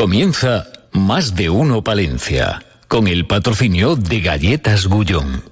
Comienza 0.00 0.66
Más 0.92 1.34
de 1.34 1.50
Uno 1.50 1.84
Palencia, 1.84 2.64
con 2.88 3.06
el 3.06 3.26
patrocinio 3.26 3.96
de 3.96 4.22
Galletas 4.22 4.86
Gullón. 4.86 5.44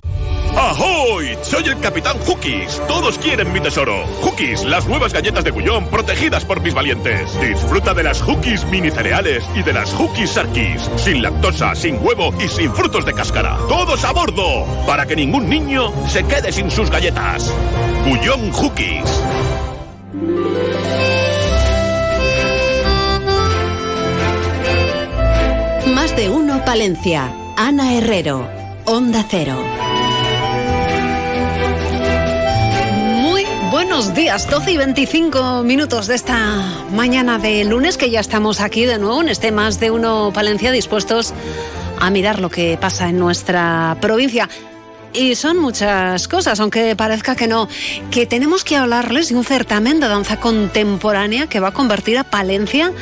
¡Ahoy! 0.56 1.36
Soy 1.42 1.64
el 1.64 1.78
Capitán 1.80 2.16
Hookies. 2.20 2.80
Todos 2.88 3.18
quieren 3.18 3.52
mi 3.52 3.60
tesoro. 3.60 4.06
Hookies, 4.22 4.64
las 4.64 4.88
nuevas 4.88 5.12
galletas 5.12 5.44
de 5.44 5.50
Gullón 5.50 5.88
protegidas 5.88 6.46
por 6.46 6.62
mis 6.62 6.72
valientes. 6.72 7.38
Disfruta 7.42 7.92
de 7.92 8.04
las 8.04 8.22
Hookies 8.22 8.64
mini 8.70 8.90
cereales 8.90 9.44
y 9.54 9.62
de 9.62 9.74
las 9.74 9.92
Hookies 9.92 10.30
Sarkis. 10.30 10.90
Sin 10.96 11.20
lactosa, 11.20 11.74
sin 11.74 11.98
huevo 12.02 12.32
y 12.42 12.48
sin 12.48 12.72
frutos 12.72 13.04
de 13.04 13.12
cáscara. 13.12 13.58
¡Todos 13.68 14.02
a 14.02 14.12
bordo! 14.12 14.64
Para 14.86 15.04
que 15.04 15.14
ningún 15.14 15.46
niño 15.50 15.92
se 16.08 16.24
quede 16.24 16.52
sin 16.52 16.70
sus 16.70 16.90
galletas. 16.90 17.52
Gullón 18.06 18.50
Hookies. 18.50 19.22
De 26.18 26.28
uno 26.30 26.64
Palencia. 26.64 27.32
Ana 27.56 27.94
Herrero. 27.94 28.44
Onda 28.86 29.24
Cero. 29.30 29.56
Muy 33.22 33.46
buenos 33.70 34.16
días, 34.16 34.50
12 34.50 34.72
y 34.72 34.76
25 34.78 35.62
minutos 35.62 36.08
de 36.08 36.16
esta 36.16 36.36
mañana 36.90 37.38
de 37.38 37.64
lunes, 37.64 37.96
que 37.96 38.10
ya 38.10 38.18
estamos 38.18 38.60
aquí 38.60 38.84
de 38.84 38.98
nuevo 38.98 39.20
en 39.20 39.28
este 39.28 39.52
Más 39.52 39.78
de 39.78 39.92
uno 39.92 40.32
Palencia 40.34 40.72
dispuestos 40.72 41.32
a 42.00 42.10
mirar 42.10 42.40
lo 42.40 42.50
que 42.50 42.76
pasa 42.80 43.08
en 43.08 43.20
nuestra 43.20 43.96
provincia. 44.00 44.48
Y 45.18 45.34
son 45.34 45.58
muchas 45.58 46.28
cosas, 46.28 46.60
aunque 46.60 46.94
parezca 46.94 47.34
que 47.34 47.48
no, 47.48 47.68
que 48.12 48.24
tenemos 48.24 48.62
que 48.62 48.76
hablarles 48.76 49.30
de 49.30 49.34
un 49.34 49.42
certamen 49.44 49.98
de 49.98 50.06
danza 50.06 50.38
contemporánea 50.38 51.48
que 51.48 51.58
va 51.58 51.68
a 51.68 51.72
convertir 51.72 52.18
a 52.18 52.22
Palencia 52.24 52.92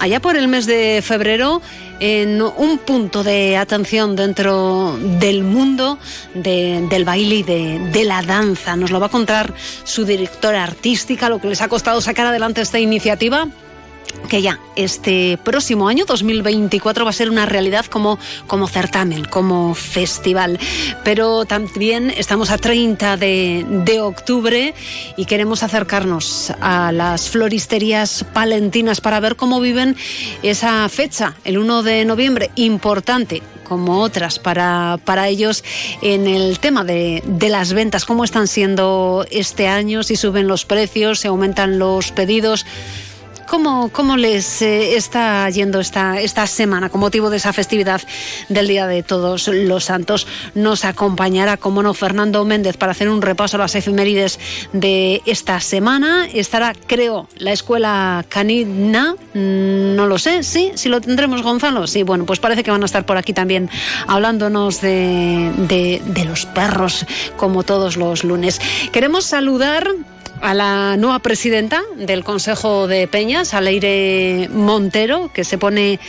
allá 0.00 0.18
por 0.20 0.36
el 0.36 0.48
mes 0.48 0.66
de 0.66 1.00
febrero 1.00 1.62
en 2.00 2.42
un 2.42 2.78
punto 2.78 3.22
de 3.22 3.56
atención 3.56 4.16
dentro 4.16 4.98
del 5.20 5.44
mundo 5.44 5.98
de- 6.34 6.84
del 6.90 7.04
baile 7.04 7.36
y 7.36 7.42
de, 7.44 7.78
de 7.92 8.04
la 8.04 8.22
danza. 8.22 8.74
Nos 8.74 8.90
lo 8.90 8.98
va 8.98 9.06
a 9.06 9.10
contar 9.10 9.54
su 9.84 10.04
directora 10.04 10.64
artística, 10.64 11.28
lo 11.28 11.40
que 11.40 11.46
les 11.48 11.60
ha 11.62 11.68
costado 11.68 12.00
sacar 12.00 12.26
adelante 12.26 12.62
esta 12.62 12.80
iniciativa 12.80 13.46
que 14.28 14.42
ya 14.42 14.60
este 14.76 15.38
próximo 15.42 15.88
año 15.88 16.04
2024 16.04 17.04
va 17.04 17.10
a 17.10 17.14
ser 17.14 17.30
una 17.30 17.46
realidad 17.46 17.86
como, 17.86 18.18
como 18.46 18.68
certamen, 18.68 19.24
como 19.24 19.74
festival. 19.74 20.58
Pero 21.04 21.44
también 21.44 22.10
estamos 22.10 22.50
a 22.50 22.58
30 22.58 23.16
de, 23.16 23.64
de 23.84 24.00
octubre 24.00 24.74
y 25.16 25.24
queremos 25.24 25.62
acercarnos 25.62 26.52
a 26.60 26.92
las 26.92 27.28
floristerías 27.30 28.24
palentinas 28.32 29.00
para 29.00 29.20
ver 29.20 29.36
cómo 29.36 29.60
viven 29.60 29.96
esa 30.42 30.88
fecha, 30.88 31.34
el 31.44 31.58
1 31.58 31.82
de 31.82 32.04
noviembre, 32.04 32.50
importante 32.56 33.42
como 33.70 34.00
otras 34.00 34.40
para, 34.40 34.98
para 35.04 35.28
ellos 35.28 35.62
en 36.02 36.26
el 36.26 36.58
tema 36.58 36.82
de, 36.82 37.22
de 37.24 37.48
las 37.48 37.72
ventas, 37.72 38.04
cómo 38.04 38.24
están 38.24 38.48
siendo 38.48 39.24
este 39.30 39.68
año, 39.68 40.02
si 40.02 40.16
suben 40.16 40.48
los 40.48 40.64
precios, 40.64 41.20
si 41.20 41.28
aumentan 41.28 41.78
los 41.78 42.10
pedidos. 42.10 42.66
¿Cómo, 43.50 43.90
cómo 43.92 44.16
les 44.16 44.62
eh, 44.62 44.94
está 44.94 45.50
yendo 45.50 45.80
esta, 45.80 46.20
esta 46.20 46.46
semana 46.46 46.88
con 46.88 47.00
motivo 47.00 47.30
de 47.30 47.38
esa 47.38 47.52
festividad 47.52 48.00
del 48.48 48.68
Día 48.68 48.86
de 48.86 49.02
Todos 49.02 49.48
los 49.48 49.86
Santos? 49.86 50.28
Nos 50.54 50.84
acompañará, 50.84 51.56
como 51.56 51.82
no, 51.82 51.92
Fernando 51.92 52.44
Méndez 52.44 52.76
para 52.76 52.92
hacer 52.92 53.08
un 53.08 53.20
repaso 53.20 53.56
a 53.56 53.58
las 53.58 53.74
efemérides 53.74 54.38
de 54.72 55.20
esta 55.26 55.58
semana. 55.58 56.28
Estará, 56.32 56.74
creo, 56.86 57.28
la 57.38 57.50
Escuela 57.50 58.24
Canina, 58.28 59.16
mm, 59.34 59.96
no 59.96 60.06
lo 60.06 60.16
sé, 60.18 60.44
sí, 60.44 60.70
si 60.76 60.88
lo 60.88 61.00
tendremos, 61.00 61.42
Gonzalo. 61.42 61.88
Sí, 61.88 62.04
bueno, 62.04 62.26
pues 62.26 62.38
parece 62.38 62.62
que 62.62 62.70
van 62.70 62.82
a 62.82 62.86
estar 62.86 63.04
por 63.04 63.16
aquí 63.16 63.32
también 63.32 63.68
hablándonos 64.06 64.80
de, 64.80 66.00
de 66.06 66.24
los 66.24 66.46
perros, 66.46 67.04
como 67.36 67.64
todos 67.64 67.96
los 67.96 68.22
lunes. 68.22 68.60
Queremos 68.92 69.24
saludar 69.24 69.88
a 70.40 70.54
la 70.54 70.96
nueva 70.96 71.18
presidenta 71.20 71.82
del 71.96 72.24
Consejo 72.24 72.86
de 72.86 73.06
Peñas, 73.08 73.54
a 73.54 73.60
Leire 73.60 74.48
Montero, 74.52 75.30
que 75.32 75.44
se 75.44 75.58
pone 75.58 76.00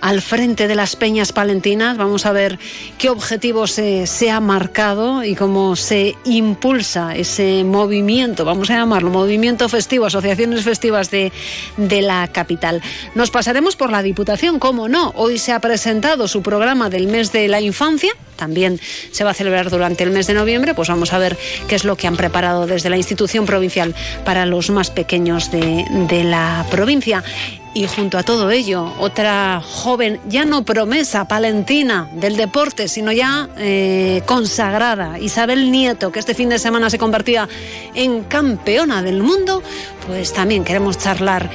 al 0.00 0.20
frente 0.20 0.68
de 0.68 0.74
las 0.74 0.96
peñas 0.96 1.32
palentinas. 1.32 1.96
Vamos 1.96 2.26
a 2.26 2.32
ver 2.32 2.58
qué 2.98 3.08
objetivos 3.08 3.70
se, 3.70 4.06
se 4.06 4.30
ha 4.30 4.38
marcado 4.38 5.24
y 5.24 5.34
cómo 5.34 5.76
se 5.76 6.14
impulsa 6.24 7.16
ese 7.16 7.64
movimiento, 7.64 8.44
vamos 8.44 8.68
a 8.68 8.76
llamarlo, 8.76 9.08
movimiento 9.08 9.66
festivo, 9.70 10.04
asociaciones 10.04 10.62
festivas 10.62 11.10
de, 11.10 11.32
de 11.78 12.02
la 12.02 12.28
capital. 12.28 12.82
Nos 13.14 13.30
pasaremos 13.30 13.76
por 13.76 13.90
la 13.90 14.02
Diputación, 14.02 14.58
cómo 14.58 14.88
no. 14.88 15.14
Hoy 15.16 15.38
se 15.38 15.52
ha 15.52 15.60
presentado 15.60 16.28
su 16.28 16.42
programa 16.42 16.90
del 16.90 17.06
mes 17.06 17.32
de 17.32 17.48
la 17.48 17.62
infancia, 17.62 18.12
también 18.44 18.78
se 19.10 19.24
va 19.24 19.30
a 19.30 19.34
celebrar 19.34 19.70
durante 19.70 20.04
el 20.04 20.10
mes 20.10 20.26
de 20.26 20.34
noviembre, 20.34 20.74
pues 20.74 20.88
vamos 20.90 21.14
a 21.14 21.18
ver 21.18 21.38
qué 21.66 21.76
es 21.76 21.84
lo 21.84 21.96
que 21.96 22.06
han 22.06 22.14
preparado 22.14 22.66
desde 22.66 22.90
la 22.90 22.98
institución 22.98 23.46
provincial 23.46 23.94
para 24.22 24.44
los 24.44 24.68
más 24.68 24.90
pequeños 24.90 25.50
de, 25.50 26.24
la 26.24 26.66
provincia. 26.70 27.24
Y 27.72 27.86
junto 27.86 28.18
a 28.18 28.22
todo 28.22 28.50
ello, 28.50 28.92
otra 29.00 29.62
joven, 29.62 30.20
ya 30.28 30.44
no 30.44 30.62
promesa 30.62 31.26
palentina 31.26 32.06
del 32.12 32.36
deporte, 32.36 32.86
sino 32.86 33.12
ya 33.12 33.48
eh, 33.56 34.22
consagrada, 34.26 35.18
Isabel 35.18 35.72
Nieto, 35.72 36.12
que 36.12 36.18
este 36.20 36.34
fin 36.34 36.50
de 36.50 36.58
semana 36.58 36.90
se 36.90 36.98
convertía 36.98 37.48
en 37.94 38.24
campeona 38.24 39.02
del 39.02 39.22
mundo, 39.22 39.62
pues 40.06 40.34
también 40.34 40.64
queremos 40.64 40.98
charlar 40.98 41.50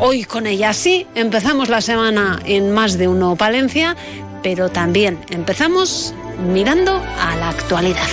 hoy 0.00 0.24
con 0.24 0.48
ella. 0.48 0.70
Así 0.70 1.06
empezamos 1.14 1.68
la 1.68 1.80
semana 1.80 2.40
en 2.44 2.72
más 2.72 2.98
de 2.98 3.06
uno 3.06 3.36
Palencia, 3.36 3.96
pero 4.42 4.68
también 4.68 5.18
empezamos 5.30 6.14
mirando 6.38 7.02
a 7.18 7.36
la 7.36 7.48
actualidad. 7.50 8.08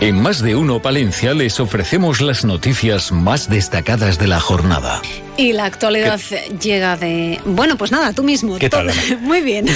En 0.00 0.20
Más 0.20 0.42
de 0.42 0.54
Uno 0.54 0.82
Palencia 0.82 1.32
les 1.32 1.58
ofrecemos 1.58 2.20
las 2.20 2.44
noticias 2.44 3.12
más 3.12 3.48
destacadas 3.48 4.18
de 4.18 4.26
la 4.26 4.40
jornada. 4.40 5.00
Y 5.38 5.54
la 5.54 5.64
actualidad 5.64 6.20
llega 6.60 6.98
de... 6.98 7.40
Bueno, 7.46 7.78
pues 7.78 7.92
nada, 7.92 8.12
tú 8.12 8.22
mismo. 8.22 8.58
¿Qué 8.58 8.68
tal, 8.68 8.90
Ana? 8.90 9.02
Muy 9.20 9.40
bien. 9.40 9.64
Te 9.64 9.72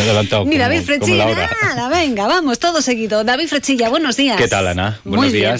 he 0.00 0.04
adelantado 0.04 0.46
Ni 0.46 0.56
David 0.56 0.82
Frechilla, 0.82 1.26
nada, 1.62 1.88
venga, 1.90 2.26
vamos, 2.26 2.58
todo 2.58 2.80
seguido. 2.80 3.24
David 3.24 3.48
Frechilla, 3.48 3.90
buenos 3.90 4.16
días. 4.16 4.38
¿Qué 4.38 4.48
tal, 4.48 4.68
Ana? 4.68 5.00
Muy 5.04 5.16
Buenos 5.16 5.32
bien. 5.32 5.58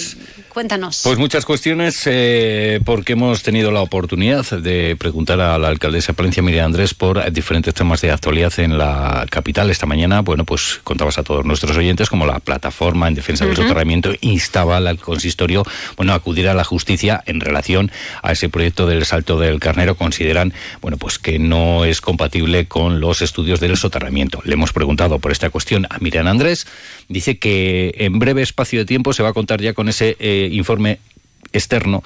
Cuéntanos. 0.59 1.03
Pues 1.05 1.19
muchas 1.19 1.45
cuestiones, 1.45 2.03
eh, 2.07 2.81
porque 2.85 3.13
hemos 3.13 3.45
tenido 3.45 3.71
la 3.71 3.81
oportunidad 3.81 4.45
de 4.59 4.97
preguntar 4.97 5.41
a 5.41 5.57
la 5.57 5.69
alcaldesa 5.69 6.09
de 6.09 6.17
Palencia, 6.17 6.43
Miriam 6.43 6.67
Andrés, 6.67 6.95
por 6.95 7.31
diferentes 7.31 7.73
temas 7.75 8.01
de 8.01 8.11
actualidad 8.11 8.53
en 8.59 8.77
la 8.77 9.25
capital. 9.31 9.71
Esta 9.71 9.87
mañana, 9.87 10.21
bueno, 10.23 10.45
pues 10.45 10.81
contabas 10.83 11.17
a 11.17 11.23
todos 11.23 11.45
nuestros 11.45 11.77
oyentes 11.77 12.11
como 12.11 12.27
la 12.27 12.41
plataforma 12.41 13.07
en 13.07 13.15
defensa 13.15 13.47
del 13.47 13.55
soterramiento 13.55 14.11
instaba 14.21 14.79
al 14.79 14.99
consistorio, 14.99 15.63
bueno, 15.97 16.13
a 16.13 16.17
acudir 16.17 16.49
a 16.49 16.55
la 16.55 16.65
justicia 16.65 17.23
en 17.27 17.39
relación 17.39 17.93
a 18.25 18.33
ese 18.33 18.49
proyecto 18.49 18.89
del 18.89 19.05
Salto 19.05 19.39
del 19.39 19.61
Carnero. 19.61 19.95
Consideran, 19.95 20.53
bueno, 20.81 20.97
pues 20.97 21.21
que 21.21 21.39
no 21.39 21.85
es 21.85 22.01
compatible 22.01 22.67
con 22.67 22.99
los 22.99 23.23
estudios 23.23 23.61
del 23.61 23.77
soterramiento. 23.77 24.43
Le 24.43 24.55
hemos 24.55 24.73
preguntado 24.73 25.21
por 25.21 25.31
esta 25.31 25.51
cuestión 25.51 25.87
a 25.89 25.99
Miriam 26.01 26.27
Andrés. 26.27 26.67
Dice 27.09 27.39
que 27.39 27.95
en 27.99 28.19
breve 28.19 28.43
espacio 28.43 28.81
de 28.81 28.87
tiempo 28.87 29.13
se 29.13 29.23
va 29.23 29.29
a 29.29 29.33
contar 29.33 29.61
ya 29.61 29.73
con 29.73 29.89
ese 29.89 30.17
eh, 30.19 30.48
informe 30.49 30.99
externo 31.53 32.03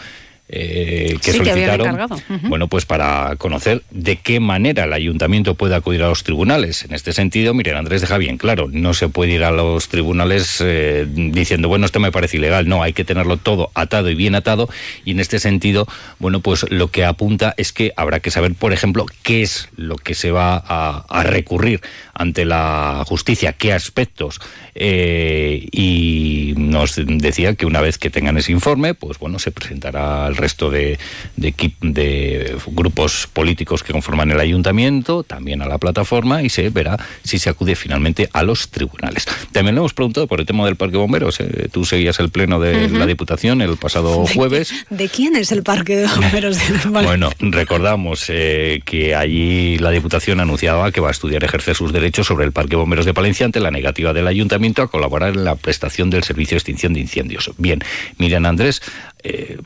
eh, 0.53 1.17
que 1.23 1.33
Sí, 1.33 1.41
que 1.41 1.51
habían 1.51 1.79
solicitaron, 1.81 2.21
bueno, 2.51 2.69
pues 2.69 2.85
para 2.85 3.37
conocer 3.37 3.83
de 3.91 4.17
qué 4.17 4.39
manera 4.39 4.85
el 4.85 4.93
ayuntamiento 4.93 5.55
puede 5.55 5.75
acudir 5.75 6.03
a 6.03 6.09
los 6.09 6.23
tribunales. 6.25 6.85
En 6.85 6.93
este 6.93 7.13
sentido, 7.13 7.55
Miriam 7.55 7.79
Andrés 7.79 8.03
deja 8.03 8.19
bien 8.19 8.37
claro, 8.37 8.69
no 8.71 8.93
se 8.93 9.09
puede 9.09 9.33
ir 9.33 9.45
a 9.45 9.51
los 9.51 9.89
tribunales 9.89 10.59
eh, 10.61 11.07
diciendo, 11.09 11.69
bueno, 11.69 11.87
esto 11.87 12.01
me 12.01 12.13
parece 12.13 12.37
ilegal. 12.37 12.69
No, 12.69 12.83
hay 12.83 12.93
que 12.93 13.05
tenerlo 13.05 13.39
todo 13.39 13.71
atado 13.75 14.11
y 14.11 14.15
bien 14.15 14.35
atado. 14.35 14.69
Y 15.05 15.13
en 15.13 15.21
este 15.21 15.39
sentido, 15.41 15.87
bueno, 16.19 16.41
pues 16.41 16.67
lo 16.71 16.89
que 16.89 17.05
apunta 17.05 17.55
es 17.57 17.73
que 17.73 17.93
habrá 17.97 18.21
que 18.21 18.31
saber, 18.31 18.55
por 18.55 18.73
ejemplo, 18.75 19.07
qué 19.23 19.43
es 19.43 19.71
lo 19.77 19.97
que 19.97 20.15
se 20.15 20.31
va 20.31 20.57
a, 20.57 21.07
a 21.09 21.23
recurrir 21.23 21.81
ante 22.13 22.45
la 22.45 23.03
justicia, 23.07 23.55
qué 23.55 23.73
aspectos. 23.73 24.39
eh, 24.75 25.67
y 25.73 26.55
nos 26.57 26.97
decía 26.97 27.55
que 27.55 27.67
una 27.67 27.81
vez 27.81 27.99
que 27.99 28.11
tengan 28.11 28.37
ese 28.37 28.53
informe, 28.53 28.95
pues 28.95 29.19
bueno, 29.19 29.39
se 29.39 29.51
presentará 29.51 30.27
al 30.27 30.37
resto 30.43 30.69
de, 30.71 30.99
de, 31.37 31.55
equip- 31.57 31.79
de 31.81 32.57
grupos 32.67 33.29
políticos 33.33 33.83
que 33.83 33.93
conforman 33.93 34.31
el 34.31 34.41
ayuntamiento, 34.41 35.23
también 35.23 35.63
a 35.63 35.67
la 35.67 35.79
plataforma, 35.79 36.43
y 36.43 36.51
se 36.51 36.69
verá 36.69 36.99
si 37.25 37.39
se 37.39 37.49
acude 37.49 37.77
finalmente 37.77 38.29
a 38.33 38.43
los 38.43 38.69
tribunales. 38.69 39.27
También 39.53 39.75
le 39.75 39.79
hemos 39.81 39.95
preguntado 39.95 40.27
por 40.27 40.41
el 40.41 40.47
tema 40.47 40.67
del 40.67 40.77
Parque 40.77 40.97
Bomberos. 40.99 41.41
¿eh? 41.41 41.69
Tú 41.73 41.85
seguías 41.85 42.19
el 42.21 42.29
pleno 42.31 42.61
de 42.61 42.89
la 42.91 43.07
Diputación 43.07 43.63
el 43.63 43.77
pasado 43.77 44.27
jueves. 44.27 44.73
¿De 44.91 45.09
quién 45.09 45.37
es 45.37 45.53
el 45.53 45.63
parque 45.63 45.97
de 45.97 46.07
bomberos 46.09 46.59
de. 46.85 46.89
Bueno, 46.91 47.31
recordamos 47.41 48.25
eh, 48.29 48.83
que 48.85 49.15
allí 49.15 49.79
la 49.79 49.91
Diputación 49.91 50.41
anunciaba 50.41 50.91
que 50.91 51.01
va 51.01 51.09
a 51.09 51.13
estudiar 51.13 51.45
ejercer 51.45 51.77
sus 51.77 51.93
derechos 51.93 52.27
sobre 52.27 52.45
el 52.45 52.53
Parque 52.53 52.77
Bomberos 52.77 53.07
de 53.07 53.15
Palencia 53.15 53.47
ante 53.47 53.61
la 53.61 53.71
negativa 53.71 54.13
del 54.13 54.27
Ayuntamiento 54.27 54.83
a 54.83 54.91
colaborar 54.91 55.35
en 55.35 55.45
la 55.45 55.55
prestación 55.57 56.11
del 56.11 56.25
servicio 56.25 56.57
de 56.57 56.59
extinción 56.59 56.93
de 56.95 57.01
incendios. 57.01 57.51
Bien, 57.59 57.81
Miriam 58.19 58.45
Andrés 58.47 58.83
eh, 59.25 59.59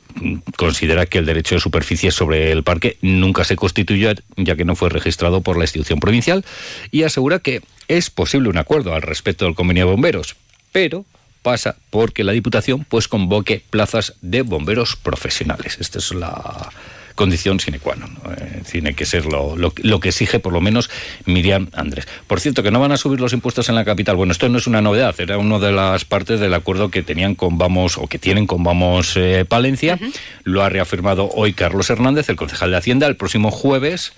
considera 0.57 1.07
que 1.07 1.19
el 1.19 1.27
derecho 1.27 1.55
de 1.55 1.61
superficie 1.61 2.11
sobre 2.11 2.53
el 2.53 2.63
parque 2.63 2.99
nunca 3.03 3.45
se 3.45 3.57
constituyó, 3.57 4.13
ya 4.37 4.57
que 4.57 4.65
no 4.65 4.77
fue 4.77 4.89
registrado 4.89 5.41
por 5.41 5.57
la 5.57 5.65
institución 5.65 6.01
provincial, 6.01 6.45
y 6.91 7.03
asegura 7.05 7.39
que 7.39 7.63
es 7.89 8.11
posible 8.11 8.49
un 8.49 8.59
acuerdo 8.59 8.95
al 8.95 9.03
respecto 9.03 9.45
del 9.45 9.55
convenio 9.55 9.87
de 9.87 9.93
bomberos, 9.93 10.37
pero 10.73 11.05
pasa 11.43 11.77
porque 11.91 12.25
la 12.25 12.33
Diputación 12.33 12.85
pues 12.89 13.09
convoque 13.09 13.63
plazas 13.71 14.15
de 14.21 14.43
bomberos 14.43 14.97
profesionales. 14.97 15.79
Esta 15.81 15.99
es 15.99 16.13
la 16.13 16.71
condición 17.17 17.59
sine 17.59 17.81
qua 17.81 17.97
non. 17.97 18.15
Eh, 18.39 18.63
tiene 18.71 18.95
que 18.95 19.05
ser 19.05 19.27
lo, 19.27 19.57
lo, 19.57 19.73
que 20.01 20.09
exige 20.09 20.39
por 20.39 20.53
lo 20.53 20.61
menos 20.61 20.89
Miriam 21.25 21.69
Andrés. 21.73 22.07
Por 22.29 22.39
cierto, 22.39 22.63
que 22.63 22.71
no 22.71 22.79
van 22.79 22.93
a 22.93 22.97
subir 22.97 23.21
los 23.21 23.33
impuestos 23.33 23.69
en 23.69 23.75
la 23.75 23.85
capital. 23.85 24.15
Bueno, 24.15 24.31
esto 24.31 24.49
no 24.49 24.59
es 24.59 24.69
una 24.69 24.81
novedad, 24.81 25.19
era 25.19 25.39
una 25.39 25.59
de 25.59 25.73
las 25.73 26.05
partes 26.05 26.39
del 26.39 26.55
acuerdo 26.55 26.91
que 26.91 27.03
tenían 27.03 27.35
con 27.35 27.59
Vamos 27.59 27.99
o 27.99 28.07
que 28.07 28.21
tienen 28.21 28.47
con 28.47 28.63
Vamos 28.63 29.17
eh, 29.17 29.45
Palencia. 29.49 29.99
Lo 30.45 30.63
ha 30.63 30.69
reafirmado 30.69 31.29
hoy 31.35 31.55
Carlos 31.55 31.91
Hernández, 31.91 32.29
el 32.29 32.37
concejal 32.37 32.71
de 32.71 32.77
Hacienda, 32.77 33.07
el 33.09 33.17
próximo 33.17 33.51
jueves 33.51 34.13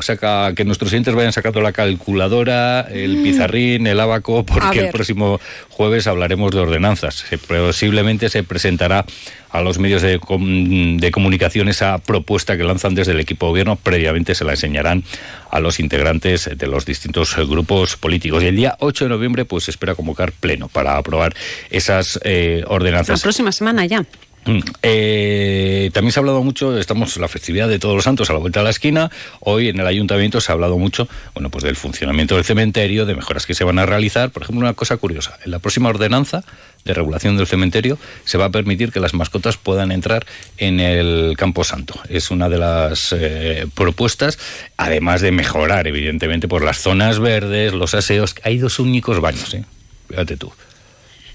saca, 0.00 0.54
que 0.54 0.64
nuestros 0.64 0.90
clientes 0.90 1.14
vayan 1.14 1.32
sacando 1.32 1.60
la 1.60 1.72
calculadora, 1.72 2.82
el 2.82 3.18
mm. 3.18 3.22
pizarrín, 3.22 3.86
el 3.86 4.00
abaco, 4.00 4.44
porque 4.44 4.86
el 4.86 4.90
próximo 4.90 5.40
jueves 5.70 6.06
hablaremos 6.06 6.52
de 6.52 6.60
ordenanzas. 6.60 7.24
posiblemente 7.46 8.28
se 8.28 8.42
presentará 8.42 9.04
a 9.50 9.60
los 9.60 9.78
medios 9.78 10.02
de, 10.02 10.18
de, 10.18 11.10
comunicación 11.10 11.68
esa 11.68 11.98
propuesta 11.98 12.56
que 12.56 12.64
lanzan 12.64 12.94
desde 12.94 13.12
el 13.12 13.20
equipo 13.20 13.46
de 13.46 13.50
gobierno. 13.50 13.76
Previamente 13.76 14.34
se 14.34 14.44
la 14.44 14.52
enseñarán 14.52 15.04
a 15.50 15.60
los 15.60 15.80
integrantes 15.80 16.50
de 16.52 16.66
los 16.66 16.84
distintos 16.84 17.34
grupos 17.36 17.96
políticos. 17.96 18.42
Y 18.42 18.46
el 18.46 18.56
día 18.56 18.76
8 18.80 19.04
de 19.04 19.08
noviembre 19.08 19.44
pues 19.44 19.64
se 19.64 19.70
espera 19.70 19.94
convocar 19.94 20.32
pleno 20.32 20.68
para 20.68 20.96
aprobar 20.96 21.34
esas 21.70 22.20
eh, 22.24 22.64
ordenanzas. 22.66 23.20
La 23.20 23.22
próxima 23.22 23.52
semana 23.52 23.86
ya. 23.86 24.04
Mm. 24.46 24.60
Eh, 24.82 25.90
también 25.92 26.12
se 26.12 26.20
ha 26.20 26.22
hablado 26.22 26.42
mucho, 26.42 26.78
estamos 26.78 27.16
en 27.16 27.22
la 27.22 27.28
festividad 27.28 27.68
de 27.68 27.78
Todos 27.78 27.96
los 27.96 28.04
Santos 28.04 28.30
a 28.30 28.32
la 28.32 28.38
vuelta 28.38 28.60
de 28.60 28.64
la 28.64 28.70
esquina. 28.70 29.10
Hoy 29.40 29.68
en 29.68 29.80
el 29.80 29.86
ayuntamiento 29.86 30.40
se 30.40 30.52
ha 30.52 30.54
hablado 30.54 30.78
mucho, 30.78 31.08
bueno, 31.34 31.50
pues 31.50 31.64
del 31.64 31.76
funcionamiento 31.76 32.36
del 32.36 32.44
cementerio, 32.44 33.06
de 33.06 33.14
mejoras 33.14 33.44
que 33.44 33.54
se 33.54 33.64
van 33.64 33.78
a 33.78 33.86
realizar. 33.86 34.30
Por 34.30 34.42
ejemplo, 34.42 34.64
una 34.64 34.74
cosa 34.74 34.96
curiosa, 34.96 35.36
en 35.44 35.50
la 35.50 35.58
próxima 35.58 35.88
ordenanza 35.88 36.44
de 36.84 36.94
regulación 36.94 37.36
del 37.36 37.48
cementerio 37.48 37.98
se 38.24 38.38
va 38.38 38.44
a 38.44 38.50
permitir 38.50 38.92
que 38.92 39.00
las 39.00 39.12
mascotas 39.12 39.56
puedan 39.56 39.90
entrar 39.90 40.24
en 40.56 40.78
el 40.78 41.34
Campo 41.36 41.64
Santo. 41.64 42.00
Es 42.08 42.30
una 42.30 42.48
de 42.48 42.58
las 42.58 43.12
eh, 43.12 43.66
propuestas, 43.74 44.38
además 44.76 45.20
de 45.20 45.32
mejorar, 45.32 45.88
evidentemente, 45.88 46.46
por 46.46 46.62
las 46.62 46.78
zonas 46.78 47.18
verdes, 47.18 47.72
los 47.72 47.94
aseos. 47.94 48.36
Hay 48.44 48.58
dos 48.58 48.78
únicos 48.78 49.20
baños, 49.20 49.52
¿eh? 49.54 49.64
Fíjate 50.08 50.36
tú. 50.36 50.52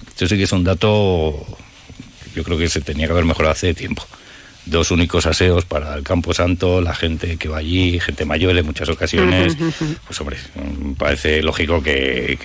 Esto 0.07 0.27
sí 0.27 0.37
que 0.37 0.43
es 0.43 0.51
un 0.53 0.63
dato 0.63 1.45
yo 2.35 2.43
creo 2.43 2.57
que 2.57 2.69
se 2.69 2.81
tenía 2.81 3.07
que 3.07 3.13
haber 3.13 3.25
mejorado 3.25 3.53
hace 3.53 3.73
tiempo 3.73 4.05
dos 4.65 4.91
únicos 4.91 5.25
aseos 5.25 5.65
para 5.65 5.95
el 5.95 6.03
Campo 6.03 6.33
Santo, 6.33 6.81
la 6.81 6.93
gente 6.93 7.37
que 7.37 7.49
va 7.49 7.57
allí, 7.57 7.99
gente 7.99 8.25
mayor 8.25 8.55
en 8.57 8.65
muchas 8.65 8.89
ocasiones, 8.89 9.57
pues 10.05 10.21
hombre, 10.21 10.37
parece 10.97 11.41
lógico 11.41 11.81
que, 11.81 12.37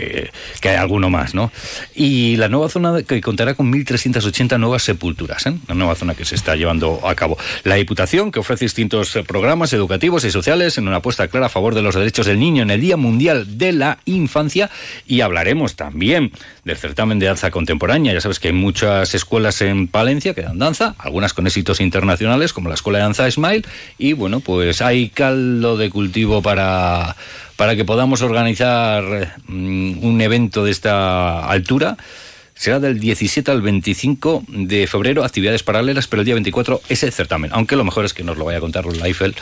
que, 0.60 0.68
hay 0.68 0.76
alguno 0.76 1.10
más, 1.10 1.34
¿no? 1.34 1.52
Y 1.94 2.36
la 2.36 2.48
nueva 2.48 2.68
zona 2.68 3.02
que 3.02 3.20
contará 3.20 3.54
con 3.54 3.72
1.380 3.72 4.58
nuevas 4.58 4.82
sepulturas, 4.82 5.46
¿eh? 5.46 5.54
la 5.68 5.74
nueva 5.74 5.94
zona 5.94 6.14
que 6.14 6.24
se 6.24 6.34
está 6.34 6.56
llevando 6.56 7.06
a 7.06 7.14
cabo. 7.14 7.36
La 7.64 7.76
Diputación, 7.76 8.32
que 8.32 8.40
ofrece 8.40 8.64
distintos 8.64 9.18
programas 9.26 9.72
educativos 9.72 10.24
y 10.24 10.30
sociales 10.30 10.78
en 10.78 10.88
una 10.88 10.96
apuesta 10.96 11.28
clara 11.28 11.46
a 11.46 11.50
favor 11.50 11.74
de 11.74 11.82
los 11.82 11.94
derechos 11.94 12.26
del 12.26 12.40
niño 12.40 12.62
en 12.62 12.70
el 12.70 12.80
Día 12.80 12.96
Mundial 12.96 13.58
de 13.58 13.72
la 13.72 13.98
Infancia, 14.06 14.70
y 15.06 15.20
hablaremos 15.20 15.76
también 15.76 16.32
del 16.64 16.76
certamen 16.76 17.18
de 17.18 17.26
danza 17.26 17.50
contemporánea. 17.50 18.12
Ya 18.12 18.20
sabes 18.20 18.40
que 18.40 18.48
hay 18.48 18.54
muchas 18.54 19.14
escuelas 19.14 19.60
en 19.60 19.86
Palencia 19.86 20.34
que 20.34 20.42
dan 20.42 20.58
danza, 20.58 20.94
algunas 20.98 21.32
con 21.32 21.46
éxitos 21.46 21.80
internacionales 21.80 22.05
nacionales 22.06 22.52
como 22.52 22.68
la 22.68 22.74
Escuela 22.74 22.98
de 22.98 23.04
Danza 23.04 23.30
Smile 23.30 23.62
y 23.98 24.12
bueno, 24.12 24.40
pues 24.40 24.80
hay 24.82 25.08
caldo 25.08 25.76
de 25.76 25.90
cultivo 25.90 26.42
para, 26.42 27.16
para 27.56 27.76
que 27.76 27.84
podamos 27.84 28.22
organizar 28.22 29.34
mm, 29.46 30.04
un 30.04 30.20
evento 30.20 30.64
de 30.64 30.70
esta 30.70 31.46
altura. 31.46 31.96
Será 32.54 32.80
del 32.80 32.98
17 32.98 33.50
al 33.50 33.60
25 33.60 34.44
de 34.48 34.86
febrero, 34.86 35.24
actividades 35.24 35.62
paralelas, 35.62 36.06
pero 36.06 36.22
el 36.22 36.26
día 36.26 36.34
24 36.34 36.80
ese 36.88 37.10
certamen. 37.10 37.50
Aunque 37.52 37.76
lo 37.76 37.84
mejor 37.84 38.06
es 38.06 38.14
que 38.14 38.24
nos 38.24 38.38
lo 38.38 38.46
vaya 38.46 38.58
a 38.58 38.62
contar 38.62 38.86
la 38.86 39.06
Eiffel 39.06 39.34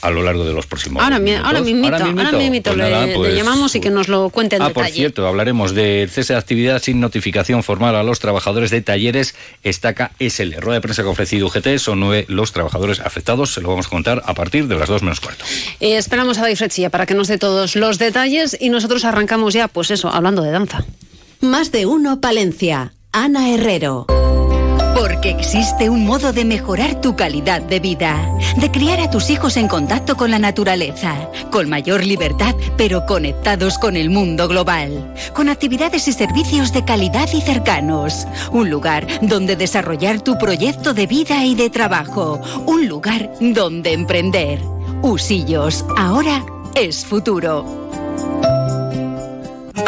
a 0.00 0.10
lo 0.10 0.22
largo 0.22 0.44
de 0.44 0.52
los 0.52 0.66
próximos 0.66 1.02
ahora, 1.02 1.18
minutos. 1.18 1.46
Ahora 1.46 1.60
mismo, 1.60 1.86
ahora 1.86 1.98
mismo 2.04 2.74
le, 2.76 3.14
pues, 3.14 3.34
llamamos 3.34 3.74
y 3.74 3.80
que 3.80 3.90
nos 3.90 4.08
lo 4.08 4.30
cuente 4.30 4.56
en 4.56 4.62
ah, 4.62 4.70
por 4.70 4.86
cierto, 4.86 5.26
hablaremos 5.26 5.74
de 5.74 6.08
cese 6.10 6.32
de 6.32 6.38
actividad 6.38 6.82
sin 6.82 7.00
notificación 7.00 7.62
formal 7.62 7.94
a 7.96 8.02
los 8.02 8.20
trabajadores 8.20 8.70
de 8.70 8.82
talleres 8.82 9.34
Estaca 9.62 10.12
SL. 10.18 10.54
Rueda 10.60 10.74
de 10.74 10.80
prensa 10.80 11.02
que 11.02 11.08
ha 11.08 11.12
ofrecido 11.12 11.46
UGT, 11.46 11.78
son 11.78 12.00
nueve 12.00 12.24
los 12.28 12.52
trabajadores 12.52 13.00
afectados. 13.00 13.52
Se 13.52 13.60
lo 13.60 13.68
vamos 13.68 13.86
a 13.86 13.90
contar 13.90 14.22
a 14.24 14.34
partir 14.34 14.66
de 14.68 14.76
las 14.76 14.88
dos 14.88 15.02
menos 15.02 15.20
cuarto. 15.20 15.44
Eh, 15.80 15.96
esperamos 15.96 16.38
a 16.38 16.42
David 16.42 16.56
Frechilla 16.56 16.90
para 16.90 17.06
que 17.06 17.14
nos 17.14 17.28
dé 17.28 17.38
todos 17.38 17.76
los 17.76 17.98
detalles 17.98 18.56
y 18.58 18.70
nosotros 18.70 19.04
arrancamos 19.04 19.54
ya, 19.54 19.68
pues 19.68 19.90
eso, 19.90 20.08
hablando 20.08 20.42
de 20.42 20.50
danza. 20.50 20.84
Más 21.40 21.72
de 21.72 21.86
uno, 21.86 22.20
Palencia. 22.20 22.92
Ana 23.12 23.52
Herrero. 23.52 24.06
Porque 25.00 25.30
existe 25.30 25.88
un 25.88 26.04
modo 26.04 26.34
de 26.34 26.44
mejorar 26.44 27.00
tu 27.00 27.16
calidad 27.16 27.62
de 27.62 27.80
vida, 27.80 28.30
de 28.58 28.70
criar 28.70 29.00
a 29.00 29.08
tus 29.08 29.30
hijos 29.30 29.56
en 29.56 29.66
contacto 29.66 30.14
con 30.14 30.30
la 30.30 30.38
naturaleza, 30.38 31.30
con 31.50 31.70
mayor 31.70 32.04
libertad, 32.04 32.54
pero 32.76 33.06
conectados 33.06 33.78
con 33.78 33.96
el 33.96 34.10
mundo 34.10 34.46
global, 34.46 35.14
con 35.32 35.48
actividades 35.48 36.06
y 36.06 36.12
servicios 36.12 36.74
de 36.74 36.84
calidad 36.84 37.30
y 37.32 37.40
cercanos, 37.40 38.26
un 38.52 38.68
lugar 38.68 39.06
donde 39.22 39.56
desarrollar 39.56 40.20
tu 40.20 40.36
proyecto 40.36 40.92
de 40.92 41.06
vida 41.06 41.46
y 41.46 41.54
de 41.54 41.70
trabajo, 41.70 42.38
un 42.66 42.86
lugar 42.86 43.30
donde 43.40 43.94
emprender. 43.94 44.60
Usillos, 45.00 45.82
ahora 45.96 46.44
es 46.74 47.06
futuro. 47.06 47.64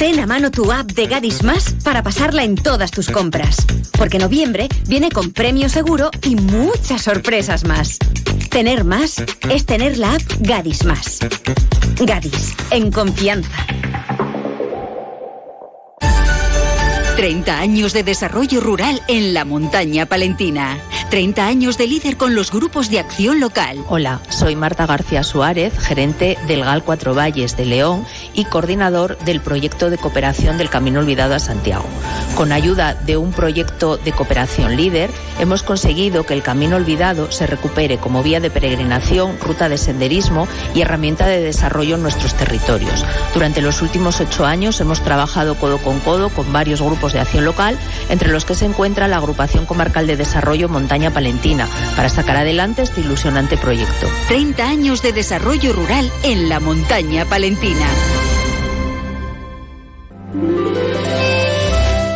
Ten 0.00 0.18
a 0.18 0.24
mano 0.24 0.50
tu 0.50 0.72
app 0.72 0.92
de 0.92 1.06
Gadis 1.06 1.42
Más 1.42 1.74
para 1.84 2.02
pasarla 2.02 2.42
en 2.42 2.54
todas 2.54 2.90
tus 2.90 3.10
compras. 3.10 3.58
Porque 3.98 4.18
noviembre 4.18 4.66
viene 4.88 5.10
con 5.10 5.30
premio 5.30 5.68
seguro 5.68 6.10
y 6.24 6.36
muchas 6.36 7.02
sorpresas 7.02 7.64
más. 7.64 7.98
Tener 8.48 8.84
más 8.84 9.22
es 9.50 9.66
tener 9.66 9.98
la 9.98 10.14
app 10.14 10.22
Gadis 10.38 10.86
Más. 10.86 11.18
Gadis, 11.98 12.56
en 12.70 12.90
confianza. 12.90 13.66
30 17.16 17.58
años 17.58 17.92
de 17.92 18.02
desarrollo 18.02 18.62
rural 18.62 19.02
en 19.06 19.34
la 19.34 19.44
montaña 19.44 20.06
palentina. 20.06 20.78
30 21.10 21.44
años 21.44 21.76
de 21.76 21.88
líder 21.88 22.16
con 22.16 22.36
los 22.36 22.52
grupos 22.52 22.88
de 22.88 23.00
acción 23.00 23.40
local. 23.40 23.84
Hola, 23.88 24.20
soy 24.28 24.54
Marta 24.54 24.86
García 24.86 25.24
Suárez, 25.24 25.76
gerente 25.76 26.38
del 26.46 26.64
GAL 26.64 26.84
Cuatro 26.84 27.16
Valles 27.16 27.56
de 27.56 27.66
León 27.66 28.06
y 28.32 28.44
coordinador 28.44 29.18
del 29.18 29.40
proyecto 29.40 29.90
de 29.90 29.98
cooperación 29.98 30.56
del 30.56 30.70
Camino 30.70 31.00
Olvidado 31.00 31.34
a 31.34 31.40
Santiago. 31.40 31.84
Con 32.36 32.52
ayuda 32.52 32.94
de 32.94 33.16
un 33.16 33.32
proyecto 33.32 33.96
de 33.96 34.12
cooperación 34.12 34.76
líder, 34.76 35.10
hemos 35.40 35.64
conseguido 35.64 36.24
que 36.24 36.34
el 36.34 36.44
Camino 36.44 36.76
Olvidado 36.76 37.32
se 37.32 37.48
recupere 37.48 37.98
como 37.98 38.22
vía 38.22 38.38
de 38.38 38.50
peregrinación, 38.50 39.36
ruta 39.40 39.68
de 39.68 39.78
senderismo 39.78 40.46
y 40.76 40.82
herramienta 40.82 41.26
de 41.26 41.40
desarrollo 41.40 41.96
en 41.96 42.02
nuestros 42.02 42.34
territorios. 42.34 43.04
Durante 43.34 43.62
los 43.62 43.82
últimos 43.82 44.20
ocho 44.20 44.46
años 44.46 44.80
hemos 44.80 45.02
trabajado 45.02 45.56
codo 45.56 45.78
con 45.78 45.98
codo 45.98 46.28
con 46.28 46.52
varios 46.52 46.80
grupos 46.80 47.12
de 47.14 47.18
acción 47.18 47.44
local, 47.44 47.76
entre 48.10 48.30
los 48.30 48.44
que 48.44 48.54
se 48.54 48.66
encuentra 48.66 49.08
la 49.08 49.16
Agrupación 49.16 49.66
Comarcal 49.66 50.06
de 50.06 50.16
Desarrollo 50.16 50.68
Montaña 50.68 50.99
Palentina 51.08 51.66
para 51.96 52.10
sacar 52.10 52.36
adelante 52.36 52.82
este 52.82 53.00
ilusionante 53.00 53.56
proyecto. 53.56 54.06
30 54.28 54.68
años 54.68 55.00
de 55.00 55.14
desarrollo 55.14 55.72
rural 55.72 56.12
en 56.22 56.50
la 56.50 56.60
montaña 56.60 57.24
palentina. 57.24 57.86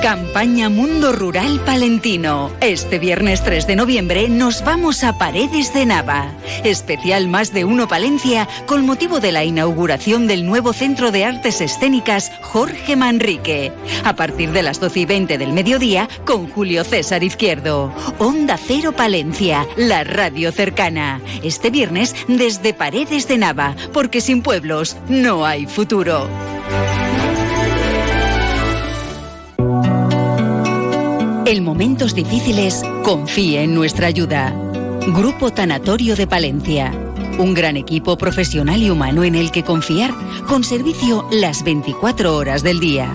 Campaña 0.04 0.68
Mundo 0.68 1.12
Rural 1.12 1.60
Palentino. 1.64 2.52
Este 2.60 2.98
viernes 2.98 3.42
3 3.42 3.66
de 3.66 3.74
noviembre 3.74 4.28
nos 4.28 4.62
vamos 4.62 5.02
a 5.02 5.16
Paredes 5.16 5.72
de 5.72 5.86
Nava. 5.86 6.30
Especial 6.62 7.26
Más 7.26 7.54
de 7.54 7.64
Uno 7.64 7.88
Palencia 7.88 8.46
con 8.66 8.84
motivo 8.84 9.18
de 9.18 9.32
la 9.32 9.44
inauguración 9.44 10.26
del 10.26 10.44
nuevo 10.44 10.74
Centro 10.74 11.10
de 11.10 11.24
Artes 11.24 11.62
Escénicas 11.62 12.32
Jorge 12.42 12.96
Manrique. 12.96 13.72
A 14.04 14.14
partir 14.14 14.52
de 14.52 14.62
las 14.62 14.78
12 14.78 15.00
y 15.00 15.06
20 15.06 15.38
del 15.38 15.54
mediodía 15.54 16.06
con 16.26 16.50
Julio 16.50 16.84
César 16.84 17.24
Izquierdo. 17.24 17.90
Onda 18.18 18.58
Cero 18.58 18.92
Palencia, 18.92 19.66
la 19.78 20.04
radio 20.04 20.52
cercana. 20.52 21.22
Este 21.42 21.70
viernes 21.70 22.14
desde 22.28 22.74
Paredes 22.74 23.26
de 23.26 23.38
Nava, 23.38 23.74
porque 23.94 24.20
sin 24.20 24.42
pueblos 24.42 24.98
no 25.08 25.46
hay 25.46 25.64
futuro. 25.64 26.28
En 31.46 31.62
momentos 31.62 32.14
difíciles, 32.14 32.82
confíe 33.02 33.64
en 33.64 33.74
nuestra 33.74 34.06
ayuda. 34.06 34.54
Grupo 35.08 35.50
Tanatorio 35.50 36.16
de 36.16 36.26
Palencia. 36.26 36.90
Un 37.38 37.52
gran 37.52 37.76
equipo 37.76 38.16
profesional 38.16 38.82
y 38.82 38.88
humano 38.88 39.24
en 39.24 39.34
el 39.34 39.50
que 39.50 39.62
confiar, 39.62 40.14
con 40.48 40.64
servicio 40.64 41.28
las 41.30 41.62
24 41.62 42.34
horas 42.34 42.62
del 42.62 42.80
día. 42.80 43.14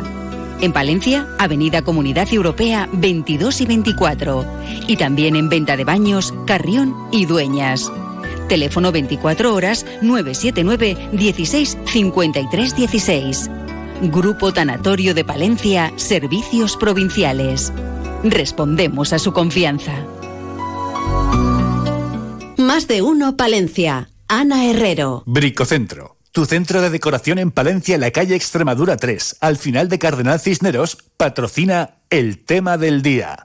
En 0.62 0.72
Palencia, 0.72 1.28
Avenida 1.40 1.82
Comunidad 1.82 2.32
Europea 2.32 2.88
22 2.94 3.62
y 3.62 3.66
24. 3.66 4.46
Y 4.88 4.98
también 4.98 5.36
en 5.36 5.50
Venta 5.50 5.76
de 5.76 5.86
Baños, 5.86 6.32
Carrión 6.46 6.96
y 7.12 7.26
Dueñas. 7.26 7.92
Teléfono 8.48 8.92
24 8.92 9.56
horas 9.56 9.88
979 10.04 11.10
16 11.14 11.78
53 11.84 12.76
16. 12.76 13.50
Grupo 14.04 14.54
Tanatorio 14.54 15.16
de 15.16 15.26
Palencia, 15.26 15.92
Servicios 15.96 16.78
Provinciales. 16.78 17.74
Respondemos 18.24 19.14
a 19.14 19.20
su 19.20 19.32
confianza. 19.32 20.06
Más 22.58 22.88
de 22.88 23.02
uno 23.02 23.38
Palencia. 23.38 24.10
Ana 24.28 24.70
Herrero. 24.70 25.24
Bricocentro. 25.26 26.18
Tu 26.32 26.46
centro 26.46 26.82
de 26.82 26.90
decoración 26.90 27.40
en 27.40 27.50
Palencia, 27.50 27.96
en 27.96 28.02
la 28.02 28.12
calle 28.12 28.36
Extremadura 28.36 28.98
3, 28.98 29.38
al 29.40 29.58
final 29.58 29.90
de 29.90 29.98
Cardenal 29.98 30.40
Cisneros, 30.40 30.98
patrocina 31.18 31.96
el 32.10 32.44
tema 32.44 32.78
del 32.78 33.02
día. 33.02 33.44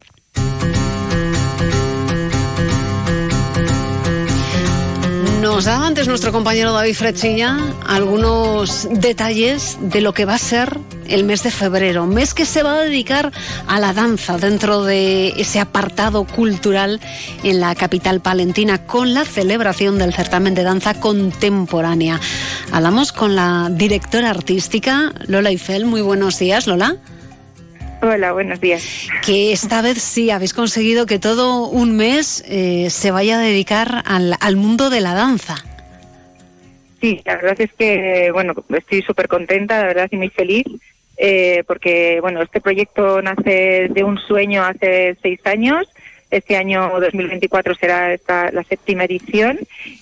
Nos 5.55 5.67
da 5.67 5.87
antes 5.87 6.09
nuestro 6.09 6.33
compañero 6.33 6.73
David 6.73 6.95
Frechilla 6.95 7.57
algunos 7.87 8.89
detalles 8.91 9.79
de 9.81 10.01
lo 10.01 10.13
que 10.13 10.25
va 10.25 10.35
a 10.35 10.39
ser 10.39 10.81
el 11.07 11.23
mes 11.23 11.45
de 11.45 11.53
febrero, 11.53 12.07
mes 12.07 12.35
que 12.35 12.45
se 12.45 12.65
va 12.65 12.75
a 12.75 12.81
dedicar 12.81 13.31
a 13.69 13.79
la 13.79 13.93
danza 13.93 14.37
dentro 14.37 14.83
de 14.83 15.29
ese 15.37 15.61
apartado 15.61 16.25
cultural 16.25 17.01
en 17.45 17.61
la 17.61 17.77
capital 17.77 18.21
palentina 18.21 18.85
con 18.85 19.15
la 19.15 19.25
celebración 19.25 19.97
del 19.97 20.13
certamen 20.13 20.57
de 20.57 20.65
danza 20.65 20.95
contemporánea. 20.95 22.19
Hablamos 22.73 23.13
con 23.13 23.37
la 23.37 23.71
directora 23.71 24.31
artística 24.31 25.13
Lola 25.29 25.51
Eiffel. 25.51 25.87
Muy 25.87 26.03
buenos 26.03 26.37
días, 26.41 26.67
Lola. 26.67 26.97
Hola, 28.05 28.33
buenos 28.33 28.61
días. 28.61 29.09
Que 29.25 29.51
esta 29.51 29.81
vez 29.81 29.97
sí 29.97 30.31
habéis 30.31 30.53
conseguido 30.53 31.07
que 31.07 31.19
todo 31.19 31.67
un 31.69 31.97
mes 31.97 32.45
eh, 32.47 32.91
se 32.91 33.11
vaya 33.11 33.39
a 33.39 33.41
dedicar 33.41 34.03
al, 34.05 34.37
al, 34.41 34.57
mundo 34.57 34.91
de 34.91 35.01
la 35.01 35.15
danza. 35.15 35.57
Sí, 37.01 37.23
la 37.25 37.37
verdad 37.37 37.59
es 37.59 37.73
que, 37.73 38.31
bueno, 38.31 38.53
estoy 38.77 39.01
súper 39.01 39.27
contenta, 39.27 39.81
la 39.81 39.87
verdad, 39.87 40.09
y 40.11 40.19
muy 40.19 40.29
feliz, 40.29 40.67
eh, 41.17 41.65
porque, 41.67 42.19
bueno, 42.21 42.43
este 42.43 42.61
proyecto 42.61 43.23
nace 43.23 43.89
de 43.89 44.05
un 44.05 44.19
sueño 44.19 44.63
hace 44.63 45.17
seis 45.23 45.41
años. 45.47 45.89
Este 46.31 46.57
año 46.57 47.01
2024 47.01 47.75
será 47.75 48.13
esta, 48.13 48.51
la 48.51 48.63
séptima 48.65 49.05
edición. 49.05 49.59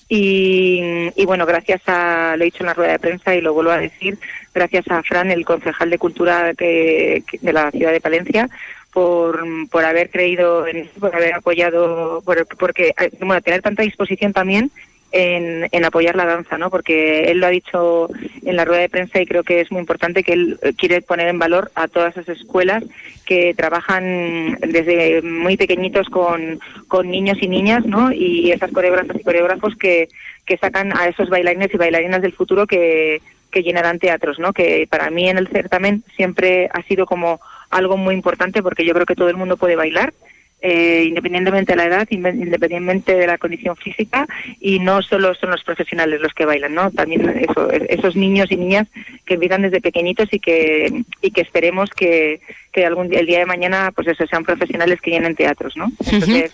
Y, 0.08 1.10
y, 1.14 1.26
bueno, 1.26 1.46
gracias 1.46 1.82
a, 1.86 2.34
lo 2.36 2.42
he 2.42 2.46
dicho 2.46 2.62
en 2.62 2.66
la 2.66 2.74
rueda 2.74 2.92
de 2.92 2.98
prensa 2.98 3.34
y 3.34 3.40
lo 3.40 3.52
vuelvo 3.52 3.72
a 3.72 3.78
decir, 3.78 4.18
gracias 4.54 4.90
a 4.90 5.02
Fran, 5.02 5.30
el 5.30 5.44
concejal 5.44 5.90
de 5.90 5.98
Cultura 5.98 6.54
que, 6.54 7.22
de 7.40 7.52
la 7.52 7.70
ciudad 7.70 7.92
de 7.92 8.00
Palencia, 8.00 8.48
por, 8.92 9.42
por 9.70 9.84
haber 9.84 10.10
creído 10.10 10.66
en 10.66 10.88
por 11.00 11.14
haber 11.14 11.34
apoyado, 11.34 12.22
por, 12.24 12.46
porque, 12.56 12.94
bueno, 13.20 13.40
tener 13.40 13.62
tanta 13.62 13.82
disposición 13.82 14.32
también 14.32 14.70
en, 15.12 15.68
en, 15.70 15.84
apoyar 15.84 16.16
la 16.16 16.24
danza, 16.24 16.58
¿no? 16.58 16.70
Porque 16.70 17.30
él 17.30 17.38
lo 17.38 17.46
ha 17.46 17.50
dicho 17.50 18.08
en 18.44 18.56
la 18.56 18.64
rueda 18.64 18.82
de 18.82 18.88
prensa 18.88 19.20
y 19.20 19.26
creo 19.26 19.44
que 19.44 19.60
es 19.60 19.70
muy 19.70 19.80
importante 19.80 20.22
que 20.22 20.32
él 20.32 20.58
quiere 20.76 21.02
poner 21.02 21.28
en 21.28 21.38
valor 21.38 21.70
a 21.74 21.88
todas 21.88 22.16
esas 22.16 22.40
escuelas 22.40 22.82
que 23.26 23.54
trabajan 23.54 24.58
desde 24.60 25.22
muy 25.22 25.56
pequeñitos 25.56 26.08
con, 26.08 26.60
con 26.88 27.10
niños 27.10 27.38
y 27.40 27.48
niñas, 27.48 27.84
¿no? 27.84 28.12
Y 28.12 28.50
esas 28.50 28.72
coreógrafas 28.72 29.16
y 29.20 29.24
coreógrafos 29.24 29.76
que, 29.76 30.08
que 30.46 30.56
sacan 30.56 30.96
a 30.96 31.08
esos 31.08 31.28
bailarines 31.28 31.72
y 31.72 31.76
bailarinas 31.76 32.22
del 32.22 32.32
futuro 32.32 32.66
que, 32.66 33.20
que 33.50 33.62
llenarán 33.62 33.98
teatros, 33.98 34.38
¿no? 34.38 34.52
Que 34.52 34.88
para 34.90 35.10
mí 35.10 35.28
en 35.28 35.38
el 35.38 35.48
certamen 35.48 36.02
siempre 36.16 36.68
ha 36.72 36.82
sido 36.82 37.06
como 37.06 37.40
algo 37.70 37.96
muy 37.96 38.14
importante 38.14 38.62
porque 38.62 38.84
yo 38.84 38.94
creo 38.94 39.06
que 39.06 39.14
todo 39.14 39.28
el 39.28 39.36
mundo 39.36 39.56
puede 39.56 39.76
bailar 39.76 40.12
eh, 40.62 41.04
independientemente 41.08 41.72
de 41.72 41.76
la 41.76 41.86
edad, 41.86 42.06
independientemente 42.10 43.16
de 43.16 43.26
la 43.26 43.36
condición 43.36 43.76
física, 43.76 44.26
y 44.60 44.78
no 44.78 45.02
solo 45.02 45.34
son 45.34 45.50
los 45.50 45.64
profesionales 45.64 46.20
los 46.20 46.32
que 46.32 46.46
bailan, 46.46 46.74
¿no? 46.74 46.90
También 46.92 47.28
eso, 47.28 47.70
esos 47.70 48.14
niños 48.14 48.50
y 48.52 48.56
niñas 48.56 48.86
que 49.26 49.34
empiezan 49.34 49.62
desde 49.62 49.80
pequeñitos 49.80 50.32
y 50.32 50.38
que, 50.38 51.02
y 51.20 51.30
que 51.32 51.40
esperemos 51.40 51.90
que, 51.90 52.40
que 52.72 52.86
algún 52.86 53.08
día, 53.08 53.20
el 53.20 53.26
día 53.26 53.40
de 53.40 53.46
mañana, 53.46 53.90
pues 53.92 54.06
eso, 54.06 54.24
sean 54.26 54.44
profesionales 54.44 55.00
que 55.00 55.10
llenen 55.10 55.34
teatros, 55.34 55.76
¿no? 55.76 55.90
Entonces, 55.98 56.52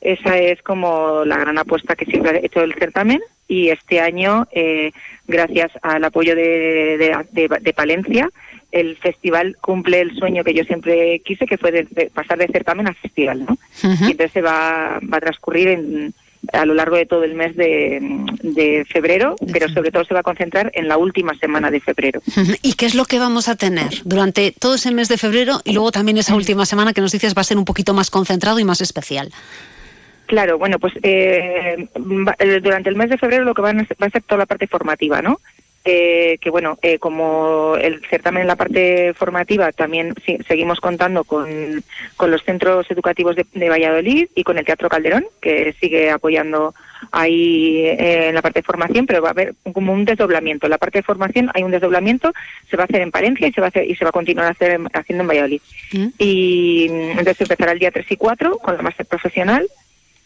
esa 0.00 0.38
es 0.38 0.62
como 0.62 1.24
la 1.24 1.38
gran 1.38 1.58
apuesta 1.58 1.96
que 1.96 2.06
siempre 2.06 2.30
ha 2.30 2.46
hecho 2.46 2.62
el 2.62 2.74
certamen 2.74 3.20
y 3.48 3.70
este 3.70 4.00
año, 4.00 4.46
eh, 4.52 4.92
gracias 5.26 5.72
al 5.82 6.04
apoyo 6.04 6.34
de, 6.34 6.96
de, 6.96 7.16
de, 7.32 7.58
de 7.60 7.72
Palencia, 7.72 8.28
el 8.72 8.96
festival 8.96 9.56
cumple 9.60 10.00
el 10.00 10.16
sueño 10.16 10.42
que 10.42 10.54
yo 10.54 10.64
siempre 10.64 11.20
quise, 11.20 11.46
que 11.46 11.58
fue 11.58 11.70
de, 11.70 11.86
de 11.90 12.10
pasar 12.10 12.38
de 12.38 12.48
certamen 12.48 12.88
a 12.88 12.94
festival, 12.94 13.44
¿no? 13.44 13.52
Uh 13.52 13.86
-huh. 13.86 14.08
Y 14.08 14.10
entonces 14.12 14.32
se 14.32 14.42
va, 14.42 14.98
va 15.00 15.18
a 15.18 15.20
transcurrir 15.20 15.68
en, 15.68 16.14
a 16.52 16.66
lo 16.66 16.74
largo 16.74 16.96
de 16.96 17.06
todo 17.06 17.22
el 17.22 17.34
mes 17.34 17.56
de, 17.56 18.00
de, 18.42 18.84
febrero, 18.86 19.36
pero 19.52 19.68
sobre 19.68 19.90
todo 19.92 20.04
se 20.04 20.14
va 20.14 20.20
a 20.20 20.24
concentrar 20.24 20.72
en 20.74 20.88
la 20.88 20.96
última 20.96 21.34
semana 21.38 21.70
de 21.70 21.80
febrero. 21.80 22.20
¿Y 22.62 22.72
qué 22.74 22.86
es 22.86 22.94
lo 22.94 23.04
que 23.04 23.18
vamos 23.18 23.48
a 23.48 23.54
tener 23.54 23.90
durante 24.04 24.52
todo 24.52 24.74
ese 24.74 24.90
mes 24.90 25.08
de 25.08 25.18
febrero 25.18 25.60
y 25.64 25.72
luego 25.72 25.92
también 25.92 26.18
esa 26.18 26.34
última 26.34 26.66
semana 26.66 26.92
que 26.92 27.00
nos 27.00 27.12
dices 27.12 27.34
va 27.36 27.42
a 27.42 27.44
ser 27.44 27.58
un 27.58 27.64
poquito 27.64 27.94
más 27.94 28.10
concentrado 28.10 28.58
y 28.58 28.64
más 28.64 28.80
especial? 28.80 29.30
Claro, 30.26 30.58
bueno, 30.58 30.78
pues 30.78 30.94
eh, 31.02 31.88
durante 31.94 32.88
el 32.88 32.96
mes 32.96 33.10
de 33.10 33.18
febrero 33.18 33.44
lo 33.44 33.54
que 33.54 33.60
a, 33.60 33.64
va 33.64 34.06
a 34.06 34.10
ser 34.10 34.22
toda 34.22 34.38
la 34.38 34.46
parte 34.46 34.66
formativa, 34.66 35.22
¿no? 35.22 35.40
Eh, 35.84 36.38
que 36.40 36.48
bueno, 36.48 36.78
eh, 36.80 37.00
como 37.00 37.74
el 37.76 38.00
certamen 38.08 38.42
en 38.42 38.46
la 38.46 38.54
parte 38.54 39.14
formativa 39.14 39.72
también 39.72 40.14
sí, 40.24 40.38
seguimos 40.46 40.78
contando 40.78 41.24
con, 41.24 41.82
con, 42.16 42.30
los 42.30 42.44
centros 42.44 42.88
educativos 42.88 43.34
de, 43.34 43.44
de, 43.52 43.68
Valladolid 43.68 44.28
y 44.36 44.44
con 44.44 44.58
el 44.58 44.64
Teatro 44.64 44.88
Calderón, 44.88 45.26
que 45.40 45.74
sigue 45.80 46.10
apoyando 46.10 46.72
ahí 47.10 47.78
eh, 47.78 48.28
en 48.28 48.34
la 48.36 48.42
parte 48.42 48.60
de 48.60 48.64
formación, 48.64 49.06
pero 49.06 49.22
va 49.22 49.28
a 49.28 49.32
haber 49.32 49.54
como 49.72 49.92
un 49.92 50.04
desdoblamiento. 50.04 50.66
En 50.66 50.70
la 50.70 50.78
parte 50.78 51.00
de 51.00 51.02
formación 51.02 51.50
hay 51.52 51.64
un 51.64 51.72
desdoblamiento, 51.72 52.32
se 52.70 52.76
va 52.76 52.84
a 52.84 52.86
hacer 52.86 53.00
en 53.00 53.10
Palencia 53.10 53.48
y 53.48 53.52
se 53.52 53.60
va 53.60 53.66
a 53.66 53.68
hacer, 53.68 53.90
y 53.90 53.96
se 53.96 54.04
va 54.04 54.10
a 54.10 54.12
continuar 54.12 54.46
a 54.46 54.50
hacer, 54.50 54.78
haciendo 54.92 55.22
en 55.22 55.28
Valladolid. 55.28 55.60
¿Mm? 55.92 56.06
Y 56.18 56.86
entonces 56.90 57.40
empezará 57.40 57.72
el 57.72 57.80
día 57.80 57.90
3 57.90 58.06
y 58.08 58.16
4 58.16 58.58
con 58.58 58.76
la 58.76 58.82
máster 58.82 59.06
profesional 59.06 59.66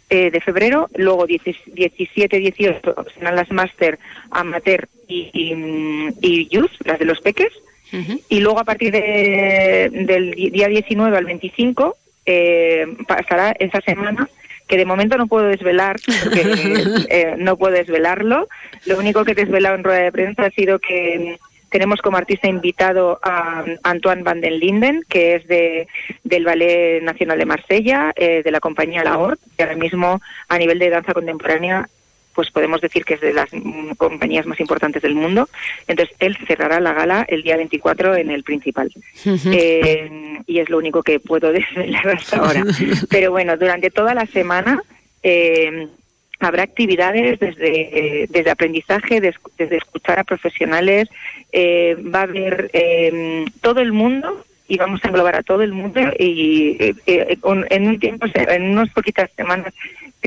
eh, 0.08 0.30
de 0.30 0.40
febrero, 0.40 0.88
luego 0.96 1.26
17, 1.26 2.38
18 2.38 2.94
serán 3.14 3.36
las 3.36 3.50
máster 3.50 3.98
amateur 4.30 4.88
y, 5.08 5.30
y, 5.32 6.14
y, 6.20 6.48
youth, 6.48 6.70
las 6.84 6.98
de 6.98 7.04
los 7.04 7.20
peques, 7.20 7.52
uh 7.92 7.96
-huh. 7.96 8.20
y 8.28 8.40
luego 8.40 8.60
a 8.60 8.64
partir 8.64 8.92
de, 8.92 9.88
del 9.92 10.30
día 10.52 10.68
19 10.68 11.16
al 11.16 11.24
25 11.24 11.96
eh, 12.26 12.86
pasará 13.06 13.54
esa 13.58 13.80
semana 13.80 14.28
que 14.68 14.76
de 14.76 14.84
momento 14.84 15.16
no 15.16 15.26
puedo 15.26 15.46
desvelar, 15.46 15.96
porque 16.24 16.42
eh, 17.08 17.34
no 17.38 17.56
puedo 17.56 17.74
desvelarlo. 17.74 18.48
Lo 18.84 18.98
único 18.98 19.24
que 19.24 19.32
he 19.32 19.34
desvelado 19.34 19.76
en 19.76 19.84
rueda 19.84 20.02
de 20.02 20.12
prensa 20.12 20.46
ha 20.46 20.50
sido 20.50 20.78
que 20.78 21.38
tenemos 21.76 22.00
como 22.00 22.16
artista 22.16 22.48
invitado 22.48 23.20
a 23.22 23.62
Antoine 23.82 24.22
van 24.22 24.40
den 24.40 24.58
Linden, 24.58 25.04
que 25.10 25.34
es 25.34 25.46
de, 25.46 25.86
del 26.24 26.42
Ballet 26.42 27.02
Nacional 27.02 27.38
de 27.38 27.44
Marsella, 27.44 28.14
eh, 28.16 28.40
de 28.42 28.50
la 28.50 28.60
compañía 28.60 29.04
La 29.04 29.18
Hort, 29.18 29.38
que 29.54 29.62
ahora 29.62 29.76
mismo 29.76 30.22
a 30.48 30.56
nivel 30.56 30.78
de 30.78 30.88
danza 30.88 31.12
contemporánea 31.12 31.86
pues 32.34 32.50
podemos 32.50 32.80
decir 32.80 33.04
que 33.04 33.14
es 33.14 33.20
de 33.20 33.34
las 33.34 33.50
mm, 33.52 33.90
compañías 33.98 34.46
más 34.46 34.58
importantes 34.58 35.02
del 35.02 35.14
mundo. 35.14 35.50
Entonces, 35.86 36.16
él 36.18 36.38
cerrará 36.46 36.80
la 36.80 36.94
gala 36.94 37.26
el 37.28 37.42
día 37.42 37.58
24 37.58 38.16
en 38.16 38.30
el 38.30 38.42
principal. 38.42 38.90
Uh 38.96 39.30
-huh. 39.30 39.52
eh, 39.54 40.40
y 40.46 40.58
es 40.58 40.70
lo 40.70 40.78
único 40.78 41.02
que 41.02 41.20
puedo 41.20 41.52
desvelar 41.60 42.08
hasta 42.08 42.38
ahora. 42.38 42.64
Pero 43.10 43.32
bueno, 43.32 43.58
durante 43.58 43.90
toda 43.90 44.14
la 44.14 44.24
semana... 44.24 44.80
Eh, 45.22 45.88
habrá 46.38 46.62
actividades 46.62 47.38
desde, 47.38 48.26
desde 48.28 48.50
aprendizaje, 48.50 49.20
desde 49.20 49.76
escuchar 49.76 50.18
a 50.18 50.24
profesionales, 50.24 51.08
eh, 51.52 51.96
va 52.14 52.20
a 52.20 52.22
haber 52.22 52.70
eh, 52.72 53.44
todo 53.60 53.80
el 53.80 53.92
mundo 53.92 54.44
y 54.68 54.76
vamos 54.78 55.04
a 55.04 55.08
englobar 55.08 55.36
a 55.36 55.42
todo 55.42 55.62
el 55.62 55.72
mundo 55.72 56.00
y 56.18 56.76
eh, 56.80 56.94
eh, 57.06 57.38
en 57.70 57.86
un 57.86 57.98
tiempo, 57.98 58.26
en 58.34 58.62
unas 58.64 58.90
poquitas 58.90 59.30
semanas 59.36 59.72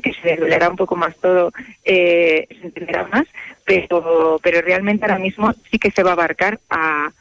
que 0.02 0.14
se 0.14 0.30
desvelará 0.30 0.70
un 0.70 0.78
poco 0.78 0.96
más 0.96 1.16
todo, 1.18 1.52
eh, 1.84 2.48
se 2.50 2.68
entenderá 2.68 3.06
más, 3.08 3.26
pero, 3.66 4.40
pero 4.42 4.62
realmente 4.62 5.04
ahora 5.06 5.20
mismo 5.20 5.54
sí 5.70 5.78
que 5.78 5.92
se 5.92 6.04
va 6.04 6.12
a 6.12 6.14
abarcar 6.14 6.60
a, 6.70 7.12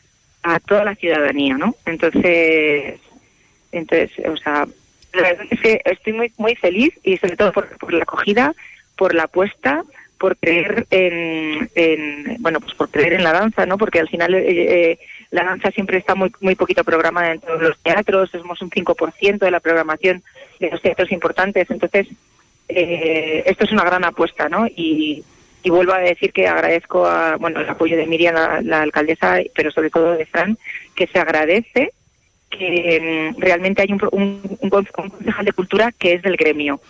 a 0.45 0.61
toda 0.61 0.85
la 0.85 0.95
ciudadanía, 0.95 1.59
¿no? 1.59 1.75
Entonces, 1.87 3.00
entonces, 3.73 4.12
o 4.26 4.37
sea, 4.37 4.68
la 5.12 5.23
verdad 5.23 5.47
es 5.50 5.61
que 5.61 5.80
estoy 5.85 6.12
muy 6.12 6.33
muy 6.37 6.54
feliz 6.54 6.95
y 7.02 7.16
sobre 7.16 7.37
todo 7.37 7.52
por, 7.52 7.76
por 7.78 7.92
la 7.92 8.04
acogida, 8.04 8.54
por 8.99 9.14
la 9.14 9.25
apuesta, 9.25 9.85
por 10.19 10.37
creer 10.37 10.87
en, 10.90 11.71
en, 11.75 12.37
bueno, 12.40 12.61
pues 12.61 12.75
por 12.75 12.90
creer 12.90 13.14
en 13.14 13.25
la 13.25 13.33
danza, 13.33 13.64
¿no? 13.64 13.78
Porque 13.78 14.00
al 14.00 14.09
final 14.09 14.35
eh, 14.35 14.99
la 15.31 15.45
danza 15.45 15.71
siempre 15.71 15.99
está 15.99 16.14
muy 16.14 16.33
muy 16.40 16.57
poquito 16.57 16.83
programada 16.85 17.33
en 17.33 17.40
todos 17.40 17.62
los 17.62 17.78
teatros, 17.78 18.31
somos 18.31 18.61
un 18.61 18.71
5% 18.71 19.38
de 19.38 19.50
la 19.50 19.61
programación 19.61 20.23
de 20.59 20.71
los 20.71 20.83
teatros 20.83 21.12
importantes, 21.12 21.71
entonces 21.71 22.09
eh, 22.69 23.45
esto 23.47 23.64
es 23.64 23.73
una 23.73 23.85
gran 23.85 24.05
apuesta, 24.05 24.49
¿no? 24.49 24.67
Y, 24.67 25.25
vuelvo 25.69 25.93
a 25.93 25.99
decir 25.99 26.33
que 26.33 26.49
agradezco 26.49 27.05
a, 27.05 27.37
bueno, 27.37 27.61
el 27.61 27.69
apoyo 27.69 27.95
de 27.95 28.07
Miriam, 28.07 28.35
la, 28.62 28.81
alcaldesa, 28.81 29.37
pero 29.55 29.71
sobre 29.71 29.90
todo 29.90 30.17
de 30.17 30.25
Fran, 30.25 30.57
que 30.95 31.07
se 31.07 31.19
agradece 31.19 31.93
que 32.49 33.35
mm, 33.37 33.38
realmente 33.38 33.83
hay 33.83 33.93
un, 33.93 34.00
un, 34.62 34.71
concejal 34.71 35.45
de 35.45 35.52
cultura 35.52 35.93
que 35.93 36.14
es 36.14 36.23
del 36.23 36.38
gremio, 36.38 36.81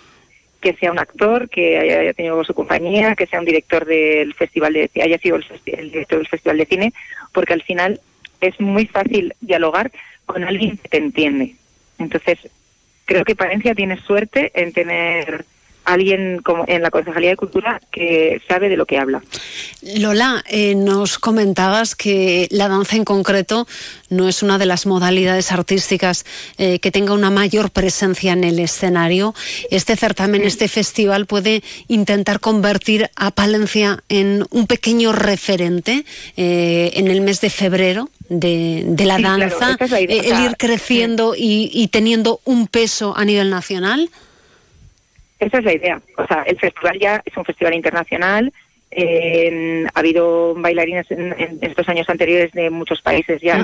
que 0.61 0.75
sea 0.75 0.91
un 0.91 0.99
actor, 0.99 1.49
que 1.49 1.79
haya 1.79 2.13
tenido 2.15 2.43
su 2.45 2.55
compañía, 2.55 3.15
que 3.15 3.27
sea 3.27 3.39
un 3.39 3.45
director 3.45 3.85
del 3.85 4.35
festival 4.35 4.73
de, 4.73 4.91
haya 5.03 5.19
sido 5.19 5.37
el, 5.37 5.91
director 5.91 6.19
del 6.19 6.29
festival 6.29 6.59
de 6.59 6.67
cine, 6.67 6.93
porque 7.33 7.53
al 7.53 7.63
final 7.63 8.01
es 8.41 8.61
muy 8.61 8.87
fácil 8.87 9.35
dialogar 9.41 9.93
con 10.27 10.45
alguien 10.45 10.77
que 10.77 10.89
te 10.89 10.99
entiende. 10.99 11.55
Entonces, 11.99 12.39
creo 13.05 13.25
que 13.25 13.37
Palencia 13.37 13.75
tiene 13.75 14.01
suerte 14.01 14.51
en 14.55 14.73
tener 14.73 15.45
alguien 15.89 16.41
como 16.43 16.65
en 16.69 16.83
la 16.83 16.91
Concejalía 16.91 17.31
de 17.31 17.37
Cultura 17.37 17.81
que 17.91 18.41
sabe 18.47 18.69
de 18.69 18.77
lo 18.77 18.85
que 18.85 18.99
habla. 18.99 19.23
Lola, 19.83 20.45
eh, 20.49 20.75
nos 20.75 21.19
comentabas 21.19 21.95
que 21.95 22.47
la 22.51 22.69
danza 22.69 22.97
en 22.97 23.05
concreto 23.05 23.67
no 24.11 24.29
es 24.29 24.43
una 24.43 24.59
de 24.59 24.67
las 24.67 24.87
modalidades 24.87 25.51
artísticas 25.51 26.27
eh, 26.59 26.79
que 26.79 26.91
tenga 26.91 27.15
una 27.15 27.31
mayor 27.31 27.71
presencia 27.71 28.33
en 28.33 28.45
el 28.45 28.59
escenario. 28.59 29.35
Este 29.71 29.97
certamen, 29.97 30.45
este 30.45 30.69
festival 30.69 31.27
puede 31.27 31.63
intentar 31.89 32.41
convertir 32.41 33.11
a 33.17 33.31
Palencia 33.31 34.03
en 34.09 34.45
un 34.51 34.67
pequeño 34.67 35.13
referente 35.13 36.05
eh, 36.37 36.91
en 36.95 37.09
el 37.09 37.23
mes 37.23 37.41
de 37.41 37.51
febrero 37.51 38.11
de, 38.29 38.85
la 39.07 39.19
danza, 39.19 39.79
el 39.81 40.45
ir 40.45 40.57
creciendo 40.59 41.35
y 41.35 41.89
teniendo 41.89 42.41
un 42.45 42.67
peso 42.67 43.17
a 43.17 43.25
nivel 43.25 43.49
nacional. 43.49 44.11
Esa 45.39 45.59
es 45.59 45.65
la 45.65 45.73
idea. 45.73 46.01
O 46.17 46.27
sea, 46.27 46.43
el 46.43 46.59
festival 46.59 46.99
ya 46.99 47.23
es 47.25 47.37
un 47.37 47.45
festival 47.45 47.75
internacional. 47.75 48.53
Eh, 48.91 49.85
ha 49.95 49.99
habido 49.99 50.55
bailarines 50.55 51.11
en, 51.11 51.59
estos 51.61 51.89
años 51.89 52.09
anteriores 52.09 52.53
de 52.53 52.71
muchos 52.71 53.03
países 53.03 53.41
ya, 53.43 53.63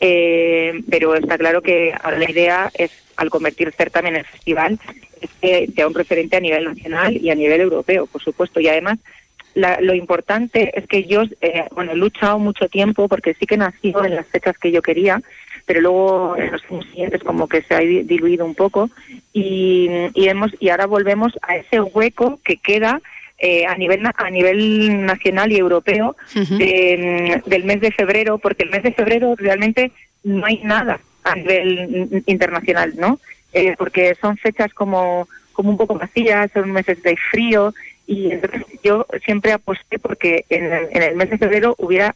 eh, 0.00 0.80
pero 0.88 1.14
está 1.14 1.36
claro 1.36 1.60
que 1.60 1.92
ahora 2.02 2.16
la 2.16 2.30
idea 2.30 2.70
es, 2.72 2.90
al 3.16 3.28
convertir 3.28 3.66
el 3.66 3.74
certamen 3.74 4.14
en 4.14 4.20
el 4.20 4.26
festival, 4.26 4.78
es 5.20 5.30
que 5.42 5.68
sea 5.74 5.86
un 5.86 5.94
referente 5.94 6.38
a 6.38 6.40
nivel 6.40 6.64
nacional 6.64 7.14
y 7.14 7.28
a 7.28 7.34
nivel 7.34 7.60
europeo, 7.60 8.06
por 8.06 8.22
supuesto. 8.22 8.58
Y 8.58 8.68
además, 8.68 8.98
lo 9.54 9.94
importante 9.94 10.76
es 10.76 10.86
que 10.86 11.04
yo, 11.04 11.22
eh, 11.40 11.64
bueno, 11.72 11.92
he 11.92 11.96
luchado 11.96 12.38
mucho 12.38 12.68
tiempo 12.68 13.06
porque 13.06 13.34
sí 13.34 13.46
que 13.46 13.56
nació 13.56 14.04
en 14.04 14.16
las 14.16 14.26
fechas 14.26 14.58
que 14.58 14.72
yo 14.72 14.82
quería, 14.82 15.22
pero 15.66 15.80
luego 15.80 16.36
en 16.36 16.52
los 16.52 16.62
años 16.70 16.84
siguientes 16.86 17.22
como 17.22 17.48
que 17.48 17.62
se 17.62 17.74
ha 17.74 17.78
diluido 17.78 18.44
un 18.44 18.54
poco 18.54 18.90
y, 19.32 19.88
y, 20.14 20.28
hemos, 20.28 20.52
y 20.60 20.68
ahora 20.68 20.86
volvemos 20.86 21.32
a 21.42 21.56
ese 21.56 21.80
hueco 21.80 22.38
que 22.44 22.56
queda 22.58 23.00
eh, 23.38 23.66
a 23.66 23.76
nivel 23.76 24.00
a 24.06 24.30
nivel 24.30 25.04
nacional 25.04 25.50
y 25.50 25.58
europeo 25.58 26.16
del 26.34 27.64
mes 27.64 27.80
de 27.80 27.90
febrero, 27.90 28.38
porque 28.38 28.62
el 28.62 28.70
mes 28.70 28.82
de 28.84 28.92
febrero 28.92 29.34
realmente 29.36 29.90
no 30.22 30.46
hay 30.46 30.60
nada 30.62 31.00
a 31.24 31.34
nivel 31.34 32.22
internacional, 32.26 32.94
¿no? 32.96 33.18
Eh, 33.52 33.74
porque 33.76 34.14
son 34.20 34.36
fechas 34.36 34.72
como 34.72 35.28
como 35.52 35.70
un 35.70 35.76
poco 35.76 35.94
vacías, 35.94 36.50
son 36.52 36.72
meses 36.72 37.02
de 37.02 37.16
frío 37.16 37.74
y 38.06 38.30
entonces 38.30 38.62
yo 38.82 39.06
siempre 39.24 39.52
aposté 39.52 39.98
porque 39.98 40.44
en 40.48 40.72
el, 40.72 40.88
en 40.90 41.02
el 41.02 41.16
mes 41.16 41.30
de 41.30 41.38
febrero 41.38 41.74
hubiera 41.78 42.14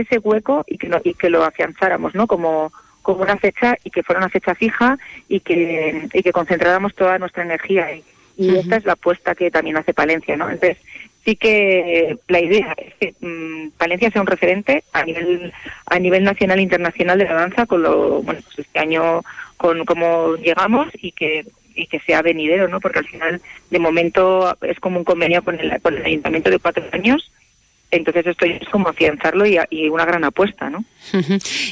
ese 0.00 0.18
hueco 0.18 0.64
y 0.66 0.78
que 0.78 0.88
lo, 0.88 1.00
y 1.02 1.14
que 1.14 1.30
lo 1.30 1.44
afianzáramos, 1.44 2.14
¿no? 2.14 2.26
Como 2.26 2.72
como 3.02 3.22
una 3.22 3.36
fecha 3.36 3.76
y 3.84 3.90
que 3.90 4.02
fuera 4.02 4.18
una 4.18 4.30
fecha 4.30 4.54
fija 4.54 4.98
y 5.28 5.40
que, 5.40 6.08
y 6.10 6.22
que 6.22 6.32
concentráramos 6.32 6.94
toda 6.94 7.18
nuestra 7.18 7.44
energía 7.44 7.84
ahí. 7.84 8.02
Y 8.36 8.56
esta 8.56 8.76
es 8.76 8.84
la 8.86 8.94
apuesta 8.94 9.34
que 9.34 9.50
también 9.50 9.76
hace 9.76 9.92
Palencia, 9.92 10.36
¿no? 10.38 10.48
Entonces, 10.48 10.78
sí 11.24 11.36
que 11.36 12.16
la 12.28 12.40
idea 12.40 12.74
es 12.76 12.94
que 12.94 13.14
mm, 13.20 13.70
Palencia 13.78 14.10
sea 14.10 14.20
un 14.20 14.26
referente 14.26 14.84
a 14.92 15.04
nivel 15.04 15.52
a 15.86 15.98
nivel 15.98 16.24
nacional 16.24 16.58
e 16.58 16.62
internacional 16.62 17.18
de 17.18 17.24
la 17.24 17.34
danza 17.34 17.66
con 17.66 17.82
lo 17.82 18.22
bueno 18.22 18.40
pues 18.44 18.58
este 18.58 18.78
año 18.78 19.22
con 19.56 19.84
cómo 19.84 20.36
llegamos 20.36 20.88
y 20.94 21.12
que 21.12 21.46
y 21.74 21.86
que 21.86 22.00
sea 22.00 22.22
venidero 22.22 22.68
no 22.68 22.80
porque 22.80 23.00
al 23.00 23.06
final 23.06 23.40
de 23.70 23.78
momento 23.78 24.56
es 24.62 24.78
como 24.80 24.98
un 24.98 25.04
convenio 25.04 25.42
con 25.42 25.58
el, 25.58 25.80
con 25.80 25.96
el 25.96 26.04
ayuntamiento 26.04 26.50
de 26.50 26.58
cuatro 26.58 26.84
años 26.92 27.30
entonces 27.96 28.26
esto 28.26 28.44
es 28.44 28.68
como 28.68 28.88
afianzarlo 28.88 29.46
y, 29.46 29.88
una 29.88 30.04
gran 30.04 30.24
apuesta, 30.24 30.70
¿no? 30.70 30.84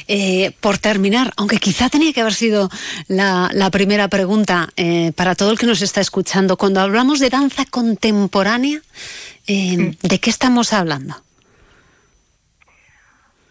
Eh, 0.07 0.51
por 0.59 0.77
terminar, 0.77 1.31
aunque 1.37 1.57
quizá 1.57 1.89
tenía 1.89 2.13
que 2.13 2.21
haber 2.21 2.33
sido 2.33 2.69
la, 3.07 3.69
primera 3.71 4.07
pregunta 4.07 4.69
eh, 4.77 5.11
para 5.15 5.35
todo 5.35 5.51
el 5.51 5.57
que 5.57 5.65
nos 5.65 5.81
está 5.81 6.01
escuchando, 6.01 6.57
cuando 6.57 6.79
hablamos 6.79 7.19
de 7.19 7.29
danza 7.29 7.65
contemporánea, 7.65 8.81
eh, 9.47 9.77
mm. 9.77 10.07
¿de 10.07 10.19
qué 10.19 10.29
estamos 10.29 10.73
hablando? 10.73 11.15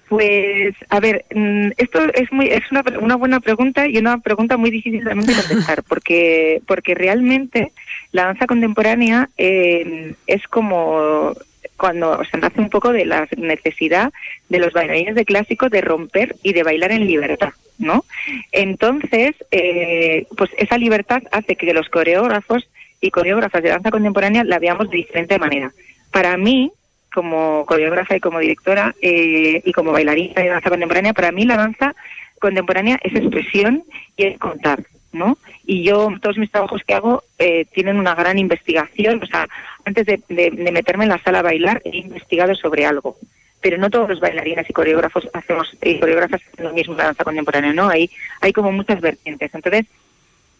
Pues, 0.08 0.74
a 0.90 1.00
ver, 1.00 1.24
mm, 1.34 1.70
esto 1.78 2.00
es 2.14 2.30
muy 2.32 2.48
es 2.48 2.62
una, 2.70 2.84
una 3.00 3.16
buena 3.16 3.40
pregunta 3.40 3.88
y 3.88 3.96
una 3.98 4.18
pregunta 4.18 4.56
muy 4.56 4.70
difícil 4.70 5.02
también 5.04 5.26
de 5.26 5.34
contestar, 5.34 5.82
porque 5.88 6.62
porque 6.66 6.94
realmente 6.94 7.72
la 8.12 8.26
danza 8.26 8.46
contemporánea 8.46 9.30
es 9.36 10.46
como 10.50 11.34
cuando 11.82 12.22
se 12.30 12.38
nace 12.38 12.60
un 12.60 12.70
poco 12.70 12.92
de 12.92 13.04
la 13.04 13.26
necesidad 13.36 14.12
de 14.48 14.60
los 14.60 14.72
bailarines 14.72 15.16
de 15.16 15.24
clásico 15.24 15.68
de 15.68 15.80
romper 15.80 16.36
y 16.44 16.52
de 16.52 16.62
bailar 16.62 16.92
en 16.92 17.08
libertad, 17.08 17.54
¿no? 17.76 18.04
Entonces, 18.52 19.34
eh, 19.50 20.28
pues 20.36 20.50
esa 20.58 20.78
libertad 20.78 21.24
hace 21.32 21.56
que 21.56 21.74
los 21.74 21.88
coreógrafos 21.88 22.68
y 23.00 23.10
coreógrafas 23.10 23.64
de 23.64 23.70
danza 23.70 23.90
contemporánea 23.90 24.44
la 24.44 24.60
veamos 24.60 24.90
de 24.90 24.98
diferente 24.98 25.40
manera. 25.40 25.72
Para 26.12 26.36
mí, 26.36 26.70
como 27.12 27.66
coreógrafa 27.66 28.14
y 28.14 28.20
como 28.20 28.38
directora 28.38 28.94
eh, 29.02 29.60
y 29.64 29.72
como 29.72 29.90
bailarina 29.90 30.40
de 30.40 30.50
danza 30.50 30.70
contemporánea, 30.70 31.14
para 31.14 31.32
mí 31.32 31.44
la 31.44 31.56
danza 31.56 31.96
contemporánea 32.40 33.00
es 33.02 33.12
expresión 33.16 33.82
y 34.16 34.26
es 34.26 34.38
contar. 34.38 34.84
¿No? 35.12 35.38
Y 35.64 35.84
yo, 35.84 36.10
todos 36.20 36.38
mis 36.38 36.50
trabajos 36.50 36.82
que 36.86 36.94
hago 36.94 37.22
eh, 37.38 37.66
tienen 37.72 37.98
una 37.98 38.14
gran 38.14 38.38
investigación, 38.38 39.22
o 39.22 39.26
sea, 39.26 39.48
antes 39.84 40.06
de, 40.06 40.50
meterme 40.50 41.04
en 41.04 41.10
la 41.10 41.22
sala 41.22 41.40
a 41.40 41.42
bailar 41.42 41.82
he 41.84 41.98
investigado 41.98 42.54
sobre 42.54 42.86
algo, 42.86 43.16
pero 43.60 43.78
no 43.78 43.90
todos 43.90 44.08
los 44.08 44.20
bailarines 44.20 44.68
y 44.68 44.72
coreógrafos 44.72 45.28
hacemos, 45.32 45.76
y 45.82 45.98
coreógrafas 45.98 46.40
hacen 46.52 46.64
lo 46.64 46.72
mismo 46.72 46.94
la 46.94 47.04
danza 47.04 47.24
contemporánea, 47.24 47.72
¿no? 47.72 47.88
Hay, 47.88 48.10
hay 48.40 48.52
como 48.52 48.72
muchas 48.72 49.00
vertientes. 49.00 49.54
Entonces, 49.54 49.86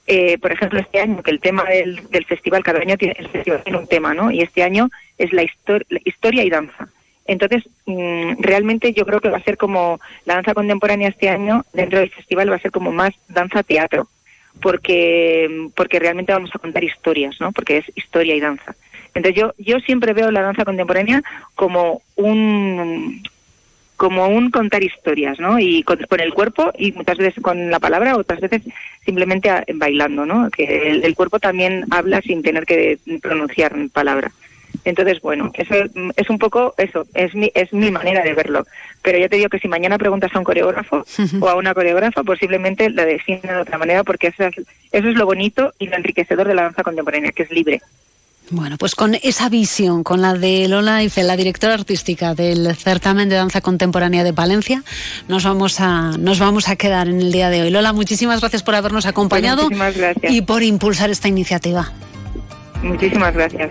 eh, 0.07 0.39
por 0.39 0.53
ejemplo, 0.53 0.81
este 0.81 1.01
año, 1.01 1.23
que 1.23 1.31
el 1.31 1.41
tema 1.41 1.65
del, 1.65 2.09
del 2.11 2.25
festival, 2.25 2.63
cada 2.63 2.81
año 2.81 2.97
tiene, 2.97 3.15
el 3.19 3.29
festival 3.29 3.63
tiene 3.63 3.79
un 3.79 3.87
tema, 3.87 4.15
¿no? 4.15 4.31
Y 4.31 4.41
este 4.41 4.63
año 4.63 4.89
es 5.19 5.33
la, 5.33 5.43
historia 5.43 6.45
y 6.45 6.51
danza. 6.51 6.89
Entonces, 7.25 7.65
mm, 7.87 8.41
realmente 8.41 8.93
yo 8.93 9.07
creo 9.07 9.21
que 9.21 9.29
va 9.29 9.39
a 9.39 9.43
ser 9.43 9.57
como 9.57 10.01
la 10.25 10.35
danza 10.35 10.55
contemporánea 10.55 11.09
este 11.09 11.29
año, 11.29 11.65
dentro 11.73 12.01
del 12.01 12.11
festival, 12.11 12.51
va 12.51 12.57
a 12.57 12.61
ser 12.61 12.73
como 12.73 12.91
más 12.91 13.15
danza-teatro 13.29 14.09
porque, 14.61 15.69
porque 15.75 15.99
realmente 15.99 16.33
vamos 16.33 16.51
a 16.55 16.59
contar 16.59 16.85
historias, 16.85 17.41
¿no? 17.41 17.53
Porque 17.53 17.79
es 17.79 17.85
historia 17.95 18.35
y 18.35 18.41
danza. 18.41 18.75
Entonces 19.15 19.41
yo, 19.41 19.53
yo 19.59 19.79
siempre 19.81 20.13
veo 20.13 20.31
la 20.31 20.43
danza 20.43 20.65
contemporánea 20.65 21.23
como 21.55 22.03
un 22.17 23.23
como 23.97 24.27
un 24.27 24.51
contar 24.51 24.83
historias, 24.83 25.39
¿no? 25.39 25.61
Y 25.61 25.85
con, 25.85 25.99
el 26.19 26.35
cuerpo 26.35 26.73
y 26.77 26.91
muchas 26.91 27.19
veces 27.19 27.41
con 27.41 27.71
la 27.71 27.79
palabra, 27.79 28.17
otras 28.17 28.41
veces 28.41 28.63
simplemente 29.05 29.49
bailando, 29.75 30.27
¿no? 30.27 30.51
Que 30.51 30.91
el 30.91 31.15
cuerpo 31.15 31.39
también 31.39 31.85
habla 31.89 32.21
sin 32.21 32.43
tener 32.43 32.67
que 32.67 32.99
pronunciar 33.21 33.77
palabras. 33.93 34.33
Entonces, 34.85 35.21
bueno, 35.21 35.51
eso 35.55 35.75
es 36.17 36.31
un 36.31 36.39
poco 36.39 36.75
eso, 36.77 37.05
es 37.15 37.35
mi, 37.35 37.51
es 37.55 37.73
mi 37.73 37.91
manera 37.91 38.23
de 38.23 38.35
verlo. 38.35 38.67
Pero 39.03 39.19
ya 39.19 39.29
te 39.29 39.37
digo 39.37 39.49
que 39.49 39.59
si 39.59 39.69
mañana 39.69 39.99
preguntas 39.99 40.31
a 40.35 40.39
un 40.39 40.45
coreógrafo 40.45 41.05
o 41.41 41.49
a 41.49 41.55
una 41.55 41.75
coreógrafa, 41.75 42.23
posiblemente 42.23 42.91
la 42.91 43.05
definen 43.05 43.43
de 43.43 43.57
otra 43.57 43.79
manera 43.79 44.05
porque 44.05 44.29
eso 44.29 44.45
es, 44.45 44.57
eso 44.93 45.09
es 45.09 45.15
lo 45.15 45.27
bonito 45.27 45.73
y 45.79 45.87
lo 45.87 45.97
enriquecedor 45.97 46.49
de 46.49 46.55
la 46.55 46.63
danza 46.63 46.83
contemporánea, 46.83 47.33
que 47.33 47.45
es 47.45 47.51
libre. 47.51 47.81
Bueno, 48.51 48.77
pues 48.77 48.95
con 48.95 49.15
esa 49.15 49.49
visión, 49.49 50.05
con 50.05 50.21
la 50.21 50.35
de 50.35 50.69
Lola 50.69 51.03
Ife, 51.03 51.23
la 51.23 51.37
directora 51.37 51.73
artística 51.73 52.35
del 52.35 52.77
certamen 52.77 53.31
de 53.31 53.37
danza 53.37 53.63
contemporánea 53.63 54.25
de 54.25 54.35
Palencia, 54.35 54.83
nos 55.27 55.45
vamos 55.45 55.81
a 55.81 56.19
nos 56.19 56.39
vamos 56.39 56.69
a 56.69 56.77
quedar 56.77 57.09
en 57.09 57.21
el 57.21 57.33
día 57.33 57.49
de 57.49 57.63
hoy. 57.63 57.71
Lola, 57.71 57.95
muchísimas 57.95 58.41
gracias 58.41 58.63
por 58.63 58.75
habernos 58.75 59.07
acompañado 59.07 59.69
y 60.29 60.43
por 60.43 60.63
impulsar 60.63 61.09
esta 61.09 61.29
iniciativa. 61.29 61.93
Muchísimas 62.83 63.35
gracias. 63.35 63.71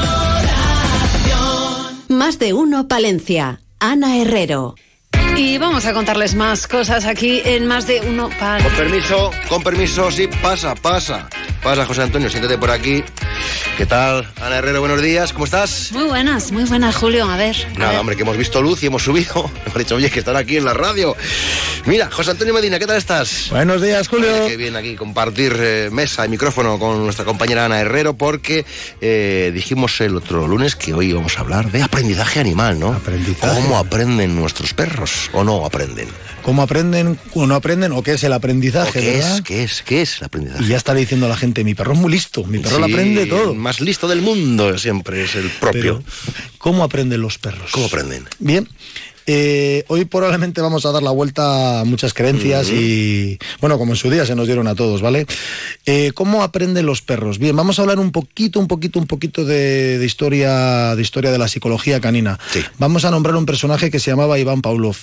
Más 2.21 2.37
de 2.37 2.53
uno 2.53 2.87
Palencia. 2.87 3.63
Ana 3.79 4.19
Herrero. 4.19 4.75
Y 5.43 5.57
vamos 5.57 5.85
a 5.85 5.93
contarles 5.93 6.35
más 6.35 6.67
cosas 6.67 7.05
aquí 7.05 7.41
en 7.43 7.65
más 7.65 7.87
de 7.87 7.99
uno 8.01 8.29
para. 8.39 8.63
Con 8.63 8.73
permiso, 8.73 9.31
con 9.49 9.63
permiso, 9.63 10.11
sí, 10.11 10.27
pasa, 10.39 10.75
pasa. 10.75 11.27
Pasa, 11.63 11.85
José 11.85 12.01
Antonio, 12.03 12.29
siéntate 12.29 12.57
por 12.59 12.69
aquí. 12.71 13.03
¿Qué 13.77 13.85
tal? 13.85 14.27
Ana 14.41 14.57
Herrero, 14.57 14.79
buenos 14.79 15.01
días, 15.01 15.31
¿cómo 15.33 15.45
estás? 15.45 15.91
Muy 15.91 16.03
buenas, 16.05 16.51
muy 16.51 16.63
buenas, 16.65 16.95
Julio. 16.95 17.29
A 17.29 17.37
ver. 17.37 17.55
a 17.75 17.77
Nada, 17.79 17.91
ver. 17.91 17.99
hombre, 17.99 18.15
que 18.15 18.21
hemos 18.23 18.37
visto 18.37 18.61
luz 18.61 18.81
y 18.83 18.87
hemos 18.87 19.03
subido. 19.03 19.49
Hemos 19.65 19.77
dicho, 19.77 19.95
oye, 19.95 20.09
que 20.11 20.19
están 20.19 20.35
aquí 20.35 20.57
en 20.57 20.65
la 20.65 20.73
radio. 20.73 21.15
Mira, 21.85 22.09
José 22.11 22.31
Antonio 22.31 22.53
Medina, 22.53 22.77
¿qué 22.77 22.85
tal 22.87 22.97
estás? 22.97 23.47
Buenos 23.51 23.81
días, 23.81 24.07
Julio. 24.07 24.31
Oye, 24.33 24.49
Qué 24.49 24.57
bien 24.57 24.75
aquí 24.75 24.95
compartir 24.95 25.55
eh, 25.59 25.89
mesa 25.91 26.25
y 26.25 26.29
micrófono 26.29 26.77
con 26.77 27.03
nuestra 27.03 27.25
compañera 27.25 27.65
Ana 27.65 27.79
Herrero, 27.79 28.15
porque 28.15 28.65
eh, 28.99 29.51
dijimos 29.53 29.99
el 30.01 30.15
otro 30.17 30.47
lunes 30.47 30.75
que 30.75 30.93
hoy 30.93 31.09
íbamos 31.09 31.37
a 31.37 31.41
hablar 31.41 31.71
de 31.71 31.81
aprendizaje 31.83 32.39
animal, 32.39 32.79
¿no? 32.79 32.93
Aprendizaje. 32.93 33.61
¿Cómo 33.61 33.77
aprenden 33.77 34.35
nuestros 34.35 34.73
perros 34.73 35.29
o 35.33 35.43
no 35.43 35.65
aprenden? 35.65 36.07
¿Cómo 36.43 36.63
aprenden 36.63 37.19
o 37.33 37.45
no 37.45 37.55
aprenden 37.55 37.91
o 37.91 38.01
qué 38.01 38.13
es 38.13 38.23
el 38.23 38.31
¿O 38.31 38.35
aprendizaje, 38.35 38.99
¿Qué 38.99 39.11
verdad? 39.17 39.35
es? 39.35 39.41
¿Qué 39.41 39.63
es? 39.63 39.83
¿Qué 39.83 40.01
es 40.01 40.17
el 40.19 40.25
aprendizaje? 40.25 40.63
Y 40.63 40.67
ya 40.67 40.77
está 40.77 40.93
diciendo 40.93 41.27
la 41.27 41.37
gente, 41.37 41.63
mi 41.63 41.75
perro 41.75 41.93
es 41.93 41.99
muy 41.99 42.11
listo, 42.11 42.43
mi 42.43 42.59
perro 42.59 42.79
lo 42.79 42.85
aprende 42.85 43.25
todo. 43.27 43.51
El 43.51 43.57
más 43.57 43.79
listo 43.81 44.07
del 44.07 44.21
mundo 44.21 44.77
siempre 44.77 45.23
es 45.23 45.35
el 45.35 45.49
propio. 45.49 46.01
Pero, 46.03 46.03
¿Cómo 46.57 46.83
aprenden 46.83 47.21
los 47.21 47.37
perros? 47.37 47.71
¿Cómo 47.71 47.85
aprenden? 47.87 48.27
Bien. 48.39 48.67
Eh, 49.25 49.83
hoy 49.87 50.05
probablemente 50.05 50.61
vamos 50.61 50.85
a 50.85 50.91
dar 50.91 51.03
la 51.03 51.11
vuelta 51.11 51.81
a 51.81 51.83
muchas 51.85 52.13
creencias 52.13 52.69
y, 52.69 53.37
bueno, 53.59 53.77
como 53.77 53.93
en 53.93 53.97
su 53.97 54.09
día 54.09 54.25
se 54.25 54.35
nos 54.35 54.47
dieron 54.47 54.67
a 54.67 54.75
todos, 54.75 55.01
¿vale? 55.01 55.25
Eh, 55.85 56.11
¿Cómo 56.13 56.43
aprenden 56.43 56.85
los 56.85 57.01
perros? 57.01 57.39
Bien, 57.39 57.55
vamos 57.55 57.79
a 57.79 57.83
hablar 57.83 57.99
un 57.99 58.11
poquito, 58.11 58.59
un 58.59 58.67
poquito, 58.67 58.99
un 58.99 59.07
poquito 59.07 59.45
de, 59.45 59.99
de 59.99 60.05
historia, 60.05 60.95
de 60.95 61.01
historia 61.01 61.31
de 61.31 61.37
la 61.37 61.47
psicología 61.47 61.99
canina. 61.99 62.39
Vamos 62.77 63.05
a 63.05 63.11
nombrar 63.11 63.35
un 63.35 63.45
personaje 63.45 63.91
que 63.91 63.99
se 63.99 64.11
llamaba 64.11 64.39
Iván 64.39 64.61
Pavlov. 64.61 64.97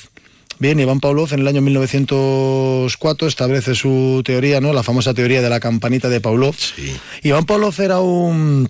Bien, 0.61 0.81
Iván 0.81 0.99
Pavlov 0.99 1.33
en 1.33 1.41
el 1.41 1.49
año 1.49 1.61
1904 1.61 3.29
establece 3.29 3.77
su 3.77 4.23
teoría, 4.25 4.61
¿no? 4.61 4.73
La 4.73 4.83
famosa 4.83 5.15
teoría 5.15 5.41
de 5.41 5.49
la 5.49 5.61
campanita 5.61 6.09
de 6.09 6.21
Pavlov. 6.21 6.57
Iván 7.23 7.45
Pavlov 7.45 7.81
era 7.81 8.01
un 8.01 8.69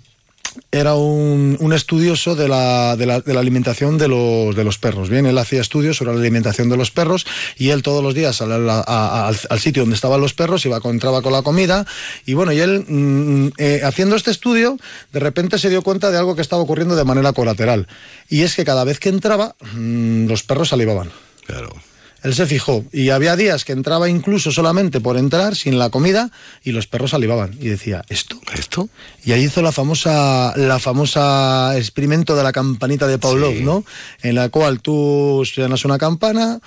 era 0.71 0.95
un, 0.95 1.57
un 1.61 1.73
estudioso 1.73 2.35
de 2.35 2.49
la, 2.49 2.97
de, 2.97 3.07
la, 3.07 3.41
alimentación 3.41 3.99
de 3.99 4.09
los, 4.09 4.55
de 4.55 4.65
los 4.65 4.79
perros. 4.79 5.09
Bien, 5.09 5.27
él 5.27 5.39
hacía 5.39 5.61
estudios 5.61 5.97
sobre 5.97 6.13
la 6.13 6.21
alimentación 6.21 6.69
de 6.69 6.77
los 6.77 6.91
perros 6.91 7.27
y 7.57 7.71
él 7.71 7.83
todos 7.83 8.03
los 8.03 8.15
días 8.15 8.41
al, 8.43 9.37
sitio 9.59 9.83
donde 9.83 9.95
estaban 9.95 10.21
los 10.21 10.35
perros 10.35 10.65
iba 10.67 10.81
entraba 10.85 11.23
con 11.23 11.33
la 11.33 11.43
comida 11.43 11.87
y 12.25 12.35
bueno, 12.35 12.53
y 12.53 12.61
él 12.61 12.85
mm, 12.89 13.49
eh, 13.59 13.83
haciendo 13.85 14.17
este 14.17 14.31
estudio 14.31 14.79
de 15.13 15.21
repente 15.21 15.59
se 15.59 15.69
dio 15.69 15.83
cuenta 15.83 16.11
de 16.11 16.19
algo 16.19 16.35
que 16.35 16.43
estaba 16.43 16.63
ocurriendo 16.63 16.97
de 16.97 17.05
manera 17.05 17.33
colateral 17.33 17.87
y 18.29 18.43
es 18.43 18.55
que 18.55 18.65
cada 18.65 18.85
vez 18.85 18.99
que 18.99 19.09
entraba 19.09 19.55
mm, 19.75 20.27
los 20.27 20.43
perros 20.43 20.69
salivaban. 20.69 21.11
Claro. 21.47 21.88
Él 22.23 22.35
se 22.35 22.47
fijó 22.47 22.85
y 22.93 23.11
había 23.11 23.37
días 23.37 23.65
que 23.65 23.73
entraba 23.73 24.09
incluso 24.09 24.51
solamente 24.51 25.01
por 25.01 25.17
entrar, 25.17 25.55
sin 25.55 25.79
la 25.79 25.91
comida, 25.91 26.31
y 26.65 26.73
los 26.73 26.87
perros 26.87 27.13
salivaban. 27.13 27.55
Y 27.61 27.69
decía, 27.69 28.05
¿esto? 28.09 28.41
¿Esto? 28.55 28.89
Y 29.25 29.33
ahí 29.33 29.45
hizo 29.45 29.63
la 29.63 29.73
famosa, 29.73 30.53
la 30.57 30.79
famosa 30.79 31.77
experimento 31.77 32.35
de 32.35 32.43
la 32.43 32.53
campanita 32.53 33.07
de 33.07 33.19
Pavlov, 33.19 33.55
¿no? 33.61 33.85
En 34.23 34.35
la 34.35 34.49
cual 34.49 34.81
tú 34.81 35.45
suenas 35.45 35.85
una 35.85 35.99
campana, 35.99 36.61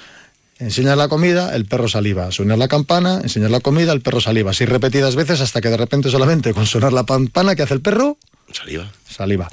enseñas 0.60 0.98
la 0.98 1.10
comida, 1.10 1.54
el 1.56 1.66
perro 1.66 1.90
saliva. 1.90 2.32
Suenas 2.32 2.58
la 2.58 2.68
campana, 2.68 3.20
enseñas 3.22 3.52
la 3.52 3.60
comida, 3.60 3.92
el 3.92 4.02
perro 4.02 4.22
saliva. 4.22 4.52
Así 4.52 4.66
repetidas 4.66 5.16
veces 5.16 5.42
hasta 5.42 5.60
que 5.60 5.70
de 5.70 5.78
repente 5.78 6.10
solamente 6.10 6.54
con 6.54 6.66
sonar 6.66 6.94
la 6.94 7.04
campana, 7.04 7.56
¿qué 7.56 7.64
hace 7.64 7.74
el 7.74 7.82
perro? 7.82 8.18
Saliva. 8.54 8.90
Saliva. 9.10 9.50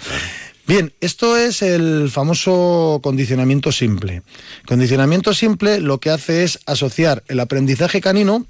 Bien, 0.68 0.92
esto 1.00 1.38
es 1.38 1.62
el 1.62 2.10
famoso 2.10 3.00
condicionamiento 3.02 3.72
simple. 3.72 4.22
Condicionamiento 4.66 5.32
simple 5.32 5.80
lo 5.80 5.98
que 5.98 6.10
hace 6.10 6.44
es 6.44 6.58
asociar 6.66 7.24
el 7.28 7.40
aprendizaje 7.40 8.02
canino 8.02 8.44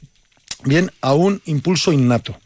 bien 0.64 0.90
a 1.00 1.14
un 1.14 1.40
impulso 1.44 1.92
innato. 1.92 2.36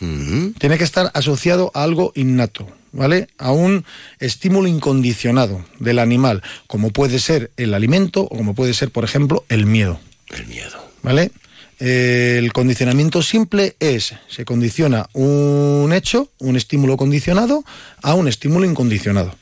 Tiene 0.00 0.76
que 0.76 0.82
estar 0.82 1.12
asociado 1.14 1.70
a 1.72 1.84
algo 1.84 2.10
innato, 2.16 2.66
¿vale? 2.90 3.28
A 3.38 3.52
un 3.52 3.84
estímulo 4.18 4.66
incondicionado 4.66 5.64
del 5.78 6.00
animal, 6.00 6.42
como 6.66 6.90
puede 6.90 7.20
ser 7.20 7.52
el 7.56 7.74
alimento 7.74 8.22
o 8.22 8.36
como 8.36 8.54
puede 8.54 8.74
ser, 8.74 8.90
por 8.90 9.04
ejemplo, 9.04 9.44
el 9.48 9.66
miedo. 9.66 10.00
El 10.34 10.48
miedo. 10.48 10.84
¿Vale? 11.04 11.30
El 11.78 12.52
condicionamiento 12.52 13.20
simple 13.22 13.76
es, 13.80 14.14
se 14.28 14.44
condiciona 14.44 15.08
un 15.12 15.92
hecho, 15.92 16.30
un 16.38 16.56
estímulo 16.56 16.96
condicionado, 16.96 17.64
a 18.02 18.14
un 18.14 18.28
estímulo 18.28 18.64
incondicionado. 18.64 19.34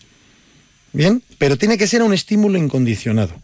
Bien, 0.92 1.22
pero 1.38 1.56
tiene 1.56 1.78
que 1.78 1.86
ser 1.86 2.02
un 2.02 2.12
estímulo 2.12 2.58
incondicionado. 2.58 3.34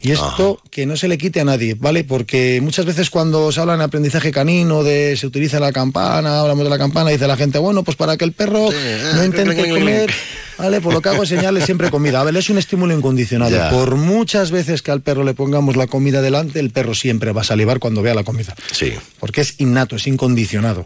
Y 0.00 0.12
esto 0.12 0.60
que 0.70 0.86
no 0.86 0.96
se 0.96 1.08
le 1.08 1.18
quite 1.18 1.40
a 1.40 1.44
nadie, 1.44 1.74
¿vale? 1.74 2.04
Porque 2.04 2.60
muchas 2.62 2.86
veces 2.86 3.10
cuando 3.10 3.50
se 3.50 3.60
habla 3.60 3.74
en 3.74 3.80
aprendizaje 3.80 4.30
canino, 4.30 4.82
de 4.82 5.16
se 5.16 5.26
utiliza 5.26 5.58
la 5.58 5.72
campana, 5.72 6.40
hablamos 6.40 6.64
de 6.64 6.70
la 6.70 6.78
campana, 6.78 7.10
dice 7.10 7.26
la 7.26 7.36
gente, 7.36 7.58
bueno, 7.58 7.82
pues 7.82 7.96
para 7.96 8.16
que 8.16 8.24
el 8.24 8.32
perro 8.32 8.68
no 9.14 9.24
intente 9.24 9.56
comer, 9.56 10.10
¿vale? 10.58 10.80
Por 10.80 10.94
lo 10.94 11.00
que 11.00 11.08
hago 11.08 11.22
es 11.24 11.28
señalarle 11.28 11.62
siempre 11.62 11.90
comida. 11.90 12.20
A 12.20 12.24
ver, 12.24 12.36
es 12.36 12.48
un 12.50 12.58
estímulo 12.58 12.94
incondicionado. 12.94 13.50
Ya. 13.50 13.70
Por 13.70 13.96
muchas 13.96 14.50
veces 14.50 14.82
que 14.82 14.90
al 14.90 15.00
perro 15.00 15.24
le 15.24 15.34
pongamos 15.34 15.76
la 15.76 15.86
comida 15.86 16.22
delante, 16.22 16.60
el 16.60 16.70
perro 16.70 16.94
siempre 16.94 17.32
va 17.32 17.40
a 17.40 17.44
salivar 17.44 17.78
cuando 17.80 18.02
vea 18.02 18.14
la 18.14 18.24
comida. 18.24 18.54
Sí. 18.72 18.92
Porque 19.18 19.40
es 19.40 19.54
innato, 19.58 19.96
es 19.96 20.06
incondicionado. 20.06 20.84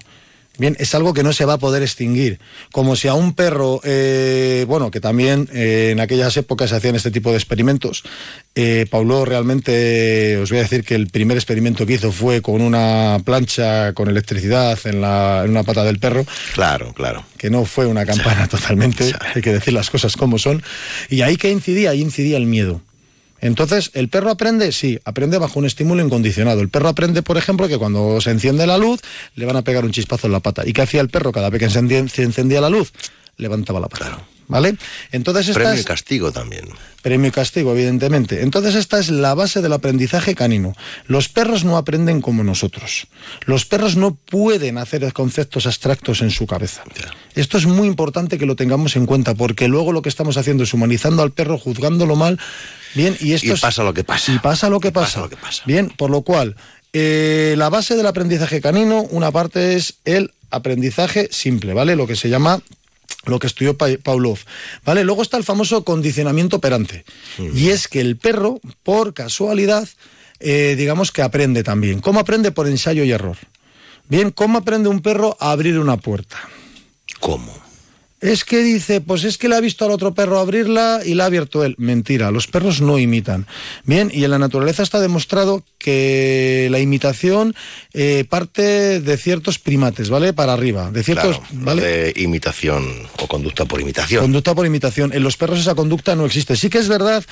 Bien, 0.62 0.76
es 0.78 0.94
algo 0.94 1.12
que 1.12 1.24
no 1.24 1.32
se 1.32 1.44
va 1.44 1.54
a 1.54 1.58
poder 1.58 1.82
extinguir. 1.82 2.38
Como 2.70 2.94
si 2.94 3.08
a 3.08 3.14
un 3.14 3.34
perro, 3.34 3.80
eh, 3.82 4.64
bueno, 4.68 4.92
que 4.92 5.00
también 5.00 5.48
eh, 5.52 5.88
en 5.90 5.98
aquellas 5.98 6.36
épocas 6.36 6.70
se 6.70 6.76
hacían 6.76 6.94
este 6.94 7.10
tipo 7.10 7.32
de 7.32 7.36
experimentos. 7.36 8.04
Eh, 8.54 8.86
Paulo 8.88 9.24
realmente, 9.24 10.36
os 10.36 10.50
voy 10.50 10.60
a 10.60 10.62
decir 10.62 10.84
que 10.84 10.94
el 10.94 11.08
primer 11.08 11.36
experimento 11.36 11.84
que 11.84 11.94
hizo 11.94 12.12
fue 12.12 12.42
con 12.42 12.60
una 12.60 13.18
plancha 13.24 13.92
con 13.92 14.08
electricidad 14.08 14.78
en, 14.84 15.00
la, 15.00 15.42
en 15.44 15.50
una 15.50 15.64
pata 15.64 15.82
del 15.82 15.98
perro. 15.98 16.24
Claro, 16.54 16.92
claro. 16.92 17.24
Que 17.38 17.50
no 17.50 17.64
fue 17.64 17.86
una 17.86 18.06
campana 18.06 18.46
totalmente, 18.48 19.12
hay 19.34 19.42
que 19.42 19.54
decir 19.54 19.74
las 19.74 19.90
cosas 19.90 20.16
como 20.16 20.38
son. 20.38 20.62
Y 21.10 21.22
ahí 21.22 21.36
que 21.38 21.50
incidía, 21.50 21.90
ahí 21.90 22.00
incidía 22.00 22.36
el 22.36 22.46
miedo. 22.46 22.80
Entonces, 23.42 23.90
¿el 23.92 24.08
perro 24.08 24.30
aprende? 24.30 24.72
Sí, 24.72 24.98
aprende 25.04 25.36
bajo 25.36 25.58
un 25.58 25.66
estímulo 25.66 26.02
incondicionado. 26.02 26.60
El 26.62 26.70
perro 26.70 26.88
aprende, 26.88 27.22
por 27.22 27.36
ejemplo, 27.36 27.68
que 27.68 27.76
cuando 27.76 28.20
se 28.20 28.30
enciende 28.30 28.66
la 28.66 28.78
luz, 28.78 29.00
le 29.34 29.44
van 29.44 29.56
a 29.56 29.62
pegar 29.62 29.84
un 29.84 29.92
chispazo 29.92 30.28
en 30.28 30.32
la 30.32 30.40
pata. 30.40 30.62
¿Y 30.64 30.72
qué 30.72 30.82
hacía 30.82 31.00
el 31.02 31.10
perro 31.10 31.32
cada 31.32 31.50
vez 31.50 31.58
que 31.60 31.68
se 31.68 32.22
encendía, 32.22 32.60
la 32.60 32.70
luz? 32.70 32.92
Levantaba 33.36 33.80
la 33.80 33.88
pata. 33.88 34.20
¿Vale? 34.48 34.76
Entonces, 35.12 35.48
esta 35.48 35.60
Premio 35.60 35.74
es- 35.74 35.80
y 35.80 35.84
castigo 35.84 36.30
también. 36.30 36.68
Premio 37.00 37.28
y 37.28 37.30
castigo, 37.30 37.72
evidentemente. 37.72 38.42
Entonces 38.42 38.74
esta 38.74 38.98
es 38.98 39.08
la 39.08 39.34
base 39.34 39.62
del 39.62 39.72
aprendizaje 39.72 40.34
canino. 40.34 40.74
Los 41.06 41.28
perros 41.28 41.64
no 41.64 41.76
aprenden 41.78 42.20
como 42.20 42.44
nosotros. 42.44 43.06
Los 43.46 43.64
perros 43.64 43.96
no 43.96 44.14
pueden 44.14 44.76
hacer 44.78 45.10
conceptos 45.14 45.66
abstractos 45.66 46.20
en 46.20 46.30
su 46.30 46.46
cabeza. 46.46 46.82
Esto 47.34 47.56
es 47.56 47.66
muy 47.66 47.88
importante 47.88 48.36
que 48.36 48.44
lo 48.46 48.54
tengamos 48.54 48.94
en 48.96 49.06
cuenta 49.06 49.34
porque 49.34 49.68
luego 49.68 49.90
lo 49.90 50.02
que 50.02 50.10
estamos 50.10 50.36
haciendo 50.36 50.64
es 50.64 50.74
humanizando 50.74 51.22
al 51.22 51.32
perro, 51.32 51.56
juzgándolo 51.58 52.14
mal. 52.14 52.38
Bien, 52.94 53.16
y 53.20 53.32
esto 53.32 53.54
Y 53.54 53.56
pasa 53.58 53.82
lo 53.82 53.94
que 53.94 54.04
pasa. 54.04 54.32
Y 54.32 54.38
pasa 54.38 54.68
lo 54.68 54.80
que 54.80 54.92
pasa. 54.92 55.20
lo 55.20 55.28
que 55.28 55.36
pasa. 55.36 55.62
Bien, 55.66 55.88
por 55.90 56.10
lo 56.10 56.22
cual, 56.22 56.56
eh, 56.92 57.54
la 57.56 57.68
base 57.70 57.96
del 57.96 58.06
aprendizaje 58.06 58.60
canino, 58.60 59.02
una 59.10 59.30
parte 59.30 59.76
es 59.76 59.94
el 60.04 60.32
aprendizaje 60.50 61.28
simple, 61.30 61.72
¿vale? 61.72 61.96
Lo 61.96 62.06
que 62.06 62.16
se 62.16 62.28
llama 62.28 62.60
lo 63.24 63.38
que 63.38 63.46
estudió 63.46 63.76
Pa- 63.78 63.86
Pavlov. 64.02 64.38
¿Vale? 64.84 65.04
Luego 65.04 65.22
está 65.22 65.36
el 65.36 65.44
famoso 65.44 65.84
condicionamiento 65.84 66.56
operante. 66.56 67.04
Y 67.54 67.68
es 67.68 67.86
que 67.88 68.00
el 68.00 68.16
perro, 68.16 68.60
por 68.82 69.14
casualidad, 69.14 69.88
eh, 70.40 70.74
digamos 70.76 71.12
que 71.12 71.22
aprende 71.22 71.62
también. 71.62 72.00
¿Cómo 72.00 72.18
aprende? 72.18 72.50
Por 72.50 72.66
ensayo 72.66 73.04
y 73.04 73.12
error. 73.12 73.36
Bien, 74.08 74.30
¿cómo 74.32 74.58
aprende 74.58 74.88
un 74.88 75.00
perro 75.00 75.36
a 75.38 75.52
abrir 75.52 75.78
una 75.78 75.96
puerta? 75.98 76.36
¿Cómo? 77.20 77.56
Es 78.22 78.44
que 78.44 78.62
dice, 78.62 79.00
pues 79.00 79.24
es 79.24 79.36
que 79.36 79.48
le 79.48 79.56
ha 79.56 79.60
visto 79.60 79.84
al 79.84 79.90
otro 79.90 80.14
perro 80.14 80.38
abrirla 80.38 81.00
y 81.04 81.14
la 81.14 81.24
ha 81.24 81.26
abierto 81.26 81.64
él. 81.64 81.74
Mentira, 81.76 82.30
los 82.30 82.46
perros 82.46 82.80
no 82.80 82.98
imitan. 83.00 83.48
Bien, 83.84 84.12
y 84.14 84.22
en 84.22 84.30
la 84.30 84.38
naturaleza 84.38 84.84
está 84.84 85.00
demostrado 85.00 85.64
que 85.78 86.68
la 86.70 86.78
imitación 86.78 87.56
eh, 87.94 88.24
parte 88.28 89.00
de 89.00 89.16
ciertos 89.16 89.58
primates, 89.58 90.08
¿vale? 90.08 90.32
Para 90.32 90.52
arriba, 90.52 90.92
de 90.92 91.02
ciertos, 91.02 91.38
Claro, 91.38 91.52
¿vale? 91.64 91.82
de 91.82 92.12
imitación 92.22 93.08
o 93.18 93.26
conducta 93.26 93.64
por 93.64 93.80
imitación. 93.80 94.22
Conducta 94.22 94.54
por 94.54 94.66
imitación. 94.66 95.12
En 95.12 95.24
los 95.24 95.36
perros 95.36 95.58
esa 95.58 95.74
conducta 95.74 96.14
no 96.14 96.24
existe. 96.24 96.54
Sí 96.54 96.70
que 96.70 96.78
es 96.78 96.88
verdad 96.88 97.24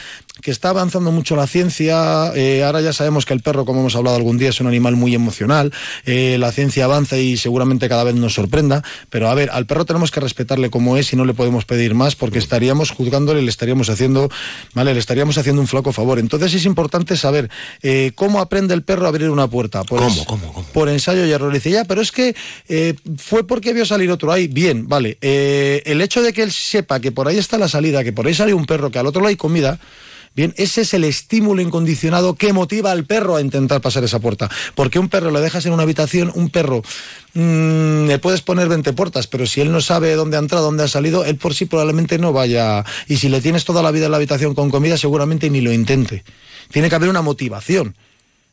que 0.43 0.51
está 0.51 0.71
avanzando 0.71 1.13
mucho 1.13 1.37
la 1.37 1.47
ciencia. 1.47 2.33
eh, 2.35 2.65
ahora 2.65 2.81
ya 2.81 2.93
sabemos 2.93 3.27
que 3.27 3.35
el 3.35 3.43
perro, 3.43 3.65
como 3.65 3.79
hemos 3.79 3.95
hablado 3.95 4.17
algún 4.17 4.39
día, 4.39 4.49
es 4.49 4.61
un 4.61 4.67
animal 4.67 4.97
muy 4.97 5.15
emocional. 5.15 5.73
eh, 6.05 6.37
la 6.41 6.51
ciencia 6.51 6.85
avanza 6.87 7.17
y 7.17 7.37
seguramente 7.37 7.89
cada 7.89 8.03
vez 8.03 8.17
nos 8.17 8.35
sorprenda. 8.35 8.83
Pero 9.09 9.29
a 9.31 9.35
ver, 9.35 9.51
al 9.53 9.67
perro 9.67 9.85
tenemos 9.85 10.11
que 10.11 10.19
respetarle 10.19 10.69
como 10.71 10.80
es 10.97 11.13
y 11.13 11.17
no 11.17 11.25
le 11.25 11.35
podemos 11.35 11.65
pedir 11.65 11.95
más 11.95 12.17
porque 12.17 12.39
estaríamos 12.39 12.91
juzgándole, 12.91 13.43
le 13.43 13.51
estaríamos 13.51 13.89
haciendo, 13.91 14.31
¿vale? 14.75 14.93
Le 14.95 15.01
estaríamos 15.01 15.39
haciendo 15.39 15.61
un 15.61 15.69
flaco 15.69 15.93
favor. 15.93 16.19
Entonces 16.19 16.55
es 16.55 16.65
importante 16.65 17.17
saber 17.17 17.51
eh, 17.83 18.13
cómo 18.15 18.41
aprende 18.41 18.75
el 18.75 18.83
perro 18.83 19.07
a 19.07 19.09
abrir 19.09 19.31
una 19.31 19.49
puerta. 19.49 19.85
Por 19.85 20.01
¿Cómo, 20.01 20.11
ens- 20.11 20.25
cómo, 20.27 20.53
cómo? 20.53 20.67
Por 20.69 20.89
ensayo 20.89 21.25
y 21.27 21.31
error. 21.31 21.53
Dice, 21.53 21.71
ya, 21.71 21.85
pero 21.85 22.01
es 22.01 22.13
que 22.13 22.35
eh, 22.69 22.95
fue 23.19 23.47
porque 23.47 23.73
vio 23.73 23.85
salir 23.87 24.11
otro 24.11 24.33
ahí. 24.33 24.49
Bien, 24.49 24.89
vale. 24.89 25.19
Eh, 25.21 25.83
el 25.87 26.01
hecho 26.01 26.23
de 26.23 26.33
que 26.33 26.43
él 26.43 26.53
sepa 26.53 27.01
que 27.01 27.13
por 27.13 27.29
ahí 27.29 27.39
está 27.39 27.59
la 27.59 27.69
salida, 27.69 28.03
que 28.05 28.13
por 28.13 28.27
ahí 28.27 28.35
sale 28.35 28.55
un 28.55 28.67
perro, 28.67 28.91
que 28.91 28.99
al 28.99 29.07
otro 29.07 29.21
lado 29.21 29.29
hay 29.29 29.37
comida. 29.37 29.79
Bien, 30.41 30.55
ese 30.57 30.81
es 30.81 30.95
el 30.95 31.05
estímulo 31.05 31.61
incondicionado 31.61 32.35
que 32.35 32.55
motiva 32.55 32.93
al 32.93 33.05
perro 33.05 33.37
a 33.37 33.43
intentar 33.43 33.83
pasar 33.83 34.05
esa 34.05 34.21
puerta. 34.21 34.49
Porque 34.75 34.99
un 34.99 35.11
perro 35.11 35.31
le 35.31 35.43
dejas 35.43 35.67
en 35.67 35.75
una 35.75 35.83
habitación, 35.83 36.33
un 36.35 36.49
perro 36.49 36.81
mm, 37.35 38.07
le 38.07 38.19
puedes 38.19 38.41
poner 38.41 38.67
20 38.67 38.95
puertas, 38.95 39.27
pero 39.27 39.45
si 39.45 39.61
él 39.61 39.71
no 39.71 39.83
sabe 39.83 40.15
dónde 40.15 40.39
ha 40.39 40.41
entrado, 40.41 40.65
dónde 40.65 40.85
ha 40.85 40.89
salido, 40.89 41.27
él 41.27 41.37
por 41.37 41.53
sí 41.53 41.67
probablemente 41.67 42.17
no 42.17 42.33
vaya. 42.33 42.87
Y 43.07 43.19
si 43.19 43.29
le 43.29 43.43
tienes 43.43 43.67
toda 43.67 43.83
la 43.83 43.91
vida 43.91 44.07
en 44.07 44.13
la 44.13 44.17
habitación 44.17 44.55
con 44.55 44.71
comida, 44.71 44.97
seguramente 44.97 45.51
ni 45.51 45.61
lo 45.61 45.75
intente. 45.75 46.25
Tiene 46.71 46.89
que 46.89 46.95
haber 46.95 47.11
una 47.11 47.21
motivación. 47.21 47.95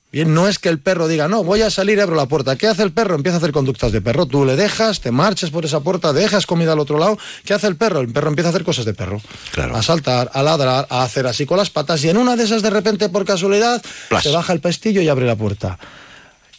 Bien, 0.10 0.34
no 0.34 0.48
es 0.48 0.58
que 0.58 0.70
el 0.70 0.80
perro 0.80 1.10
diga, 1.10 1.28
no, 1.28 1.44
voy 1.44 1.62
a 1.62 1.70
salir 1.70 1.98
y 1.98 2.02
abro 2.02 2.16
la 2.16 2.28
puerta. 2.28 2.56
¿Qué 2.56 2.66
hace 2.68 2.82
el 2.82 2.94
perro? 2.94 3.16
Empieza 3.16 3.36
a 3.36 3.40
hacer 3.40 3.52
conductas 3.52 3.92
de 3.92 4.00
perro. 4.00 4.26
Tú 4.26 4.46
le 4.46 4.56
dejas, 4.56 5.02
te 5.02 5.12
marchas 5.12 5.50
por 5.50 5.66
esa 5.66 5.82
puerta, 5.82 6.14
dejas 6.14 6.46
comida 6.46 6.72
al 6.72 6.80
otro 6.80 6.98
lado. 6.98 7.18
¿Qué 7.44 7.54
hace 7.54 7.68
el 7.68 7.76
perro? 7.76 8.00
El 8.00 8.08
perro 8.08 8.30
empieza 8.30 8.48
a 8.48 8.52
hacer 8.52 8.64
cosas 8.64 8.86
de 8.86 8.94
perro. 8.94 9.22
Claro. 9.52 9.76
A 9.76 9.84
saltar, 9.84 10.32
a 10.34 10.44
ladrar, 10.44 10.88
a 10.90 11.04
hacer 11.04 11.28
así 11.28 11.46
con 11.46 11.58
las 11.58 11.70
patas. 11.70 12.04
Y 12.06 12.10
en 12.10 12.18
una 12.18 12.38
de 12.38 12.46
esas, 12.46 12.62
de 12.62 12.70
repente, 12.70 13.10
por 13.10 13.26
casualidad, 13.26 13.84
Plas. 14.08 14.24
se 14.24 14.32
baja 14.32 14.54
el 14.54 14.62
pestillo 14.62 15.02
y 15.02 15.10
abre 15.10 15.26
la 15.26 15.36
puerta. 15.36 15.78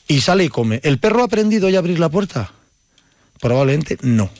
Y 0.06 0.20
sale 0.20 0.44
y 0.44 0.48
come. 0.50 0.80
¿El 0.84 0.98
perro 0.98 1.22
ha 1.22 1.24
aprendido 1.24 1.70
ya 1.70 1.78
a 1.78 1.80
abrir 1.80 1.98
la 1.98 2.11
puerta? 2.11 2.52
Probablemente 3.40 3.96
no. 4.02 4.30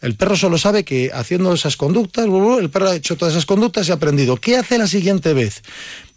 El 0.00 0.14
perro 0.14 0.36
solo 0.36 0.58
sabe 0.58 0.84
que 0.84 1.10
haciendo 1.12 1.52
esas 1.52 1.76
conductas, 1.76 2.26
el 2.26 2.70
perro 2.70 2.88
ha 2.90 2.94
hecho 2.94 3.16
todas 3.16 3.34
esas 3.34 3.46
conductas 3.46 3.88
y 3.88 3.90
ha 3.90 3.94
aprendido. 3.94 4.36
¿Qué 4.36 4.56
hace 4.56 4.78
la 4.78 4.86
siguiente 4.86 5.32
vez? 5.32 5.62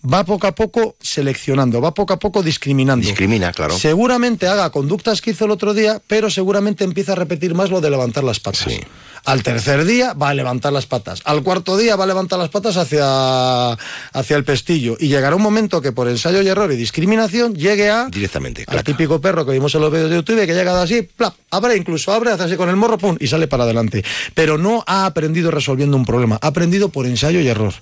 Va 0.02 0.24
poco 0.24 0.48
a 0.48 0.56
poco 0.56 0.96
seleccionando, 1.00 1.80
va 1.80 1.94
poco 1.94 2.14
a 2.14 2.20
poco 2.20 2.42
discriminando. 2.42 3.06
Discrimina, 3.06 3.52
claro. 3.52 3.78
Seguramente 3.78 4.48
haga 4.48 4.72
conductas 4.72 5.22
que 5.22 5.32
hizo 5.32 5.46
el 5.46 5.52
otro 5.52 5.74
día, 5.74 6.02
pero 6.08 6.30
seguramente 6.30 6.84
empieza 6.84 7.12
a 7.12 7.16
repetir 7.16 7.54
más 7.54 7.70
lo 7.70 7.82
de 7.82 7.92
levantar 7.92 8.24
las 8.24 8.40
patas. 8.40 8.66
Sí. 8.68 8.80
Al 9.24 9.44
tercer 9.44 9.86
día 9.86 10.14
va 10.14 10.30
a 10.30 10.34
levantar 10.34 10.74
las 10.74 10.88
patas. 10.88 11.22
Al 11.26 11.44
cuarto 11.44 11.78
día 11.78 11.96
va 11.96 12.06
a 12.06 12.08
levantar 12.08 12.40
las 12.40 12.50
patas 12.50 12.78
hacia, 12.78 13.72
hacia 13.72 14.36
el 14.36 14.44
pestillo. 14.44 14.98
Y 15.00 15.10
llegará 15.10 15.36
un 15.36 15.44
momento 15.44 15.82
que 15.82 15.92
por 15.92 16.08
ensayo 16.08 16.42
y 16.42 16.48
error 16.48 16.72
y 16.72 16.76
discriminación 16.76 17.54
llegue 17.54 17.90
a 17.90 18.08
Directamente, 18.10 18.66
al 18.68 18.84
típico 18.84 19.22
perro 19.22 19.46
que 19.46 19.52
vimos 19.52 19.76
en 19.76 19.82
los 19.82 19.92
vídeos 19.92 20.10
de 20.10 20.16
YouTube 20.16 20.46
que 20.46 20.54
llega 20.54 20.82
así, 20.82 21.04
plap, 21.04 21.36
abre, 21.52 21.78
incluso 21.78 22.12
abre, 22.12 22.32
hace 22.32 22.44
así 22.44 22.56
con 22.56 22.70
el 22.70 22.76
morro, 22.76 22.98
pum, 22.98 23.16
y 23.20 23.28
sale 23.28 23.48
para 23.48 23.64
adelante. 23.64 24.04
Pero 24.34 24.58
no 24.58 24.84
ha 24.88 25.06
aprendido 25.06 25.52
resolviendo 25.52 25.96
un 25.98 26.06
problema, 26.06 26.40
ha 26.42 26.48
aprendido 26.48 26.90
por 26.90 27.06
ensayo 27.06 27.40
y 27.42 27.48
error. 27.48 27.74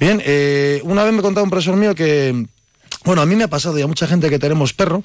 Bien, 0.00 0.22
eh, 0.24 0.80
una 0.84 1.04
vez 1.04 1.12
me 1.12 1.20
un 1.42 1.50
profesor 1.50 1.76
mío 1.76 1.94
que. 1.94 2.46
Bueno, 3.04 3.20
a 3.20 3.26
mí 3.26 3.36
me 3.36 3.44
ha 3.44 3.48
pasado 3.48 3.78
y 3.78 3.82
a 3.82 3.86
mucha 3.86 4.06
gente 4.06 4.30
que 4.30 4.38
tenemos 4.38 4.72
perro, 4.72 5.02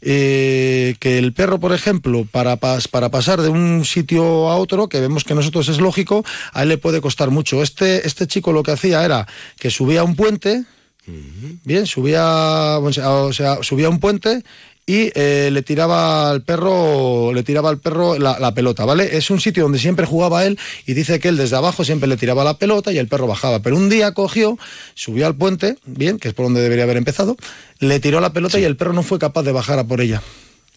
eh, 0.00 0.94
que 1.00 1.18
el 1.18 1.34
perro, 1.34 1.60
por 1.60 1.74
ejemplo, 1.74 2.26
para, 2.30 2.58
pas- 2.58 2.88
para 2.88 3.10
pasar 3.10 3.42
de 3.42 3.50
un 3.50 3.84
sitio 3.84 4.48
a 4.48 4.56
otro, 4.56 4.88
que 4.88 5.00
vemos 5.00 5.22
que 5.24 5.34
nosotros 5.34 5.68
es 5.68 5.78
lógico, 5.78 6.24
a 6.54 6.62
él 6.62 6.70
le 6.70 6.78
puede 6.78 7.02
costar 7.02 7.30
mucho. 7.30 7.62
Este, 7.62 8.06
este 8.06 8.26
chico 8.26 8.52
lo 8.52 8.62
que 8.62 8.70
hacía 8.72 9.04
era 9.04 9.26
que 9.58 9.70
subía 9.70 10.00
a 10.00 10.04
un 10.04 10.16
puente, 10.16 10.64
Bien, 11.64 11.84
subía, 11.84 12.78
o 12.78 13.32
sea, 13.32 13.56
subía 13.62 13.88
un 13.88 13.98
puente 13.98 14.44
y 14.84 15.10
eh, 15.14 15.50
le 15.52 15.62
tiraba 15.62 16.30
al 16.30 16.42
perro, 16.42 17.32
le 17.32 17.42
tiraba 17.44 17.70
al 17.70 17.78
perro 17.78 18.18
la, 18.18 18.38
la 18.40 18.52
pelota, 18.52 18.84
¿vale? 18.84 19.16
Es 19.16 19.30
un 19.30 19.40
sitio 19.40 19.62
donde 19.62 19.78
siempre 19.78 20.06
jugaba 20.06 20.44
él 20.44 20.58
y 20.86 20.94
dice 20.94 21.20
que 21.20 21.28
él 21.28 21.36
desde 21.36 21.56
abajo 21.56 21.84
siempre 21.84 22.08
le 22.08 22.16
tiraba 22.16 22.42
la 22.42 22.58
pelota 22.58 22.92
y 22.92 22.98
el 22.98 23.06
perro 23.08 23.26
bajaba. 23.26 23.60
Pero 23.60 23.76
un 23.76 23.88
día 23.88 24.12
cogió, 24.12 24.58
subió 24.94 25.26
al 25.26 25.36
puente, 25.36 25.76
bien, 25.84 26.18
que 26.18 26.28
es 26.28 26.34
por 26.34 26.46
donde 26.46 26.60
debería 26.62 26.84
haber 26.84 26.96
empezado, 26.96 27.36
le 27.78 28.00
tiró 28.00 28.20
la 28.20 28.32
pelota 28.32 28.58
y 28.58 28.64
el 28.64 28.76
perro 28.76 28.92
no 28.92 29.02
fue 29.04 29.18
capaz 29.18 29.42
de 29.44 29.52
bajar 29.52 29.78
a 29.78 29.84
por 29.84 30.00
ella. 30.00 30.20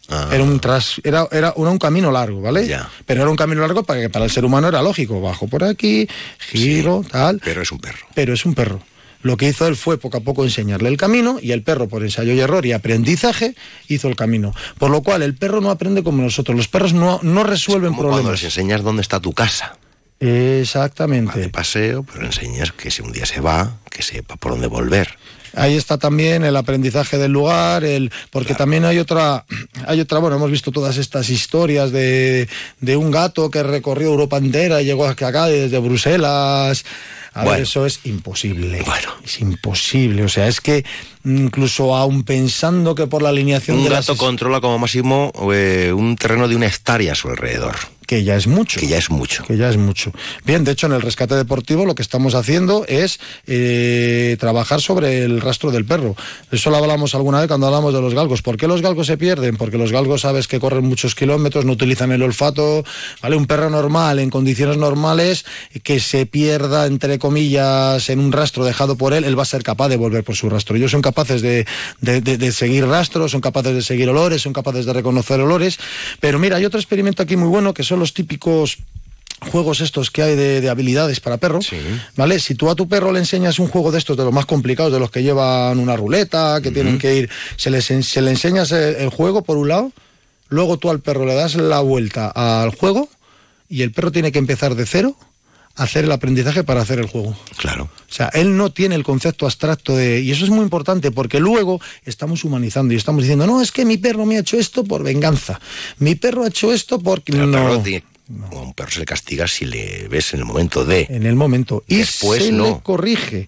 Ah, 0.07 0.29
Era 0.31 0.43
un 0.43 0.59
tras, 0.59 1.01
era, 1.03 1.27
era, 1.31 1.55
era 1.57 1.69
un 1.71 1.79
camino 1.79 2.11
largo, 2.11 2.39
¿vale? 2.39 2.67
Ya. 2.67 2.87
Pero 3.07 3.21
era 3.23 3.29
un 3.31 3.35
camino 3.35 3.61
largo 3.61 3.81
para 3.81 4.01
que 4.01 4.09
para 4.11 4.25
el 4.25 4.29
ser 4.29 4.45
humano 4.45 4.67
era 4.67 4.83
lógico. 4.83 5.19
Bajo 5.19 5.47
por 5.47 5.63
aquí, 5.63 6.07
giro, 6.37 7.03
tal 7.11 7.41
pero 7.43 7.63
es 7.63 7.71
un 7.71 7.79
perro. 7.79 8.05
pero 8.13 8.33
es 8.35 8.45
un 8.45 8.53
perro. 8.53 8.81
Lo 9.25 9.37
que 9.37 9.49
hizo 9.49 9.65
él 9.65 9.75
fue 9.75 9.97
poco 9.97 10.17
a 10.17 10.19
poco 10.19 10.43
enseñarle 10.43 10.87
el 10.87 10.97
camino 10.97 11.39
y 11.41 11.51
el 11.51 11.63
perro, 11.63 11.89
por 11.89 12.03
ensayo 12.03 12.33
y 12.33 12.39
error 12.39 12.63
y 12.63 12.73
aprendizaje, 12.73 13.55
hizo 13.87 14.07
el 14.07 14.15
camino. 14.15 14.53
Por 14.77 14.91
lo 14.91 15.01
cual, 15.01 15.23
el 15.23 15.33
perro 15.33 15.61
no 15.61 15.71
aprende 15.71 16.03
como 16.03 16.21
nosotros. 16.21 16.55
Los 16.55 16.67
perros 16.67 16.93
no, 16.93 17.19
no 17.23 17.43
resuelven 17.43 17.95
Como 17.95 18.03
cuando 18.03 18.17
problemas. 18.17 18.43
les 18.43 18.51
enseñas 18.51 18.83
dónde 18.83 19.01
está 19.01 19.19
tu 19.19 19.33
casa. 19.33 19.79
Exactamente. 20.19 21.31
Va 21.31 21.39
de 21.41 21.49
paseo, 21.49 22.03
pero 22.03 22.27
enseñas 22.27 22.71
que 22.71 22.91
si 22.91 23.01
un 23.01 23.11
día 23.11 23.25
se 23.25 23.41
va, 23.41 23.77
que 23.89 24.03
sepa 24.03 24.35
por 24.35 24.51
dónde 24.51 24.67
volver. 24.67 25.17
Ahí 25.55 25.75
está 25.75 25.97
también 25.97 26.43
el 26.43 26.55
aprendizaje 26.55 27.17
del 27.17 27.31
lugar, 27.31 27.83
el 27.83 28.11
porque 28.29 28.53
también 28.53 28.85
hay 28.85 28.99
otra, 28.99 29.45
hay 29.87 30.01
otra, 30.01 30.19
bueno, 30.19 30.35
hemos 30.35 30.51
visto 30.51 30.69
todas 30.71 30.97
estas 30.97 31.29
historias 31.29 31.91
de, 31.91 32.47
de 32.81 32.97
un 32.97 33.09
gato 33.09 33.49
que 33.49 33.63
recorrió 33.63 34.09
Europa 34.09 34.37
entera 34.37 34.81
y 34.81 34.85
llegó 34.85 35.07
hasta 35.07 35.29
acá 35.29 35.47
desde 35.47 35.79
Bruselas. 35.79 36.83
A 37.35 37.39
ver, 37.39 37.47
Bueno. 37.49 37.63
eso 37.63 37.85
es 37.85 37.99
imposible. 38.05 38.81
Bueno. 38.85 39.09
Es 39.23 39.39
imposible. 39.41 40.23
O 40.23 40.29
sea, 40.29 40.47
es 40.47 40.61
que 40.61 40.83
incluso 41.25 41.95
aún 41.95 42.23
pensando 42.23 42.95
que 42.95 43.07
por 43.07 43.21
la 43.21 43.29
alineación 43.29 43.77
Un 43.77 43.83
de 43.83 43.89
gato 43.89 44.13
las 44.13 44.19
controla 44.19 44.61
como 44.61 44.79
máximo 44.79 45.31
eh, 45.53 45.91
un 45.93 46.15
terreno 46.15 46.47
de 46.47 46.55
una 46.55 46.67
hectárea 46.67 47.11
a 47.13 47.15
su 47.15 47.27
alrededor, 47.29 47.75
que 48.05 48.23
ya 48.23 48.35
es 48.35 48.45
mucho. 48.45 48.79
que 48.79 48.85
ya 48.87 48.97
es 48.99 49.09
mucho. 49.09 49.43
que 49.43 49.57
ya 49.57 49.67
es 49.69 49.77
mucho. 49.77 50.11
Bien, 50.45 50.63
de 50.63 50.71
hecho, 50.73 50.85
en 50.85 50.93
el 50.93 51.01
rescate 51.01 51.33
deportivo 51.35 51.83
lo 51.85 51.95
que 51.95 52.03
estamos 52.03 52.35
haciendo 52.35 52.85
es 52.87 53.19
eh, 53.47 54.37
trabajar 54.39 54.81
sobre 54.81 55.23
el 55.23 55.41
rastro 55.41 55.71
del 55.71 55.83
perro. 55.85 56.15
Eso 56.51 56.69
lo 56.69 56.77
hablamos 56.77 57.15
alguna 57.15 57.39
vez 57.39 57.47
cuando 57.47 57.65
hablamos 57.67 57.91
de 57.93 58.01
los 58.01 58.13
galgos. 58.13 58.43
¿Por 58.43 58.57
qué 58.57 58.67
los 58.67 58.83
galgos 58.83 59.07
se 59.07 59.17
pierden? 59.17 59.57
Porque 59.57 59.79
los 59.79 59.91
galgos 59.91 60.21
sabes 60.21 60.47
que 60.47 60.59
corren 60.59 60.85
muchos 60.85 61.15
kilómetros, 61.15 61.65
no 61.65 61.71
utilizan 61.73 62.11
el 62.11 62.21
olfato. 62.21 62.83
¿vale? 63.23 63.35
Un 63.35 63.47
perro 63.47 63.71
normal, 63.71 64.19
en 64.19 64.29
condiciones 64.29 64.77
normales, 64.77 65.43
que 65.81 65.99
se 65.99 66.27
pierda, 66.27 66.85
entre 66.85 67.17
comillas, 67.29 68.09
en 68.09 68.19
un 68.19 68.31
rastro 68.31 68.63
dejado 68.65 68.95
por 68.95 69.13
él, 69.13 69.23
él 69.23 69.37
va 69.37 69.41
a 69.43 69.45
ser 69.45 69.63
capaz 69.63 69.89
de 69.89 69.97
volver 69.97 70.23
por 70.23 70.35
su 70.35 70.47
rastro. 70.49 70.75
Ellos 70.75 70.91
son 70.91 71.01
capaces 71.01 71.41
de, 71.41 71.65
de- 72.01 72.21
de- 72.21 72.37
de 72.37 72.51
seguir 72.51 72.85
rastros, 72.85 73.31
son 73.31 73.41
capaces 73.41 73.73
de 73.73 73.81
seguir 73.81 74.07
olores, 74.09 74.41
son 74.43 74.53
capaces 74.53 74.85
de 74.85 74.93
reconocer 74.93 75.39
olores. 75.41 75.79
Pero 76.19 76.37
mira, 76.39 76.57
hay 76.57 76.65
otro 76.65 76.79
experimento 76.79 77.23
aquí 77.23 77.35
muy 77.35 77.49
bueno 77.49 77.73
que 77.73 77.83
son 77.83 77.99
los 77.99 78.13
típicos 78.13 78.77
juegos 79.51 79.81
estos 79.81 80.11
que 80.11 80.21
hay 80.23 80.35
de, 80.35 80.61
de 80.61 80.69
habilidades 80.69 81.19
para 81.19 81.37
perros, 81.37 81.67
¿vale? 82.15 82.39
Si 82.39 82.55
tú 82.55 82.69
a 82.69 82.75
tu 82.75 82.87
perro 82.87 83.11
le 83.11 83.19
enseñas 83.19 83.59
un 83.59 83.67
juego 83.67 83.91
de 83.91 83.97
estos, 83.97 84.15
de 84.17 84.23
los 84.23 84.31
más 84.33 84.45
complicados, 84.45 84.93
de 84.93 84.99
los 84.99 85.11
que 85.11 85.23
llevan 85.23 85.77
una 85.79 85.95
ruleta, 85.95 86.59
que 86.63 86.71
tienen 86.71 86.97
que 86.99 87.15
ir, 87.15 87.29
se, 87.57 87.69
les, 87.69 87.85
se 87.85 88.21
le 88.21 88.31
enseñas 88.31 88.71
el, 88.71 88.95
el 88.95 89.09
juego 89.09 89.43
por 89.43 89.57
un 89.57 89.67
lado, 89.67 89.91
luego 90.49 90.77
tú 90.77 90.89
al 90.89 90.99
perro 91.01 91.25
le 91.25 91.33
das 91.35 91.55
la 91.55 91.81
vuelta 91.81 92.29
al 92.29 92.69
juego 92.73 93.09
y 93.69 93.81
el 93.81 93.91
perro 93.91 94.11
tiene 94.11 94.31
que 94.31 94.39
empezar 94.39 94.73
de 94.75 94.85
cero 94.85 95.15
hacer 95.75 96.05
el 96.05 96.11
aprendizaje 96.11 96.63
para 96.63 96.81
hacer 96.81 96.99
el 96.99 97.07
juego. 97.07 97.37
Claro. 97.57 97.83
O 98.09 98.13
sea, 98.13 98.27
él 98.33 98.55
no 98.55 98.71
tiene 98.71 98.95
el 98.95 99.03
concepto 99.03 99.45
abstracto 99.45 99.95
de... 99.95 100.21
Y 100.21 100.31
eso 100.31 100.45
es 100.45 100.49
muy 100.49 100.63
importante 100.63 101.11
porque 101.11 101.39
luego 101.39 101.81
estamos 102.05 102.43
humanizando 102.43 102.93
y 102.93 102.97
estamos 102.97 103.23
diciendo, 103.23 103.45
no, 103.45 103.61
es 103.61 103.71
que 103.71 103.83
mi 103.85 103.97
perro 103.97 104.25
me 104.25 104.37
ha 104.37 104.39
hecho 104.39 104.57
esto 104.57 104.83
por 104.85 105.03
venganza. 105.03 105.59
Mi 105.99 106.15
perro 106.15 106.43
ha 106.43 106.47
hecho 106.47 106.71
esto 106.73 106.99
porque... 106.99 107.33
Pero 107.33 107.47
no, 107.47 107.57
perro 107.57 107.79
tiene- 107.81 108.03
o 108.51 108.57
a 108.57 108.61
un 108.63 108.73
perro 108.73 108.89
se 108.89 108.99
le 108.99 109.05
castiga 109.05 109.47
si 109.47 109.65
le 109.65 110.07
ves 110.07 110.33
en 110.33 110.39
el 110.39 110.45
momento 110.45 110.83
de. 110.83 111.05
en 111.11 111.27
el 111.27 111.35
momento. 111.35 111.83
Y 111.87 111.97
Después 111.97 112.45
se 112.45 112.51
no. 112.51 112.65
le 112.65 112.79
corrige. 112.81 113.47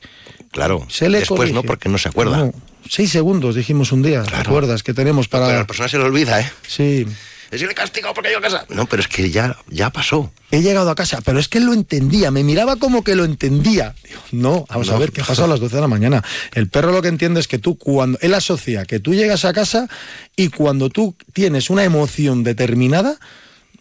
Claro. 0.51 0.85
Se 0.87 1.09
le 1.09 1.19
Después 1.19 1.51
no, 1.51 1.63
porque 1.63 1.89
no 1.89 1.97
se 1.97 2.09
acuerda. 2.09 2.37
No, 2.37 2.53
seis 2.87 3.09
segundos 3.09 3.55
dijimos 3.55 3.91
un 3.91 4.03
día, 4.03 4.21
¿te 4.21 4.29
Claro. 4.29 4.49
acuerdas? 4.51 4.83
Que 4.83 4.93
tenemos 4.93 5.27
Pero 5.29 5.45
a 5.45 5.47
para... 5.47 5.59
la 5.61 5.65
persona 5.67 5.89
se 5.89 5.97
le 5.97 6.03
olvida, 6.03 6.39
¿eh? 6.41 6.51
Sí. 6.67 7.07
Es 7.51 7.61
le 7.61 7.73
castigado 7.73 8.13
porque 8.13 8.31
yo 8.31 8.39
a 8.39 8.41
casa. 8.41 8.65
No, 8.69 8.85
pero 8.87 9.01
es 9.01 9.07
que 9.07 9.29
ya, 9.29 9.57
ya 9.69 9.89
pasó. 9.89 10.31
He 10.51 10.61
llegado 10.61 10.89
a 10.89 10.95
casa, 10.95 11.19
pero 11.23 11.39
es 11.39 11.47
que 11.47 11.57
él 11.57 11.65
lo 11.65 11.73
entendía, 11.73 12.31
me 12.31 12.43
miraba 12.43 12.75
como 12.75 13.03
que 13.03 13.15
lo 13.15 13.25
entendía. 13.25 13.95
Digo, 14.03 14.21
no, 14.31 14.65
vamos 14.69 14.89
a 14.89 14.97
ver, 14.97 15.11
¿qué 15.11 15.23
pasó 15.23 15.45
a 15.45 15.47
las 15.47 15.59
12 15.59 15.75
de 15.75 15.81
la 15.81 15.87
mañana? 15.87 16.23
El 16.53 16.69
perro 16.69 16.91
lo 16.91 17.01
que 17.01 17.07
entiende 17.07 17.39
es 17.39 17.47
que 17.47 17.57
tú, 17.57 17.77
cuando 17.77 18.17
él 18.21 18.33
asocia 18.33 18.85
que 18.85 18.99
tú 18.99 19.13
llegas 19.13 19.45
a 19.45 19.53
casa 19.53 19.87
y 20.35 20.49
cuando 20.49 20.89
tú 20.89 21.15
tienes 21.33 21.69
una 21.69 21.83
emoción 21.83 22.43
determinada, 22.43 23.17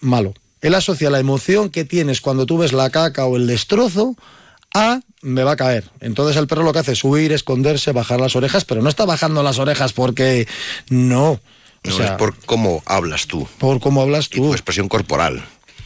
malo. 0.01 0.35
Él 0.61 0.75
asocia 0.75 1.11
la 1.11 1.21
emoción 1.21 1.71
que 1.71 1.85
tienes 1.85 2.21
cuando 2.21 2.47
tú 2.47 2.59
ves 2.59 2.73
la 2.73 2.91
caca 2.91 3.27
o 3.27 3.37
el 3.37 3.47
destrozo 3.47 4.17
a 4.75 5.01
me 5.23 5.43
va 5.43 5.53
a 5.53 5.57
caer. 5.57 5.91
Entonces 6.01 6.37
el 6.37 6.47
perro 6.47 6.63
lo 6.63 6.73
que 6.73 6.81
hace 6.81 6.93
es 6.93 7.05
huir, 7.05 7.33
esconderse, 7.33 7.93
bajar 7.93 8.21
las 8.21 8.37
orejas, 8.37 8.65
pero 8.65 8.83
no 8.83 8.89
está 8.89 9.05
bajando 9.05 9.43
las 9.43 9.59
orejas 9.59 9.93
porque 9.93 10.47
no. 10.89 11.41
O 11.87 11.91
No, 11.91 11.97
sea, 11.97 12.07
es 12.07 12.13
por 12.13 12.35
cómo 12.47 12.83
hablas 12.87 13.27
tú. 13.27 13.47
por 13.59 13.81
cómo 13.81 14.03
hablas 14.03 14.29
tú. 14.29 14.39
Tu 14.47 14.53
expresión 14.53 14.89
corporal. 14.89 15.45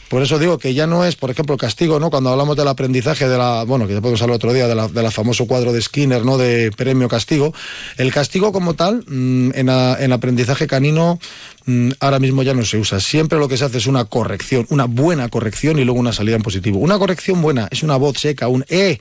Por 0.09 0.21
eso 0.21 0.39
digo 0.39 0.57
que 0.57 0.73
ya 0.73 0.87
no 0.87 1.05
es, 1.05 1.15
por 1.15 1.31
ejemplo, 1.31 1.55
castigo, 1.55 1.97
¿no? 1.97 2.09
Cuando 2.09 2.31
hablamos 2.31 2.57
del 2.57 2.67
aprendizaje 2.67 3.29
de 3.29 3.37
la, 3.37 3.63
bueno, 3.63 3.87
que 3.87 3.93
ya 3.93 4.01
podemos 4.01 4.21
hablar 4.21 4.35
otro 4.35 4.51
día, 4.51 4.67
de 4.67 4.75
la, 4.75 4.89
de 4.89 5.01
la 5.03 5.09
famoso 5.09 5.45
cuadro 5.47 5.71
de 5.71 5.81
Skinner, 5.81 6.25
¿no? 6.25 6.37
De 6.37 6.69
premio 6.75 7.07
castigo. 7.07 7.53
El 7.97 8.11
castigo 8.11 8.51
como 8.51 8.73
tal, 8.73 9.05
mm, 9.07 9.51
en, 9.55 9.69
a- 9.69 9.95
en 10.01 10.11
aprendizaje 10.11 10.67
canino, 10.67 11.17
mm, 11.65 11.91
ahora 12.01 12.19
mismo 12.19 12.43
ya 12.43 12.53
no 12.53 12.65
se 12.65 12.77
usa. 12.77 12.99
Siempre 12.99 13.39
lo 13.39 13.47
que 13.47 13.55
se 13.55 13.63
hace 13.63 13.77
es 13.77 13.87
una 13.87 14.03
corrección, 14.03 14.65
una 14.69 14.83
buena 14.83 15.29
corrección 15.29 15.79
y 15.79 15.85
luego 15.85 16.01
una 16.01 16.11
salida 16.11 16.35
en 16.35 16.41
positivo. 16.43 16.79
Una 16.79 16.99
corrección 16.99 17.41
buena 17.41 17.69
es 17.71 17.81
una 17.81 17.95
voz 17.95 18.17
seca, 18.19 18.49
un 18.49 18.65
eh, 18.67 18.99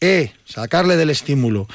eh, 0.00 0.32
sacarle 0.46 0.96
del 0.96 1.10
estímulo 1.10 1.68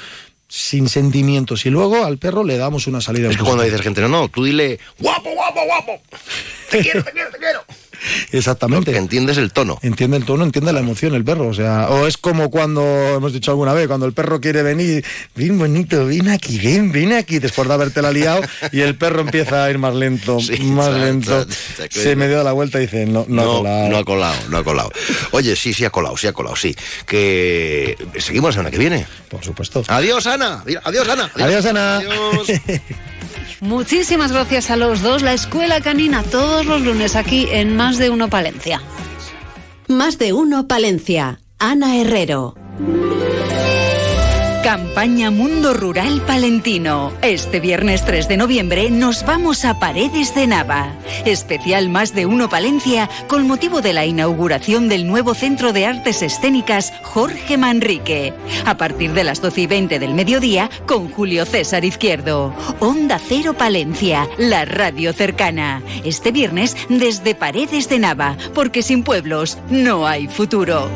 sin 0.55 0.87
sentimientos 0.87 1.65
y 1.65 1.71
luego 1.71 2.05
al 2.05 2.19
perro 2.19 2.43
le 2.43 2.57
damos 2.57 2.85
una 2.85 3.01
salida 3.01 3.27
Es 3.31 3.37
que 3.37 3.43
cuando 3.43 3.63
dices 3.63 3.81
gente, 3.81 4.01
no, 4.01 4.07
no, 4.07 4.29
tú 4.29 4.43
dile, 4.43 4.79
guapo, 4.99 5.31
guapo, 5.33 5.65
guapo. 5.65 5.99
Te 6.69 6.79
quiero, 6.79 7.03
te 7.03 7.11
quiero, 7.11 7.31
te 7.31 7.37
quiero. 7.39 7.65
Exactamente. 8.31 8.85
Porque 8.85 8.99
entiendes 8.99 9.37
el 9.37 9.51
tono. 9.51 9.79
Entiende 9.81 10.17
el 10.17 10.25
tono, 10.25 10.43
entiende 10.43 10.73
la 10.73 10.79
emoción 10.79 11.13
el 11.15 11.23
perro. 11.23 11.47
O 11.47 11.53
sea, 11.53 11.89
o 11.89 12.07
es 12.07 12.17
como 12.17 12.49
cuando 12.49 12.81
hemos 13.15 13.33
dicho 13.33 13.51
alguna 13.51 13.73
vez, 13.73 13.87
cuando 13.87 14.05
el 14.05 14.13
perro 14.13 14.39
quiere 14.41 14.63
venir, 14.63 15.05
ven 15.35 15.57
bonito, 15.57 16.05
ven 16.05 16.29
aquí, 16.29 16.59
ven, 16.59 16.91
ven 16.91 17.13
aquí, 17.13 17.39
después 17.39 17.67
de 17.67 17.73
haberte 17.73 18.01
la 18.01 18.11
liado, 18.11 18.41
y 18.71 18.81
el 18.81 18.95
perro 18.95 19.21
empieza 19.21 19.63
a 19.65 19.69
ir 19.69 19.77
más 19.77 19.95
lento, 19.95 20.37
más 20.63 20.93
lento. 20.93 21.45
Se 21.89 22.15
me 22.15 22.27
dio 22.27 22.43
la 22.43 22.51
vuelta 22.51 22.79
y 22.79 22.81
dice, 22.81 23.05
no, 23.05 23.25
no, 23.27 23.41
ha 23.41 23.45
colado. 23.45 23.89
no 23.89 23.97
ha 23.97 24.03
colado, 24.03 24.35
no 24.49 24.57
ha 24.57 24.63
colado. 24.63 24.91
Oye, 25.31 25.55
sí, 25.55 25.73
sí 25.73 25.85
ha 25.85 25.89
colado, 25.89 26.17
sí 26.17 26.27
ha 26.27 26.33
colado, 26.33 26.55
sí. 26.55 26.75
Que 27.05 27.97
seguimos 28.17 28.49
la 28.49 28.53
semana 28.53 28.71
que 28.71 28.77
viene. 28.77 29.05
Por 29.29 29.43
supuesto. 29.43 29.83
Adiós, 29.87 30.27
Ana. 30.27 30.63
Adiós, 30.83 31.07
Ana. 31.07 31.31
Adiós, 31.35 31.65
Ana. 31.65 31.97
Adiós. 31.97 32.47
Muchísimas 33.63 34.33
gracias 34.33 34.69
a 34.71 34.75
los 34.75 35.01
dos. 35.01 35.21
La 35.21 35.33
Escuela 35.33 35.79
Canina 35.79 36.21
todos 36.23 36.65
los 36.65 36.81
lunes 36.81 37.15
aquí 37.15 37.47
en 37.49 37.77
Más 37.77 37.92
de 37.97 38.09
Uno 38.09 38.29
Palencia. 38.29 38.81
Más 39.87 40.17
de 40.17 40.33
uno 40.33 40.67
Palencia. 40.67 41.39
Ana 41.59 41.97
Herrero. 41.97 42.55
Campaña 44.63 45.29
Mundo 45.29 45.73
Rural 45.73 46.21
Palentino. 46.21 47.11
Este 47.21 47.59
viernes 47.59 48.05
3 48.05 48.29
de 48.29 48.37
noviembre 48.37 48.89
nos 48.89 49.25
vamos 49.25 49.65
a 49.65 49.77
Paredes 49.77 50.33
de 50.33 50.47
Nava. 50.47 50.93
Especial 51.25 51.89
Más 51.89 52.15
de 52.15 52.25
Uno 52.25 52.47
Palencia 52.47 53.09
con 53.27 53.45
motivo 53.45 53.81
de 53.81 53.91
la 53.91 54.05
inauguración 54.05 54.87
del 54.87 55.05
nuevo 55.05 55.33
Centro 55.33 55.73
de 55.73 55.85
Artes 55.85 56.21
Escénicas 56.21 56.93
Jorge 57.03 57.57
Manrique. 57.57 58.33
A 58.65 58.77
partir 58.77 59.11
de 59.11 59.25
las 59.25 59.41
12 59.41 59.61
y 59.61 59.67
20 59.67 59.99
del 59.99 60.13
mediodía 60.13 60.69
con 60.85 61.09
Julio 61.09 61.45
César 61.45 61.83
Izquierdo. 61.83 62.55
Onda 62.79 63.19
Cero 63.19 63.53
Palencia, 63.55 64.29
la 64.37 64.63
radio 64.63 65.11
cercana. 65.11 65.83
Este 66.05 66.31
viernes 66.31 66.77
desde 66.87 67.35
Paredes 67.35 67.89
de 67.89 67.99
Nava, 67.99 68.37
porque 68.53 68.81
sin 68.81 69.03
pueblos 69.03 69.57
no 69.69 70.07
hay 70.07 70.29
futuro. 70.29 70.89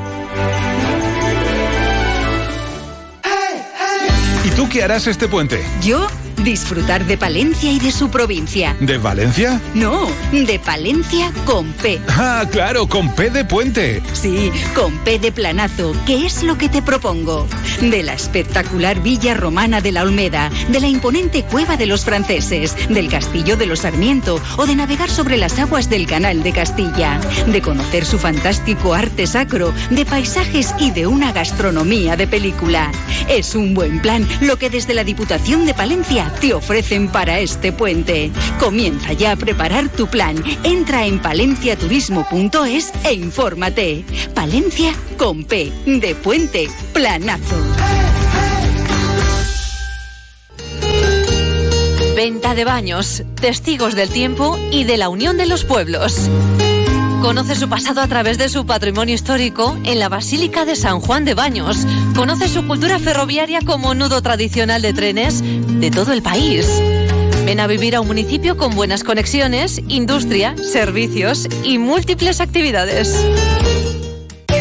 Tú 4.58 4.68
qué 4.68 4.82
harás 4.82 5.06
este 5.06 5.28
puente? 5.28 5.64
Yo, 5.84 6.08
disfrutar 6.44 7.06
de 7.06 7.18
Palencia 7.18 7.72
y 7.72 7.80
de 7.80 7.92
su 7.92 8.10
provincia. 8.10 8.76
¿De 8.80 8.98
Valencia? 8.98 9.62
No, 9.76 10.08
de 10.32 10.60
Palencia 10.60 11.32
con 11.46 11.74
P. 11.74 12.00
Ah, 12.08 12.44
claro, 12.52 12.88
con 12.88 13.14
P 13.14 13.30
de 13.30 13.46
puente. 13.46 14.02
Sí, 14.14 14.52
con 14.74 14.98
P 15.00 15.20
de 15.20 15.32
planazo, 15.32 15.94
que 16.06 16.26
es 16.26 16.42
lo 16.42 16.58
que 16.58 16.70
te 16.70 16.82
propongo. 16.82 17.48
De 17.82 18.02
la 18.02 18.14
espectacular 18.14 19.02
villa 19.02 19.36
romana 19.36 19.82
de 19.82 19.92
la 19.92 20.02
Olmeda, 20.02 20.50
de 20.70 20.80
la 20.80 20.88
imponente 20.88 21.44
cueva 21.44 21.78
de 21.78 21.86
los 21.86 22.04
franceses, 22.04 22.76
del 22.90 23.10
castillo 23.10 23.58
de 23.58 23.68
los 23.68 23.82
Sarmiento 23.82 24.42
o 24.58 24.66
de 24.66 24.76
navegar 24.76 25.12
sobre 25.12 25.38
las 25.38 25.60
aguas 25.60 25.90
del 25.90 26.08
canal 26.08 26.42
de 26.42 26.52
Castilla. 26.52 27.20
De 27.46 27.62
conocer 27.62 28.06
su 28.06 28.18
fantástico 28.18 28.96
arte 28.96 29.28
sacro, 29.28 29.74
de 29.92 30.06
paisajes 30.06 30.74
y 30.80 30.90
de 30.92 31.06
una 31.06 31.32
gastronomía 31.32 32.16
de 32.16 32.26
película. 32.26 32.92
Es 33.28 33.54
un 33.54 33.76
buen 33.76 34.02
plan 34.02 34.28
lo 34.48 34.58
que 34.58 34.70
desde 34.70 34.94
la 34.94 35.04
Diputación 35.04 35.66
de 35.66 35.74
Palencia 35.74 36.34
te 36.40 36.54
ofrecen 36.54 37.10
para 37.10 37.40
este 37.40 37.74
puente. 37.74 38.32
Comienza 38.60 39.14
ya 39.14 39.34
a 39.34 39.36
preparar 39.36 39.90
tu 39.90 40.08
plan. 40.08 40.42
Entra 40.64 41.06
en 41.06 41.20
palenciaturismo.es 41.20 42.94
e 43.04 43.14
infórmate. 43.14 44.06
Palencia 44.34 44.94
con 45.18 45.44
P 45.44 45.72
de 45.86 46.16
puente 46.16 46.68
planazo. 46.94 47.58
Venta 52.16 52.56
de 52.56 52.66
baños, 52.66 53.24
testigos 53.40 53.96
del 53.96 54.10
tiempo 54.10 54.58
y 54.72 54.86
de 54.86 54.98
la 54.98 55.10
unión 55.10 55.38
de 55.38 55.46
los 55.46 55.66
pueblos. 55.66 56.30
Conoce 57.22 57.56
su 57.56 57.68
pasado 57.68 58.02
a 58.02 58.08
través 58.08 58.38
de 58.38 58.48
su 58.48 58.66
patrimonio 58.66 59.16
histórico 59.16 59.78
en 59.84 60.00
la 60.00 60.10
Basílica 60.10 60.66
de 60.66 60.76
San 60.76 61.00
Juan 61.00 61.26
de 61.26 61.34
Baños. 61.34 61.86
Conoce 62.16 62.48
su 62.48 62.66
cultura 62.68 63.00
ferroviaria 63.00 63.60
como 63.66 63.94
nudo 63.94 64.22
tradicional 64.22 64.82
de 64.82 64.94
trenes 64.94 65.42
de 65.44 65.92
todo 65.92 66.14
el 66.14 66.22
país. 66.22 66.68
Ven 67.46 67.60
a 67.60 67.68
vivir 67.68 67.96
a 67.96 68.02
un 68.02 68.08
municipio 68.08 68.58
con 68.58 68.76
buenas 68.76 69.04
conexiones, 69.04 69.82
industria, 69.88 70.56
servicios 70.58 71.48
y 71.64 71.78
múltiples 71.78 72.42
actividades. 72.42 73.16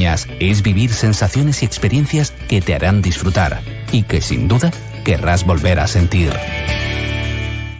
es 0.00 0.62
vivir 0.62 0.92
sensaciones 0.92 1.62
y 1.62 1.66
experiencias 1.66 2.32
que 2.48 2.60
te 2.60 2.74
harán 2.74 3.02
disfrutar 3.02 3.60
y 3.90 4.04
que 4.04 4.20
sin 4.20 4.46
duda 4.46 4.70
querrás 5.04 5.44
volver 5.44 5.80
a 5.80 5.88
sentir. 5.88 6.32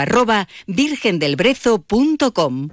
virgendelbrezo.com. 0.68 2.70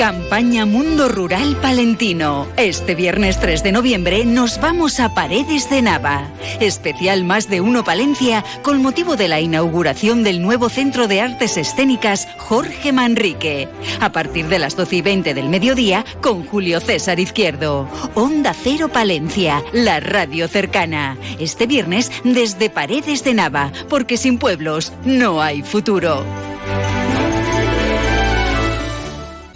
Campaña 0.00 0.64
Mundo 0.64 1.10
Rural 1.10 1.58
Palentino. 1.60 2.48
Este 2.56 2.94
viernes 2.94 3.38
3 3.38 3.62
de 3.62 3.70
noviembre 3.70 4.24
nos 4.24 4.58
vamos 4.58 4.98
a 4.98 5.12
Paredes 5.12 5.68
de 5.68 5.82
Nava. 5.82 6.26
Especial 6.58 7.22
Más 7.22 7.50
de 7.50 7.60
Uno 7.60 7.84
Palencia 7.84 8.42
con 8.62 8.80
motivo 8.80 9.16
de 9.16 9.28
la 9.28 9.40
inauguración 9.40 10.24
del 10.24 10.40
nuevo 10.40 10.70
Centro 10.70 11.06
de 11.06 11.20
Artes 11.20 11.58
Escénicas 11.58 12.28
Jorge 12.38 12.92
Manrique. 12.92 13.68
A 14.00 14.10
partir 14.10 14.48
de 14.48 14.58
las 14.58 14.74
12 14.74 14.96
y 14.96 15.02
20 15.02 15.34
del 15.34 15.50
mediodía 15.50 16.06
con 16.22 16.46
Julio 16.46 16.80
César 16.80 17.20
Izquierdo. 17.20 17.86
Onda 18.14 18.54
Cero 18.54 18.88
Palencia, 18.88 19.62
la 19.74 20.00
radio 20.00 20.48
cercana. 20.48 21.18
Este 21.38 21.66
viernes 21.66 22.10
desde 22.24 22.70
Paredes 22.70 23.22
de 23.22 23.34
Nava, 23.34 23.70
porque 23.90 24.16
sin 24.16 24.38
pueblos 24.38 24.94
no 25.04 25.42
hay 25.42 25.60
futuro. 25.60 26.24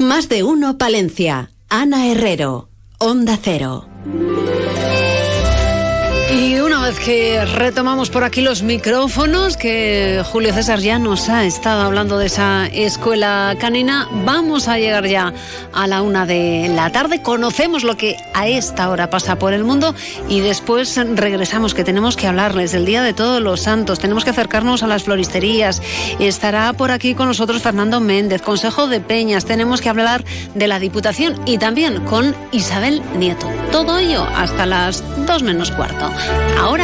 Más 0.05 0.29
de 0.29 0.43
uno 0.43 0.77
Palencia. 0.77 1.51
Ana 1.71 2.09
Herrero. 2.09 2.69
Onda 2.99 3.39
Cero. 3.43 3.89
Vez 6.95 7.05
que 7.05 7.45
retomamos 7.45 8.11
por 8.11 8.25
aquí 8.25 8.41
los 8.41 8.63
micrófonos, 8.63 9.57
que 9.57 10.23
Julio 10.31 10.53
César 10.53 10.81
ya 10.81 10.99
nos 10.99 11.29
ha 11.29 11.45
estado 11.45 11.83
hablando 11.83 12.19
de 12.19 12.27
esa 12.27 12.67
escuela 12.67 13.57
canina, 13.59 14.09
vamos 14.25 14.69
a 14.69 14.79
llegar 14.79 15.07
ya 15.07 15.33
a 15.73 15.87
la 15.87 16.03
una 16.03 16.27
de 16.27 16.71
la 16.75 16.93
tarde. 16.93 17.23
Conocemos 17.23 17.85
lo 17.85 17.97
que 17.97 18.17
a 18.35 18.47
esta 18.49 18.91
hora 18.91 19.09
pasa 19.11 19.39
por 19.39 19.55
el 19.55 19.65
mundo 19.65 19.95
y 20.29 20.41
después 20.41 20.97
regresamos, 21.15 21.75
que 21.75 21.85
tenemos 21.85 22.17
que 22.17 22.27
hablarles 22.27 22.73
del 22.73 22.85
Día 22.85 23.03
de 23.03 23.15
Todos 23.15 23.41
los 23.41 23.63
Santos. 23.63 23.99
Tenemos 23.99 24.25
que 24.25 24.31
acercarnos 24.31 24.83
a 24.83 24.87
las 24.87 25.05
floristerías. 25.05 25.81
Estará 26.19 26.73
por 26.75 26.91
aquí 26.91 27.15
con 27.15 27.29
nosotros 27.29 27.63
Fernando 27.63 28.01
Méndez, 28.01 28.43
Consejo 28.43 28.89
de 28.89 29.01
Peñas. 29.01 29.47
Tenemos 29.47 29.81
que 29.81 29.89
hablar 29.89 30.25
de 30.55 30.69
la 30.69 30.79
Diputación 30.79 31.41
y 31.47 31.59
también 31.59 32.05
con 32.05 32.37
Isabel 32.53 33.03
Nieto. 33.17 33.51
Todo 33.73 33.99
ello 33.99 34.25
hasta 34.37 34.67
las 34.67 35.03
dos 35.27 35.43
menos 35.43 35.71
cuarto. 35.71 36.11
Ahora, 36.61 36.84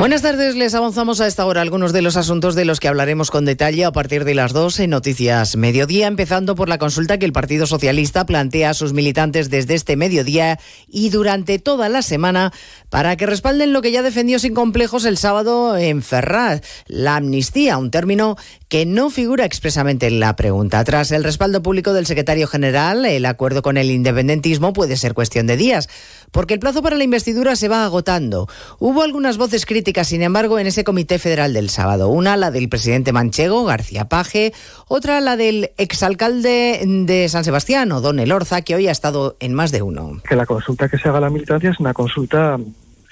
Buenas 0.00 0.22
tardes, 0.22 0.56
les 0.56 0.74
avanzamos 0.74 1.20
a 1.20 1.26
esta 1.26 1.44
hora 1.44 1.60
algunos 1.60 1.92
de 1.92 2.00
los 2.00 2.16
asuntos 2.16 2.54
de 2.54 2.64
los 2.64 2.80
que 2.80 2.88
hablaremos 2.88 3.30
con 3.30 3.44
detalle 3.44 3.84
a 3.84 3.92
partir 3.92 4.24
de 4.24 4.34
las 4.34 4.54
2 4.54 4.80
en 4.80 4.88
Noticias 4.88 5.56
Mediodía, 5.56 6.06
empezando 6.06 6.54
por 6.54 6.70
la 6.70 6.78
consulta 6.78 7.18
que 7.18 7.26
el 7.26 7.34
Partido 7.34 7.66
Socialista 7.66 8.24
plantea 8.24 8.70
a 8.70 8.74
sus 8.74 8.94
militantes 8.94 9.50
desde 9.50 9.74
este 9.74 9.96
mediodía 9.96 10.58
y 10.88 11.10
durante 11.10 11.58
toda 11.58 11.90
la 11.90 12.00
semana 12.00 12.50
para 12.88 13.14
que 13.16 13.26
respalden 13.26 13.74
lo 13.74 13.82
que 13.82 13.92
ya 13.92 14.00
defendió 14.00 14.38
sin 14.38 14.54
complejos 14.54 15.04
el 15.04 15.18
sábado 15.18 15.76
en 15.76 16.02
Ferraz, 16.02 16.62
la 16.86 17.16
amnistía, 17.16 17.76
un 17.76 17.90
término 17.90 18.38
que 18.70 18.86
no 18.86 19.10
figura 19.10 19.44
expresamente 19.44 20.06
en 20.06 20.20
la 20.20 20.36
pregunta. 20.36 20.82
Tras 20.84 21.10
el 21.10 21.24
respaldo 21.24 21.60
público 21.60 21.92
del 21.92 22.06
secretario 22.06 22.46
general, 22.46 23.04
el 23.04 23.26
acuerdo 23.26 23.62
con 23.62 23.76
el 23.76 23.90
independentismo 23.90 24.72
puede 24.72 24.96
ser 24.96 25.12
cuestión 25.12 25.48
de 25.48 25.56
días, 25.56 25.88
porque 26.30 26.54
el 26.54 26.60
plazo 26.60 26.80
para 26.80 26.96
la 26.96 27.02
investidura 27.04 27.56
se 27.56 27.68
va 27.68 27.84
agotando. 27.84 28.48
Hubo 28.78 29.02
algunas 29.02 29.38
voces 29.38 29.66
críticas, 29.66 29.89
sin 30.04 30.22
embargo, 30.22 30.58
en 30.58 30.66
ese 30.66 30.84
comité 30.84 31.18
federal 31.18 31.52
del 31.52 31.68
sábado. 31.68 32.08
Una, 32.08 32.36
la 32.36 32.50
del 32.50 32.68
presidente 32.68 33.12
manchego, 33.12 33.64
García 33.64 34.06
Paje, 34.06 34.52
otra, 34.88 35.20
la 35.20 35.36
del 35.36 35.72
exalcalde 35.76 36.80
de 36.84 37.28
San 37.28 37.44
Sebastián, 37.44 37.88
Don 37.88 38.20
Elorza, 38.20 38.62
que 38.62 38.74
hoy 38.74 38.88
ha 38.88 38.92
estado 38.92 39.36
en 39.40 39.52
más 39.52 39.72
de 39.72 39.82
uno. 39.82 40.20
Que 40.28 40.36
la 40.36 40.46
consulta 40.46 40.88
que 40.88 40.98
se 40.98 41.08
haga 41.08 41.18
a 41.18 41.22
la 41.22 41.30
militancia 41.30 41.70
es 41.70 41.80
una 41.80 41.92
consulta, 41.92 42.58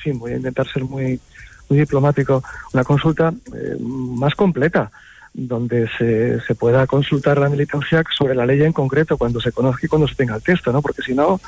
sí, 0.02 0.12
voy 0.12 0.32
a 0.32 0.36
intentar 0.36 0.66
ser 0.68 0.84
muy, 0.84 1.20
muy 1.68 1.78
diplomático, 1.78 2.42
una 2.72 2.84
consulta 2.84 3.32
eh, 3.54 3.76
más 3.80 4.34
completa 4.34 4.90
donde 5.34 5.88
se, 5.98 6.40
se 6.40 6.54
pueda 6.54 6.86
consultar 6.86 7.38
la 7.38 7.48
militancia 7.48 8.02
sobre 8.16 8.34
la 8.34 8.46
ley 8.46 8.62
en 8.62 8.72
concreto 8.72 9.18
cuando 9.18 9.40
se 9.40 9.52
conozca 9.52 9.84
y 9.84 9.88
cuando 9.88 10.08
se 10.08 10.14
tenga 10.14 10.36
el 10.36 10.42
texto, 10.42 10.72
¿no? 10.72 10.80
Porque 10.80 11.02
si 11.02 11.14
no, 11.14 11.40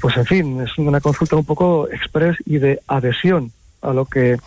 pues 0.00 0.16
en 0.16 0.26
fin, 0.26 0.60
es 0.60 0.76
una 0.78 1.00
consulta 1.00 1.36
un 1.36 1.44
poco 1.44 1.88
express 1.90 2.36
y 2.44 2.58
de 2.58 2.80
adhesión 2.86 3.52
a 3.80 3.92
lo 3.92 4.06
que 4.06 4.38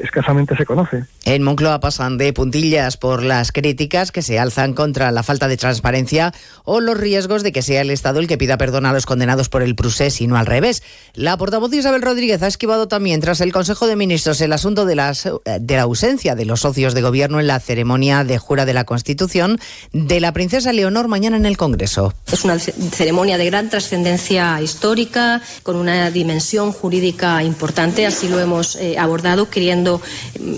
escasamente 0.00 0.56
se 0.56 0.64
conoce. 0.64 1.04
En 1.24 1.42
Moncloa 1.42 1.80
pasan 1.80 2.18
de 2.18 2.32
puntillas 2.32 2.96
por 2.96 3.22
las 3.22 3.52
críticas 3.52 4.12
que 4.12 4.22
se 4.22 4.38
alzan 4.38 4.74
contra 4.74 5.10
la 5.12 5.22
falta 5.22 5.48
de 5.48 5.56
transparencia 5.56 6.32
o 6.64 6.80
los 6.80 6.98
riesgos 6.98 7.42
de 7.42 7.52
que 7.52 7.62
sea 7.62 7.80
el 7.80 7.90
Estado 7.90 8.20
el 8.20 8.26
que 8.26 8.38
pida 8.38 8.58
perdón 8.58 8.86
a 8.86 8.92
los 8.92 9.06
condenados 9.06 9.48
por 9.48 9.62
el 9.62 9.74
procés 9.74 10.20
y 10.20 10.26
no 10.26 10.36
al 10.36 10.46
revés. 10.46 10.82
La 11.14 11.36
portavoz 11.36 11.72
Isabel 11.72 12.02
Rodríguez 12.02 12.42
ha 12.42 12.46
esquivado 12.46 12.88
también 12.88 13.20
tras 13.20 13.40
el 13.40 13.52
Consejo 13.52 13.86
de 13.86 13.96
Ministros 13.96 14.40
el 14.40 14.52
asunto 14.52 14.84
de, 14.86 14.94
las, 14.94 15.28
de 15.60 15.76
la 15.76 15.82
ausencia 15.82 16.34
de 16.34 16.44
los 16.44 16.60
socios 16.60 16.94
de 16.94 17.02
gobierno 17.02 17.40
en 17.40 17.46
la 17.46 17.60
ceremonia 17.60 18.24
de 18.24 18.38
jura 18.38 18.64
de 18.64 18.74
la 18.74 18.84
Constitución 18.84 19.58
de 19.92 20.20
la 20.20 20.32
princesa 20.32 20.72
Leonor 20.72 21.08
mañana 21.08 21.36
en 21.36 21.46
el 21.46 21.56
Congreso. 21.56 22.14
Es 22.30 22.44
una 22.44 22.58
ceremonia 22.58 23.38
de 23.38 23.46
gran 23.46 23.70
trascendencia 23.70 24.60
histórica, 24.60 25.40
con 25.62 25.76
una 25.76 26.10
dimensión 26.10 26.72
jurídica 26.72 27.42
importante, 27.42 28.06
así 28.06 28.28
lo 28.28 28.40
hemos 28.40 28.76
eh, 28.76 28.98
abordado, 28.98 29.50
queriendo 29.50 29.81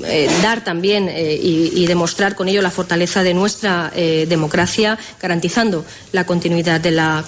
eh, 0.07 0.31
dar 0.43 0.63
también 0.63 1.09
eh, 1.09 1.39
y, 1.41 1.87
demostrar 1.87 2.35
con 2.35 2.49
ello 2.49 2.63
la 2.63 2.71
fortaleza 2.71 3.23
de 3.23 3.35
nuestra 3.35 3.93
eh, 3.95 4.27
democracia, 4.29 4.99
garantizando 5.21 5.85
la 6.13 6.25
continuidad 6.25 6.81
de 6.81 6.91
la, 6.91 7.25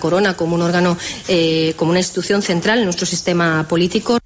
corona 0.00 0.36
como 0.36 0.54
un 0.54 0.62
órgano, 0.62 0.96
como 1.76 1.90
una 1.90 2.00
institución 2.00 2.42
central 2.42 2.78
en 2.78 2.84
nuestro 2.84 3.06
sistema 3.06 3.66
político. 3.68 4.18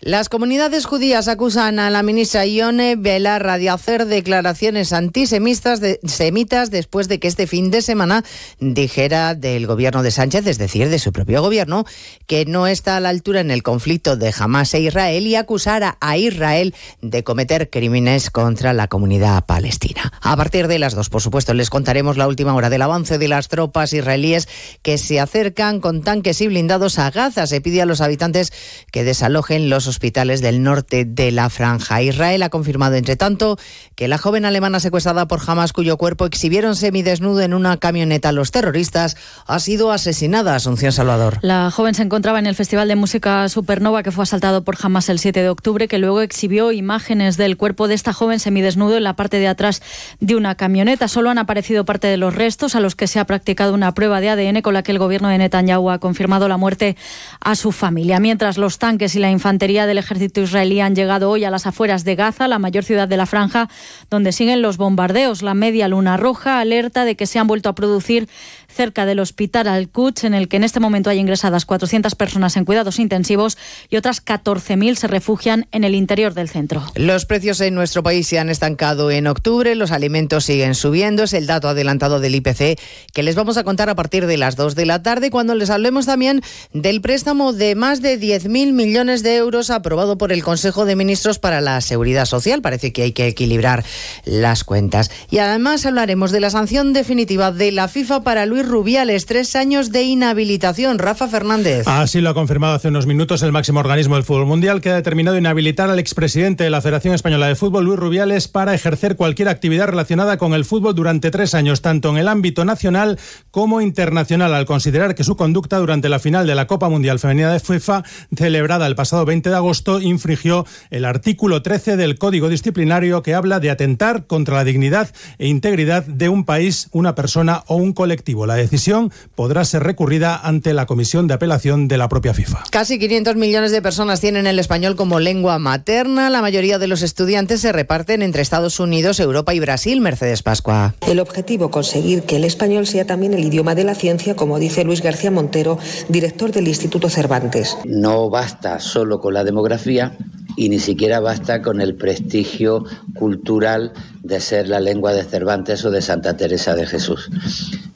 Las 0.00 0.28
comunidades 0.28 0.86
judías 0.86 1.26
acusan 1.26 1.80
a 1.80 1.90
la 1.90 2.04
ministra 2.04 2.46
Ione 2.46 2.94
Belarra 2.94 3.58
de 3.58 3.68
hacer 3.68 4.06
declaraciones 4.06 4.92
antisemitas 4.92 5.80
semitas 6.04 6.70
después 6.70 7.08
de 7.08 7.18
que 7.18 7.26
este 7.26 7.48
fin 7.48 7.72
de 7.72 7.82
semana 7.82 8.24
dijera 8.60 9.34
del 9.34 9.66
gobierno 9.66 10.04
de 10.04 10.12
Sánchez, 10.12 10.46
es 10.46 10.56
decir, 10.56 10.88
de 10.88 11.00
su 11.00 11.10
propio 11.10 11.42
gobierno, 11.42 11.84
que 12.28 12.44
no 12.44 12.68
está 12.68 12.96
a 12.96 13.00
la 13.00 13.08
altura 13.08 13.40
en 13.40 13.50
el 13.50 13.64
conflicto 13.64 14.16
de 14.16 14.32
Hamas 14.38 14.72
e 14.74 14.82
Israel 14.82 15.26
y 15.26 15.34
acusara 15.34 15.98
a 16.00 16.16
Israel 16.16 16.76
de 17.02 17.24
cometer 17.24 17.68
crímenes 17.68 18.30
contra 18.30 18.72
la 18.74 18.86
comunidad 18.86 19.46
palestina. 19.46 20.12
A 20.20 20.36
partir 20.36 20.68
de 20.68 20.78
las 20.78 20.94
dos, 20.94 21.10
por 21.10 21.22
supuesto, 21.22 21.54
les 21.54 21.70
contaremos 21.70 22.16
la 22.16 22.28
última 22.28 22.54
hora 22.54 22.70
del 22.70 22.82
avance 22.82 23.18
de 23.18 23.26
las 23.26 23.48
tropas 23.48 23.92
israelíes 23.92 24.48
que 24.82 24.96
se 24.96 25.18
acercan 25.18 25.80
con 25.80 26.04
tanques 26.04 26.40
y 26.40 26.46
blindados 26.46 27.00
a 27.00 27.10
Gaza. 27.10 27.48
Se 27.48 27.60
pide 27.60 27.82
a 27.82 27.86
los 27.86 28.00
habitantes 28.00 28.52
que 28.92 29.02
desalojen 29.02 29.68
los 29.68 29.87
hospitales 29.88 30.40
del 30.40 30.62
norte 30.62 31.04
de 31.04 31.32
la 31.32 31.50
franja. 31.50 32.02
Israel 32.02 32.42
ha 32.42 32.50
confirmado, 32.50 32.94
entre 32.94 33.16
tanto, 33.16 33.58
que 33.94 34.08
la 34.08 34.18
joven 34.18 34.44
alemana 34.44 34.80
secuestrada 34.80 35.26
por 35.26 35.40
Hamas, 35.46 35.72
cuyo 35.72 35.96
cuerpo 35.96 36.26
exhibieron 36.26 36.76
semidesnudo 36.76 37.40
en 37.40 37.54
una 37.54 37.76
camioneta 37.78 38.32
los 38.32 38.50
terroristas, 38.50 39.16
ha 39.46 39.58
sido 39.58 39.90
asesinada. 39.90 40.54
Asunción 40.54 40.92
Salvador. 40.92 41.38
La 41.42 41.70
joven 41.70 41.94
se 41.94 42.02
encontraba 42.02 42.38
en 42.38 42.46
el 42.46 42.54
Festival 42.54 42.88
de 42.88 42.96
Música 42.96 43.48
Supernova 43.48 44.02
que 44.02 44.12
fue 44.12 44.24
asaltado 44.24 44.62
por 44.64 44.76
Hamas 44.80 45.08
el 45.08 45.18
7 45.18 45.42
de 45.42 45.48
octubre, 45.48 45.88
que 45.88 45.98
luego 45.98 46.20
exhibió 46.20 46.72
imágenes 46.72 47.36
del 47.36 47.56
cuerpo 47.56 47.88
de 47.88 47.94
esta 47.94 48.12
joven 48.12 48.40
semidesnudo 48.40 48.96
en 48.96 49.04
la 49.04 49.16
parte 49.16 49.38
de 49.38 49.48
atrás 49.48 49.82
de 50.20 50.36
una 50.36 50.54
camioneta. 50.54 51.08
Solo 51.08 51.30
han 51.30 51.38
aparecido 51.38 51.84
parte 51.84 52.06
de 52.06 52.16
los 52.16 52.34
restos 52.34 52.74
a 52.74 52.80
los 52.80 52.94
que 52.94 53.06
se 53.06 53.18
ha 53.18 53.24
practicado 53.24 53.74
una 53.74 53.94
prueba 53.94 54.20
de 54.20 54.30
ADN 54.30 54.62
con 54.62 54.74
la 54.74 54.82
que 54.82 54.92
el 54.92 54.98
gobierno 54.98 55.28
de 55.28 55.38
Netanyahu 55.38 55.90
ha 55.90 55.98
confirmado 55.98 56.48
la 56.48 56.56
muerte 56.56 56.96
a 57.40 57.54
su 57.54 57.72
familia. 57.72 58.20
Mientras 58.20 58.58
los 58.58 58.78
tanques 58.78 59.14
y 59.14 59.18
la 59.18 59.30
infantería 59.30 59.77
del 59.86 59.98
ejército 59.98 60.40
israelí 60.40 60.80
han 60.80 60.94
llegado 60.94 61.30
hoy 61.30 61.44
a 61.44 61.50
las 61.50 61.66
afueras 61.66 62.04
de 62.04 62.16
Gaza, 62.16 62.48
la 62.48 62.58
mayor 62.58 62.84
ciudad 62.84 63.08
de 63.08 63.16
la 63.16 63.26
franja, 63.26 63.68
donde 64.10 64.32
siguen 64.32 64.62
los 64.62 64.76
bombardeos. 64.76 65.42
La 65.42 65.54
media 65.54 65.88
luna 65.88 66.16
roja 66.16 66.60
alerta 66.60 67.04
de 67.04 67.16
que 67.16 67.26
se 67.26 67.38
han 67.38 67.46
vuelto 67.46 67.68
a 67.68 67.74
producir 67.74 68.28
cerca 68.68 69.06
del 69.06 69.18
hospital 69.18 69.66
Al-Quds, 69.66 70.24
en 70.24 70.34
el 70.34 70.48
que 70.48 70.56
en 70.56 70.64
este 70.64 70.78
momento 70.78 71.10
hay 71.10 71.18
ingresadas 71.18 71.64
400 71.64 72.14
personas 72.14 72.56
en 72.56 72.64
cuidados 72.64 72.98
intensivos 72.98 73.58
y 73.90 73.96
otras 73.96 74.24
14.000 74.24 74.94
se 74.94 75.06
refugian 75.06 75.66
en 75.72 75.84
el 75.84 75.94
interior 75.94 76.34
del 76.34 76.48
centro. 76.48 76.84
Los 76.94 77.26
precios 77.26 77.60
en 77.60 77.74
nuestro 77.74 78.02
país 78.02 78.28
se 78.28 78.38
han 78.38 78.50
estancado 78.50 79.10
en 79.10 79.26
octubre, 79.26 79.74
los 79.74 79.90
alimentos 79.90 80.44
siguen 80.44 80.74
subiendo, 80.74 81.24
es 81.24 81.32
el 81.32 81.46
dato 81.46 81.68
adelantado 81.68 82.20
del 82.20 82.34
IPC 82.34 82.78
que 83.12 83.22
les 83.22 83.34
vamos 83.34 83.56
a 83.56 83.64
contar 83.64 83.88
a 83.88 83.94
partir 83.94 84.26
de 84.26 84.36
las 84.36 84.56
2 84.56 84.74
de 84.74 84.86
la 84.86 85.02
tarde 85.02 85.30
cuando 85.30 85.54
les 85.54 85.70
hablemos 85.70 86.06
también 86.06 86.42
del 86.72 87.00
préstamo 87.00 87.52
de 87.52 87.74
más 87.74 88.02
de 88.02 88.20
10.000 88.20 88.72
millones 88.72 89.22
de 89.22 89.36
euros 89.36 89.67
aprobado 89.70 90.18
por 90.18 90.32
el 90.32 90.42
Consejo 90.42 90.84
de 90.84 90.96
Ministros 90.96 91.38
para 91.38 91.60
la 91.60 91.80
Seguridad 91.80 92.24
Social. 92.24 92.62
Parece 92.62 92.92
que 92.92 93.02
hay 93.02 93.12
que 93.12 93.26
equilibrar 93.26 93.84
las 94.24 94.64
cuentas. 94.64 95.10
Y 95.30 95.38
además 95.38 95.86
hablaremos 95.86 96.30
de 96.30 96.40
la 96.40 96.50
sanción 96.50 96.92
definitiva 96.92 97.52
de 97.52 97.72
la 97.72 97.88
FIFA 97.88 98.22
para 98.22 98.46
Luis 98.46 98.66
Rubiales, 98.66 99.26
tres 99.26 99.56
años 99.56 99.92
de 99.92 100.02
inhabilitación. 100.02 100.98
Rafa 100.98 101.28
Fernández. 101.28 101.86
Así 101.86 102.20
lo 102.20 102.30
ha 102.30 102.34
confirmado 102.34 102.74
hace 102.74 102.88
unos 102.88 103.06
minutos 103.06 103.42
el 103.42 103.52
máximo 103.52 103.80
organismo 103.80 104.14
del 104.14 104.24
fútbol 104.24 104.46
mundial 104.46 104.80
que 104.80 104.90
ha 104.90 104.94
determinado 104.94 105.36
inhabilitar 105.36 105.90
al 105.90 105.98
expresidente 105.98 106.64
de 106.64 106.70
la 106.70 106.80
Federación 106.80 107.14
Española 107.14 107.46
de 107.46 107.54
Fútbol, 107.54 107.84
Luis 107.84 107.98
Rubiales, 107.98 108.48
para 108.48 108.74
ejercer 108.74 109.16
cualquier 109.16 109.48
actividad 109.48 109.88
relacionada 109.88 110.38
con 110.38 110.54
el 110.54 110.64
fútbol 110.64 110.94
durante 110.94 111.30
tres 111.30 111.54
años, 111.54 111.82
tanto 111.82 112.10
en 112.10 112.18
el 112.18 112.28
ámbito 112.28 112.64
nacional 112.64 113.18
como 113.50 113.80
internacional, 113.80 114.54
al 114.54 114.66
considerar 114.66 115.14
que 115.14 115.24
su 115.24 115.36
conducta 115.36 115.78
durante 115.78 116.08
la 116.08 116.18
final 116.18 116.46
de 116.46 116.54
la 116.54 116.66
Copa 116.66 116.88
Mundial 116.88 117.18
Femenina 117.18 117.52
de 117.52 117.60
FIFA, 117.60 118.02
celebrada 118.36 118.86
el 118.86 118.94
pasado 118.94 119.24
20 119.24 119.50
de 119.50 119.56
agosto, 119.58 120.00
infringió 120.00 120.66
el 120.90 121.04
artículo 121.04 121.62
13 121.62 121.96
del 121.96 122.18
Código 122.18 122.48
Disciplinario 122.48 123.22
que 123.22 123.34
habla 123.34 123.60
de 123.60 123.70
atentar 123.70 124.26
contra 124.26 124.56
la 124.56 124.64
dignidad 124.64 125.10
e 125.38 125.48
integridad 125.48 126.04
de 126.04 126.28
un 126.28 126.44
país, 126.44 126.88
una 126.92 127.14
persona 127.14 127.64
o 127.66 127.76
un 127.76 127.92
colectivo. 127.92 128.46
La 128.46 128.54
decisión 128.54 129.12
podrá 129.34 129.64
ser 129.64 129.82
recurrida 129.82 130.36
ante 130.36 130.74
la 130.74 130.86
Comisión 130.86 131.26
de 131.26 131.34
Apelación 131.34 131.88
de 131.88 131.98
la 131.98 132.08
propia 132.08 132.34
FIFA. 132.34 132.64
Casi 132.70 132.98
500 132.98 133.36
millones 133.36 133.72
de 133.72 133.82
personas 133.82 134.20
tienen 134.20 134.46
el 134.46 134.58
español 134.58 134.96
como 134.96 135.20
lengua 135.20 135.58
materna. 135.58 136.30
La 136.30 136.40
mayoría 136.40 136.78
de 136.78 136.86
los 136.86 137.02
estudiantes 137.02 137.60
se 137.60 137.72
reparten 137.72 138.22
entre 138.22 138.42
Estados 138.42 138.80
Unidos, 138.80 139.20
Europa 139.20 139.54
y 139.54 139.60
Brasil. 139.60 140.00
Mercedes 140.00 140.42
Pascua. 140.42 140.94
El 141.06 141.20
objetivo, 141.20 141.70
conseguir 141.70 142.22
que 142.22 142.36
el 142.36 142.44
español 142.44 142.86
sea 142.86 143.06
también 143.06 143.34
el 143.34 143.44
idioma 143.44 143.74
de 143.74 143.84
la 143.84 143.94
ciencia, 143.94 144.36
como 144.36 144.58
dice 144.58 144.84
Luis 144.84 145.02
García 145.02 145.30
Montero, 145.30 145.78
director 146.08 146.52
del 146.52 146.68
Instituto 146.68 147.08
Cervantes. 147.10 147.76
No 147.84 148.30
basta 148.30 148.80
solo 148.80 149.20
con 149.20 149.34
la 149.34 149.44
demografía 149.48 150.12
y 150.56 150.68
ni 150.68 150.78
siquiera 150.78 151.20
basta 151.20 151.62
con 151.62 151.80
el 151.80 151.94
prestigio 151.94 152.84
cultural 153.14 153.92
de 154.22 154.40
ser 154.40 154.68
la 154.68 154.78
lengua 154.78 155.12
de 155.14 155.24
Cervantes 155.24 155.84
o 155.86 155.90
de 155.90 156.02
Santa 156.02 156.36
Teresa 156.36 156.74
de 156.74 156.84
Jesús. 156.84 157.30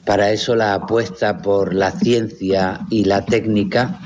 Para 0.03 0.31
eso 0.31 0.55
la 0.55 0.73
apuesta 0.73 1.41
por 1.43 1.75
la 1.75 1.91
ciencia 1.91 2.79
y 2.89 3.05
la 3.05 3.23
técnica 3.25 3.99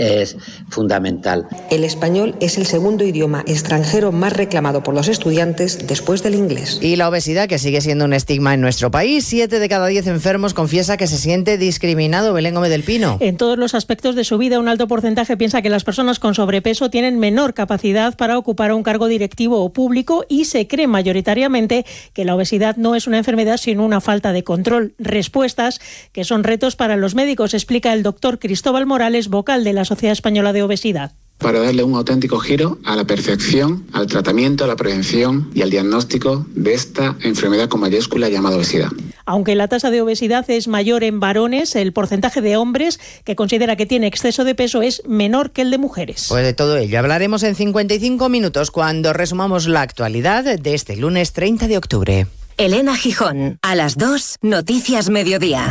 es 0.00 0.36
fundamental. 0.68 1.46
El 1.70 1.84
español 1.84 2.34
es 2.40 2.58
el 2.58 2.66
segundo 2.66 3.04
idioma 3.04 3.44
extranjero 3.46 4.12
más 4.12 4.32
reclamado 4.32 4.82
por 4.82 4.94
los 4.94 5.08
estudiantes 5.08 5.86
después 5.86 6.22
del 6.22 6.34
inglés. 6.34 6.78
Y 6.80 6.96
la 6.96 7.08
obesidad, 7.08 7.48
que 7.48 7.58
sigue 7.58 7.80
siendo 7.80 8.06
un 8.06 8.14
estigma 8.14 8.54
en 8.54 8.60
nuestro 8.60 8.90
país. 8.90 9.24
Siete 9.24 9.58
de 9.58 9.68
cada 9.68 9.86
diez 9.86 10.06
enfermos 10.06 10.54
confiesa 10.54 10.96
que 10.96 11.06
se 11.06 11.18
siente 11.18 11.58
discriminado. 11.58 12.32
Belén 12.32 12.54
Gómez 12.54 12.70
del 12.70 12.82
Pino. 12.82 13.18
En 13.20 13.36
todos 13.36 13.58
los 13.58 13.74
aspectos 13.74 14.14
de 14.14 14.24
su 14.24 14.38
vida, 14.38 14.58
un 14.58 14.68
alto 14.68 14.88
porcentaje 14.88 15.36
piensa 15.36 15.62
que 15.62 15.70
las 15.70 15.84
personas 15.84 16.18
con 16.18 16.34
sobrepeso 16.34 16.90
tienen 16.90 17.18
menor 17.18 17.54
capacidad 17.54 18.16
para 18.16 18.38
ocupar 18.38 18.72
un 18.72 18.82
cargo 18.82 19.06
directivo 19.06 19.62
o 19.62 19.72
público 19.72 20.24
y 20.28 20.46
se 20.46 20.66
cree 20.66 20.86
mayoritariamente 20.86 21.84
que 22.12 22.24
la 22.24 22.34
obesidad 22.34 22.76
no 22.76 22.94
es 22.94 23.06
una 23.06 23.18
enfermedad 23.18 23.58
sino 23.58 23.84
una 23.84 24.00
falta 24.00 24.32
de 24.32 24.44
control. 24.44 24.94
Respuestas 24.98 25.80
que 26.12 26.24
son 26.24 26.44
retos 26.44 26.76
para 26.76 26.96
los 26.96 27.14
médicos, 27.14 27.54
explica 27.54 27.92
el 27.92 28.02
doctor 28.02 28.38
Cristóbal 28.38 28.86
Morales, 28.86 29.28
vocal 29.28 29.64
de 29.64 29.72
la 29.72 29.84
Sociedad 29.90 30.12
Española 30.12 30.52
de 30.52 30.62
Obesidad 30.62 31.10
para 31.40 31.58
darle 31.60 31.82
un 31.82 31.94
auténtico 31.94 32.38
giro 32.38 32.78
a 32.84 32.94
la 32.94 33.04
perfección, 33.04 33.86
al 33.92 34.06
tratamiento, 34.06 34.64
a 34.64 34.66
la 34.66 34.76
prevención 34.76 35.50
y 35.54 35.62
al 35.62 35.70
diagnóstico 35.70 36.46
de 36.54 36.74
esta 36.74 37.16
enfermedad 37.22 37.68
con 37.68 37.80
mayúscula 37.80 38.28
llamada 38.28 38.56
obesidad. 38.56 38.90
Aunque 39.24 39.54
la 39.54 39.66
tasa 39.66 39.90
de 39.90 40.02
obesidad 40.02 40.48
es 40.50 40.68
mayor 40.68 41.02
en 41.02 41.18
varones, 41.18 41.74
el 41.76 41.92
porcentaje 41.92 42.40
de 42.40 42.56
hombres 42.56 43.00
que 43.24 43.36
considera 43.36 43.76
que 43.76 43.86
tiene 43.86 44.06
exceso 44.06 44.44
de 44.44 44.54
peso 44.54 44.82
es 44.82 45.02
menor 45.08 45.50
que 45.50 45.62
el 45.62 45.70
de 45.70 45.78
mujeres. 45.78 46.26
Pues 46.28 46.44
de 46.44 46.52
todo 46.52 46.76
ello 46.76 46.98
hablaremos 46.98 47.42
en 47.42 47.54
55 47.54 48.28
minutos 48.28 48.70
cuando 48.70 49.12
resumamos 49.12 49.66
la 49.66 49.80
actualidad 49.80 50.44
de 50.58 50.74
este 50.74 50.96
lunes 50.96 51.32
30 51.32 51.68
de 51.68 51.78
octubre. 51.78 52.26
Elena 52.58 52.94
Gijón, 52.94 53.58
a 53.62 53.74
las 53.74 53.96
2, 53.96 54.36
Noticias 54.42 55.08
Mediodía. 55.08 55.70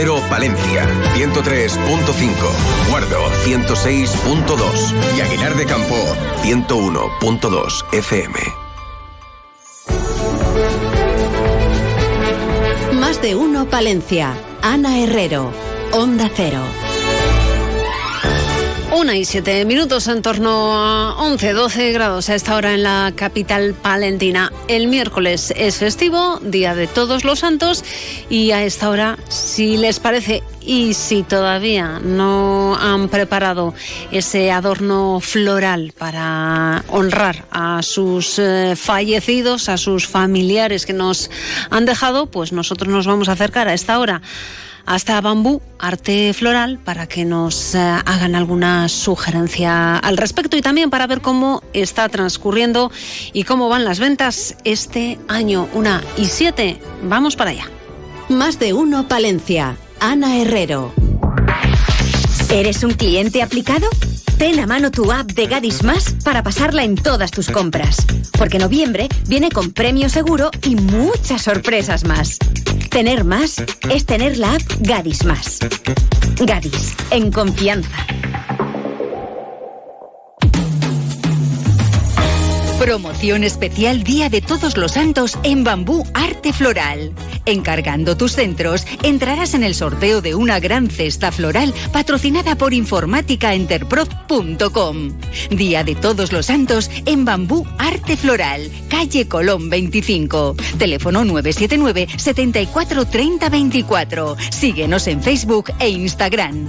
Cero 0.00 0.22
Palencia, 0.30 0.86
103.5, 1.16 2.88
Guardo, 2.88 3.18
106.2 3.44 5.16
y 5.16 5.20
Aguilar 5.22 5.56
de 5.56 5.66
Campo, 5.66 5.96
101.2 6.44 7.84
FM. 7.92 8.38
Más 13.00 13.20
de 13.20 13.34
uno 13.34 13.68
Palencia. 13.68 14.36
Ana 14.62 15.00
Herrero. 15.00 15.50
Onda 15.90 16.30
Cero. 16.32 16.62
Una 18.90 19.16
y 19.16 19.26
siete 19.26 19.66
minutos 19.66 20.08
en 20.08 20.22
torno 20.22 20.72
a 20.74 21.14
11, 21.18 21.52
12 21.52 21.92
grados 21.92 22.30
a 22.30 22.34
esta 22.34 22.56
hora 22.56 22.72
en 22.72 22.82
la 22.82 23.12
capital 23.14 23.74
palentina. 23.74 24.50
El 24.66 24.88
miércoles 24.88 25.52
es 25.56 25.76
festivo, 25.76 26.40
Día 26.40 26.74
de 26.74 26.86
Todos 26.86 27.22
los 27.22 27.40
Santos, 27.40 27.84
y 28.30 28.52
a 28.52 28.64
esta 28.64 28.88
hora, 28.88 29.18
si 29.28 29.76
les 29.76 30.00
parece 30.00 30.42
y 30.62 30.94
si 30.94 31.22
todavía 31.22 32.00
no 32.02 32.76
han 32.80 33.10
preparado 33.10 33.74
ese 34.10 34.50
adorno 34.50 35.20
floral 35.20 35.92
para 35.96 36.82
honrar 36.88 37.44
a 37.50 37.82
sus 37.82 38.38
eh, 38.38 38.74
fallecidos, 38.74 39.68
a 39.68 39.76
sus 39.76 40.06
familiares 40.06 40.86
que 40.86 40.94
nos 40.94 41.30
han 41.68 41.84
dejado, 41.84 42.26
pues 42.26 42.52
nosotros 42.52 42.90
nos 42.90 43.06
vamos 43.06 43.28
a 43.28 43.32
acercar 43.32 43.68
a 43.68 43.74
esta 43.74 43.98
hora 43.98 44.22
hasta 44.88 45.20
Bambú 45.20 45.60
Arte 45.78 46.32
Floral 46.32 46.78
para 46.78 47.06
que 47.06 47.26
nos 47.26 47.74
eh, 47.74 47.78
hagan 47.78 48.34
alguna 48.34 48.88
sugerencia 48.88 49.98
al 49.98 50.16
respecto 50.16 50.56
y 50.56 50.62
también 50.62 50.88
para 50.88 51.06
ver 51.06 51.20
cómo 51.20 51.62
está 51.74 52.08
transcurriendo 52.08 52.90
y 53.34 53.44
cómo 53.44 53.68
van 53.68 53.84
las 53.84 54.00
ventas 54.00 54.56
este 54.64 55.18
año. 55.28 55.68
Una 55.74 56.02
y 56.16 56.24
siete, 56.24 56.80
vamos 57.02 57.36
para 57.36 57.50
allá. 57.50 57.68
Más 58.30 58.58
de 58.58 58.72
uno 58.72 59.06
Palencia. 59.06 59.76
Ana 60.00 60.38
Herrero. 60.38 60.94
¿Eres 62.50 62.82
un 62.82 62.92
cliente 62.92 63.42
aplicado? 63.42 63.88
Ten 64.38 64.60
a 64.60 64.66
mano 64.66 64.92
tu 64.92 65.10
app 65.10 65.32
de 65.32 65.48
Gadis 65.48 65.82
Más 65.82 66.14
para 66.22 66.44
pasarla 66.44 66.84
en 66.84 66.94
todas 66.94 67.32
tus 67.32 67.48
compras. 67.50 68.06
Porque 68.38 68.60
noviembre 68.60 69.08
viene 69.26 69.50
con 69.50 69.72
premio 69.72 70.08
seguro 70.08 70.52
y 70.62 70.76
muchas 70.76 71.42
sorpresas 71.42 72.04
más. 72.04 72.38
Tener 72.88 73.24
más 73.24 73.56
es 73.90 74.06
tener 74.06 74.38
la 74.38 74.54
app 74.54 74.62
Gadis 74.78 75.24
Más. 75.24 75.58
Gadis, 76.38 76.94
en 77.10 77.32
confianza. 77.32 78.06
Promoción 82.78 83.42
especial 83.42 84.04
Día 84.04 84.30
de 84.30 84.40
Todos 84.40 84.76
los 84.76 84.92
Santos 84.92 85.36
en 85.42 85.64
Bambú 85.64 86.06
Arte 86.14 86.52
Floral. 86.52 87.12
Encargando 87.44 88.16
tus 88.16 88.34
centros, 88.34 88.86
entrarás 89.02 89.54
en 89.54 89.64
el 89.64 89.74
sorteo 89.74 90.20
de 90.20 90.36
una 90.36 90.60
gran 90.60 90.88
cesta 90.88 91.32
floral 91.32 91.74
patrocinada 91.92 92.54
por 92.54 92.72
informáticaenterprof.com. 92.72 95.18
Día 95.50 95.82
de 95.82 95.96
Todos 95.96 96.32
los 96.32 96.46
Santos 96.46 96.88
en 97.04 97.24
Bambú 97.24 97.66
Arte 97.78 98.16
Floral, 98.16 98.70
calle 98.88 99.26
Colón 99.26 99.70
25. 99.70 100.54
Teléfono 100.78 101.24
979 101.24 102.06
74 102.16 103.06
30 103.06 103.48
24. 103.48 104.36
Síguenos 104.50 105.08
en 105.08 105.20
Facebook 105.20 105.72
e 105.80 105.88
Instagram. 105.88 106.68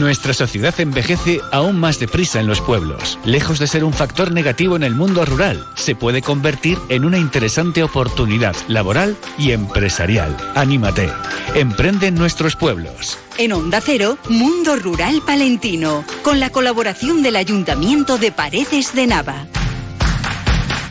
Nuestra 0.00 0.32
sociedad 0.32 0.74
envejece 0.80 1.42
aún 1.52 1.78
más 1.78 2.00
deprisa 2.00 2.40
en 2.40 2.46
los 2.46 2.62
pueblos. 2.62 3.18
Lejos 3.26 3.58
de 3.58 3.66
ser 3.66 3.84
un 3.84 3.92
factor 3.92 4.32
negativo 4.32 4.74
en 4.74 4.82
el 4.82 4.94
mundo 4.94 5.26
rural, 5.26 5.62
se 5.76 5.94
puede 5.94 6.22
convertir 6.22 6.78
en 6.88 7.04
una 7.04 7.18
interesante 7.18 7.82
oportunidad 7.82 8.56
laboral 8.66 9.14
y 9.36 9.50
empresarial. 9.50 10.34
Anímate. 10.54 11.10
Emprende 11.54 12.06
en 12.06 12.14
nuestros 12.14 12.56
pueblos. 12.56 13.18
En 13.36 13.52
Onda 13.52 13.82
Cero, 13.82 14.16
Mundo 14.30 14.74
Rural 14.76 15.20
Palentino, 15.26 16.02
con 16.22 16.40
la 16.40 16.48
colaboración 16.48 17.22
del 17.22 17.36
Ayuntamiento 17.36 18.16
de 18.16 18.32
Paredes 18.32 18.94
de 18.94 19.06
Nava. 19.06 19.48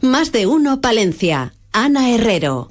Más 0.03 0.31
de 0.31 0.45
uno 0.45 0.81
Palencia. 0.81 1.55
Ana 1.73 2.11
Herrero. 2.11 2.69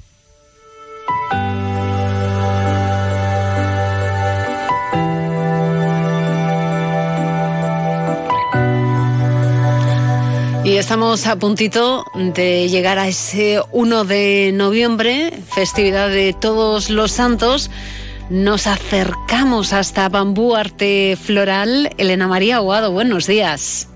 Y 10.69 10.77
estamos 10.77 11.25
a 11.25 11.35
puntito 11.35 12.05
de 12.13 12.69
llegar 12.69 12.99
a 12.99 13.07
ese 13.07 13.59
1 13.71 14.05
de 14.05 14.51
noviembre, 14.53 15.33
festividad 15.51 16.09
de 16.09 16.31
todos 16.31 16.91
los 16.91 17.11
santos. 17.11 17.71
Nos 18.29 18.67
acercamos 18.67 19.73
hasta 19.73 20.07
Bambú 20.09 20.55
Arte 20.55 21.17
Floral. 21.19 21.89
Elena 21.97 22.27
María 22.27 22.57
Aguado, 22.57 22.91
buenos 22.91 23.25
días. 23.25 23.89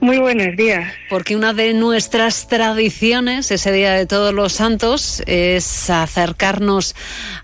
Muy 0.00 0.18
buenos 0.18 0.54
días. 0.56 0.92
Porque 1.10 1.34
una 1.34 1.52
de 1.52 1.74
nuestras 1.74 2.46
tradiciones, 2.46 3.50
ese 3.50 3.72
Día 3.72 3.94
de 3.94 4.06
Todos 4.06 4.32
los 4.32 4.52
Santos, 4.52 5.24
es 5.26 5.90
acercarnos 5.90 6.94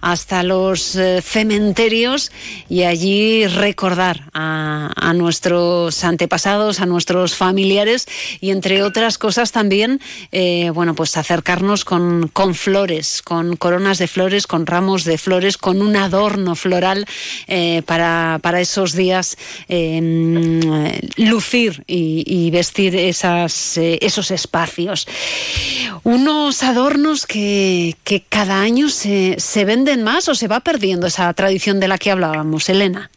hasta 0.00 0.44
los 0.44 0.94
eh, 0.94 1.20
cementerios 1.20 2.30
y 2.68 2.84
allí 2.84 3.48
recordar 3.48 4.30
a, 4.34 5.12
nuestros 5.16 6.04
antepasados, 6.04 6.80
a 6.80 6.86
nuestros 6.86 7.34
familiares 7.34 8.06
y 8.40 8.50
entre 8.50 8.82
otras 8.82 9.18
cosas 9.18 9.50
también, 9.50 10.00
eh, 10.30 10.70
bueno, 10.72 10.94
pues 10.94 11.16
acercarnos 11.16 11.84
con, 11.84 12.28
con, 12.28 12.54
flores, 12.54 13.22
con 13.22 13.56
coronas 13.56 13.98
de 13.98 14.06
flores, 14.06 14.46
con 14.46 14.66
ramos 14.66 15.04
de 15.04 15.18
flores, 15.18 15.56
con 15.56 15.82
un 15.82 15.96
adorno 15.96 16.54
floral 16.54 17.06
eh, 17.48 17.82
para, 17.84 18.38
para, 18.42 18.60
esos 18.60 18.92
días 18.92 19.36
lucir 21.16 21.84
y, 21.86 22.24
y 22.26 22.43
vestir 22.50 22.96
esas, 22.96 23.76
eh, 23.78 23.98
esos 24.02 24.30
espacios. 24.30 25.06
Unos 26.02 26.62
adornos 26.62 27.26
que, 27.26 27.94
cada 28.28 28.60
año 28.60 28.88
se, 28.88 29.36
se, 29.38 29.64
venden 29.64 30.02
más 30.02 30.28
o 30.28 30.34
se 30.34 30.48
va 30.48 30.60
perdiendo 30.60 31.06
esa 31.06 31.32
tradición 31.34 31.80
de 31.80 31.88
la 31.88 31.98
que 31.98 32.10
hablábamos, 32.10 32.68
Elena. 32.68 33.10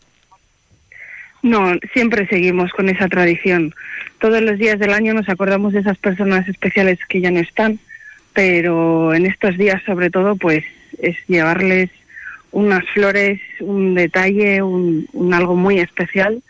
No, 1.44 1.76
siempre 1.94 2.28
seguimos 2.28 2.72
con 2.72 2.90
esa 2.90 3.08
tradición. 3.08 3.74
Todos 4.20 4.42
los 4.42 4.58
días 4.58 4.80
del 4.80 4.94
año 4.94 5.14
nos 5.14 5.30
acordamos 5.30 5.74
de 5.74 5.80
esas 5.80 5.98
personas 5.98 6.48
especiales 6.48 7.00
que 7.08 7.22
ya 7.22 7.32
no 7.32 7.40
están, 7.40 7.80
pero 8.34 9.14
en 9.14 9.26
estos 9.26 9.58
días 9.58 9.82
sobre 9.86 10.10
todo 10.10 10.36
pues 10.36 10.64
es 11.00 11.16
llevarles 11.28 11.90
unas 12.52 12.84
flores, 12.90 13.40
un 13.60 13.94
detalle, 13.94 14.64
un 14.64 15.34
algo 15.34 15.56
muy 15.56 15.80
especial 15.80 16.42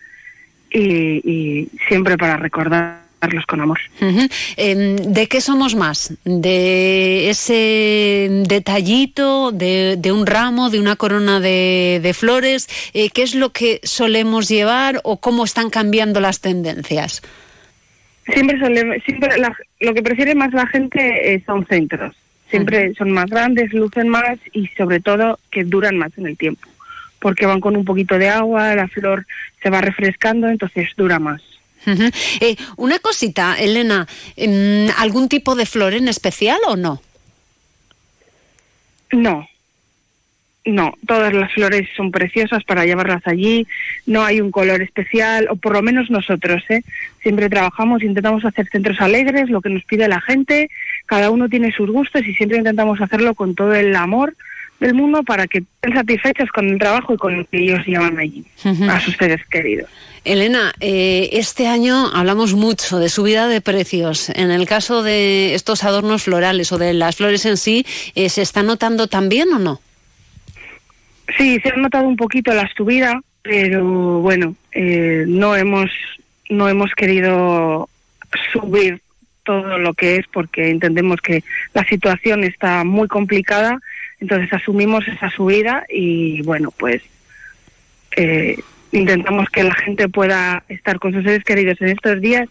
y, 0.71 1.21
y 1.23 1.69
siempre 1.87 2.17
para 2.17 2.37
recordarlos 2.37 3.45
con 3.47 3.61
amor. 3.61 3.79
Uh 3.99 4.05
-huh. 4.05 4.31
eh, 4.57 4.95
¿De 5.07 5.27
qué 5.27 5.41
somos 5.41 5.75
más? 5.75 6.13
¿De 6.23 7.29
ese 7.29 8.27
detallito, 8.47 9.51
de, 9.51 9.95
de 9.97 10.11
un 10.11 10.25
ramo, 10.25 10.69
de 10.69 10.79
una 10.79 10.95
corona 10.95 11.39
de, 11.39 11.99
de 12.01 12.13
flores? 12.13 12.67
Eh, 12.93 13.09
¿Qué 13.09 13.23
es 13.23 13.33
lo 13.33 13.51
que 13.51 13.79
solemos 13.83 14.47
llevar 14.49 15.01
o 15.03 15.17
cómo 15.17 15.45
están 15.45 15.69
cambiando 15.69 16.19
las 16.19 16.41
tendencias? 16.41 17.21
Siempre, 18.33 18.59
solemos, 18.59 18.97
siempre 19.05 19.37
la, 19.39 19.55
lo 19.79 19.93
que 19.93 20.03
prefiere 20.03 20.35
más 20.35 20.53
la 20.53 20.67
gente 20.67 21.33
eh, 21.33 21.41
son 21.45 21.65
centros. 21.65 22.15
Siempre 22.49 22.77
uh 22.77 22.91
-huh. 22.91 22.97
son 22.97 23.11
más 23.11 23.29
grandes, 23.29 23.73
lucen 23.73 24.09
más 24.09 24.37
y 24.53 24.67
sobre 24.77 24.99
todo 24.99 25.39
que 25.51 25.63
duran 25.63 25.97
más 25.97 26.11
en 26.17 26.27
el 26.27 26.37
tiempo 26.37 26.67
porque 27.19 27.45
van 27.45 27.59
con 27.59 27.75
un 27.75 27.85
poquito 27.85 28.17
de 28.17 28.29
agua, 28.29 28.75
la 28.75 28.87
flor 28.87 29.25
se 29.61 29.69
va 29.69 29.81
refrescando, 29.81 30.47
entonces 30.47 30.89
dura 30.95 31.19
más. 31.19 31.41
Uh 31.85 31.91
-huh. 31.91 32.13
eh, 32.41 32.55
una 32.75 32.99
cosita, 32.99 33.55
Elena, 33.57 34.07
¿algún 34.97 35.29
tipo 35.29 35.55
de 35.55 35.65
flor 35.65 35.93
en 35.93 36.07
especial 36.07 36.59
o 36.67 36.75
no? 36.75 37.01
No, 39.11 39.47
no, 40.67 40.93
todas 41.07 41.33
las 41.33 41.53
flores 41.53 41.87
son 41.95 42.11
preciosas 42.11 42.63
para 42.65 42.85
llevarlas 42.85 43.25
allí, 43.25 43.65
no 44.05 44.25
hay 44.25 44.41
un 44.41 44.51
color 44.51 44.81
especial, 44.81 45.47
o 45.49 45.55
por 45.55 45.73
lo 45.73 45.81
menos 45.81 46.09
nosotros, 46.09 46.61
¿eh? 46.67 46.81
Siempre 47.23 47.49
trabajamos, 47.49 48.03
intentamos 48.03 48.43
hacer 48.43 48.67
centros 48.69 48.99
alegres, 48.99 49.49
lo 49.49 49.61
que 49.61 49.69
nos 49.69 49.85
pide 49.85 50.09
la 50.09 50.19
gente, 50.19 50.69
cada 51.05 51.29
uno 51.29 51.47
tiene 51.47 51.71
sus 51.71 51.89
gustos 51.89 52.25
y 52.25 52.33
siempre 52.33 52.57
intentamos 52.57 52.99
hacerlo 52.99 53.33
con 53.33 53.55
todo 53.55 53.73
el 53.73 53.95
amor 53.95 54.35
del 54.79 54.93
mundo 54.93 55.23
para 55.23 55.47
que 55.47 55.59
estén 55.59 55.93
satisfechos 55.93 56.49
con 56.49 56.69
el 56.69 56.77
trabajo 56.77 57.13
y 57.13 57.17
con 57.17 57.37
lo 57.37 57.45
que 57.45 57.57
ellos 57.57 57.85
llevan 57.85 58.17
allí, 58.19 58.45
uh 58.63 58.69
-huh. 58.69 58.89
a 58.89 58.99
sus 58.99 59.15
seres 59.17 59.41
queridos. 59.47 59.89
Elena, 60.23 60.73
eh, 60.79 61.29
este 61.33 61.67
año 61.67 62.07
hablamos 62.13 62.53
mucho 62.53 62.99
de 62.99 63.09
subida 63.09 63.47
de 63.47 63.61
precios. 63.61 64.29
En 64.29 64.51
el 64.51 64.67
caso 64.67 65.01
de 65.01 65.55
estos 65.55 65.83
adornos 65.83 66.23
florales 66.23 66.71
o 66.71 66.77
de 66.77 66.93
las 66.93 67.15
flores 67.15 67.45
en 67.45 67.57
sí, 67.57 67.85
eh, 68.13 68.29
¿se 68.29 68.41
está 68.41 68.61
notando 68.61 69.07
también 69.07 69.47
o 69.53 69.59
no? 69.59 69.79
Sí, 71.37 71.59
se 71.61 71.69
ha 71.69 71.75
notado 71.77 72.07
un 72.07 72.17
poquito 72.17 72.53
la 72.53 72.69
subida, 72.75 73.21
pero 73.41 74.19
bueno, 74.19 74.55
eh, 74.73 75.23
no 75.27 75.55
hemos 75.55 75.89
no 76.49 76.69
hemos 76.69 76.93
querido 76.93 77.89
subir 78.53 79.01
todo 79.43 79.77
lo 79.77 79.93
que 79.93 80.17
es 80.17 80.25
porque 80.31 80.69
entendemos 80.69 81.21
que 81.21 81.43
la 81.73 81.85
situación 81.85 82.43
está 82.43 82.83
muy 82.83 83.07
complicada 83.07 83.79
entonces 84.19 84.51
asumimos 84.51 85.07
esa 85.07 85.29
subida 85.29 85.85
y 85.89 86.41
bueno, 86.41 86.71
pues 86.71 87.01
eh, 88.15 88.57
intentamos 88.91 89.49
que 89.49 89.63
la 89.63 89.75
gente 89.75 90.09
pueda 90.09 90.63
estar 90.69 90.99
con 90.99 91.13
sus 91.13 91.23
seres 91.23 91.43
queridos 91.43 91.79
en 91.81 91.89
estos 91.89 92.19
días 92.21 92.49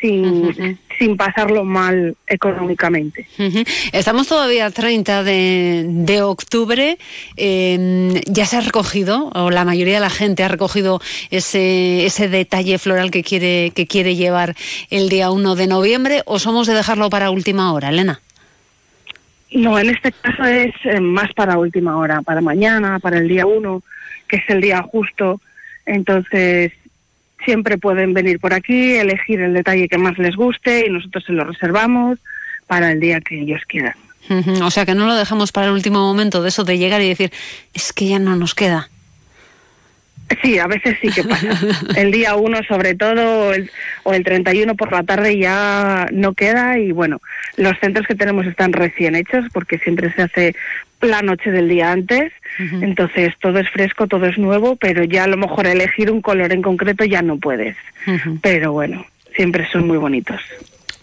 sin, 0.00 0.24
uh 0.24 0.50
-huh. 0.50 0.78
sin 0.98 1.16
pasarlo 1.16 1.64
mal 1.64 2.16
económicamente. 2.26 3.26
Uh 3.38 3.42
-huh. 3.42 3.68
Estamos 3.92 4.28
todavía 4.28 4.66
a 4.66 4.70
30 4.70 5.24
de, 5.24 5.86
de 5.88 6.22
octubre. 6.22 6.98
Eh, 7.36 8.20
¿Ya 8.26 8.46
se 8.46 8.56
ha 8.56 8.60
recogido, 8.60 9.30
o 9.34 9.50
la 9.50 9.64
mayoría 9.64 9.94
de 9.94 10.00
la 10.00 10.10
gente 10.10 10.44
ha 10.44 10.48
recogido 10.48 11.00
ese, 11.30 12.06
ese 12.06 12.28
detalle 12.28 12.78
floral 12.78 13.10
que 13.10 13.24
quiere, 13.24 13.72
que 13.74 13.86
quiere 13.86 14.14
llevar 14.14 14.54
el 14.90 15.08
día 15.08 15.30
1 15.30 15.56
de 15.56 15.66
noviembre, 15.66 16.22
o 16.26 16.38
somos 16.38 16.66
de 16.66 16.74
dejarlo 16.74 17.10
para 17.10 17.30
última 17.30 17.72
hora, 17.72 17.88
Elena? 17.88 18.20
No, 19.52 19.78
en 19.78 19.90
este 19.90 20.12
caso 20.12 20.44
es 20.44 20.74
eh, 20.84 21.00
más 21.00 21.32
para 21.32 21.58
última 21.58 21.96
hora, 21.96 22.20
para 22.22 22.40
mañana, 22.40 22.98
para 22.98 23.18
el 23.18 23.28
día 23.28 23.46
1, 23.46 23.82
que 24.28 24.36
es 24.36 24.42
el 24.48 24.60
día 24.60 24.82
justo. 24.82 25.40
Entonces, 25.86 26.72
siempre 27.44 27.78
pueden 27.78 28.12
venir 28.12 28.40
por 28.40 28.52
aquí, 28.52 28.96
elegir 28.96 29.40
el 29.40 29.54
detalle 29.54 29.88
que 29.88 29.98
más 29.98 30.18
les 30.18 30.36
guste 30.36 30.86
y 30.86 30.90
nosotros 30.90 31.24
se 31.24 31.32
lo 31.32 31.44
reservamos 31.44 32.18
para 32.66 32.92
el 32.92 33.00
día 33.00 33.20
que 33.20 33.40
ellos 33.40 33.62
quieran. 33.66 33.94
O 34.62 34.70
sea, 34.70 34.84
que 34.84 34.94
no 34.94 35.06
lo 35.06 35.14
dejamos 35.14 35.52
para 35.52 35.68
el 35.68 35.72
último 35.72 36.00
momento 36.00 36.42
de 36.42 36.50
eso 36.50 36.64
de 36.64 36.76
llegar 36.76 37.00
y 37.00 37.08
decir, 37.08 37.32
es 37.72 37.94
que 37.94 38.08
ya 38.08 38.18
no 38.18 38.36
nos 38.36 38.54
queda. 38.54 38.90
Sí, 40.42 40.58
a 40.58 40.66
veces 40.66 40.96
sí 41.00 41.08
que 41.10 41.24
pasa. 41.24 41.48
El 41.96 42.10
día 42.10 42.36
1 42.36 42.62
sobre 42.64 42.94
todo 42.94 43.52
el, 43.52 43.70
o 44.02 44.12
el 44.12 44.24
31 44.24 44.74
por 44.74 44.92
la 44.92 45.02
tarde 45.02 45.38
ya 45.38 46.06
no 46.12 46.34
queda 46.34 46.78
y 46.78 46.92
bueno, 46.92 47.20
los 47.56 47.78
centros 47.80 48.06
que 48.06 48.14
tenemos 48.14 48.46
están 48.46 48.72
recién 48.72 49.14
hechos 49.14 49.46
porque 49.52 49.78
siempre 49.78 50.12
se 50.12 50.22
hace 50.22 50.54
la 51.00 51.22
noche 51.22 51.50
del 51.50 51.68
día 51.68 51.92
antes, 51.92 52.32
uh 52.58 52.62
-huh. 52.62 52.82
entonces 52.82 53.32
todo 53.40 53.58
es 53.60 53.70
fresco, 53.70 54.06
todo 54.06 54.26
es 54.26 54.36
nuevo, 54.36 54.76
pero 54.76 55.04
ya 55.04 55.24
a 55.24 55.28
lo 55.28 55.36
mejor 55.36 55.66
elegir 55.66 56.10
un 56.10 56.20
color 56.20 56.52
en 56.52 56.62
concreto 56.62 57.04
ya 57.04 57.22
no 57.22 57.38
puedes. 57.38 57.76
Uh 58.06 58.10
-huh. 58.10 58.38
Pero 58.42 58.72
bueno, 58.72 59.06
siempre 59.34 59.68
son 59.70 59.86
muy 59.86 59.96
bonitos. 59.96 60.40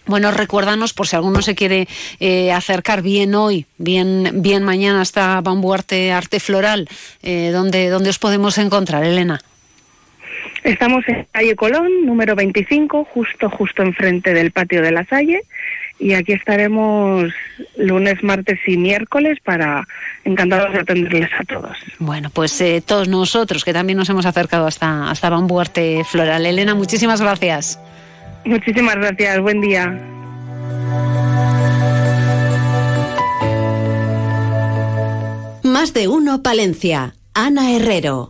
Bueno, 0.08 0.32
recuérdanos 0.32 0.94
por 0.94 1.08
si 1.08 1.16
alguno 1.16 1.42
se 1.42 1.56
quiere 1.56 1.88
eh, 2.20 2.52
acercar 2.52 3.02
bien 3.02 3.34
hoy, 3.36 3.66
bien, 3.78 4.42
bien 4.42 4.64
mañana 4.64 5.02
hasta 5.02 5.42
Bambú 5.42 5.74
Arte, 5.74 6.40
Floral, 6.40 6.88
eh, 7.24 7.50
¿dónde, 7.52 7.90
¿dónde 7.90 8.10
os 8.10 8.20
podemos 8.20 8.58
encontrar, 8.58 9.04
Elena? 9.04 9.40
Estamos 10.64 11.08
en 11.08 11.28
calle 11.32 11.56
Colón, 11.56 12.06
número 12.06 12.36
25, 12.36 13.04
justo, 13.06 13.50
justo 13.52 13.84
enfrente 13.84 14.34
del 14.34 14.52
patio 14.52 14.82
de 14.82 14.92
la 14.92 15.06
Salle. 15.06 15.42
Y 16.00 16.14
aquí 16.14 16.34
estaremos 16.34 17.32
lunes, 17.78 18.22
martes 18.22 18.60
y 18.68 18.76
miércoles 18.76 19.38
para 19.44 19.88
encantados 20.26 20.74
de 20.74 20.80
atenderles 20.80 21.30
a 21.40 21.44
todos. 21.44 21.78
Bueno, 22.00 22.30
pues 22.32 22.60
eh, 22.62 22.84
todos 22.86 23.08
nosotros 23.08 23.64
que 23.64 23.74
también 23.74 23.98
nos 23.98 24.10
hemos 24.10 24.26
acercado 24.26 24.68
hasta, 24.68 25.10
hasta 25.10 25.30
Bambú 25.30 25.60
Arte 25.60 26.04
Floral. 26.04 26.46
Elena, 26.46 26.76
muchísimas 26.76 27.22
gracias. 27.22 27.80
Muchísimas 28.46 28.96
gracias, 28.96 29.42
buen 29.42 29.60
día. 29.60 29.88
Más 35.64 35.94
de 35.94 36.08
uno, 36.08 36.42
Palencia. 36.44 37.16
Ana 37.34 37.76
Herrero. 37.76 38.30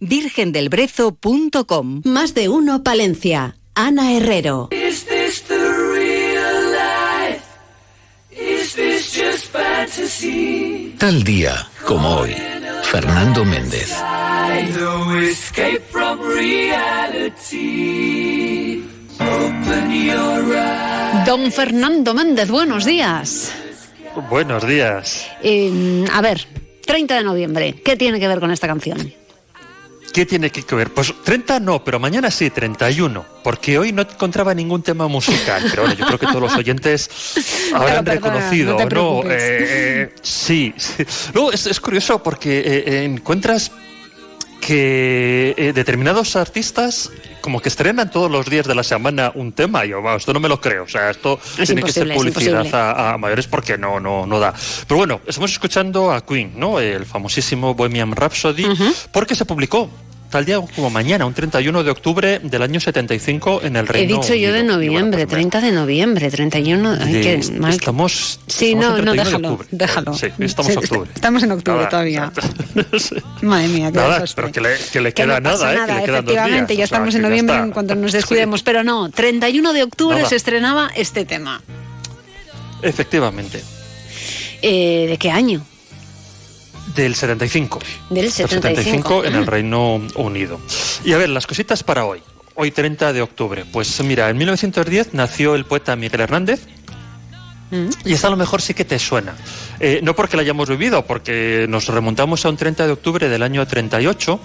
virgendelbrezo.com. 0.00 2.02
Más 2.04 2.34
de 2.34 2.50
uno 2.50 2.82
Palencia. 2.82 3.54
Ana 3.78 4.10
Herrero. 4.10 4.68
Is 4.72 5.04
this 5.04 5.42
the 5.42 5.54
real 5.54 6.72
life? 6.74 7.46
Is 8.32 8.74
this 8.74 9.14
just 9.14 9.52
fantasy? 9.52 10.96
Tal 10.98 11.22
día 11.22 11.54
como 11.86 12.16
hoy, 12.16 12.34
Fernando 12.82 13.44
Méndez. 13.44 13.94
No 14.80 15.20
escape 15.20 15.80
from 15.92 16.18
reality. 16.20 17.62
Open 19.20 19.92
your 19.92 20.56
eyes. 20.56 21.24
Don 21.24 21.52
Fernando 21.52 22.14
Méndez, 22.14 22.50
buenos 22.50 22.84
días. 22.84 23.52
Buenos 24.28 24.66
días. 24.66 25.30
Eh, 25.40 26.04
a 26.12 26.20
ver, 26.20 26.48
30 26.84 27.14
de 27.14 27.22
noviembre, 27.22 27.80
¿qué 27.84 27.94
tiene 27.96 28.18
que 28.18 28.26
ver 28.26 28.40
con 28.40 28.50
esta 28.50 28.66
canción? 28.66 29.14
¿Qué 30.12 30.26
tiene 30.26 30.50
que 30.50 30.74
ver? 30.74 30.92
Pues 30.92 31.12
30 31.24 31.60
no, 31.60 31.84
pero 31.84 31.98
mañana 31.98 32.30
sí, 32.30 32.50
31. 32.50 33.24
Porque 33.42 33.78
hoy 33.78 33.92
no 33.92 34.02
encontraba 34.02 34.54
ningún 34.54 34.82
tema 34.82 35.06
musical. 35.08 35.62
Pero 35.70 35.82
bueno, 35.82 35.96
yo 35.96 36.06
creo 36.06 36.18
que 36.18 36.26
todos 36.26 36.40
los 36.40 36.56
oyentes 36.56 37.10
habrán 37.74 38.04
perdona, 38.04 38.36
reconocido, 38.36 38.78
no 38.78 38.88
te 38.88 38.94
¿no? 38.94 39.22
Eh, 39.24 39.28
eh, 39.30 40.14
sí, 40.22 40.74
sí. 40.76 41.04
Luego 41.34 41.52
es, 41.52 41.66
es 41.66 41.80
curioso 41.80 42.22
porque 42.22 42.60
eh, 42.60 43.04
encuentras 43.04 43.70
que 44.60 45.54
eh, 45.56 45.72
determinados 45.72 46.36
artistas 46.36 47.10
como 47.40 47.60
que 47.60 47.68
estrenan 47.68 48.10
todos 48.10 48.30
los 48.30 48.46
días 48.46 48.66
de 48.66 48.74
la 48.74 48.82
semana 48.82 49.32
un 49.34 49.52
tema 49.52 49.84
yo, 49.84 50.02
"Wow, 50.02 50.16
esto 50.16 50.32
no 50.32 50.40
me 50.40 50.48
lo 50.48 50.60
creo, 50.60 50.84
o 50.84 50.88
sea, 50.88 51.10
esto 51.10 51.38
Es 51.58 51.68
tiene 51.68 51.82
que 51.82 51.92
ser 51.92 52.12
publicidad 52.12 52.66
a, 52.74 53.14
a 53.14 53.18
mayores 53.18 53.46
porque 53.46 53.78
no, 53.78 54.00
no, 54.00 54.26
no 54.26 54.38
da. 54.38 54.52
Pero 54.86 54.98
bueno, 54.98 55.20
estamos 55.26 55.52
escuchando 55.52 56.12
a 56.12 56.24
Queen, 56.24 56.52
¿no? 56.56 56.80
El 56.80 57.06
famosísimo 57.06 57.74
Bohemian 57.74 58.14
Rhapsody, 58.14 58.66
porque 59.12 59.34
se 59.34 59.44
publicó 59.44 59.88
tal 60.30 60.44
día 60.44 60.60
como 60.74 60.90
mañana, 60.90 61.24
un 61.26 61.32
31 61.34 61.82
de 61.84 61.90
octubre 61.90 62.38
del 62.42 62.62
año 62.62 62.80
75 62.80 63.60
en 63.62 63.76
el 63.76 63.84
He 63.86 63.88
Reino 63.88 64.20
dicho 64.20 64.34
yo 64.34 64.52
de 64.52 64.60
Unido. 64.60 64.74
noviembre, 64.76 65.26
30 65.26 65.60
de 65.60 65.72
noviembre, 65.72 66.30
31. 66.30 66.96
ay, 67.00 67.12
De- 67.12 67.58
mal. 67.58 67.72
estamos, 67.72 68.40
Sí, 68.46 68.72
estamos 68.72 68.98
no, 68.98 69.04
no, 69.04 69.12
31 69.12 69.56
de 69.56 69.64
déjalo. 69.70 70.14
Sí, 70.14 70.26
estamos 70.38 70.72
Sí, 70.72 70.78
octubre. 70.78 71.10
Estamos 71.14 71.42
en 71.42 71.52
octubre 71.52 71.78
Nada, 71.78 71.88
todavía. 71.88 72.32
Madre 73.42 73.68
mía, 73.68 73.90
qué 73.90 73.98
Nada, 73.98 74.24
pero 74.34 74.52
que 74.52 74.60
le, 74.60 74.68
que 74.92 75.00
le 75.00 75.12
Que 75.14 75.22
queda 75.22 75.40
no 75.40 75.50
nada, 75.50 75.72
¿eh? 75.72 75.76
nada, 75.76 75.86
que 75.86 75.92
le 76.00 76.04
quedan 76.06 76.24
dos 76.24 76.34
efectivamente, 76.34 76.72
días, 76.74 76.78
ya 76.78 76.86
sea, 76.88 76.96
estamos 76.98 77.14
en 77.14 77.22
noviembre 77.22 77.56
en 77.56 77.70
cuanto 77.70 77.94
nos 77.94 78.12
descuidemos, 78.18 78.62
pero 78.62 78.84
no, 78.84 79.10
31 79.10 79.72
de 79.72 79.82
octubre 79.82 80.16
Nada. 80.18 80.28
se 80.28 80.36
estrenaba 80.36 80.90
este 80.94 81.24
tema. 81.24 81.62
Efectivamente. 82.82 83.62
Eh, 84.62 85.06
¿De 85.08 85.16
qué 85.18 85.30
año? 85.30 85.64
Del 86.98 87.14
75. 87.14 87.78
Del 88.10 88.22
Del 88.22 88.32
75. 88.32 89.24
en 89.24 89.36
el 89.36 89.46
Reino 89.46 90.02
Unido. 90.16 90.58
Y 91.04 91.12
a 91.12 91.16
ver, 91.16 91.28
las 91.28 91.46
cositas 91.46 91.84
para 91.84 92.04
hoy. 92.04 92.20
Hoy 92.56 92.72
30 92.72 93.12
de 93.12 93.22
octubre. 93.22 93.64
Pues 93.70 94.02
mira, 94.02 94.28
en 94.28 94.36
1910 94.36 95.14
nació 95.14 95.54
el 95.54 95.64
poeta 95.64 95.94
Miguel 95.94 96.22
Hernández. 96.22 96.66
Mm. 97.70 97.90
Y 98.04 98.14
esta 98.14 98.26
a 98.26 98.30
lo 98.30 98.36
mejor 98.36 98.60
sí 98.60 98.74
que 98.74 98.84
te 98.84 98.98
suena. 98.98 99.36
Eh, 99.78 100.00
no 100.02 100.16
porque 100.16 100.36
la 100.36 100.42
hayamos 100.42 100.68
vivido, 100.68 101.06
porque 101.06 101.66
nos 101.68 101.86
remontamos 101.86 102.44
a 102.44 102.48
un 102.48 102.56
30 102.56 102.86
de 102.86 102.92
octubre 102.92 103.28
del 103.28 103.44
año 103.44 103.64
38, 103.64 104.40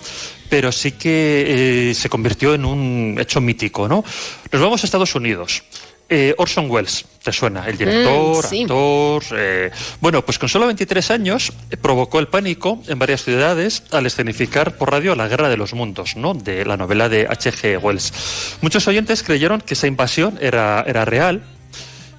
pero 0.48 0.72
sí 0.72 0.92
que 0.92 1.90
eh, 1.90 1.96
se 1.96 2.08
convirtió 2.08 2.54
en 2.54 2.66
un 2.66 3.18
hecho 3.20 3.42
mítico, 3.42 3.88
¿no? 3.88 4.06
Nos 4.52 4.62
vamos 4.62 4.84
a 4.84 4.86
Estados 4.86 5.16
Unidos. 5.16 5.64
Eh, 6.10 6.36
Orson 6.38 6.70
Welles, 6.70 7.06
¿te 7.24 7.32
suena? 7.32 7.68
El 7.68 7.78
director, 7.78 8.46
Mm, 8.46 8.48
sí. 8.50 8.62
actor. 8.64 9.24
eh, 9.36 9.72
bueno, 10.02 10.24
pues 10.24 10.38
con 10.38 10.48
solo 10.50 10.66
23 10.68 11.10
años 11.12 11.52
provocó 11.82 12.20
el 12.20 12.28
pánico 12.28 12.84
en 12.88 13.00
varias 13.00 13.24
ciudades 13.24 13.84
al 13.92 14.06
escenificar 14.06 14.78
por 14.78 14.92
radio 14.92 15.16
La 15.16 15.28
Guerra 15.28 15.50
de 15.50 15.58
los 15.58 15.74
Mundos, 15.74 16.16
¿no? 16.16 16.34
De 16.34 16.66
la 16.66 16.78
novela 16.78 17.10
de 17.10 17.26
H.G. 17.28 17.80
Wells. 17.82 18.58
Muchos 18.62 18.88
oyentes 18.88 19.24
creyeron 19.24 19.62
que 19.62 19.74
esa 19.74 19.88
invasión 19.88 20.38
era, 20.42 20.84
era 20.86 21.06
real, 21.06 21.42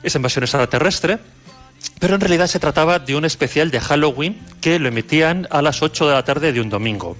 esa 0.02 0.18
invasión 0.18 0.42
extraterrestre, 0.44 1.18
pero 2.00 2.14
en 2.14 2.20
realidad 2.20 2.46
se 2.46 2.58
trataba 2.58 2.98
de 2.98 3.14
un 3.14 3.24
especial 3.26 3.70
de 3.70 3.78
Halloween 3.80 4.40
que 4.60 4.78
lo 4.78 4.88
emitían 4.88 5.46
a 5.50 5.62
las 5.62 5.82
8 5.82 6.08
de 6.08 6.14
la 6.14 6.24
tarde 6.24 6.52
de 6.52 6.60
un 6.60 6.70
domingo. 6.70 7.16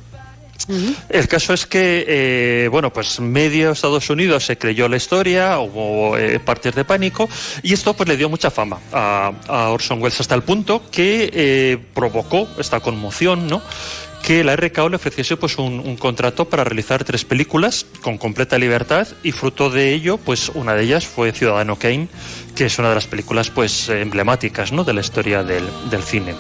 El 1.09 1.29
caso 1.29 1.53
es 1.53 1.67
que, 1.67 2.05
eh, 2.09 2.69
bueno, 2.69 2.93
pues 2.93 3.21
medio 3.21 3.73
Estados 3.73 4.09
Unidos 4.09 4.47
se 4.47 4.57
creyó 4.57 4.89
la 4.89 4.97
historia, 4.97 5.59
hubo 5.59 6.17
eh, 6.17 6.41
partes 6.41 6.75
de 6.75 6.85
pánico 6.85 7.29
y 7.63 7.73
esto 7.73 7.95
pues 7.95 8.09
le 8.09 8.17
dio 8.17 8.29
mucha 8.29 8.51
fama 8.51 8.79
a, 8.93 9.33
Orson 9.71 10.01
Welles 10.01 10.21
hasta 10.21 10.35
el 10.35 10.43
punto 10.43 10.83
que 10.91 11.31
eh, 11.33 11.79
provocó 11.93 12.49
esta 12.59 12.81
conmoción, 12.81 13.47
¿no? 13.47 13.63
que 14.23 14.43
la 14.43 14.57
RKO 14.57 14.89
le 14.89 14.97
ofreciese 14.97 15.37
pues 15.37 15.59
un 15.59 15.97
contrato 15.97 16.47
para 16.47 16.65
realizar 16.65 17.05
tres 17.05 17.27
películas 17.27 17.85
con 18.01 18.17
completa 18.17 18.57
libertad 18.57 19.07
y 19.23 19.33
fruto 19.33 19.69
de 19.69 19.93
ello 19.93 20.17
pues 20.17 20.49
una 20.49 20.73
de 20.73 20.85
ellas 20.85 21.07
fue 21.07 21.33
Ciudadano 21.33 21.77
Kane 21.77 22.09
que 22.55 22.67
es 22.67 22.79
una 22.79 22.89
de 22.89 22.95
las 22.95 23.07
películas 23.07 23.51
pues 23.51 23.89
eh, 23.89 24.01
emblemáticas 24.01 24.73
¿no? 24.73 24.85
de 24.85 24.93
la 24.93 25.01
historia 25.01 25.43
del, 25.43 25.69
del 25.91 26.03
cine. 26.03 26.35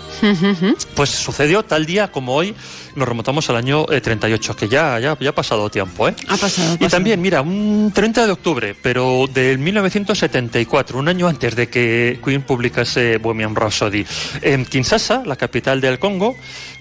Pues 0.94 1.10
sucedió 1.10 1.64
tal 1.64 1.86
día 1.86 2.10
como 2.10 2.34
hoy, 2.34 2.54
nos 2.94 3.08
remontamos 3.08 3.48
al 3.50 3.56
año 3.56 3.86
eh, 3.90 4.00
38, 4.00 4.56
que 4.56 4.68
ya, 4.68 4.98
ya, 5.00 5.16
ya 5.18 5.30
ha 5.30 5.34
pasado 5.34 5.68
tiempo, 5.70 6.08
¿eh? 6.08 6.14
Ha 6.28 6.36
pasado. 6.36 6.76
Y 6.80 6.88
también, 6.88 7.20
mira, 7.20 7.42
un 7.42 7.92
30 7.94 8.26
de 8.26 8.32
octubre, 8.32 8.76
pero 8.80 9.26
del 9.32 9.58
1974, 9.58 10.98
un 10.98 11.08
año 11.08 11.28
antes 11.28 11.56
de 11.56 11.68
que 11.68 12.20
Queen 12.24 12.42
publicase 12.42 13.18
Bohemian 13.18 13.54
Rhapsody, 13.54 14.06
en 14.42 14.64
Kinshasa, 14.64 15.22
la 15.26 15.36
capital 15.36 15.80
del 15.80 15.98
Congo, 15.98 16.36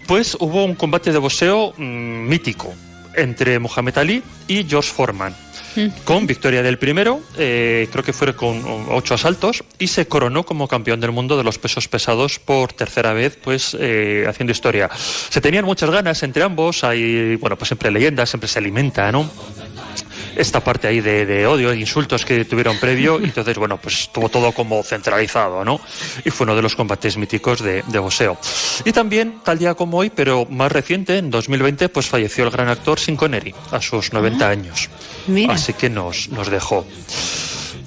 pues 0.08 0.38
hubo 0.40 0.64
un 0.64 0.76
combate 0.76 1.12
de 1.12 1.18
boxeo 1.18 1.74
mm, 1.78 2.28
mítico 2.28 2.74
entre 3.16 3.60
Muhammad 3.60 3.98
Ali 3.98 4.24
y 4.48 4.64
George 4.64 4.92
Foreman 4.92 5.36
con 6.04 6.28
victoria 6.28 6.62
del 6.64 6.78
primero, 6.78 7.22
eh, 7.38 7.88
creo 7.92 8.04
que 8.04 8.14
fue 8.14 8.36
con 8.36 8.64
ocho 8.90 9.14
asaltos, 9.14 9.64
y 9.80 9.88
se 9.88 10.08
coronó 10.08 10.44
como 10.44 10.68
campeón 10.68 11.00
del 11.00 11.12
mundo 11.12 11.38
de 11.38 11.44
los 11.44 11.58
pesos 11.58 11.88
pesados 11.88 12.40
por 12.40 12.74
tercera 12.74 13.14
vez, 13.14 13.38
pues 13.42 13.76
eh, 13.80 14.26
haciendo 14.28 14.52
historia. 14.52 14.90
Se 14.94 15.42
tenían 15.42 15.66
muchas 15.66 15.90
ganas 15.90 16.24
entre 16.24 16.44
ambos, 16.44 16.84
hay, 16.84 17.36
bueno, 17.38 17.58
pues 17.58 17.70
siempre 17.70 17.92
leyendas, 17.92 18.30
siempre 18.30 18.48
se 18.48 18.60
alimenta, 18.60 19.12
¿no? 19.12 19.30
Esta 20.36 20.64
parte 20.64 20.88
ahí 20.88 21.02
de, 21.02 21.26
de 21.26 21.48
odio 21.48 21.72
e 21.72 21.78
insultos 21.78 22.26
que 22.26 22.46
tuvieron 22.46 22.78
previo 22.80 23.20
y 23.20 23.26
entonces 23.26 23.58
bueno 23.58 23.78
pues 23.78 24.02
estuvo 24.02 24.30
todo 24.30 24.52
como 24.52 24.84
centralizado 24.84 25.64
no 25.64 25.80
y 26.24 26.30
fue 26.30 26.46
uno 26.46 26.56
de 26.56 26.62
los 26.62 26.76
combates 26.76 27.18
míticos 27.18 27.62
de, 27.62 27.84
de 27.88 28.00
boxeo 28.00 28.38
y 28.86 28.92
también 28.92 29.40
tal 29.44 29.58
día 29.58 29.74
como 29.74 29.98
hoy 29.98 30.10
pero 30.10 30.46
más 30.50 30.72
reciente 30.72 31.18
en 31.18 31.30
2020 31.30 31.90
pues 31.90 32.08
falleció 32.08 32.46
el 32.46 32.52
gran 32.52 32.68
actor 32.68 33.00
Sin 33.00 33.16
Connery 33.16 33.54
a 33.72 33.82
sus 33.82 34.14
90 34.14 34.50
años. 34.50 34.90
Mira. 35.28 35.54
así 35.54 35.74
que 35.74 35.90
nos, 35.90 36.30
nos 36.30 36.50
dejó. 36.50 36.86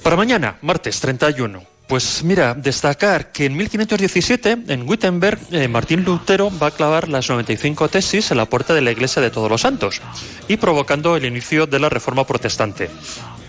Para 0.03 0.17
mañana 0.17 0.59
martes 0.63 1.01
31 1.01 1.76
pues 1.87 2.25
mira, 2.25 2.55
destacar 2.55 3.31
que 3.31 3.47
en 3.47 3.57
1517, 3.57 4.59
en 4.69 4.89
Wittenberg, 4.89 5.39
eh, 5.53 5.69
Martín 5.69 6.05
Lutero 6.05 6.51
va 6.59 6.69
a 6.69 6.71
clavar 6.73 7.09
las 7.09 7.29
95 7.29 7.89
tesis 7.89 8.31
en 8.31 8.39
la 8.39 8.47
puerta 8.47 8.75
de 8.75 8.81
la 8.81 8.91
iglesia 8.91 9.23
de 9.23 9.31
Todos 9.31 9.51
los 9.51 9.61
Santos 9.61 10.01
y 10.49 10.57
provocando 10.57 11.17
el 11.17 11.25
inicio 11.25 11.67
de 11.67 11.79
la 11.79 11.89
reforma 11.89 12.27
protestante. 12.27 12.91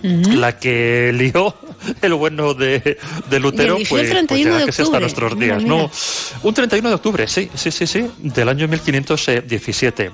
La 0.03 0.59
que 0.59 1.11
lió 1.13 1.55
el 2.01 2.13
bueno 2.13 2.53
de, 2.53 2.99
de 3.29 3.39
Lutero, 3.39 3.75
eligió 3.75 3.97
el 3.97 4.03
pues, 4.03 4.13
pues 4.13 4.27
31 4.27 4.43
llega 4.43 4.65
de 4.65 4.71
que 4.71 4.81
hasta 4.81 4.99
nuestros 4.99 5.39
días. 5.39 5.63
mira. 5.63 5.75
No, 5.75 5.91
un 6.43 6.53
31 6.53 6.89
de 6.89 6.95
octubre, 6.95 7.27
sí, 7.27 7.49
sí, 7.55 7.71
sí, 7.71 7.87
sí, 7.87 8.05
del 8.19 8.49
año 8.49 8.67
1517. 8.67 10.11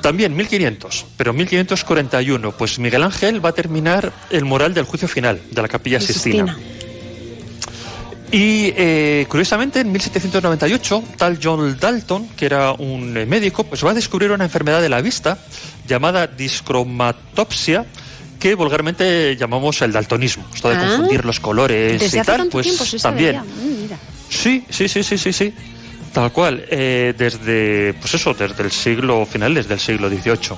También 0.00 0.34
1500, 0.36 1.06
pero 1.16 1.32
1541, 1.32 2.52
pues 2.52 2.78
Miguel 2.78 3.02
Ángel 3.02 3.44
va 3.44 3.50
a 3.50 3.52
terminar 3.52 4.12
el 4.30 4.44
mural 4.44 4.74
del 4.74 4.84
juicio 4.84 5.08
final 5.08 5.40
de 5.50 5.62
la 5.62 5.68
Capilla 5.68 6.00
Sistina. 6.00 6.56
Y 8.32 8.72
eh, 8.74 9.26
curiosamente 9.28 9.80
en 9.80 9.92
1798, 9.92 11.04
tal 11.18 11.38
John 11.42 11.76
Dalton, 11.78 12.28
que 12.28 12.46
era 12.46 12.72
un 12.72 13.14
eh, 13.14 13.26
médico, 13.26 13.64
pues 13.64 13.84
va 13.84 13.90
a 13.90 13.94
descubrir 13.94 14.30
una 14.30 14.44
enfermedad 14.44 14.80
de 14.80 14.88
la 14.88 15.02
vista 15.02 15.36
llamada 15.86 16.26
discromatopsia, 16.26 17.84
que 18.40 18.54
vulgarmente 18.54 19.36
llamamos 19.36 19.82
el 19.82 19.92
daltonismo. 19.92 20.44
Esto 20.54 20.70
de 20.70 20.76
Ah. 20.76 20.80
confundir 20.88 21.24
los 21.26 21.40
colores 21.40 22.02
y 22.12 22.20
tal, 22.22 22.48
pues 22.48 22.96
también. 23.02 23.36
Mm, 23.40 23.82
mira. 23.82 23.98
Sí, 24.30 24.64
sí, 24.70 24.88
sí, 24.88 25.02
sí, 25.04 25.18
sí, 25.18 25.32
sí. 25.32 25.54
Tal 26.12 26.30
cual. 26.30 26.64
eh, 26.68 27.14
desde, 27.16 27.94
pues 27.94 28.14
eso, 28.14 28.34
desde 28.34 28.62
el 28.62 28.70
siglo, 28.70 29.24
finales 29.24 29.66
del 29.66 29.80
siglo 29.80 30.08
XVIII. 30.10 30.56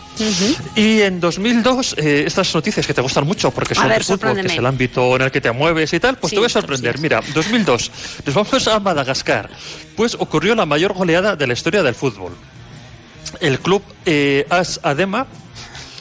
Y 0.75 1.01
en 1.03 1.21
2002, 1.21 1.95
eh, 1.99 2.25
estas 2.27 2.53
noticias 2.55 2.87
que 2.87 2.93
te 2.93 3.01
gustan 3.01 3.25
mucho 3.25 3.51
porque 3.53 3.75
son 3.75 3.89
ver, 3.89 3.99
de 3.99 4.05
fútbol, 4.05 4.35
que 4.35 4.47
es 4.47 4.59
el 4.59 4.67
ámbito 4.67 5.15
en 5.17 5.23
el 5.23 5.31
que 5.31 5.41
te 5.41 5.53
mueves 5.53 5.93
y 5.93 6.01
tal, 6.01 6.17
pues 6.17 6.31
Sí, 6.31 6.37
te 6.37 6.41
voy 6.41 6.47
a 6.47 6.51
sorprender. 6.51 6.99
Mira, 6.99 7.21
2002, 7.35 7.91
nos 8.27 8.35
vamos 8.35 8.69
a 8.69 8.81
Madagascar. 8.81 9.49
Pues 9.97 10.17
ocurrió 10.19 10.55
la 10.57 10.67
mayor 10.67 10.93
goleada 10.93 11.37
de 11.37 11.47
la 11.47 11.53
historia 11.53 11.83
del 11.83 11.95
fútbol. 11.95 12.33
El 13.41 13.61
club 13.61 13.83
eh, 14.07 14.47
AS 14.51 14.81
Adema. 14.83 15.27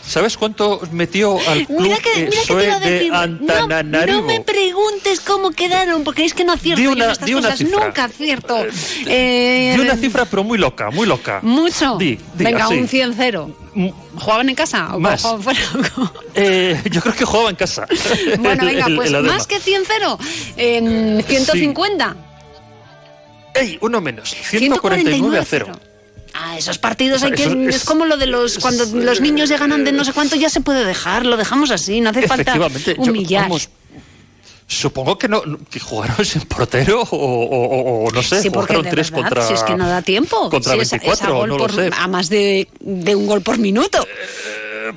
¿Sabes 0.06 0.36
cuánto 0.38 0.82
metió 0.92 1.40
al 1.48 1.66
club 1.66 1.82
Mira 1.82 1.98
que, 1.98 2.10
eh, 2.24 2.30
mira 2.30 2.42
que 2.46 2.54
te 2.54 2.80
de 2.86 2.92
decir. 2.92 3.12
No, 3.12 3.18
Antananarivo? 3.20 4.22
no 4.22 4.28
me 4.28 4.42
preguntes 4.42 5.22
cómo 5.22 5.52
quedaron, 5.52 6.04
porque 6.04 6.26
es 6.26 6.34
que 6.34 6.44
no 6.44 6.52
acierto 6.54 6.80
Di 6.82 6.84
yo 6.86 6.92
una- 6.92 7.06
en 7.06 7.12
estas 7.12 7.26
di 7.26 7.34
una 7.34 7.42
cosas. 7.44 7.58
cifra. 7.60 7.86
Nunca 7.86 8.04
acierto. 8.04 8.58
Eh, 9.08 9.74
Di 9.76 9.82
una 9.82 9.96
cifra, 9.96 10.26
pero 10.26 10.44
muy 10.44 10.58
loca, 10.58 10.92
muy 10.92 11.08
loca. 11.08 11.40
Mucho. 11.42 11.98
Di, 11.98 12.16
di, 12.34 12.44
Venga, 12.44 12.66
así. 12.66 12.76
un 12.76 12.88
100-0. 12.88 13.56
¿Jugaban 14.20 14.50
en 14.50 14.56
casa 14.56 14.94
o 14.94 15.00
Más. 15.00 15.22
jugaban 15.22 15.42
fuera? 15.42 15.60
Eh, 16.36 16.80
yo 16.92 17.02
creo 17.02 17.16
que 17.16 17.26
jugaba 17.26 17.50
en 17.50 17.56
casa. 17.56 17.88
bueno, 18.40 18.66
venga, 18.66 18.88
El- 18.88 18.96
pues 18.98 19.08
el 19.10 19.16
Adema. 19.16 19.34
más 19.36 19.48
que 19.48 19.60
100-0. 19.60 20.20
En 20.58 21.24
150. 21.26 22.16
¡Ey! 23.56 23.78
Uno 23.82 24.02
menos. 24.02 24.30
149 24.32 25.40
a 25.40 25.46
0. 25.46 25.68
Ah, 26.34 26.58
esos 26.58 26.78
partidos 26.80 27.22
hay 27.24 27.32
que. 27.32 27.44
eso 27.44 27.54
Es, 27.70 27.76
es- 27.78 27.84
como 27.86 28.06
lo 28.06 28.18
de 28.18 28.26
los. 28.28 28.58
Cuando 28.60 28.86
los 28.86 29.22
niños 29.22 29.50
ya 29.50 29.58
ganan 29.58 29.84
de 29.84 29.92
no 29.92 30.04
sé 30.04 30.14
cuánto, 30.14 30.36
ya 30.36 30.50
se 30.50 30.62
puede 30.62 30.84
dejar, 30.86 31.26
lo 31.26 31.38
dejamos 31.38 31.70
así, 31.72 32.02
no 32.02 32.10
hace 32.10 32.28
falta 32.28 32.54
Efectivamente, 32.54 32.96
yo- 32.96 33.02
humillar. 33.04 33.44
vamos, 33.44 33.70
supongo 34.68 35.18
que 35.18 35.28
no 35.28 35.44
que 35.70 35.80
jugaron 35.80 36.26
sin 36.26 36.42
portero 36.44 37.02
o, 37.02 37.16
o- 37.16 38.06
o- 38.08 38.12
no 38.12 38.24
sé, 38.24 38.42
sí, 38.42 38.50
porque 38.50 38.74
jugaron 38.74 38.92
tres 38.92 39.12
verdad, 39.12 39.24
contra 39.30 39.48
si 39.48 39.54
es 39.54 39.64
que 39.64 39.76
no 39.76 39.88
da 39.88 40.02
tiempo. 40.02 40.50
contra 40.50 40.74
Si 40.74 40.80
es- 40.80 40.88
es 40.88 40.94
a 40.94 40.98
24, 40.98 41.36
gol 41.36 41.50
no 41.50 41.58
por- 41.58 41.72
lo 41.76 41.84
sé. 41.84 41.90
A 41.98 42.08
más 42.08 42.30
de, 42.30 42.68
de 42.80 43.16
un 43.16 43.28
gol 43.28 43.42
por 43.42 43.58
minuto. 43.60 44.06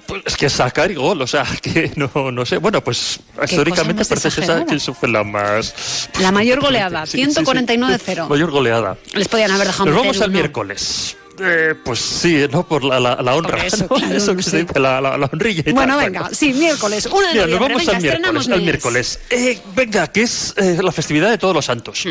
Pues 0.06 0.22
es 0.26 0.36
que 0.36 0.50
sacar 0.50 0.90
y 0.90 0.94
gol, 0.94 1.22
o 1.22 1.26
sea, 1.26 1.44
que 1.62 1.92
no, 1.96 2.30
no 2.32 2.44
sé. 2.46 2.58
Bueno, 2.58 2.82
pues 2.82 3.20
históricamente 3.44 4.04
parece 4.04 4.28
esa- 4.28 4.40
exagerada. 4.40 4.66
que 4.66 4.76
eso 4.76 4.94
fue 4.94 5.08
la 5.08 5.22
más... 5.24 6.08
La 6.20 6.32
mayor 6.32 6.60
goleada, 6.60 7.06
Sí, 7.06 7.24
sí, 7.24 7.30
sí. 7.32 7.40
149-0. 7.42 8.28
Mayor 8.28 8.50
goleada. 8.50 8.96
Les 9.14 9.28
podían 9.28 9.50
haber 9.52 9.68
dejado 9.68 9.86
Nos 9.86 9.94
meter 9.96 10.08
vamos 10.10 10.22
al 10.22 10.30
miércoles. 10.32 11.16
Eh, 11.40 11.74
pues 11.84 11.98
sí, 11.98 12.44
¿no? 12.50 12.66
Por 12.66 12.84
la, 12.84 12.98
la- 13.00 13.16
la 13.22 13.34
honra. 13.34 13.56
Por 13.58 13.66
eso, 13.66 13.86
¿no? 13.90 13.96
claro, 13.96 14.14
Eso 14.16 14.36
que 14.36 14.42
sí. 14.42 14.50
se 14.50 14.56
dice, 14.64 14.78
la, 14.80 15.00
la, 15.00 15.16
la 15.18 15.26
honrilla 15.32 15.62
y 15.66 15.72
Bueno, 15.72 15.96
tal. 15.98 16.10
venga, 16.10 16.30
sí, 16.32 16.52
miércoles, 16.52 17.06
1 17.06 17.20
de 17.28 17.32
Mira, 17.34 17.46
nos 17.46 17.60
vamos 17.60 17.78
Venga, 17.86 17.92
al 17.96 18.02
miércoles. 18.02 18.48
Al 18.48 18.62
miércoles. 18.62 19.20
Eh, 19.30 19.58
venga, 19.74 20.06
que 20.08 20.22
es 20.22 20.54
eh, 20.56 20.78
la 20.82 20.92
festividad 20.92 21.30
de 21.30 21.38
todos 21.38 21.54
los 21.54 21.64
santos. 21.64 22.04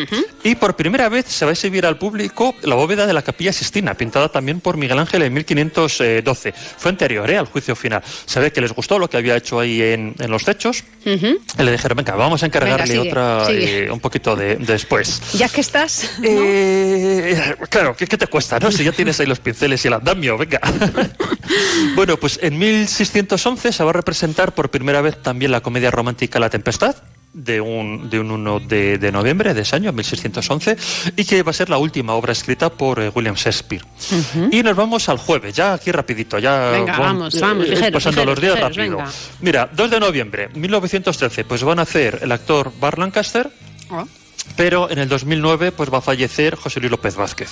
Y 0.43 0.55
por 0.55 0.75
primera 0.75 1.09
vez 1.09 1.25
se 1.27 1.45
va 1.45 1.51
a 1.51 1.53
exhibir 1.53 1.85
al 1.85 1.97
público 1.97 2.55
la 2.63 2.75
bóveda 2.75 3.05
de 3.07 3.13
la 3.13 3.21
Capilla 3.21 3.51
Sistina, 3.53 3.93
pintada 3.95 4.29
también 4.29 4.59
por 4.59 4.77
Miguel 4.77 4.99
Ángel 4.99 5.23
en 5.23 5.33
1512. 5.33 6.53
Fue 6.77 6.91
anterior 6.91 7.29
eh, 7.31 7.37
al 7.37 7.45
juicio 7.47 7.75
final. 7.75 8.03
Se 8.25 8.39
ve 8.39 8.51
que 8.51 8.61
les 8.61 8.71
gustó 8.73 8.99
lo 8.99 9.09
que 9.09 9.17
había 9.17 9.35
hecho 9.35 9.59
ahí 9.59 9.81
en, 9.81 10.15
en 10.19 10.31
los 10.31 10.43
techos. 10.43 10.83
Ujú. 11.05 11.37
Y 11.59 11.63
le 11.63 11.71
dijeron, 11.71 11.95
venga, 11.97 12.15
vamos 12.15 12.43
a 12.43 12.45
encargarle 12.45 12.85
Venga, 12.85 12.87
sigue, 13.03 13.09
otra 13.09 13.45
sigue. 13.47 13.85
eh, 13.85 13.91
un 13.91 13.99
poquito 13.99 14.35
de, 14.35 14.55
después. 14.57 15.21
Ya 15.33 15.49
que 15.49 15.61
estás. 15.61 16.09
Eh, 16.23 17.55
claro, 17.69 17.95
¿qué, 17.95 18.07
qué 18.07 18.17
te 18.17 18.27
cuesta, 18.27 18.59
no? 18.59 18.71
Si 18.71 18.83
ya 18.83 18.91
tienes 18.91 19.14
ahí 19.19 19.25
los 19.27 19.39
pinceles 19.39 19.83
y 19.85 19.87
el 19.87 19.93
andamio, 19.95 20.37
venga. 20.37 20.59
bueno, 21.95 22.17
pues 22.17 22.39
en 22.41 22.57
1611 22.57 23.71
se 23.71 23.83
va 23.83 23.89
a 23.89 23.93
representar 23.93 24.53
por 24.53 24.69
primera 24.69 25.01
vez 25.01 25.21
también 25.21 25.51
la 25.51 25.61
comedia 25.61 25.91
romántica 25.91 26.39
La 26.39 26.49
Tempestad. 26.49 26.95
De 27.37 27.59
un, 27.59 28.09
de 28.09 28.17
un 28.21 28.31
1 28.31 28.61
de, 28.61 28.97
de 28.97 29.11
noviembre 29.11 29.53
de 29.53 29.63
ese 29.63 29.75
año, 29.75 29.91
1611, 29.91 30.77
y 31.17 31.25
que 31.25 31.43
va 31.43 31.49
a 31.49 31.53
ser 31.53 31.69
la 31.69 31.77
última 31.77 32.13
obra 32.13 32.31
escrita 32.31 32.69
por 32.69 33.01
eh, 33.01 33.11
William 33.13 33.35
Shakespeare. 33.35 33.83
Y 34.51 34.63
nos 34.63 34.73
vamos 34.77 35.09
al 35.09 35.17
jueves, 35.17 35.53
ya 35.53 35.73
aquí 35.73 35.91
rapidito, 35.91 36.39
ya 36.39 36.69
Venga, 36.69 36.97
vamos, 36.97 37.37
vamos, 37.41 37.67
ligeros, 37.67 37.91
pasando 37.91 38.21
ligeros, 38.21 38.35
los 38.35 38.41
días 38.41 38.55
ligeros, 38.55 38.77
rápido. 38.77 38.97
venga. 38.99 39.11
Mira, 39.41 39.69
2 39.75 39.91
de 39.91 39.99
noviembre, 39.99 40.49
1913, 40.55 41.43
pues 41.43 41.61
van 41.61 41.79
a 41.79 41.81
hacer 41.81 42.19
el 42.21 42.31
actor 42.31 42.71
Bar 42.79 42.97
Lancaster, 42.99 43.51
Ah. 43.91 44.05
Pero 44.55 44.89
en 44.89 44.99
el 44.99 45.09
2009 45.09 45.71
pues 45.71 45.93
va 45.93 45.99
a 45.99 46.01
fallecer 46.01 46.55
José 46.55 46.79
Luis 46.79 46.91
López 46.91 47.15
Vázquez. 47.15 47.49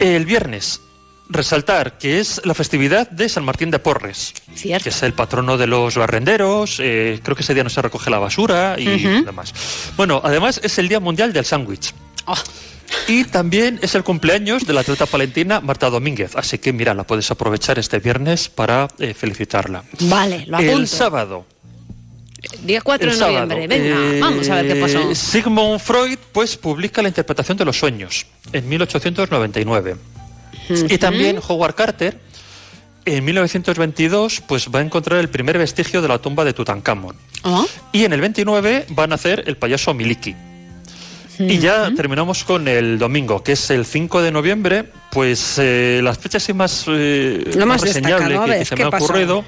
El 0.00 0.24
viernes, 0.26 0.80
resaltar 1.28 1.98
que 1.98 2.20
es 2.20 2.40
la 2.44 2.54
festividad 2.54 3.08
de 3.10 3.28
San 3.28 3.44
Martín 3.44 3.70
de 3.70 3.78
Porres, 3.78 4.34
que 4.62 4.76
es 4.88 5.02
el 5.02 5.12
patrono 5.14 5.56
de 5.56 5.66
los 5.66 5.96
barrenderos, 5.96 6.78
eh, 6.80 7.20
creo 7.22 7.36
que 7.36 7.42
ese 7.42 7.54
día 7.54 7.64
no 7.64 7.70
se 7.70 7.82
recoge 7.82 8.10
la 8.10 8.18
basura 8.18 8.76
y 8.78 9.06
Ujú. 9.06 9.24
demás. 9.24 9.52
Bueno, 9.96 10.20
además 10.22 10.60
es 10.62 10.78
el 10.78 10.88
Día 10.88 11.00
Mundial 11.00 11.32
del 11.32 11.44
Sándwich. 11.44 11.92
Y 13.08 13.24
también 13.24 13.78
es 13.82 13.94
el 13.94 14.04
cumpleaños 14.04 14.66
de 14.66 14.72
la 14.72 14.80
atleta 14.80 15.06
palentina 15.06 15.60
Marta 15.60 15.90
Domínguez, 15.90 16.36
así 16.36 16.58
que 16.58 16.72
mira, 16.72 16.94
la 16.94 17.04
puedes 17.04 17.30
aprovechar 17.30 17.78
este 17.78 17.98
viernes 17.98 18.48
para 18.48 18.88
eh, 18.98 19.12
felicitarla. 19.14 19.84
Vale, 20.00 20.44
lo 20.46 20.56
apunto. 20.56 20.76
El 20.76 20.88
sábado, 20.88 21.46
Día 22.62 22.80
4 22.80 23.12
de 23.12 23.18
noviembre. 23.18 23.66
Venga, 23.66 23.96
eh, 23.96 24.20
vamos 24.20 24.48
a 24.48 24.56
ver 24.56 24.68
qué 24.68 24.80
pasó. 24.80 25.14
Sigmund 25.14 25.80
Freud 25.80 26.18
pues 26.32 26.56
publica 26.56 27.02
la 27.02 27.08
interpretación 27.08 27.56
de 27.56 27.64
los 27.64 27.78
sueños 27.78 28.26
en 28.52 28.68
1899. 28.68 29.96
Y 30.68 30.98
también 30.98 31.38
Howard 31.46 31.74
Carter 31.74 32.18
en 33.04 33.24
1922 33.24 34.42
pues 34.46 34.68
va 34.68 34.80
a 34.80 34.82
encontrar 34.82 35.20
el 35.20 35.28
primer 35.28 35.58
vestigio 35.58 36.02
de 36.02 36.08
la 36.08 36.18
tumba 36.18 36.44
de 36.44 36.52
Tutankamón. 36.52 37.16
Ah. 37.44 37.64
Y 37.92 38.04
en 38.04 38.12
el 38.12 38.20
29 38.20 38.86
van 38.90 39.12
a 39.12 39.14
hacer 39.14 39.44
el 39.46 39.56
payaso 39.56 39.94
Miliki. 39.94 40.34
Y 41.38 41.58
ya 41.58 41.90
terminamos 41.94 42.44
con 42.44 42.66
el 42.66 42.98
domingo, 42.98 43.42
que 43.42 43.52
es 43.52 43.70
el 43.70 43.84
5 43.84 44.22
de 44.22 44.32
noviembre. 44.32 44.86
Pues 45.10 45.56
eh, 45.58 46.00
las 46.02 46.18
fechas 46.18 46.42
así 46.42 46.52
más, 46.52 46.84
eh, 46.88 47.44
Lo 47.54 47.66
más 47.66 47.82
reseñable 47.82 48.34
destacado, 48.34 48.42
a 48.42 48.46
que, 48.46 48.58
que 48.58 48.64
se 48.64 48.74
¿qué 48.74 48.84
me 48.84 48.96
ha 48.96 48.98
ocurrido. 48.98 49.44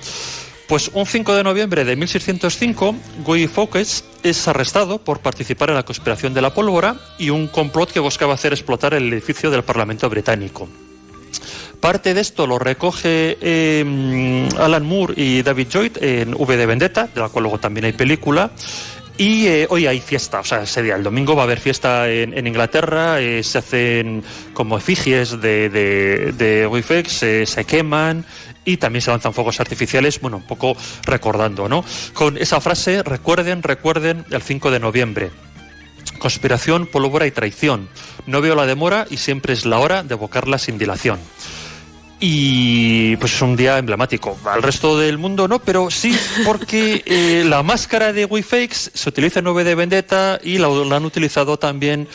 Pues 0.68 0.90
un 0.92 1.06
5 1.06 1.34
de 1.34 1.44
noviembre 1.44 1.86
de 1.86 1.96
1605, 1.96 2.94
Guy 3.24 3.46
Fawkes 3.48 4.04
es 4.22 4.46
arrestado 4.48 4.98
por 4.98 5.20
participar 5.20 5.70
en 5.70 5.76
la 5.76 5.82
conspiración 5.82 6.34
de 6.34 6.42
la 6.42 6.52
pólvora 6.52 6.94
y 7.16 7.30
un 7.30 7.48
complot 7.48 7.90
que 7.90 8.00
buscaba 8.00 8.34
hacer 8.34 8.52
explotar 8.52 8.92
el 8.92 9.10
edificio 9.10 9.50
del 9.50 9.64
Parlamento 9.64 10.10
británico. 10.10 10.68
Parte 11.80 12.12
de 12.12 12.20
esto 12.20 12.46
lo 12.46 12.58
recoge 12.58 13.38
eh, 13.40 14.48
Alan 14.58 14.84
Moore 14.84 15.14
y 15.16 15.40
David 15.40 15.68
Lloyd 15.70 16.02
en 16.02 16.34
V 16.34 16.56
de 16.58 16.66
Vendetta, 16.66 17.08
de 17.14 17.20
la 17.20 17.30
cual 17.30 17.44
luego 17.44 17.58
también 17.58 17.86
hay 17.86 17.92
película. 17.92 18.50
Y 19.18 19.48
eh, 19.48 19.66
hoy 19.68 19.88
hay 19.88 19.98
fiesta, 20.00 20.38
o 20.38 20.44
sea, 20.44 20.62
ese 20.62 20.80
día, 20.80 20.94
el 20.94 21.02
domingo 21.02 21.34
va 21.34 21.42
a 21.42 21.44
haber 21.44 21.58
fiesta 21.58 22.08
en, 22.08 22.46
Inglaterra, 22.46 23.20
eh, 23.20 23.42
se 23.42 23.58
hacen 23.58 24.22
como 24.54 24.78
efigies 24.78 25.40
de, 25.40 25.68
de, 25.68 26.32
de 26.32 27.02
eh, 27.22 27.44
se 27.44 27.64
queman 27.64 28.24
y 28.64 28.76
también 28.76 29.02
se 29.02 29.10
lanzan 29.10 29.32
fuegos 29.32 29.60
artificiales, 29.60 30.20
bueno, 30.20 30.38
un 30.38 30.46
poco 30.46 30.76
recordando, 31.04 31.68
¿no? 31.68 31.84
Con 32.12 32.36
esa 32.36 32.60
frase, 32.60 33.02
recuerden, 33.02 33.62
recuerden 33.62 34.24
el 34.30 34.42
5 34.42 34.70
de 34.70 34.80
noviembre. 34.80 35.30
Conspiración, 36.18 36.86
pólvora 36.86 37.26
y 37.26 37.30
traición. 37.30 37.88
No 38.26 38.40
veo 38.40 38.54
la 38.54 38.66
demora 38.66 39.06
y 39.08 39.18
siempre 39.18 39.52
es 39.52 39.64
la 39.64 39.78
hora 39.78 40.02
de 40.02 40.14
evocarla 40.14 40.58
sin 40.58 40.78
dilación. 40.78 41.18
Y 42.20 43.16
pues 43.16 43.34
es 43.34 43.42
un 43.42 43.56
día 43.56 43.78
emblemático. 43.78 44.36
Al 44.44 44.62
resto 44.62 44.98
del 44.98 45.18
mundo 45.18 45.46
no, 45.46 45.60
pero 45.60 45.88
sí 45.90 46.16
porque 46.44 47.02
eh, 47.06 47.44
la 47.46 47.62
máscara 47.62 48.12
de 48.12 48.24
WeFakes 48.24 48.90
se 48.92 49.08
utiliza 49.08 49.38
en 49.38 49.44
9 49.44 49.62
de 49.62 49.74
Vendetta 49.76 50.40
y 50.42 50.58
la, 50.58 50.66
han 50.66 51.04
utilizado 51.04 51.58
también 51.58 52.08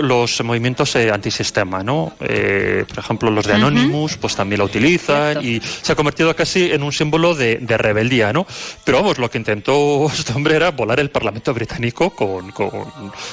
los 0.00 0.42
movimientos 0.42 0.94
eh, 0.96 1.10
antisistema, 1.10 1.82
¿no? 1.82 2.14
Eh, 2.20 2.84
por 2.88 2.98
ejemplo, 2.98 3.30
los 3.30 3.46
de. 3.46 3.54
Anonymous 3.54 4.16
pues 4.16 4.34
también 4.34 4.58
la 4.60 4.64
utilizan 4.64 5.44
y 5.44 5.60
se 5.60 5.92
ha 5.92 5.94
convertido 5.94 6.34
casi 6.34 6.72
en 6.72 6.82
un 6.82 6.92
símbolo 6.92 7.34
de, 7.34 7.58
de 7.58 7.78
rebeldía, 7.78 8.32
¿no? 8.32 8.46
Pero 8.84 8.98
vamos, 8.98 9.18
lo 9.18 9.30
que 9.30 9.38
intentó 9.38 10.06
este 10.12 10.32
hombre 10.32 10.56
era 10.56 10.70
volar 10.70 11.00
el 11.00 11.10
Parlamento 11.10 11.52
británico 11.52 12.10
con, 12.10 12.50
con 12.52 12.70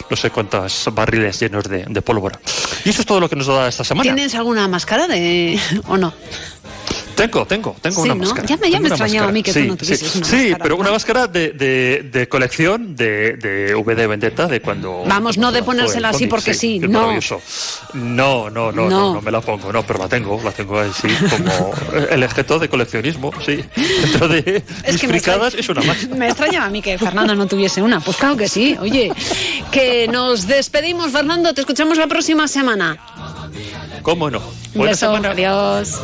no 0.09 0.15
sé 0.15 0.29
cuántos 0.29 0.89
barriles 0.93 1.39
llenos 1.39 1.63
de, 1.63 1.85
de 1.85 2.01
pólvora. 2.01 2.39
Y 2.83 2.89
eso 2.89 3.01
es 3.01 3.07
todo 3.07 3.19
lo 3.19 3.29
que 3.29 3.35
nos 3.35 3.47
da 3.47 3.67
esta 3.67 3.83
semana. 3.83 4.03
¿Tienes 4.03 4.35
alguna 4.35 4.67
máscara 4.67 5.07
de 5.07 5.59
o 5.87 5.97
no? 5.97 6.13
Tengo, 7.19 7.45
tengo, 7.45 7.75
tengo 7.81 7.95
Sí, 8.03 8.09
una 8.09 8.15
¿no? 8.15 8.21
máscara. 8.23 8.47
Ya 8.47 8.57
me- 8.57 8.71
ya 8.71 8.77
extrañaba 8.77 9.27
máscara. 9.27 9.29
a 9.29 9.31
mí 9.31 9.43
que 9.43 9.51
tú 9.53 9.59
sí, 9.59 9.67
no 9.67 9.75
tuvieses 9.77 10.09
sí. 10.11 10.17
una 10.19 10.27
Sí, 10.27 10.53
pero 10.61 10.75
una 10.77 10.91
máscara 10.91 11.27
de, 11.27 11.51
de, 11.51 12.09
de 12.11 12.29
colección 12.29 12.95
de, 12.95 13.33
de 13.33 13.75
V 13.75 13.95
de 13.95 14.07
Vendetta, 14.07 14.47
de 14.47 14.61
cuando... 14.61 15.03
Vamos, 15.05 15.37
no 15.37 15.51
de 15.51 15.61
ponérsela 15.63 16.09
así 16.09 16.27
porque 16.27 16.53
sí, 16.53 16.79
no. 16.79 17.19
No, 17.93 18.49
no, 18.49 18.71
no, 18.71 18.89
no, 18.89 19.21
me 19.21 19.31
la 19.31 19.41
pongo, 19.41 19.71
no, 19.73 19.83
pero 19.83 19.99
la 19.99 20.07
tengo, 20.07 20.39
la 20.43 20.51
tengo 20.51 20.79
así 20.79 21.07
como 21.29 21.71
el 22.09 22.23
objeto 22.23 22.57
de 22.59 22.69
coleccionismo, 22.69 23.31
sí. 23.45 23.63
Dentro 24.01 24.27
de 24.27 24.63
Es 24.83 24.93
mis 24.93 25.01
que 25.01 25.07
fricadas 25.07 25.53
es 25.55 25.67
una 25.69 25.81
máscara. 25.81 26.15
Me 26.15 26.27
extrañaba 26.27 26.65
a 26.67 26.69
mí 26.69 26.81
que 26.81 26.97
Fernando 26.97 27.35
no 27.35 27.47
tuviese 27.47 27.81
una. 27.81 27.99
Pues 27.99 28.17
claro 28.17 28.37
que 28.37 28.47
sí. 28.47 28.77
Oye, 28.79 29.11
que 29.71 30.07
nos 30.07 30.47
despedimos, 30.47 31.11
Fernando. 31.11 31.53
Te 31.53 31.61
escuchamos 31.61 31.97
la 31.97 32.07
próxima 32.07 32.47
semana. 32.47 32.97
¿Cómo 34.03 34.29
no? 34.31 34.41
Buena 34.73 34.91
beso. 34.91 35.07
semana. 35.07 35.31
Adiós. 35.31 35.99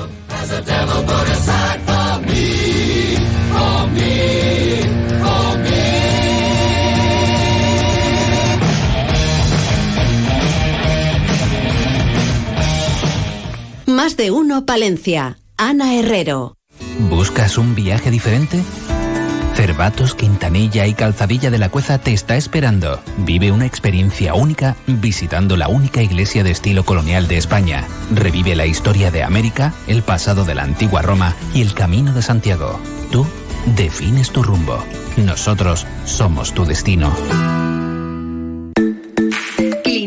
Más 13.88 14.18
de 14.18 14.30
uno 14.30 14.66
Palencia. 14.66 15.40
Ana 15.58 15.96
Herrero. 15.96 16.58
¿Buscas 17.10 17.58
un 17.58 17.76
viaje 17.76 18.12
diferente? 18.12 18.62
Cervatos, 19.56 20.16
Quintanilla 20.16 20.86
y 20.86 20.94
Calzadilla 20.94 21.50
de 21.50 21.58
la 21.58 21.70
Cueza 21.70 21.98
te 21.98 22.12
está 22.12 22.36
esperando. 22.36 23.02
Vive 23.20 23.52
una 23.54 23.66
experiencia 23.66 24.34
única 24.34 24.76
visitando 24.86 25.56
la 25.56 25.70
única 25.70 26.02
iglesia 26.04 26.44
de 26.44 26.52
estilo 26.52 26.84
colonial 26.84 27.30
de 27.30 27.38
España. 27.38 27.88
Revive 28.14 28.56
la 28.56 28.66
historia 28.66 29.12
de 29.12 29.24
América, 29.24 29.74
el 29.88 30.04
pasado 30.04 30.44
de 30.44 30.56
la 30.56 30.64
antigua 30.64 31.02
Roma 31.02 31.36
y 31.54 31.62
el 31.62 31.74
camino 31.74 32.14
de 32.14 32.22
Santiago. 32.22 32.80
Tú 33.12 33.26
defines 33.78 34.32
tu 34.32 34.44
rumbo. 34.44 34.84
Nosotros 35.16 35.88
somos 36.04 36.54
tu 36.54 36.66
destino. 36.66 37.16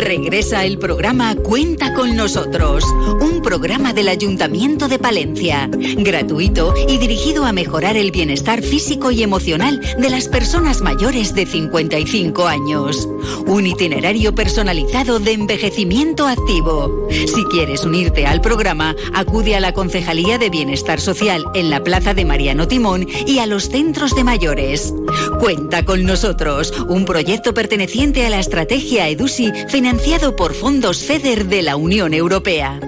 Regresa 0.00 0.64
el 0.64 0.78
programa 0.78 1.34
Cuenta 1.34 1.92
con 1.92 2.16
nosotros, 2.16 2.84
un 3.20 3.42
programa 3.42 3.92
del 3.92 4.08
Ayuntamiento 4.08 4.88
de 4.88 4.98
Palencia, 4.98 5.68
gratuito 5.70 6.72
y 6.88 6.96
dirigido 6.96 7.44
a 7.44 7.52
mejorar 7.52 7.98
el 7.98 8.10
bienestar 8.10 8.62
físico 8.62 9.10
y 9.10 9.22
emocional 9.22 9.78
de 9.98 10.08
las 10.08 10.28
personas 10.28 10.80
mayores 10.80 11.34
de 11.34 11.44
55 11.44 12.46
años. 12.46 13.06
Un 13.46 13.66
itinerario 13.66 14.34
personalizado 14.34 15.20
de 15.20 15.32
envejecimiento 15.32 16.26
activo. 16.26 17.06
Si 17.10 17.44
quieres 17.50 17.84
unirte 17.84 18.26
al 18.26 18.40
programa, 18.40 18.96
acude 19.12 19.54
a 19.54 19.60
la 19.60 19.74
Concejalía 19.74 20.38
de 20.38 20.48
Bienestar 20.48 20.98
Social 20.98 21.44
en 21.54 21.68
la 21.68 21.84
Plaza 21.84 22.14
de 22.14 22.24
Mariano 22.24 22.66
Timón 22.66 23.06
y 23.26 23.38
a 23.38 23.46
los 23.46 23.68
centros 23.68 24.14
de 24.14 24.24
mayores. 24.24 24.94
Cuenta 25.40 25.84
con 25.84 26.04
nosotros, 26.04 26.72
un 26.88 27.04
proyecto 27.04 27.52
perteneciente 27.52 28.24
a 28.24 28.30
la 28.30 28.40
estrategia 28.40 29.08
EDUSI 29.08 29.52
financiado 29.90 30.36
por 30.36 30.54
fondos 30.54 31.02
FEDER 31.02 31.46
de 31.46 31.62
la 31.62 31.74
Unión 31.74 32.14
Europea. 32.14 32.78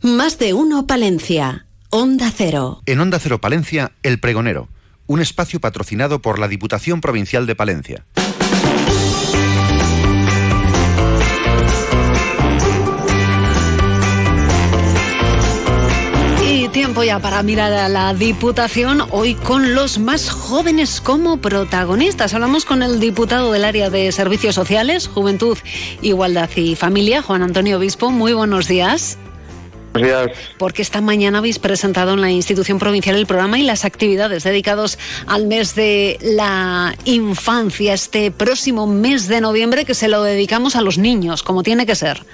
Más 0.00 0.38
de 0.38 0.54
uno 0.54 0.86
Palencia. 0.86 1.66
Onda 1.90 2.32
Cero. 2.34 2.80
En 2.86 3.00
Onda 3.00 3.18
Cero 3.18 3.38
Palencia, 3.38 3.92
El 4.02 4.18
Pregonero, 4.18 4.68
un 5.06 5.20
espacio 5.20 5.60
patrocinado 5.60 6.22
por 6.22 6.38
la 6.38 6.48
Diputación 6.48 7.02
Provincial 7.02 7.46
de 7.46 7.54
Palencia. 7.54 8.06
Tiempo 16.90 17.04
ya 17.04 17.20
para 17.20 17.40
mirar 17.44 17.72
a 17.72 17.88
la 17.88 18.14
Diputación, 18.14 19.04
hoy 19.12 19.36
con 19.36 19.76
los 19.76 20.00
más 20.00 20.28
jóvenes 20.28 21.00
como 21.00 21.36
protagonistas. 21.36 22.34
Hablamos 22.34 22.64
con 22.64 22.82
el 22.82 22.98
diputado 22.98 23.52
del 23.52 23.64
área 23.64 23.90
de 23.90 24.10
Servicios 24.10 24.56
Sociales, 24.56 25.06
Juventud, 25.06 25.56
Igualdad 26.02 26.50
y 26.56 26.74
Familia, 26.74 27.22
Juan 27.22 27.42
Antonio 27.42 27.78
Obispo. 27.78 28.10
Muy 28.10 28.32
buenos 28.32 28.66
días. 28.66 29.18
Buenos 29.92 30.10
días. 30.10 30.38
Porque 30.58 30.82
esta 30.82 31.00
mañana 31.00 31.38
habéis 31.38 31.60
presentado 31.60 32.14
en 32.14 32.22
la 32.22 32.32
institución 32.32 32.80
provincial 32.80 33.14
el 33.14 33.26
programa 33.26 33.60
y 33.60 33.62
las 33.62 33.84
actividades 33.84 34.42
dedicados 34.42 34.98
al 35.28 35.46
mes 35.46 35.76
de 35.76 36.18
la 36.20 36.96
infancia, 37.04 37.94
este 37.94 38.32
próximo 38.32 38.88
mes 38.88 39.28
de 39.28 39.40
noviembre 39.40 39.84
que 39.84 39.94
se 39.94 40.08
lo 40.08 40.24
dedicamos 40.24 40.74
a 40.74 40.80
los 40.80 40.98
niños, 40.98 41.44
como 41.44 41.62
tiene 41.62 41.86
que 41.86 41.94
ser. 41.94 42.24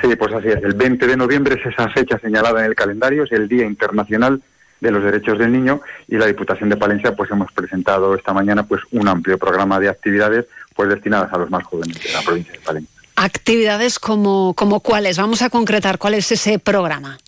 Sí, 0.00 0.16
pues 0.16 0.32
así 0.32 0.48
es. 0.48 0.62
El 0.62 0.74
20 0.74 1.06
de 1.06 1.16
noviembre 1.16 1.60
es 1.60 1.66
esa 1.66 1.88
fecha 1.88 2.18
señalada 2.18 2.60
en 2.60 2.66
el 2.66 2.74
calendario, 2.74 3.24
es 3.24 3.32
el 3.32 3.48
Día 3.48 3.66
Internacional 3.66 4.40
de 4.80 4.90
los 4.90 5.04
Derechos 5.04 5.38
del 5.38 5.52
Niño 5.52 5.82
y 6.08 6.16
la 6.16 6.26
Diputación 6.26 6.70
de 6.70 6.76
Palencia 6.76 7.14
pues 7.14 7.30
hemos 7.30 7.52
presentado 7.52 8.14
esta 8.14 8.32
mañana 8.32 8.62
pues 8.62 8.80
un 8.92 9.08
amplio 9.08 9.36
programa 9.36 9.78
de 9.78 9.90
actividades 9.90 10.46
pues 10.74 10.88
destinadas 10.88 11.30
a 11.32 11.38
los 11.38 11.50
más 11.50 11.64
jóvenes 11.64 12.02
de 12.02 12.12
la 12.12 12.22
provincia 12.22 12.52
de 12.52 12.60
Palencia. 12.60 13.00
Actividades 13.16 13.98
como, 13.98 14.54
como 14.54 14.80
cuáles. 14.80 15.18
Vamos 15.18 15.42
a 15.42 15.50
concretar 15.50 15.98
cuál 15.98 16.14
es 16.14 16.32
ese 16.32 16.58
programa. 16.58 17.18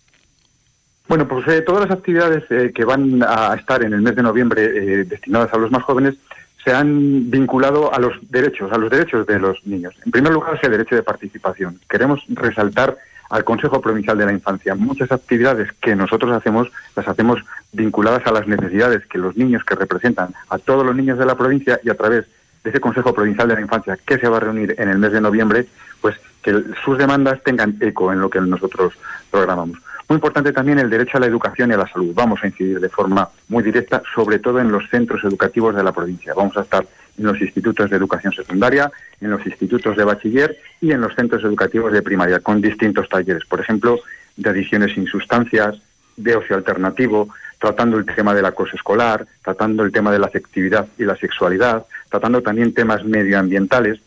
Bueno, 1.07 1.27
pues 1.27 1.47
eh, 1.47 1.61
todas 1.61 1.87
las 1.87 1.95
actividades 1.95 2.43
eh, 2.49 2.71
que 2.73 2.85
van 2.85 3.21
a 3.21 3.53
estar 3.53 3.83
en 3.83 3.93
el 3.93 4.01
mes 4.01 4.15
de 4.15 4.23
noviembre 4.23 4.63
eh, 4.63 5.03
destinadas 5.03 5.53
a 5.53 5.57
los 5.57 5.69
más 5.69 5.83
jóvenes 5.83 6.15
se 6.63 6.71
han 6.73 7.29
vinculado 7.29 7.93
a 7.93 7.99
los 7.99 8.13
derechos, 8.29 8.71
a 8.71 8.77
los 8.77 8.89
derechos 8.89 9.25
de 9.27 9.39
los 9.39 9.65
niños. 9.65 9.95
En 10.05 10.11
primer 10.11 10.31
lugar, 10.31 10.55
es 10.55 10.63
el 10.63 10.71
derecho 10.71 10.95
de 10.95 11.03
participación. 11.03 11.79
Queremos 11.89 12.23
resaltar 12.29 12.97
al 13.29 13.43
Consejo 13.43 13.81
Provincial 13.81 14.17
de 14.17 14.25
la 14.25 14.31
Infancia. 14.31 14.75
Muchas 14.75 15.11
actividades 15.11 15.71
que 15.81 15.95
nosotros 15.95 16.31
hacemos 16.31 16.71
las 16.95 17.07
hacemos 17.07 17.43
vinculadas 17.71 18.25
a 18.27 18.31
las 18.31 18.47
necesidades 18.47 19.05
que 19.07 19.17
los 19.17 19.35
niños 19.35 19.63
que 19.63 19.75
representan 19.75 20.33
a 20.49 20.57
todos 20.59 20.85
los 20.85 20.95
niños 20.95 21.17
de 21.17 21.25
la 21.25 21.35
provincia 21.35 21.79
y 21.83 21.89
a 21.89 21.97
través 21.97 22.25
de 22.63 22.69
ese 22.69 22.79
Consejo 22.79 23.13
Provincial 23.13 23.47
de 23.47 23.55
la 23.55 23.61
Infancia 23.61 23.97
que 24.05 24.17
se 24.17 24.27
va 24.27 24.37
a 24.37 24.41
reunir 24.41 24.75
en 24.77 24.89
el 24.89 24.99
mes 24.99 25.11
de 25.11 25.21
noviembre, 25.21 25.65
pues 25.99 26.15
que 26.41 26.63
sus 26.83 26.97
demandas 26.97 27.41
tengan 27.43 27.75
eco 27.79 28.13
en 28.13 28.21
lo 28.21 28.29
que 28.29 28.39
nosotros 28.39 28.93
programamos. 29.31 29.79
Muy 30.13 30.17
importante 30.17 30.53
también 30.53 30.77
el 30.77 30.91
derecho 30.91 31.17
a 31.17 31.21
la 31.21 31.25
educación 31.25 31.71
y 31.71 31.73
a 31.73 31.77
la 31.77 31.87
salud. 31.87 32.13
Vamos 32.13 32.39
a 32.43 32.45
incidir 32.45 32.79
de 32.79 32.87
forma 32.87 33.27
muy 33.47 33.63
directa, 33.63 34.03
sobre 34.13 34.37
todo 34.37 34.59
en 34.59 34.71
los 34.71 34.87
centros 34.87 35.23
educativos 35.23 35.75
de 35.75 35.83
la 35.83 35.91
provincia. 35.91 36.35
Vamos 36.35 36.55
a 36.55 36.61
estar 36.61 36.85
en 37.17 37.25
los 37.25 37.41
institutos 37.41 37.89
de 37.89 37.97
educación 37.97 38.31
secundaria, 38.31 38.91
en 39.19 39.31
los 39.31 39.43
institutos 39.43 39.97
de 39.97 40.03
bachiller 40.03 40.55
y 40.79 40.91
en 40.91 41.01
los 41.01 41.15
centros 41.15 41.43
educativos 41.43 41.91
de 41.91 42.03
primaria, 42.03 42.41
con 42.41 42.61
distintos 42.61 43.09
talleres. 43.09 43.43
Por 43.45 43.59
ejemplo, 43.59 44.01
de 44.37 44.51
adiciones 44.51 44.93
sin 44.93 45.07
sustancias, 45.07 45.81
de 46.15 46.35
ocio 46.35 46.57
alternativo, 46.57 47.29
tratando 47.57 47.97
el 47.97 48.05
tema 48.05 48.35
del 48.35 48.45
acoso 48.45 48.75
escolar, 48.75 49.25
tratando 49.43 49.81
el 49.81 49.91
tema 49.91 50.11
de 50.11 50.19
la 50.19 50.27
afectividad 50.27 50.85
y 50.99 51.05
la 51.05 51.15
sexualidad, 51.15 51.87
tratando 52.11 52.43
también 52.43 52.71
temas 52.75 53.03
medioambientales. 53.03 53.99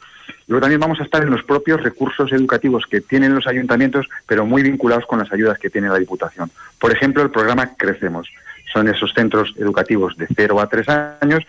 Luego 0.49 0.61
también 0.61 0.81
vamos 0.81 1.01
a 1.01 1.03
estar 1.03 1.23
en 1.23 1.31
los 1.31 1.43
propios 1.43 1.83
recursos 1.83 2.33
educativos 2.33 2.85
que 2.89 3.01
tienen 3.01 3.35
los 3.35 3.47
ayuntamientos, 3.47 4.07
pero 4.27 4.47
muy 4.47 4.63
vinculados 4.63 5.05
con 5.07 5.19
las 5.19 5.33
ayudas 5.33 5.59
que 5.59 5.71
tiene 5.71 5.89
la 5.89 5.99
Diputación. 5.99 6.51
Por 6.79 6.93
ejemplo, 6.93 7.23
el 7.23 7.31
programa 7.31 7.75
Crecemos. 7.77 8.29
Son 8.73 8.89
esos 8.89 9.13
centros 9.13 9.55
educativos 9.57 10.17
de 10.17 10.27
0 10.35 10.61
a 10.61 10.69
3 10.69 10.89
años. 11.21 11.45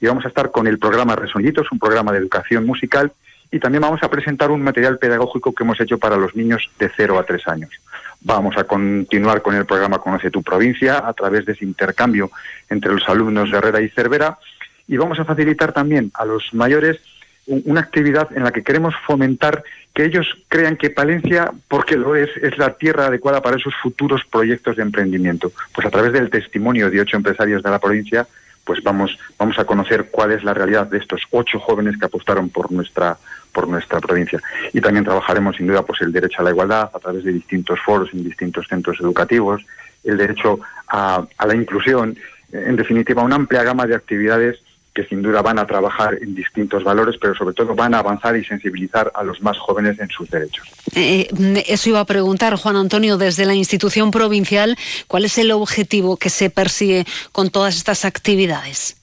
Y 0.00 0.06
vamos 0.06 0.24
a 0.24 0.28
estar 0.28 0.50
con 0.50 0.66
el 0.66 0.78
programa 0.78 1.16
Resonitos, 1.16 1.72
un 1.72 1.78
programa 1.78 2.12
de 2.12 2.18
educación 2.18 2.64
musical. 2.64 3.12
Y 3.50 3.58
también 3.58 3.82
vamos 3.82 4.02
a 4.02 4.10
presentar 4.10 4.50
un 4.50 4.62
material 4.62 4.98
pedagógico 4.98 5.52
que 5.52 5.64
hemos 5.64 5.80
hecho 5.80 5.98
para 5.98 6.16
los 6.16 6.36
niños 6.36 6.68
de 6.78 6.90
0 6.94 7.18
a 7.18 7.24
3 7.24 7.48
años. 7.48 7.70
Vamos 8.20 8.56
a 8.56 8.64
continuar 8.64 9.42
con 9.42 9.54
el 9.56 9.66
programa 9.66 9.98
Conoce 9.98 10.30
tu 10.30 10.42
provincia 10.42 11.06
a 11.06 11.12
través 11.12 11.44
de 11.44 11.52
ese 11.52 11.64
intercambio 11.64 12.30
entre 12.68 12.92
los 12.92 13.08
alumnos 13.08 13.50
de 13.50 13.58
Herrera 13.58 13.80
y 13.80 13.88
Cervera 13.88 14.38
y 14.88 14.96
vamos 14.96 15.18
a 15.18 15.24
facilitar 15.24 15.72
también 15.72 16.10
a 16.14 16.24
los 16.24 16.52
mayores 16.54 16.98
una 17.46 17.80
actividad 17.80 18.28
en 18.36 18.44
la 18.44 18.50
que 18.50 18.62
queremos 18.62 18.94
fomentar 19.06 19.62
que 19.94 20.04
ellos 20.04 20.26
crean 20.48 20.76
que 20.76 20.90
Palencia, 20.90 21.50
porque 21.68 21.96
lo 21.96 22.16
es, 22.16 22.28
es 22.42 22.58
la 22.58 22.74
tierra 22.74 23.06
adecuada 23.06 23.40
para 23.40 23.56
esos 23.56 23.74
futuros 23.82 24.22
proyectos 24.30 24.76
de 24.76 24.82
emprendimiento. 24.82 25.52
Pues 25.74 25.86
a 25.86 25.90
través 25.90 26.12
del 26.12 26.28
testimonio 26.28 26.90
de 26.90 27.00
ocho 27.00 27.16
empresarios 27.16 27.62
de 27.62 27.70
la 27.70 27.78
provincia, 27.78 28.26
pues 28.64 28.82
vamos, 28.82 29.16
vamos 29.38 29.58
a 29.58 29.64
conocer 29.64 30.08
cuál 30.10 30.32
es 30.32 30.42
la 30.42 30.52
realidad 30.52 30.88
de 30.88 30.98
estos 30.98 31.22
ocho 31.30 31.60
jóvenes 31.60 31.96
que 31.96 32.04
apostaron 32.04 32.50
por 32.50 32.70
nuestra, 32.72 33.16
por 33.52 33.68
nuestra 33.68 34.00
provincia. 34.00 34.42
Y 34.72 34.80
también 34.80 35.04
trabajaremos 35.04 35.56
sin 35.56 35.68
duda 35.68 35.82
pues 35.82 36.02
el 36.02 36.12
derecho 36.12 36.40
a 36.40 36.44
la 36.44 36.50
igualdad 36.50 36.90
a 36.92 36.98
través 36.98 37.24
de 37.24 37.32
distintos 37.32 37.78
foros 37.80 38.10
en 38.12 38.24
distintos 38.24 38.66
centros 38.68 38.98
educativos, 39.00 39.64
el 40.02 40.16
derecho 40.16 40.58
a, 40.88 41.24
a 41.38 41.46
la 41.46 41.54
inclusión, 41.54 42.18
en 42.52 42.76
definitiva 42.76 43.22
una 43.22 43.36
amplia 43.36 43.62
gama 43.62 43.86
de 43.86 43.94
actividades 43.94 44.58
que 44.96 45.04
sin 45.04 45.20
duda 45.20 45.42
van 45.42 45.58
a 45.58 45.66
trabajar 45.66 46.16
en 46.22 46.34
distintos 46.34 46.82
valores, 46.82 47.16
pero 47.20 47.34
sobre 47.34 47.54
todo 47.54 47.74
van 47.74 47.92
a 47.92 47.98
avanzar 47.98 48.34
y 48.34 48.42
sensibilizar 48.42 49.12
a 49.14 49.22
los 49.22 49.42
más 49.42 49.58
jóvenes 49.58 50.00
en 50.00 50.08
sus 50.08 50.30
derechos. 50.30 50.66
Eh, 50.94 51.28
eso 51.66 51.90
iba 51.90 52.00
a 52.00 52.06
preguntar, 52.06 52.56
Juan 52.56 52.76
Antonio, 52.76 53.18
desde 53.18 53.44
la 53.44 53.52
institución 53.52 54.10
provincial, 54.10 54.74
¿cuál 55.06 55.26
es 55.26 55.36
el 55.36 55.52
objetivo 55.52 56.16
que 56.16 56.30
se 56.30 56.48
persigue 56.48 57.04
con 57.30 57.50
todas 57.50 57.76
estas 57.76 58.06
actividades? 58.06 58.96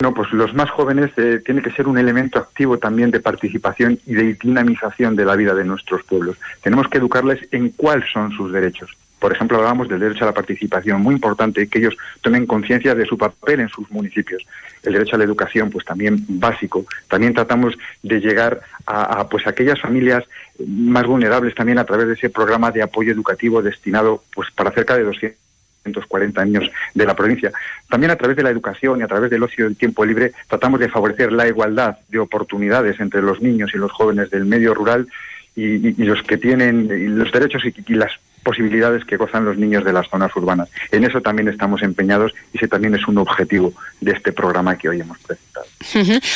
No, 0.00 0.14
pues 0.14 0.32
los 0.32 0.54
más 0.54 0.70
jóvenes 0.70 1.10
eh, 1.18 1.42
tiene 1.44 1.60
que 1.60 1.72
ser 1.72 1.88
un 1.88 1.98
elemento 1.98 2.38
activo 2.38 2.78
también 2.78 3.10
de 3.10 3.20
participación 3.20 3.98
y 4.06 4.14
de 4.14 4.34
dinamización 4.34 5.14
de 5.14 5.26
la 5.26 5.36
vida 5.36 5.54
de 5.54 5.64
nuestros 5.64 6.02
pueblos. 6.04 6.38
Tenemos 6.62 6.88
que 6.88 6.98
educarles 6.98 7.46
en 7.50 7.68
cuáles 7.70 8.10
son 8.10 8.32
sus 8.32 8.50
derechos. 8.50 8.96
Por 9.18 9.32
ejemplo, 9.32 9.56
hablábamos 9.56 9.88
del 9.88 10.00
derecho 10.00 10.24
a 10.24 10.28
la 10.28 10.34
participación, 10.34 11.00
muy 11.00 11.14
importante 11.14 11.66
que 11.68 11.78
ellos 11.78 11.96
tomen 12.20 12.46
conciencia 12.46 12.94
de 12.94 13.06
su 13.06 13.16
papel 13.16 13.60
en 13.60 13.68
sus 13.68 13.90
municipios. 13.90 14.46
El 14.82 14.92
derecho 14.92 15.16
a 15.16 15.18
la 15.18 15.24
educación, 15.24 15.70
pues 15.70 15.84
también 15.84 16.24
básico. 16.28 16.84
También 17.08 17.32
tratamos 17.32 17.76
de 18.02 18.20
llegar 18.20 18.60
a, 18.86 19.20
a, 19.20 19.28
pues 19.28 19.46
aquellas 19.46 19.80
familias 19.80 20.24
más 20.66 21.06
vulnerables 21.06 21.54
también 21.54 21.78
a 21.78 21.84
través 21.84 22.08
de 22.08 22.14
ese 22.14 22.30
programa 22.30 22.70
de 22.70 22.82
apoyo 22.82 23.12
educativo 23.12 23.62
destinado 23.62 24.22
pues 24.34 24.50
para 24.50 24.70
cerca 24.70 24.96
de 24.96 25.04
240 25.04 26.40
años 26.40 26.70
de 26.94 27.06
la 27.06 27.16
provincia. 27.16 27.52
También 27.88 28.10
a 28.10 28.16
través 28.16 28.36
de 28.36 28.42
la 28.42 28.50
educación 28.50 29.00
y 29.00 29.02
a 29.02 29.08
través 29.08 29.30
del 29.30 29.42
ocio 29.42 29.64
del 29.64 29.76
tiempo 29.76 30.04
libre 30.04 30.32
tratamos 30.48 30.78
de 30.78 30.88
favorecer 30.88 31.32
la 31.32 31.48
igualdad 31.48 31.96
de 32.08 32.18
oportunidades 32.18 33.00
entre 33.00 33.22
los 33.22 33.40
niños 33.40 33.70
y 33.74 33.78
los 33.78 33.92
jóvenes 33.92 34.30
del 34.30 34.44
medio 34.44 34.74
rural 34.74 35.08
y, 35.54 36.04
los 36.04 36.22
que 36.22 36.36
tienen 36.36 37.18
los 37.18 37.32
derechos 37.32 37.62
y 37.64 37.94
las 37.94 38.12
posibilidades 38.46 39.04
que 39.04 39.16
gozan 39.16 39.44
los 39.44 39.58
niños 39.58 39.82
de 39.82 39.92
las 39.92 40.08
zonas 40.08 40.30
urbanas. 40.36 40.68
En 40.92 41.02
eso 41.02 41.20
también 41.20 41.48
estamos 41.48 41.82
empeñados 41.82 42.32
y 42.52 42.58
ese 42.58 42.68
también 42.68 42.94
es 42.94 43.08
un 43.08 43.18
objetivo 43.18 43.72
de 44.00 44.12
este 44.12 44.32
programa 44.32 44.78
que 44.78 44.88
hoy 44.88 45.00
hemos 45.00 45.18
presentado. 45.18 45.66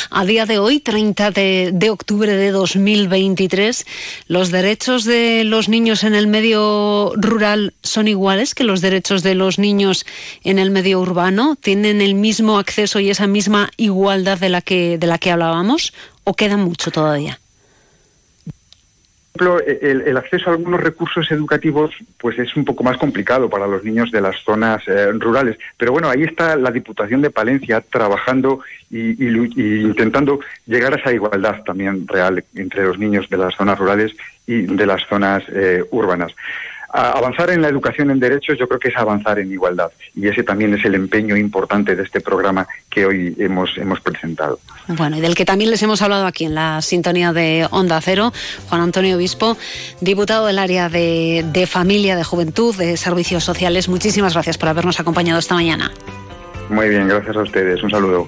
A 0.09 0.25
día 0.25 0.45
de 0.45 0.59
hoy, 0.59 0.81
30 0.81 1.31
de, 1.31 1.71
de, 1.73 1.89
octubre 1.89 2.35
de 2.35 2.51
2023, 2.51 3.85
¿los 4.27 4.51
derechos 4.51 5.05
de 5.05 5.45
los 5.45 5.69
niños 5.69 6.03
en 6.03 6.13
el 6.13 6.27
medio 6.27 7.13
rural 7.15 7.73
son 7.81 8.09
iguales 8.09 8.55
que 8.55 8.65
los 8.65 8.81
derechos 8.81 9.23
de 9.23 9.35
los 9.35 9.57
niños 9.57 10.05
en 10.43 10.59
el 10.59 10.69
medio 10.69 10.99
urbano? 10.99 11.55
¿Tienen 11.55 12.01
el 12.01 12.15
mismo 12.15 12.59
acceso 12.59 12.99
y 12.99 13.09
esa 13.09 13.27
misma 13.27 13.71
igualdad 13.77 14.37
de 14.37 14.49
la 14.49 14.61
que, 14.61 14.97
de 14.97 15.07
la 15.07 15.17
que 15.17 15.31
hablábamos? 15.31 15.93
¿O 16.25 16.33
queda 16.33 16.57
mucho 16.57 16.91
todavía? 16.91 17.39
Ejemplo, 19.35 19.59
el, 19.65 20.01
el, 20.01 20.17
acceso 20.17 20.49
a 20.49 20.53
algunos 20.53 20.81
recursos 20.81 21.31
educativos 21.31 21.91
pues 22.17 22.37
es 22.37 22.55
un 22.55 22.65
poco 22.65 22.83
más 22.83 22.97
complicado 22.97 23.49
para 23.49 23.67
los 23.67 23.83
niños 23.83 24.11
de 24.11 24.21
las 24.21 24.37
zonas 24.43 24.83
eh, 24.87 25.11
rurales. 25.13 25.57
Pero 25.77 25.91
bueno, 25.93 26.09
ahí 26.09 26.23
está 26.23 26.55
la 26.55 26.71
Diputación 26.71 27.21
de 27.21 27.29
Palencia 27.29 27.81
trabajando 27.81 28.59
y, 28.89 29.23
intentando 29.23 30.39
llegar 30.65 30.93
a 30.93 30.97
esa 30.97 31.13
igualdad 31.13 31.63
también 31.63 32.07
real 32.07 32.43
entre 32.55 32.83
los 32.83 32.99
niños 32.99 33.29
de 33.29 33.37
las 33.37 33.55
zonas 33.55 33.79
rurales 33.79 34.11
y 34.45 34.63
de 34.63 34.85
las 34.85 35.01
zonas 35.07 35.43
eh, 35.49 35.83
urbanas. 35.91 36.33
Avanzar 36.93 37.49
en 37.51 37.61
la 37.61 37.69
educación 37.69 38.11
en 38.11 38.19
derechos 38.19 38.57
yo 38.59 38.67
creo 38.67 38.79
que 38.79 38.89
es 38.89 38.97
avanzar 38.97 39.39
en 39.39 39.51
igualdad 39.51 39.91
y 40.13 40.27
ese 40.27 40.43
también 40.43 40.73
es 40.73 40.83
el 40.83 40.95
empeño 40.95 41.37
importante 41.37 41.95
de 41.95 42.03
este 42.03 42.19
programa 42.19 42.67
que 42.89 43.05
hoy 43.05 43.33
hemos, 43.39 43.77
hemos 43.77 44.01
presentado. 44.01 44.59
Bueno, 44.87 45.17
y 45.17 45.21
del 45.21 45.35
que 45.35 45.45
también 45.45 45.71
les 45.71 45.81
hemos 45.83 46.01
hablado 46.01 46.25
aquí 46.25 46.45
en 46.45 46.55
la 46.55 46.81
sintonía 46.81 47.31
de 47.31 47.65
Onda 47.71 48.01
Cero, 48.01 48.33
Juan 48.67 48.81
Antonio 48.81 49.15
Obispo, 49.15 49.57
diputado 50.01 50.47
del 50.47 50.59
área 50.59 50.89
de, 50.89 51.45
de 51.53 51.65
Familia, 51.65 52.17
de 52.17 52.25
Juventud, 52.25 52.75
de 52.75 52.97
Servicios 52.97 53.43
Sociales. 53.43 53.87
Muchísimas 53.87 54.33
gracias 54.33 54.57
por 54.57 54.67
habernos 54.67 54.99
acompañado 54.99 55.39
esta 55.39 55.55
mañana. 55.55 55.91
Muy 56.69 56.89
bien, 56.89 57.07
gracias 57.07 57.35
a 57.35 57.41
ustedes. 57.41 57.81
Un 57.83 57.91
saludo. 57.91 58.27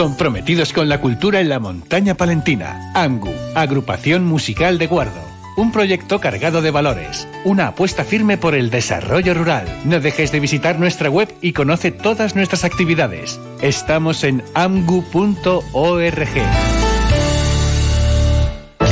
comprometidos 0.00 0.72
con 0.72 0.88
la 0.88 0.98
cultura 0.98 1.40
en 1.40 1.50
la 1.50 1.58
montaña 1.58 2.14
palentina. 2.14 2.90
AMGU, 2.94 3.34
Agrupación 3.54 4.24
Musical 4.24 4.78
de 4.78 4.86
Guardo. 4.86 5.20
Un 5.58 5.72
proyecto 5.72 6.20
cargado 6.20 6.62
de 6.62 6.70
valores. 6.70 7.28
Una 7.44 7.66
apuesta 7.66 8.02
firme 8.02 8.38
por 8.38 8.54
el 8.54 8.70
desarrollo 8.70 9.34
rural. 9.34 9.66
No 9.84 10.00
dejes 10.00 10.32
de 10.32 10.40
visitar 10.40 10.78
nuestra 10.78 11.10
web 11.10 11.28
y 11.42 11.52
conoce 11.52 11.90
todas 11.90 12.34
nuestras 12.34 12.64
actividades. 12.64 13.38
Estamos 13.60 14.24
en 14.24 14.42
amgu.org. 14.54 15.60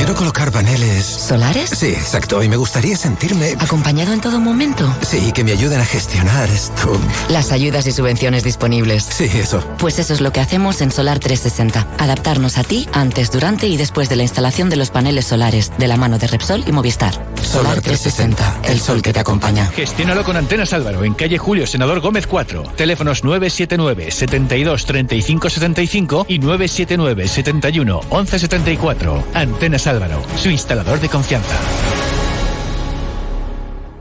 Quiero 0.09 0.21
colocar 0.21 0.51
paneles. 0.51 1.05
¿Solares? 1.05 1.69
Sí, 1.69 1.89
exacto. 1.89 2.41
Y 2.41 2.49
me 2.49 2.57
gustaría 2.57 2.97
sentirme. 2.97 3.53
¿Acompañado 3.59 4.11
en 4.11 4.19
todo 4.19 4.39
momento? 4.39 4.91
Sí, 5.07 5.31
que 5.31 5.43
me 5.43 5.51
ayuden 5.51 5.79
a 5.79 5.85
gestionar 5.85 6.49
esto. 6.49 6.99
Las 7.29 7.51
ayudas 7.51 7.85
y 7.85 7.91
subvenciones 7.91 8.43
disponibles. 8.43 9.03
Sí, 9.03 9.25
eso. 9.25 9.63
Pues 9.77 9.99
eso 9.99 10.15
es 10.15 10.21
lo 10.21 10.31
que 10.31 10.39
hacemos 10.39 10.81
en 10.81 10.91
Solar 10.91 11.19
360. 11.19 12.03
Adaptarnos 12.03 12.57
a 12.57 12.63
ti 12.63 12.89
antes, 12.91 13.29
durante 13.29 13.67
y 13.67 13.77
después 13.77 14.09
de 14.09 14.15
la 14.15 14.23
instalación 14.23 14.71
de 14.71 14.77
los 14.77 14.89
paneles 14.89 15.27
solares, 15.27 15.71
de 15.77 15.87
la 15.87 15.95
mano 15.95 16.17
de 16.17 16.25
Repsol 16.25 16.63
y 16.65 16.71
Movistar. 16.71 17.13
Solar 17.49 17.81
360, 17.81 18.61
el 18.65 18.79
sol 18.79 19.01
que 19.01 19.11
te 19.11 19.19
acompaña. 19.19 19.65
Gestiónalo 19.65 20.23
con 20.23 20.37
Antenas 20.37 20.71
Álvaro, 20.71 21.03
en 21.03 21.15
calle 21.15 21.39
Julio, 21.39 21.65
Senador 21.65 21.99
Gómez 21.99 22.27
4. 22.27 22.61
Teléfonos 22.75 23.23
979 23.23 24.11
72 24.11 24.85
35 24.85 25.49
75 25.49 26.25
y 26.29 26.37
979 26.37 27.27
71 27.27 28.01
11 28.07 28.39
74. 28.39 29.23
Antenas 29.33 29.87
Álvaro, 29.87 30.21
su 30.37 30.51
instalador 30.51 30.99
de 30.99 31.09
confianza. 31.09 31.57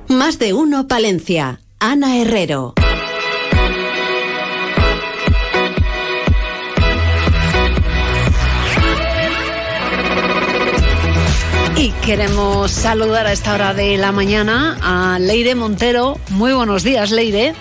Más 0.09 0.39
de 0.39 0.53
uno 0.53 0.87
Palencia. 0.87 1.61
Ana 1.81 2.19
Herrero. 2.19 2.75
Y 11.81 11.93
queremos 12.05 12.73
saludar 12.73 13.29
a 13.29 13.33
esta 13.33 13.55
hora 13.55 13.73
de 13.73 13.97
la 13.99 14.11
mañana 14.11 14.77
a 14.83 15.21
Leire 15.21 15.55
Montero. 15.55 16.17
Muy 16.31 16.53
buenos 16.53 16.83
días, 16.83 17.13
Leire. 17.13 17.53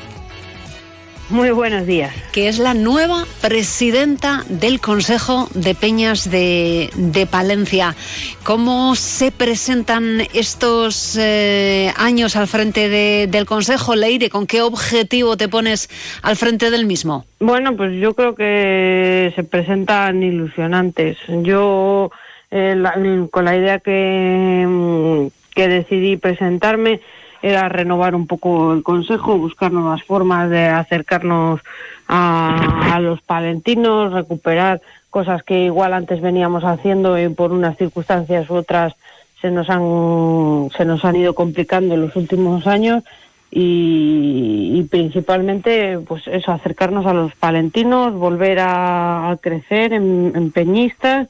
Muy 1.30 1.52
buenos 1.52 1.86
días. 1.86 2.16
Que 2.32 2.48
es 2.48 2.58
la 2.58 2.74
nueva 2.74 3.26
presidenta 3.42 4.44
del 4.50 4.80
Consejo 4.80 5.50
de 5.54 5.76
Peñas 5.76 6.32
de, 6.32 6.90
de 6.96 7.28
Palencia. 7.28 7.96
¿Cómo 8.44 8.96
se 8.96 9.32
presentan 9.32 10.22
estos 10.34 11.16
eh, 11.20 11.94
años 11.96 12.36
al 12.36 12.48
frente 12.48 12.90
de, 12.90 13.28
del 13.30 13.46
Consejo, 13.46 13.96
Leire? 13.96 14.32
¿Con 14.32 14.48
qué 14.48 14.64
objetivo 14.64 15.38
te 15.38 15.48
pones 15.48 15.90
al 16.24 16.38
frente 16.38 16.72
del 16.72 16.88
mismo? 16.88 17.26
Bueno, 17.40 17.78
pues 17.78 17.92
yo 18.02 18.16
creo 18.16 18.34
que 18.34 19.32
se 19.36 19.44
presentan 19.44 20.24
ilusionantes. 20.24 21.18
Yo, 21.44 22.10
eh, 22.52 22.76
la, 22.76 22.94
con 23.30 23.46
la 23.46 23.56
idea 23.56 23.80
que, 23.80 25.30
que 25.54 25.68
decidí 25.68 26.18
presentarme, 26.18 27.02
era 27.42 27.70
renovar 27.70 28.16
un 28.16 28.28
poco 28.28 28.74
el 28.74 28.84
consejo, 28.84 29.38
buscar 29.38 29.72
nuevas 29.72 30.04
formas 30.04 30.50
de 30.50 30.68
acercarnos 30.68 31.62
a, 32.08 32.96
a, 32.96 33.00
los 33.00 33.22
palentinos, 33.22 34.14
recuperar 34.14 34.82
cosas 35.10 35.44
que 35.44 35.66
igual 35.66 35.94
antes 35.94 36.22
veníamos 36.22 36.64
haciendo 36.64 37.20
y 37.20 37.30
por 37.30 37.52
unas 37.52 37.78
circunstancias 37.78 38.50
u 38.50 38.56
otras 38.56 38.94
se 39.42 39.52
nos 39.52 39.70
han 39.70 40.70
se 40.76 40.86
nos 40.86 41.06
han 41.06 41.16
ido 41.16 41.36
complicando 41.36 41.94
en 41.94 42.02
los 42.02 42.16
últimos 42.16 42.66
años 42.66 43.04
y, 43.52 44.74
y 44.76 44.84
principalmente 44.90 46.00
pues 46.00 46.28
eso 46.28 46.52
acercarnos 46.52 47.06
a 47.06 47.14
los 47.14 47.36
palentinos 47.36 48.14
volver 48.14 48.60
a, 48.60 49.30
a 49.30 49.38
crecer 49.38 49.94
en, 49.94 50.34
en 50.36 50.52
peñistas 50.52 51.28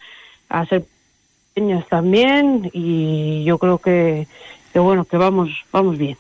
a 0.49 0.65
ser 0.65 0.85
peñas 1.57 1.87
también 1.87 2.69
y 2.71 3.43
yo 3.43 3.57
creo 3.57 3.79
que, 3.79 4.27
que 4.71 4.79
bueno 4.79 5.05
que 5.05 5.17
vamos 5.17 5.49
vamos 5.71 5.97
bien 5.97 6.17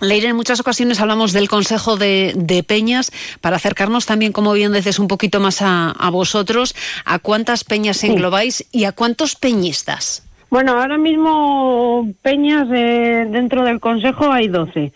Leire, 0.00 0.26
en 0.26 0.36
muchas 0.36 0.58
ocasiones 0.58 1.00
hablamos 1.00 1.32
del 1.32 1.48
Consejo 1.48 1.96
de, 1.96 2.32
de 2.34 2.64
Peñas 2.64 3.12
para 3.40 3.54
acercarnos 3.54 4.04
también, 4.04 4.32
como 4.32 4.52
bien 4.52 4.72
dices, 4.72 4.98
un 4.98 5.06
poquito 5.06 5.38
más 5.38 5.62
a, 5.62 5.92
a 5.92 6.10
vosotros. 6.10 6.74
¿A 7.04 7.20
cuántas 7.20 7.62
peñas 7.62 8.02
englobáis 8.02 8.66
y 8.72 8.82
a 8.82 8.90
cuántos 8.90 9.36
peñistas? 9.36 10.26
Bueno, 10.50 10.72
ahora 10.72 10.98
mismo 10.98 12.12
peñas 12.20 12.66
eh, 12.74 13.28
dentro 13.30 13.62
del 13.62 13.78
Consejo 13.78 14.32
hay 14.32 14.48
12. 14.48 14.92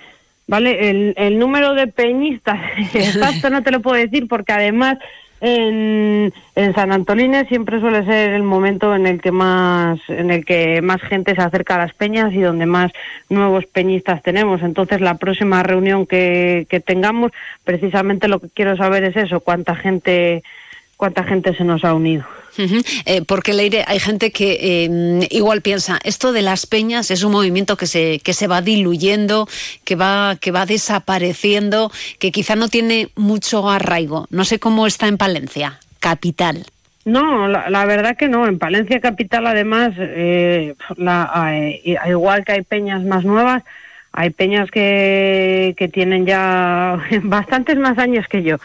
¿Vale? 0.49 0.91
El, 0.91 1.15
el 1.17 1.39
número 1.39 1.75
de 1.75 1.87
peñistas 1.87 2.59
exacto 2.95 3.49
no 3.49 3.63
te 3.63 3.71
lo 3.71 3.81
puedo 3.81 3.97
decir 3.97 4.27
porque 4.27 4.55
además 4.55 4.99
en, 5.41 6.33
en 6.55 6.75
San 6.75 6.93
Antolín 6.93 7.35
siempre 7.47 7.81
suele 7.81 8.05
ser 8.05 8.33
el 8.33 8.43
momento 8.43 8.95
en 8.95 9.07
el 9.07 9.21
que 9.21 9.33
más 9.33 9.99
en 10.09 10.31
el 10.31 10.45
que 10.45 10.81
más 10.81 11.01
gente 11.03 11.35
se 11.35 11.43
acerca 11.43 11.75
a 11.75 11.79
las 11.79 11.95
peñas 11.95 12.33
y 12.33 12.41
donde 12.41 12.67
más 12.67 12.93
nuevos 13.29 13.67
peñistas 13.67 14.23
tenemos. 14.23 14.63
Entonces 14.63 15.01
la 15.01 15.15
próxima 15.15 15.63
reunión 15.63 16.07
que, 16.07 16.67
que 16.71 16.81
tengamos, 16.81 17.33
precisamente 17.65 18.29
lo 18.29 18.41
que 18.41 18.49
quiero 18.49 18.77
saber 18.77 19.05
es 19.05 19.17
eso, 19.17 19.41
cuánta 19.41 19.75
gente 19.75 20.43
cuánta 20.97 21.25
gente 21.25 21.55
se 21.57 21.65
nos 21.65 21.85
ha 21.85 21.95
unido. 21.95 22.25
Eh, 23.05 23.21
porque 23.27 23.53
Leire, 23.53 23.85
hay 23.87 23.99
gente 24.01 24.31
que 24.31 24.59
eh, 24.87 25.29
igual 25.31 25.61
piensa, 25.61 25.99
esto 26.05 26.33
de 26.33 26.41
las 26.41 26.65
peñas 26.65 27.11
es 27.11 27.23
un 27.23 27.33
movimiento 27.33 27.77
que 27.77 27.87
se, 27.87 28.19
que 28.21 28.33
se 28.33 28.47
va 28.47 28.63
diluyendo, 28.63 29.47
que 29.85 29.95
va, 29.95 30.37
que 30.41 30.53
va 30.53 30.65
desapareciendo, 30.65 31.93
que 32.19 32.33
quizá 32.33 32.57
no 32.57 32.69
tiene 32.69 33.09
mucho 33.15 33.69
arraigo. 33.69 34.27
No 34.31 34.45
sé 34.45 34.59
cómo 34.59 34.87
está 34.87 35.07
en 35.07 35.19
Palencia, 35.19 35.79
capital. 36.01 36.65
No, 37.05 37.47
la, 37.47 37.69
la 37.71 37.85
verdad 37.85 38.17
que 38.17 38.29
no. 38.29 38.47
En 38.49 38.59
Palencia 38.59 39.01
Capital, 39.01 39.47
además, 39.47 39.93
eh, 39.99 40.75
la- 40.97 41.31
eh, 41.55 41.97
igual 42.09 42.45
que 42.45 42.53
hay 42.53 42.63
peñas 42.63 43.05
más 43.05 43.23
nuevas, 43.25 43.63
hay 44.17 44.31
peñas 44.31 44.71
que, 44.71 45.75
que 45.77 45.89
tienen 45.89 46.25
ya 46.27 46.99
bastantes 47.23 47.77
más 47.77 47.99
años 47.99 48.27
que 48.29 48.43
yo. 48.43 48.57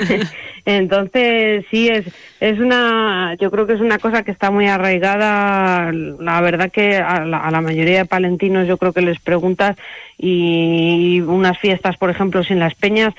Entonces, 0.66 1.66
sí, 1.70 1.88
es, 1.88 2.06
es 2.40 2.58
una, 2.58 3.36
yo 3.38 3.50
creo 3.50 3.66
que 3.66 3.74
es 3.74 3.80
una 3.80 3.98
cosa 3.98 4.22
que 4.22 4.30
está 4.30 4.50
muy 4.50 4.66
arraigada. 4.66 5.92
La 5.92 6.40
verdad 6.40 6.70
que 6.72 6.96
a 6.96 7.24
la, 7.26 7.38
a 7.38 7.50
la 7.50 7.60
mayoría 7.60 7.98
de 7.98 8.04
palentinos 8.06 8.66
yo 8.66 8.78
creo 8.78 8.92
que 8.92 9.02
les 9.02 9.18
preguntas 9.18 9.76
y 10.16 11.20
unas 11.20 11.58
fiestas, 11.58 11.96
por 11.98 12.08
ejemplo, 12.08 12.44
sin 12.44 12.60
las 12.60 12.74
peñas, 12.74 13.12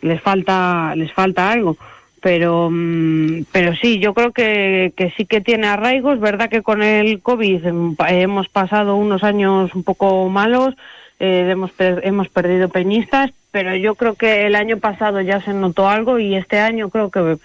les 0.00 0.22
falta, 0.22 0.94
les 0.96 1.12
falta 1.12 1.50
algo 1.50 1.76
pero 2.20 2.68
mm, 2.70 3.44
pero 3.52 3.74
sí 3.76 3.98
yo 3.98 4.12
creo 4.14 4.32
que, 4.32 4.92
que 4.96 5.12
sí 5.16 5.24
que 5.24 5.40
tiene 5.40 5.68
arraigo 5.68 6.12
es 6.12 6.20
verdad 6.20 6.50
que 6.50 6.62
con 6.62 6.82
el 6.82 7.20
covid 7.20 7.64
mm, 7.64 7.96
hemos 8.08 8.48
pasado 8.48 8.96
unos 8.96 9.22
años 9.22 9.74
un 9.74 9.84
poco 9.84 10.28
malos 10.28 10.74
eh, 11.20 11.48
hemos 11.50 11.70
per- 11.72 12.00
hemos 12.04 12.28
perdido 12.28 12.68
peñistas 12.68 13.30
pero 13.50 13.74
yo 13.74 13.94
creo 13.94 14.14
que 14.14 14.46
el 14.46 14.54
año 14.54 14.76
pasado 14.78 15.20
ya 15.20 15.40
se 15.42 15.52
notó 15.52 15.88
algo 15.88 16.18
y 16.18 16.34
este 16.34 16.58
año 16.60 16.90
creo 16.90 17.10
que 17.10 17.38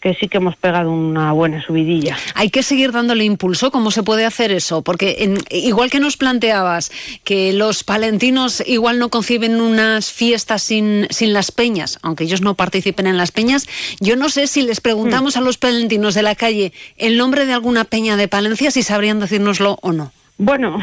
que 0.00 0.14
sí 0.14 0.28
que 0.28 0.38
hemos 0.38 0.56
pegado 0.56 0.90
una 0.90 1.30
buena 1.32 1.62
subidilla 1.62 2.16
Hay 2.34 2.48
que 2.48 2.62
seguir 2.62 2.90
dándole 2.90 3.24
impulso. 3.24 3.70
¿Cómo 3.70 3.90
se 3.90 4.02
puede 4.02 4.24
hacer 4.24 4.50
eso? 4.50 4.80
Porque 4.80 5.16
en- 5.18 5.36
igual 5.50 5.90
que 5.90 6.00
nos 6.00 6.16
planteabas 6.16 6.90
que 7.22 7.52
los 7.52 7.84
palentinos 7.84 8.62
igual 8.66 8.98
no 8.98 9.10
conciben 9.10 9.60
unas 9.60 10.10
fiestas 10.10 10.62
sin, 10.62 11.06
sin 11.10 11.34
las 11.34 11.52
peñas, 11.52 11.98
aunque 12.00 12.24
ellos 12.24 12.40
no 12.40 12.54
participen 12.54 13.06
en 13.08 13.18
las 13.18 13.30
peñas, 13.30 13.68
yo 14.00 14.16
no 14.16 14.30
sé 14.30 14.46
si 14.46 14.62
les 14.62 14.80
preguntamos 14.80 15.36
a 15.36 15.42
los 15.42 15.58
palentinos 15.58 16.14
de 16.14 16.22
la 16.22 16.34
calle 16.34 16.72
el 16.96 17.18
nombre 17.18 17.44
de 17.44 17.52
alguna 17.52 17.84
peña 17.84 18.16
de 18.16 18.26
Palencia, 18.26 18.70
si 18.70 18.82
sabrían 18.82 19.20
decírnoslo 19.20 19.78
o 19.82 19.92
no. 19.92 20.12
Bueno, 20.42 20.78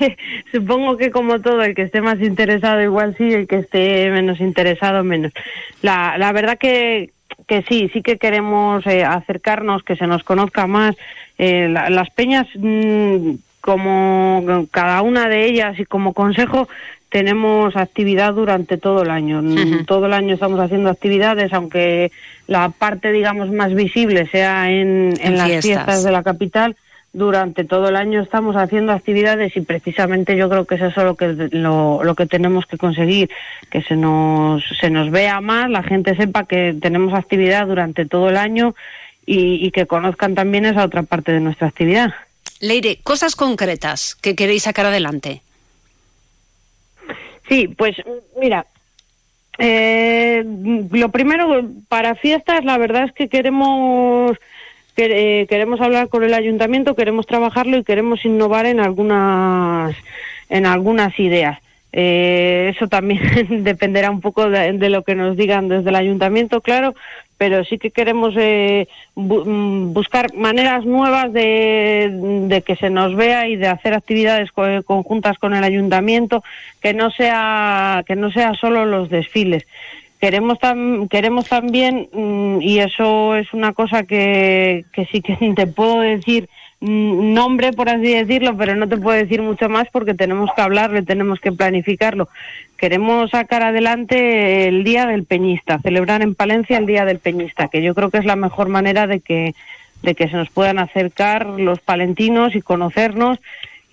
supongo 0.52 0.96
que 0.96 1.12
como 1.12 1.40
todo, 1.40 1.62
el 1.62 1.74
que 1.76 1.82
esté 1.82 2.00
más 2.00 2.20
interesado 2.20 2.82
igual 2.82 3.14
sí, 3.16 3.32
el 3.32 3.46
que 3.46 3.56
esté 3.58 4.10
menos 4.10 4.40
interesado 4.40 5.04
menos. 5.04 5.32
La, 5.80 6.16
la 6.18 6.32
verdad 6.32 6.58
que, 6.58 7.10
que 7.46 7.62
sí, 7.68 7.88
sí 7.92 8.02
que 8.02 8.18
queremos 8.18 8.84
eh, 8.86 9.04
acercarnos, 9.04 9.84
que 9.84 9.94
se 9.94 10.08
nos 10.08 10.24
conozca 10.24 10.66
más. 10.66 10.96
Eh, 11.38 11.68
la- 11.70 11.88
las 11.88 12.10
peñas, 12.10 12.48
mm, 12.56 13.34
como 13.60 14.66
cada 14.72 15.02
una 15.02 15.28
de 15.28 15.44
ellas 15.46 15.78
y 15.78 15.84
como 15.84 16.12
consejo, 16.12 16.68
tenemos 17.08 17.76
actividad 17.76 18.34
durante 18.34 18.76
todo 18.76 19.02
el 19.04 19.10
año. 19.10 19.40
Mm, 19.40 19.84
Todo 19.86 20.06
el 20.06 20.14
año 20.14 20.34
estamos 20.34 20.58
haciendo 20.58 20.90
actividades, 20.90 21.52
aunque 21.52 22.10
la 22.48 22.70
parte, 22.70 23.12
digamos, 23.12 23.50
más 23.52 23.72
visible 23.72 24.26
sea 24.26 24.68
en, 24.70 25.14
en 25.20 25.26
En 25.32 25.38
las 25.38 25.46
fiestas. 25.46 25.64
fiestas 25.64 26.04
de 26.04 26.10
la 26.12 26.22
capital 26.24 26.74
durante 27.16 27.64
todo 27.64 27.88
el 27.88 27.96
año 27.96 28.20
estamos 28.20 28.56
haciendo 28.56 28.92
actividades 28.92 29.56
y 29.56 29.62
precisamente 29.62 30.36
yo 30.36 30.50
creo 30.50 30.66
que 30.66 30.74
es 30.74 30.82
eso 30.82 31.02
lo 31.02 31.14
que 31.14 31.28
lo, 31.50 32.04
lo 32.04 32.14
que 32.14 32.26
tenemos 32.26 32.66
que 32.66 32.76
conseguir 32.76 33.30
que 33.70 33.80
se 33.80 33.96
nos 33.96 34.62
se 34.78 34.90
nos 34.90 35.10
vea 35.10 35.40
más 35.40 35.70
la 35.70 35.82
gente 35.82 36.14
sepa 36.14 36.44
que 36.44 36.76
tenemos 36.78 37.14
actividad 37.14 37.66
durante 37.66 38.04
todo 38.04 38.28
el 38.28 38.36
año 38.36 38.74
y, 39.24 39.66
y 39.66 39.70
que 39.70 39.86
conozcan 39.86 40.34
también 40.34 40.66
esa 40.66 40.84
otra 40.84 41.04
parte 41.04 41.32
de 41.32 41.40
nuestra 41.40 41.68
actividad 41.68 42.12
Leire, 42.60 42.98
cosas 43.02 43.34
concretas 43.34 44.14
que 44.14 44.34
queréis 44.34 44.62
sacar 44.62 44.86
adelante. 44.86 45.42
Sí, 47.48 47.68
pues 47.68 47.96
mira, 48.40 48.66
eh, 49.58 50.42
lo 50.90 51.10
primero 51.10 51.64
para 51.88 52.14
fiestas, 52.14 52.64
la 52.64 52.78
verdad 52.78 53.04
es 53.04 53.12
que 53.12 53.28
queremos 53.28 54.36
que- 54.96 55.42
eh, 55.42 55.46
queremos 55.46 55.80
hablar 55.80 56.08
con 56.08 56.24
el 56.24 56.34
ayuntamiento, 56.34 56.96
queremos 56.96 57.26
trabajarlo 57.26 57.76
y 57.76 57.84
queremos 57.84 58.24
innovar 58.24 58.66
en 58.66 58.80
algunas 58.80 59.94
en 60.48 60.64
algunas 60.66 61.18
ideas. 61.18 61.58
Eh, 61.92 62.72
eso 62.74 62.88
también 62.88 63.20
dependerá 63.64 64.10
un 64.10 64.20
poco 64.20 64.50
de, 64.50 64.72
lo 64.90 65.02
que 65.02 65.14
nos 65.14 65.36
digan 65.36 65.68
desde 65.68 65.88
el 65.90 65.96
ayuntamiento, 65.96 66.60
claro, 66.60 66.94
pero 67.38 67.64
sí 67.64 67.78
que 67.78 67.90
queremos 67.90 68.34
eh, 68.36 68.86
mm, 69.14 69.92
buscar 69.92 70.34
maneras 70.34 70.84
nuevas 70.84 71.32
de, 71.32 72.10
de 72.48 72.62
que 72.62 72.76
se 72.76 72.90
nos 72.90 73.14
vea 73.16 73.48
y 73.48 73.56
de 73.56 73.68
hacer 73.68 73.94
actividades 73.94 74.52
co- 74.52 74.82
conjuntas 74.84 75.38
con 75.38 75.54
el 75.54 75.64
ayuntamiento, 75.64 76.44
que 76.80 76.92
no 76.94 77.10
sea 77.10 78.04
que 78.06 78.14
no 78.16 78.30
sea 78.30 78.54
solo 78.54 78.84
los 78.84 79.08
desfiles. 79.08 79.66
Queremos 80.26 80.58
tam- 80.58 81.08
queremos 81.08 81.48
también 81.48 82.08
mm, 82.12 82.60
y 82.60 82.80
eso 82.80 83.36
es 83.36 83.52
una 83.54 83.72
cosa 83.74 84.02
que, 84.02 84.84
sí 85.12 85.20
que 85.20 85.36
te 85.54 85.68
puedo 85.68 86.00
decir 86.00 86.48
mm, 86.80 87.32
nombre 87.32 87.72
por 87.72 87.88
así 87.88 88.12
decirlo, 88.12 88.56
pero 88.56 88.74
no 88.74 88.88
te 88.88 88.96
puedo 88.96 89.16
decir 89.16 89.40
mucho 89.40 89.68
más 89.68 89.86
porque 89.92 90.14
tenemos 90.14 90.50
que 90.52 90.62
hablarlo 90.62 91.04
tenemos 91.04 91.38
que 91.38 91.52
planificarlo. 91.52 92.28
Queremos 92.76 93.30
sacar 93.30 93.62
adelante 93.62 94.66
el 94.66 94.82
Día 94.82 95.06
del 95.06 95.22
Peñista, 95.24 95.78
celebrar 95.78 96.22
en 96.22 96.34
Palencia 96.34 96.76
el 96.76 96.86
Día 96.86 97.04
del 97.04 97.20
Peñista, 97.20 97.68
que 97.68 97.80
yo 97.80 97.94
creo 97.94 98.10
que 98.10 98.18
es 98.18 98.24
la 98.24 98.34
mejor 98.34 98.68
manera 98.68 99.06
de 99.06 99.20
que 99.20 99.54
de 100.02 100.16
que 100.16 100.28
se 100.28 100.36
nos 100.36 100.50
puedan 100.50 100.80
acercar 100.80 101.46
los 101.46 101.78
palentinos 101.78 102.56
y 102.56 102.62
conocernos 102.62 103.38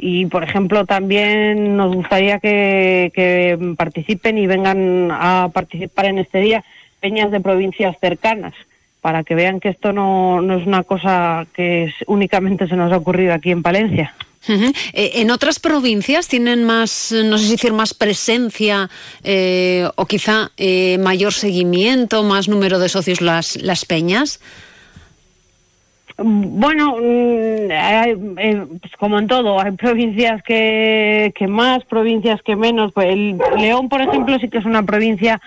y 0.05 0.25
por 0.25 0.43
ejemplo 0.43 0.85
también 0.85 1.77
nos 1.77 1.95
gustaría 1.95 2.37
que, 2.39 3.57
participen 3.77 4.37
y 4.37 4.47
vengan 4.47 5.09
a 5.11 5.49
participar 5.53 6.07
en 6.07 6.19
este 6.19 6.39
día 6.39 6.63
peñas 6.99 7.31
de 7.31 7.39
provincias 7.39 7.95
cercanas 8.01 8.53
para 8.99 9.23
que 9.23 9.33
vean 9.33 9.61
que 9.61 9.69
esto 9.69 9.93
no, 9.93 10.41
no 10.41 10.57
es 10.57 10.67
una 10.67 10.83
cosa 10.83 11.45
que 11.55 11.85
es- 11.85 11.93
únicamente 12.07 12.67
se 12.67 12.75
nos 12.75 12.91
ha 12.91 12.97
ocurrido 12.97 13.33
aquí 13.33 13.51
en 13.51 13.63
Palencia. 13.63 14.13
Eh, 14.91 15.11
¿En 15.21 15.31
otras 15.31 15.59
provincias 15.59 16.27
tienen 16.27 16.65
más, 16.65 17.13
no 17.23 17.37
sé 17.37 17.45
si 17.45 17.51
decir, 17.51 17.71
más 17.71 17.93
presencia 17.93 18.89
eh, 19.23 19.87
o 19.95 20.05
quizá 20.05 20.51
eh, 20.57 20.97
mayor 20.99 21.31
seguimiento, 21.31 22.23
más 22.23 22.49
número 22.49 22.77
de 22.77 22.89
socios 22.89 23.21
las, 23.21 23.55
las 23.61 23.85
peñas? 23.85 24.41
Bueno, 26.17 26.97
mm, 26.97 27.71
eh, 27.71 28.65
pues 28.79 28.93
como 28.97 29.19
en 29.19 29.27
todo, 29.27 29.59
hay 29.59 29.71
provincias 29.71 30.43
que, 30.43 31.31
que 31.35 31.47
más, 31.47 31.83
provincias 31.85 32.41
que 32.43 32.55
menos. 32.55 32.91
Pues 32.93 33.07
el 33.07 33.39
León, 33.57 33.89
por 33.89 34.01
ejemplo, 34.01 34.37
sí 34.39 34.49
que 34.49 34.59
es 34.59 34.65
una 34.65 34.83
provincia 34.83 35.41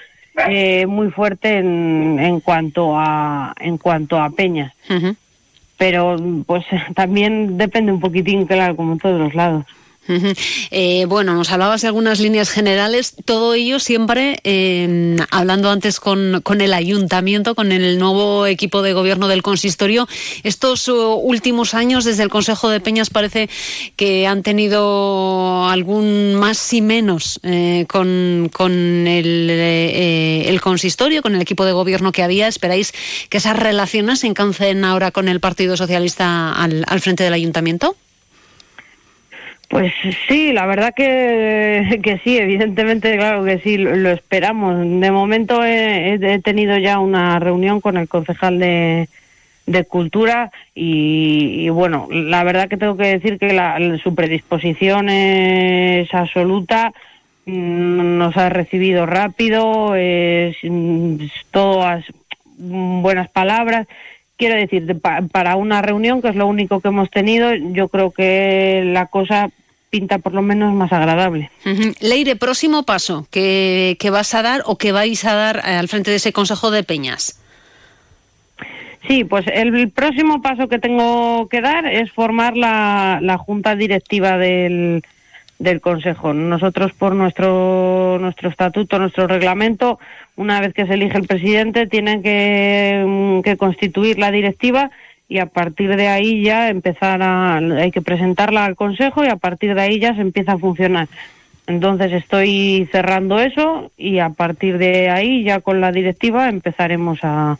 eh, 0.48 0.86
muy 0.86 1.10
fuerte 1.10 1.58
en, 1.58 2.18
en 2.18 2.40
cuanto 2.40 2.98
a 2.98 3.54
en 3.58 3.78
cuanto 3.78 4.20
a 4.20 4.30
peñas. 4.30 4.72
Pero 5.78 6.16
pues 6.46 6.64
también 6.94 7.56
depende 7.56 7.92
un 7.92 8.00
poquitín, 8.00 8.46
claro, 8.46 8.76
como 8.76 8.94
en 8.94 8.98
todos 8.98 9.20
los 9.20 9.34
lados. 9.34 9.64
Eh, 10.70 11.04
bueno, 11.08 11.34
nos 11.34 11.50
hablabas 11.50 11.82
de 11.82 11.88
algunas 11.88 12.20
líneas 12.20 12.50
generales, 12.50 13.14
todo 13.24 13.54
ello 13.54 13.78
siempre 13.78 14.40
eh, 14.44 15.16
hablando 15.30 15.70
antes 15.70 16.00
con, 16.00 16.42
el 16.60 16.72
ayuntamiento, 16.72 17.54
con 17.54 17.72
el 17.72 17.98
nuevo 17.98 18.46
equipo 18.46 18.82
de 18.82 18.92
gobierno 18.92 19.28
del 19.28 19.42
consistorio. 19.42 20.08
Estos 20.42 20.88
uh, 20.88 21.14
últimos 21.14 21.74
años, 21.74 22.04
desde 22.04 22.22
el 22.22 22.28
Consejo 22.28 22.68
de 22.68 22.80
Peñas, 22.80 23.10
parece 23.10 23.48
que 23.96 24.26
han 24.26 24.42
tenido 24.42 25.66
algún 25.66 26.34
más 26.34 26.72
y 26.72 26.80
menos 26.80 27.40
eh, 27.42 27.86
con, 27.88 28.50
eh, 29.06 30.44
el 30.46 30.60
consistorio, 30.60 31.22
con 31.22 31.34
el 31.34 31.42
equipo 31.42 31.64
de 31.64 31.72
gobierno 31.72 32.12
que 32.12 32.22
había. 32.22 32.48
¿Esperáis 32.48 32.92
que 33.28 33.38
esas 33.38 33.58
relaciones 33.58 34.20
se 34.20 34.26
encancen 34.26 34.84
ahora 34.84 35.10
con 35.10 35.28
el 35.28 35.40
Partido 35.40 35.76
Socialista 35.76 36.52
al, 36.52 36.84
al 36.86 37.00
frente 37.00 37.24
del 37.24 37.32
ayuntamiento? 37.32 37.96
Pues 39.76 39.92
sí, 40.26 40.52
la 40.54 40.64
verdad 40.64 40.94
que, 40.94 42.00
que 42.02 42.16
sí, 42.24 42.38
evidentemente, 42.38 43.14
claro 43.18 43.44
que 43.44 43.58
sí, 43.58 43.76
lo, 43.76 44.10
esperamos. 44.10 44.78
De 44.78 45.10
momento 45.10 45.62
he, 45.62 46.40
tenido 46.42 46.78
ya 46.78 46.98
una 46.98 47.38
reunión 47.38 47.82
con 47.82 47.98
el 47.98 48.08
concejal 48.08 48.58
de, 48.58 49.10
de 49.66 49.84
Cultura 49.84 50.50
y, 50.74 51.66
y, 51.66 51.68
bueno, 51.68 52.08
la 52.10 52.42
verdad 52.42 52.68
que 52.70 52.78
tengo 52.78 52.96
que 52.96 53.04
decir 53.18 53.38
que 53.38 53.52
la- 53.52 53.78
su 54.02 54.14
predisposición 54.14 55.10
es 55.10 56.12
absoluta. 56.14 56.94
Mm, 57.44 58.16
Nos 58.16 58.34
ha 58.38 58.48
recibido 58.48 59.04
rápido, 59.04 59.94
es, 59.94 60.56
mm, 60.62 61.16
todas 61.50 62.02
buenas 62.56 63.28
palabras. 63.28 63.86
Quiero 64.38 64.54
decir, 64.54 64.86
de- 64.86 64.94
pa- 64.94 65.20
para 65.30 65.56
una 65.56 65.82
reunión, 65.82 66.22
que 66.22 66.28
es 66.28 66.34
lo 66.36 66.46
único 66.46 66.80
que 66.80 66.88
hemos 66.88 67.10
tenido, 67.10 67.54
yo 67.54 67.88
creo 67.88 68.10
que 68.10 68.82
la 68.86 69.06
cosa 69.08 69.50
pinta 69.90 70.18
por 70.18 70.34
lo 70.34 70.42
menos 70.42 70.74
más 70.74 70.92
agradable. 70.92 71.50
Leire, 72.00 72.36
próximo 72.36 72.84
paso 72.84 73.26
que, 73.30 73.96
que 73.98 74.10
vas 74.10 74.34
a 74.34 74.42
dar 74.42 74.62
o 74.66 74.76
que 74.76 74.92
vais 74.92 75.24
a 75.24 75.34
dar 75.34 75.60
al 75.64 75.88
frente 75.88 76.10
de 76.10 76.16
ese 76.16 76.32
Consejo 76.32 76.70
de 76.70 76.82
Peñas. 76.82 77.40
Sí, 79.06 79.24
pues 79.24 79.46
el 79.46 79.90
próximo 79.90 80.42
paso 80.42 80.68
que 80.68 80.78
tengo 80.78 81.48
que 81.48 81.60
dar 81.60 81.86
es 81.86 82.10
formar 82.10 82.56
la, 82.56 83.20
la 83.22 83.38
junta 83.38 83.76
directiva 83.76 84.36
del, 84.36 85.02
del 85.58 85.80
Consejo. 85.80 86.32
Nosotros, 86.32 86.92
por 86.92 87.14
nuestro, 87.14 88.18
nuestro 88.20 88.48
estatuto, 88.48 88.98
nuestro 88.98 89.26
reglamento, 89.26 89.98
una 90.34 90.60
vez 90.60 90.74
que 90.74 90.86
se 90.86 90.94
elige 90.94 91.18
el 91.18 91.26
presidente, 91.26 91.86
tienen 91.86 92.22
que, 92.22 93.04
mm, 93.06 93.40
que 93.42 93.56
constituir 93.56 94.18
la 94.18 94.30
directiva 94.30 94.90
y 95.28 95.38
a 95.38 95.46
partir 95.46 95.96
de 95.96 96.08
ahí 96.08 96.42
ya 96.42 96.68
empezar 96.68 97.22
a. 97.22 97.56
hay 97.56 97.90
que 97.90 98.02
presentarla 98.02 98.64
al 98.64 98.76
Consejo 98.76 99.24
y 99.24 99.28
a 99.28 99.36
partir 99.36 99.74
de 99.74 99.82
ahí 99.82 99.98
ya 99.98 100.14
se 100.14 100.20
empieza 100.20 100.52
a 100.52 100.58
funcionar. 100.58 101.08
Entonces 101.66 102.12
estoy 102.12 102.88
cerrando 102.92 103.40
eso 103.40 103.90
y 103.96 104.20
a 104.20 104.30
partir 104.30 104.78
de 104.78 105.10
ahí 105.10 105.42
ya 105.42 105.60
con 105.60 105.80
la 105.80 105.90
directiva 105.90 106.48
empezaremos 106.48 107.18
a, 107.22 107.58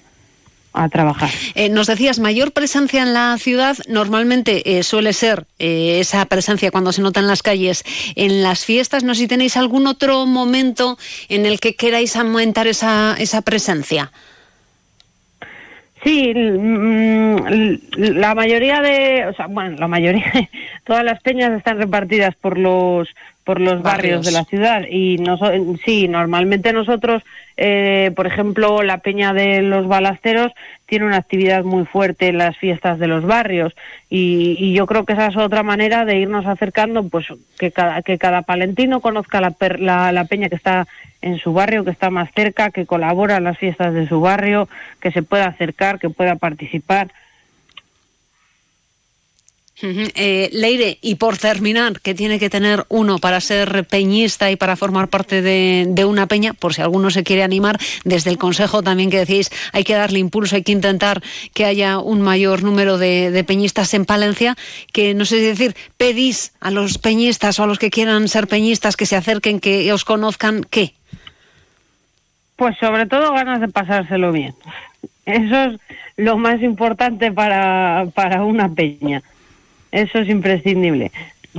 a 0.77 0.89
trabajar. 0.89 1.31
Eh, 1.55 1.69
nos 1.71 1.89
decías, 1.89 2.19
mayor 2.21 2.53
presencia 2.53 3.03
en 3.03 3.15
la 3.15 3.37
ciudad, 3.39 3.77
normalmente 3.89 4.79
eh, 4.79 4.83
suele 4.85 5.13
ser 5.13 5.47
eh, 5.59 5.99
esa 6.01 6.25
presencia 6.27 6.71
cuando 6.71 6.93
se 6.93 7.03
nota 7.03 7.19
en 7.19 7.27
las 7.27 7.43
calles, 7.43 7.83
en 8.15 8.43
las 8.43 8.65
fiestas. 8.65 9.03
No 9.03 9.15
sé 9.15 9.23
si 9.23 9.29
tenéis 9.29 9.57
algún 9.57 9.87
otro 9.87 10.27
momento 10.27 10.99
en 11.29 11.47
el 11.47 11.59
que 11.59 11.75
queráis 11.75 12.15
aumentar 12.15 12.67
esa, 12.69 13.17
esa 13.19 13.43
presencia. 13.43 14.13
Sí, 16.07 16.33
mm, 16.33 17.37
la 17.97 18.33
mayoría 18.37 18.81
de, 18.81 19.27
o 19.27 19.35
sea, 19.35 19.49
bueno, 19.49 19.77
la 19.77 19.89
mayoría, 19.89 20.23
todas 20.85 21.03
las 21.03 21.21
peñas 21.21 21.51
están 21.51 21.79
repartidas 21.79 22.37
por 22.37 22.57
los 22.57 23.09
por 23.47 23.61
los 23.61 23.81
barrios, 23.81 24.17
Barrios. 24.19 24.27
de 24.27 24.33
la 24.33 24.45
ciudad 24.45 24.83
y 24.91 25.19
sí, 25.85 26.09
normalmente 26.09 26.73
nosotros, 26.73 27.23
eh, 27.57 28.11
por 28.17 28.27
ejemplo, 28.27 28.83
la 28.83 28.99
peña 28.99 29.33
de 29.33 29.63
los 29.63 29.87
balasteros 29.87 30.51
tiene 30.87 31.07
una 31.07 31.19
actividad 31.19 31.63
muy 31.63 31.85
fuerte 31.85 32.27
en 32.27 32.39
las 32.39 32.57
fiestas 32.57 32.99
de 32.99 33.07
los 33.07 33.25
barrios 33.25 33.73
y, 34.11 34.57
y 34.59 34.75
yo 34.75 34.87
creo 34.87 35.05
que 35.05 35.13
esa 35.13 35.29
es 35.29 35.37
otra 35.37 35.63
manera 35.63 36.05
de 36.05 36.19
irnos 36.19 36.45
acercando, 36.45 37.09
pues 37.09 37.27
que 37.57 37.71
cada 37.71 38.03
que 38.03 38.19
cada 38.19 38.43
palentino 38.43 38.99
conozca 39.01 39.41
la, 39.41 39.53
per- 39.53 39.79
la, 39.79 40.11
la 40.11 40.25
peña 40.25 40.49
que 40.49 40.57
está 40.57 40.89
en 41.23 41.39
su 41.39 41.53
barrio, 41.53 41.85
que 41.85 41.93
está 41.93 42.11
más 42.11 42.31
cerca, 42.35 42.73
que 42.73 42.85
colabora 42.85 43.37
en 43.37 43.45
las 43.45 43.59
fiestas 43.59 43.95
de 43.95 44.09
su 44.09 44.21
barrio, 44.21 44.69
que 45.01 45.13
se 45.13 45.23
pueda 45.23 45.47
acercar, 45.47 46.01
que 46.01 46.11
pueda 46.11 46.35
participar. 46.35 47.09
Eh, 49.83 50.49
Leire, 50.55 50.99
y 51.03 51.17
por 51.17 51.37
terminar, 51.37 52.01
¿qué 52.01 52.15
tiene 52.15 52.39
que 52.39 52.49
tener 52.49 52.87
uno 52.89 53.19
para 53.19 53.43
ser 53.43 53.87
peñista 53.87 54.51
y 54.51 54.57
para 54.57 54.75
formar 54.75 55.09
parte 55.09 55.43
de, 55.43 56.05
una 56.07 56.27
peña? 56.27 56.55
Por 56.55 56.73
si 56.73 56.81
alguno 56.81 57.11
se 57.11 57.25
quiere 57.25 57.43
animar, 57.43 57.79
desde 58.05 58.31
el 58.31 58.39
Consejo 58.39 58.83
también 58.83 59.11
que 59.11 59.19
decís, 59.19 59.51
hay 59.73 59.85
que 59.85 59.95
darle 59.95 60.19
impulso, 60.19 60.57
hay 60.57 60.63
que 60.63 60.73
intentar 60.73 61.23
que 61.53 61.67
haya 61.67 61.99
un 61.99 62.23
mayor 62.23 62.63
número 62.63 62.97
de, 62.97 63.31
de 63.31 63.45
peñistas 63.45 63.93
en 63.93 64.07
Palencia, 64.07 64.57
que 64.93 65.13
no 65.13 65.27
sé 65.27 65.41
si 65.41 65.45
decir, 65.45 65.77
pedís 65.99 66.55
a 66.61 66.71
los 66.71 66.97
peñistas 66.97 67.59
o 67.61 67.65
a 67.65 67.67
los 67.67 67.79
que 67.79 67.91
quieran 67.91 68.29
ser 68.29 68.47
peñistas 68.49 68.97
que 68.97 69.05
se 69.05 69.17
acerquen, 69.17 69.61
que 69.61 69.93
os 69.93 70.05
conozcan, 70.07 70.65
¿qué? 70.65 70.95
Pues 72.57 72.79
sobre 72.79 73.05
todo 73.05 73.35
ganas 73.35 73.61
de 73.61 73.69
pasárselo 73.69 74.33
bien. 74.33 74.55
Eso 75.27 75.65
es 75.65 75.81
lo 76.17 76.39
más 76.39 76.63
importante 76.63 77.31
para, 77.31 78.07
para 78.15 78.43
una 78.43 78.71
peña. 78.71 79.23
Eso 79.93 80.19
es 80.19 80.29
imprescindible. 80.29 81.11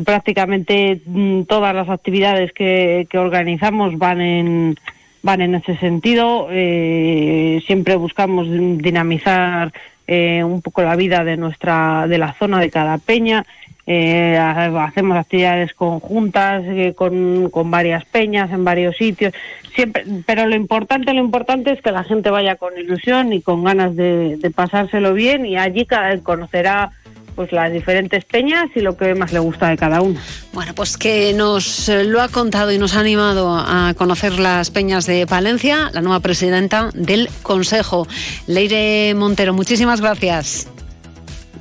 Prácticamente 0.05 1.01
mm, 1.05 1.43
todas 1.43 1.73
las 1.73 1.89
actividades 1.89 2.53
que, 2.53 3.07
que 3.09 3.17
organizamos 3.17 3.97
van 3.97 4.21
en, 4.21 4.75
van 5.23 5.41
en 5.41 5.55
ese 5.55 5.75
sentido. 5.77 6.47
Eh, 6.51 7.61
siempre 7.65 7.95
buscamos 7.95 8.47
dinamizar 8.49 9.73
eh, 10.07 10.43
un 10.43 10.61
poco 10.61 10.83
la 10.83 10.95
vida 10.95 11.23
de 11.23 11.35
nuestra 11.37 12.05
de 12.07 12.17
la 12.17 12.33
zona 12.33 12.59
de 12.59 12.69
cada 12.69 12.97
peña. 12.99 13.45
Eh, 13.89 14.37
ha- 14.37 14.83
hacemos 14.83 15.17
actividades 15.17 15.73
conjuntas 15.73 16.63
eh, 16.67 16.93
con, 16.95 17.49
con 17.49 17.71
varias 17.71 18.05
peñas 18.05 18.51
en 18.51 18.63
varios 18.65 18.97
sitios. 18.97 19.33
Siempre, 19.73 20.03
pero 20.25 20.45
lo 20.45 20.55
importante, 20.55 21.13
lo 21.13 21.21
importante 21.23 21.71
es 21.71 21.81
que 21.81 21.91
la 21.91 22.03
gente 22.03 22.29
vaya 22.29 22.55
con 22.55 22.77
ilusión 22.77 23.31
y 23.33 23.41
con 23.41 23.63
ganas 23.63 23.95
de, 23.95 24.37
de 24.37 24.51
pasárselo 24.51 25.13
bien 25.13 25.45
y 25.45 25.55
allí 25.57 25.87
conocerá 26.23 26.91
pues 27.37 27.51
las 27.51 27.71
diferentes 27.71 28.25
peñas 28.25 28.65
y 28.75 28.81
lo 28.81 28.97
que 28.97 29.13
más 29.13 29.31
le 29.31 29.37
gusta 29.37 29.69
de 29.69 29.77
cada 29.77 30.01
una. 30.01 30.19
Bueno, 30.53 30.73
pues 30.73 30.97
que 30.97 31.33
nos 31.33 31.87
eh, 31.87 32.03
lo 32.03 32.19
ha 32.19 32.29
contado 32.29 32.71
y 32.71 32.79
nos 32.79 32.95
ha 32.95 32.99
animado 32.99 33.55
a 33.55 33.93
conocer 33.95 34.39
las 34.39 34.71
peñas 34.71 35.05
de 35.05 35.27
Palencia, 35.27 35.91
la 35.93 36.01
nueva 36.01 36.19
presidenta 36.19 36.89
del 36.95 37.29
Consejo, 37.43 38.07
Leire 38.47 39.13
Montero. 39.13 39.53
Muchísimas 39.53 40.01
gracias. 40.01 40.67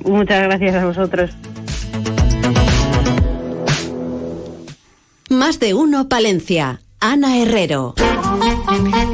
Muchas 0.03 0.43
gracias 0.43 0.75
a 0.75 0.85
vosotros. 0.85 1.29
Más 5.29 5.59
de 5.59 5.75
uno 5.75 6.09
Palencia. 6.09 6.81
Ana 6.99 7.37
Herrero. 7.37 7.93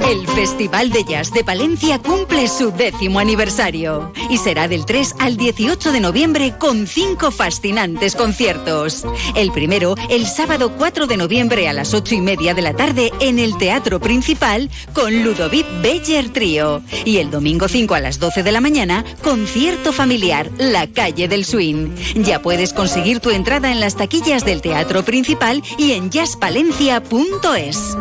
El 0.10 0.28
Festival 0.28 0.90
de 0.90 1.06
Jazz 1.06 1.32
de 1.32 1.44
Palencia 1.44 1.98
cumple 1.98 2.50
su 2.50 2.72
décimo 2.72 3.20
aniversario 3.20 4.12
y 4.30 4.38
será 4.38 4.68
del 4.68 4.86
3 4.86 5.16
al 5.20 5.38
18 5.38 5.94
de 5.94 6.02
noviembre 6.02 6.56
con 6.60 6.86
cinco 6.86 7.32
fascinantes 7.32 8.16
conciertos. 8.16 9.06
El 9.36 9.54
primero, 9.54 9.96
el 10.10 10.26
sábado 10.28 10.74
4 10.78 11.08
de 11.08 11.16
noviembre 11.16 11.70
a 11.70 11.74
las 11.74 11.94
8 11.94 12.16
y 12.16 12.22
media 12.22 12.54
de 12.54 12.62
la 12.62 12.74
tarde 12.74 13.14
en 13.22 13.40
el 13.40 13.58
Teatro 13.58 14.02
Principal 14.02 14.70
con 14.92 15.24
Ludovic 15.24 15.66
Beller 15.82 16.30
Trío. 16.34 16.82
Y 17.06 17.18
el 17.18 17.32
domingo 17.32 17.70
5 17.70 17.94
a 17.96 18.02
las 18.02 18.20
12 18.20 18.44
de 18.44 18.52
la 18.52 18.60
mañana, 18.60 19.06
concierto 19.24 19.94
familiar 19.94 20.52
La 20.58 20.88
Calle 20.88 21.30
del 21.30 21.46
Swing. 21.46 21.96
Ya 22.16 22.42
puedes 22.42 22.74
conseguir 22.74 23.22
tu 23.22 23.30
entrada 23.30 23.72
en 23.72 23.80
las 23.80 23.96
taquillas 23.96 24.44
del 24.44 24.62
Teatro 24.62 25.04
Principal 25.06 25.64
y 25.78 25.94
en 25.94 26.10
jazzpalencia.es. 26.10 27.96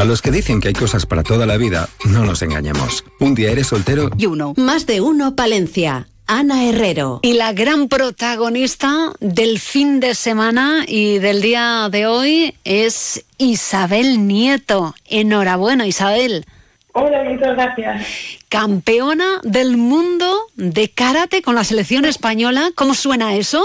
A 0.00 0.06
los 0.06 0.22
que 0.22 0.30
dicen 0.30 0.62
que 0.62 0.68
hay 0.68 0.72
cosas 0.72 1.04
para 1.04 1.22
toda 1.22 1.44
la 1.44 1.58
vida, 1.58 1.90
no 2.06 2.24
nos 2.24 2.40
engañemos. 2.40 3.04
Un 3.18 3.34
día 3.34 3.50
eres 3.50 3.66
soltero 3.66 4.08
y 4.16 4.24
uno. 4.24 4.54
Más 4.56 4.86
de 4.86 5.02
uno 5.02 5.36
Palencia. 5.36 6.06
Ana 6.26 6.64
Herrero. 6.64 7.20
Y 7.20 7.34
la 7.34 7.52
gran 7.52 7.86
protagonista 7.86 9.12
del 9.20 9.58
fin 9.58 10.00
de 10.00 10.14
semana 10.14 10.86
y 10.88 11.18
del 11.18 11.42
día 11.42 11.90
de 11.92 12.06
hoy 12.06 12.54
es 12.64 13.26
Isabel 13.36 14.26
Nieto. 14.26 14.94
Enhorabuena, 15.06 15.86
Isabel. 15.86 16.46
Hola, 16.94 17.22
muchas 17.24 17.54
gracias. 17.54 18.06
Campeona 18.48 19.26
del 19.42 19.76
mundo 19.76 20.34
de 20.56 20.88
karate 20.88 21.42
con 21.42 21.54
la 21.54 21.64
selección 21.64 22.06
española. 22.06 22.70
¿Cómo 22.74 22.94
suena 22.94 23.34
eso? 23.36 23.62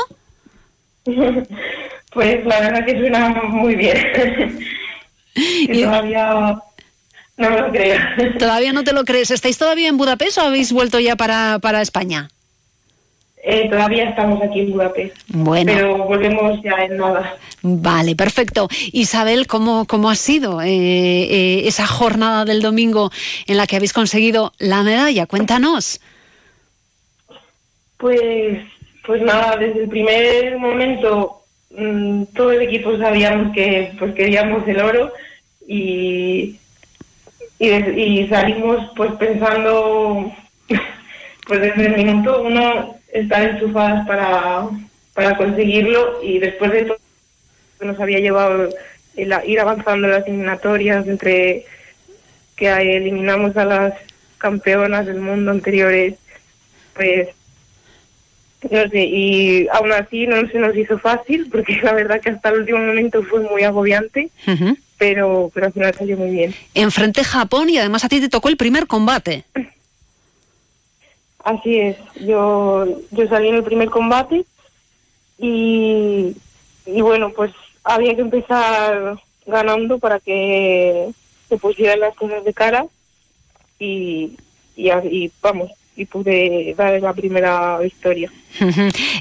Pues 2.16 2.45
la 2.45 2.62
verdad 2.62 2.86
que 2.86 2.98
suena 2.98 3.28
muy 3.49 3.76
bien. 3.76 3.98
Y 5.36 5.84
todavía 5.84 6.62
no 7.38 7.49
me 7.49 7.62
lo 7.62 7.72
creo. 7.72 7.99
¿Todavía 8.40 8.74
no 8.74 8.84
te 8.84 8.94
lo 8.94 9.03
crees? 9.03 9.32
¿Estáis 9.32 9.57
todavía 9.57 9.90
en 9.90 9.98
Budapest 9.98 10.38
o 10.38 10.41
habéis 10.41 10.72
vuelto 10.72 10.99
ya 10.99 11.16
para, 11.16 11.60
para 11.60 11.82
España? 11.82 12.30
Eh, 13.48 13.70
todavía 13.70 14.10
estamos 14.10 14.41
aquí 14.41 14.62
en 14.62 14.72
Budapest. 14.72 15.18
Bueno. 15.28 15.72
Pero 15.76 15.98
volvemos 15.99 16.60
ya 16.64 16.84
en 16.84 16.98
nada. 16.98 17.38
Vale, 17.62 18.16
perfecto. 18.16 18.68
Isabel, 18.91 19.45
¿cómo, 19.45 19.86
cómo 19.86 20.10
ha 20.10 20.16
sido 20.16 20.62
eh, 20.62 20.68
eh, 20.68 21.68
esa 21.68 21.86
jornada 21.86 22.44
del 22.45 22.62
domingo 22.62 23.12
en 23.45 23.57
la 23.57 23.68
que 23.68 23.76
habéis 23.76 23.94
conseguido 23.94 24.53
la 24.57 24.82
medalla? 24.82 25.28
Cuéntanos. 25.28 25.99
Pues, 27.98 28.62
pues 29.06 29.22
nada, 29.22 29.57
desde 29.57 29.84
el 29.84 29.90
primer 29.90 30.57
momento 30.57 31.44
mm, 31.77 32.26
todo 32.35 32.52
el 32.52 32.61
equipo 32.64 32.97
sabíamos 32.97 33.53
que 33.53 33.93
pues 33.97 34.14
queríamos 34.15 34.68
el 34.68 34.80
oro 34.80 35.14
y, 35.68 36.60
y, 37.60 38.27
salimos 38.27 38.91
pues 38.95 39.11
pensando 39.14 40.31
pues 41.47 41.61
desde 41.61 41.85
el 41.88 41.97
minuto 41.97 42.43
uno 42.43 42.95
estar 43.11 43.43
enchufadas 43.43 44.07
para, 44.07 44.68
para 45.14 45.38
conseguirlo 45.38 46.22
y 46.23 46.39
después 46.39 46.72
de 46.72 46.85
todo 46.85 46.97
nos 47.81 47.99
había 47.99 48.19
llevado 48.19 48.69
el 49.15 49.34
ir 49.45 49.60
avanzando 49.60 50.07
las 50.07 50.27
eliminatorias 50.27 51.07
entre 51.07 51.65
que 52.56 52.68
eliminamos 52.69 53.56
a 53.57 53.65
las 53.65 53.93
campeonas 54.38 55.06
del 55.06 55.19
mundo 55.19 55.52
anteriores 55.52 56.15
pues 56.93 57.30
no 58.69 58.89
sé, 58.89 59.03
y 59.05 59.67
aún 59.67 59.91
así 59.91 60.27
no 60.27 60.47
se 60.47 60.59
nos 60.59 60.75
hizo 60.75 60.97
fácil, 60.97 61.47
porque 61.51 61.77
la 61.83 61.93
verdad 61.93 62.21
que 62.21 62.29
hasta 62.29 62.49
el 62.49 62.59
último 62.59 62.79
momento 62.79 63.23
fue 63.23 63.41
muy 63.41 63.63
agobiante, 63.63 64.29
pero, 64.97 65.51
pero 65.53 65.67
al 65.67 65.73
final 65.73 65.93
salió 65.93 66.17
muy 66.17 66.31
bien. 66.31 66.55
Enfrenté 66.73 67.23
Japón 67.23 67.69
y 67.69 67.77
además 67.77 68.03
a 68.03 68.09
ti 68.09 68.19
te 68.19 68.29
tocó 68.29 68.49
el 68.49 68.57
primer 68.57 68.87
combate. 68.87 69.43
Así 71.43 71.77
es, 71.79 71.97
yo, 72.21 72.85
yo 73.11 73.27
salí 73.27 73.49
en 73.49 73.55
el 73.55 73.63
primer 73.63 73.89
combate 73.91 74.45
y, 75.37 76.35
y 76.87 77.01
bueno, 77.01 77.31
pues 77.35 77.51
había 77.83 78.15
que 78.15 78.21
empezar 78.21 79.15
ganando 79.45 79.99
para 79.99 80.19
que 80.19 81.11
se 81.47 81.57
pusieran 81.57 81.99
las 81.99 82.15
cosas 82.15 82.43
de 82.43 82.51
cara 82.51 82.87
y, 83.77 84.37
y, 84.75 84.89
y 84.89 85.31
vamos, 85.39 85.69
y 85.95 86.05
pude 86.05 86.73
dar 86.77 87.01
la 87.01 87.13
primera 87.13 87.80
victoria. 87.80 88.31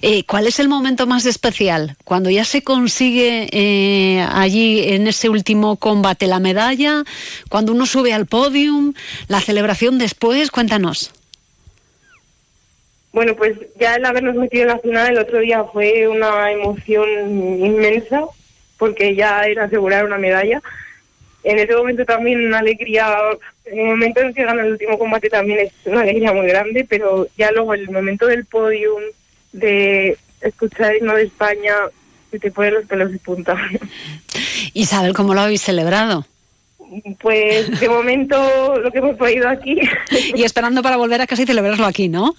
Eh, 0.03 0.25
¿Cuál 0.25 0.47
es 0.47 0.61
el 0.61 0.69
momento 0.69 1.07
más 1.07 1.25
especial? 1.25 1.97
Cuando 2.05 2.29
ya 2.29 2.45
se 2.45 2.63
consigue 2.63 3.49
eh, 3.53 4.21
allí 4.21 4.93
en 4.93 5.07
ese 5.07 5.31
último 5.31 5.77
combate 5.77 6.27
la 6.27 6.41
medalla, 6.41 7.05
cuando 7.49 7.73
uno 7.73 7.87
sube 7.87 8.13
al 8.13 8.27
podium, 8.27 8.93
la 9.29 9.41
celebración 9.41 9.99
después, 9.99 10.51
cuéntanos. 10.51 11.11
Bueno, 13.15 13.35
pues 13.35 13.57
ya 13.79 13.95
el 13.95 14.05
habernos 14.05 14.35
metido 14.35 14.65
en 14.65 14.69
la 14.69 14.79
final 14.79 15.13
el 15.13 15.19
otro 15.19 15.39
día 15.39 15.65
fue 15.65 16.07
una 16.09 16.51
emoción 16.51 17.09
inmensa, 17.65 18.25
porque 18.77 19.15
ya 19.15 19.45
era 19.45 19.65
asegurar 19.65 20.05
una 20.05 20.19
medalla. 20.19 20.61
En 21.45 21.59
ese 21.59 21.77
momento 21.77 22.05
también 22.07 22.47
una 22.47 22.59
alegría, 22.59 23.15
en 23.67 23.79
el 23.79 23.87
momento 23.87 24.21
en 24.21 24.33
que 24.33 24.45
gana 24.45 24.63
el 24.63 24.73
último 24.73 24.99
combate 24.99 25.29
también 25.29 25.61
es 25.61 25.73
una 25.85 26.01
alegría 26.01 26.33
muy 26.33 26.47
grande, 26.47 26.87
pero 26.89 27.29
ya 27.37 27.53
luego 27.53 27.75
el 27.75 27.91
momento 27.91 28.27
del 28.27 28.47
podium, 28.47 29.03
de 29.53 30.17
escuchar 30.41 30.93
el 30.93 30.99
himno 30.99 31.15
de 31.15 31.25
España, 31.25 31.75
se 32.31 32.39
te 32.39 32.51
ponen 32.51 32.75
los 32.75 32.87
pelos 32.87 33.13
de 33.13 33.19
punta. 33.19 33.57
Isabel, 34.73 35.13
¿cómo 35.13 35.35
lo 35.35 35.43
habéis 35.43 35.63
celebrado? 35.63 36.27
Pues 37.21 37.79
de 37.79 37.89
momento 37.89 38.79
lo 38.79 38.91
que 38.91 38.99
hemos 38.99 39.17
podido 39.17 39.49
aquí. 39.49 39.79
Y 40.35 40.45
esperando 40.45 40.83
para 40.83 40.97
volver 40.97 41.21
a 41.21 41.27
casa 41.27 41.43
y 41.43 41.47
celebrarlo 41.47 41.87
aquí, 41.87 42.09
¿no? 42.09 42.35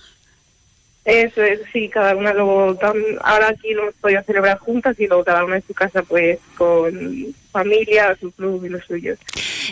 Eso 1.06 1.44
es, 1.44 1.60
sí, 1.72 1.88
cada 1.88 2.16
una 2.16 2.34
luego, 2.34 2.76
ahora 3.22 3.50
aquí 3.50 3.74
lo 3.76 3.84
hemos 3.84 3.96
podido 3.96 4.24
celebrar 4.24 4.58
juntas 4.58 5.00
y 5.00 5.06
luego 5.06 5.24
cada 5.24 5.46
una 5.46 5.58
en 5.58 5.64
su 5.66 5.76
casa 5.76 6.02
pues 6.02 6.40
con 6.58 7.28
familia, 7.52 8.18
su 8.20 8.32
club 8.32 8.66
y 8.66 8.70
los 8.70 8.84
suyos. 8.86 9.20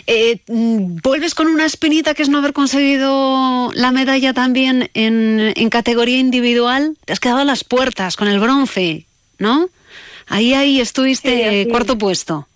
Eh, 0.06 0.38
mm, 0.46 0.98
¿Vuelves 1.02 1.34
con 1.34 1.48
una 1.48 1.66
espinita 1.66 2.14
que 2.14 2.22
es 2.22 2.28
no 2.28 2.38
haber 2.38 2.52
conseguido 2.52 3.72
la 3.74 3.90
medalla 3.90 4.32
también 4.32 4.90
en, 4.94 5.52
en 5.56 5.70
categoría 5.70 6.18
individual? 6.18 6.96
Te 7.04 7.12
has 7.12 7.18
quedado 7.18 7.40
a 7.40 7.44
las 7.44 7.64
puertas 7.64 8.14
con 8.14 8.28
el 8.28 8.38
bronce, 8.38 9.04
¿no? 9.40 9.68
Ahí, 10.28 10.54
ahí 10.54 10.80
estuviste 10.80 11.64
Sí, 11.64 11.68
cuarto 11.68 11.98
puesto. 11.98 12.46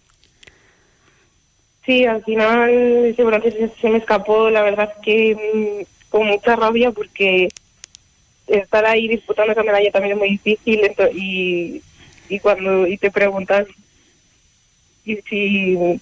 Sí, 1.85 2.05
al 2.05 2.23
final 2.23 2.71
ese 2.71 3.25
bronce 3.25 3.51
se, 3.51 3.69
se 3.81 3.89
me 3.91 3.99
escapó, 3.99 4.51
la 4.51 4.63
verdad 4.63 4.93
que 5.03 5.35
mm, 5.35 6.11
con 6.11 6.29
mucha 6.29 6.55
rabia 6.55 6.93
porque 6.93 7.49
estar 8.49 8.85
ahí 8.87 9.09
disputando 9.09 9.53
esa 9.53 9.63
medalla 9.63 9.91
también 9.91 10.13
es 10.13 10.19
muy 10.19 10.31
difícil 10.31 10.81
y, 11.15 11.83
y 12.29 12.39
cuando 12.41 12.87
y 12.87 12.97
te 12.97 13.11
preguntas 13.11 13.67
y 15.05 15.17
si 15.29 16.01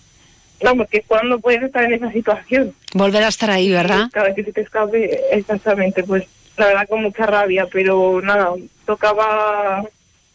vamos 0.63 0.89
que 0.89 1.03
cuando 1.03 1.39
puedes 1.39 1.63
estar 1.63 1.85
en 1.85 1.95
esa 1.95 2.11
situación 2.13 2.75
Volver 2.95 3.25
a 3.25 3.29
estar 3.29 3.51
ahí, 3.51 3.71
¿verdad? 3.71 4.09
cada 4.13 4.27
vez 4.27 4.37
que 4.37 4.45
se 4.45 4.53
te 4.53 4.63
escape 4.63 5.21
exactamente 5.33 6.03
pues 6.03 6.25
la 6.57 6.67
verdad 6.67 6.89
con 6.89 7.03
mucha 7.03 7.27
rabia 7.27 7.67
pero 7.71 8.21
nada 8.23 8.53
tocaba 8.85 9.85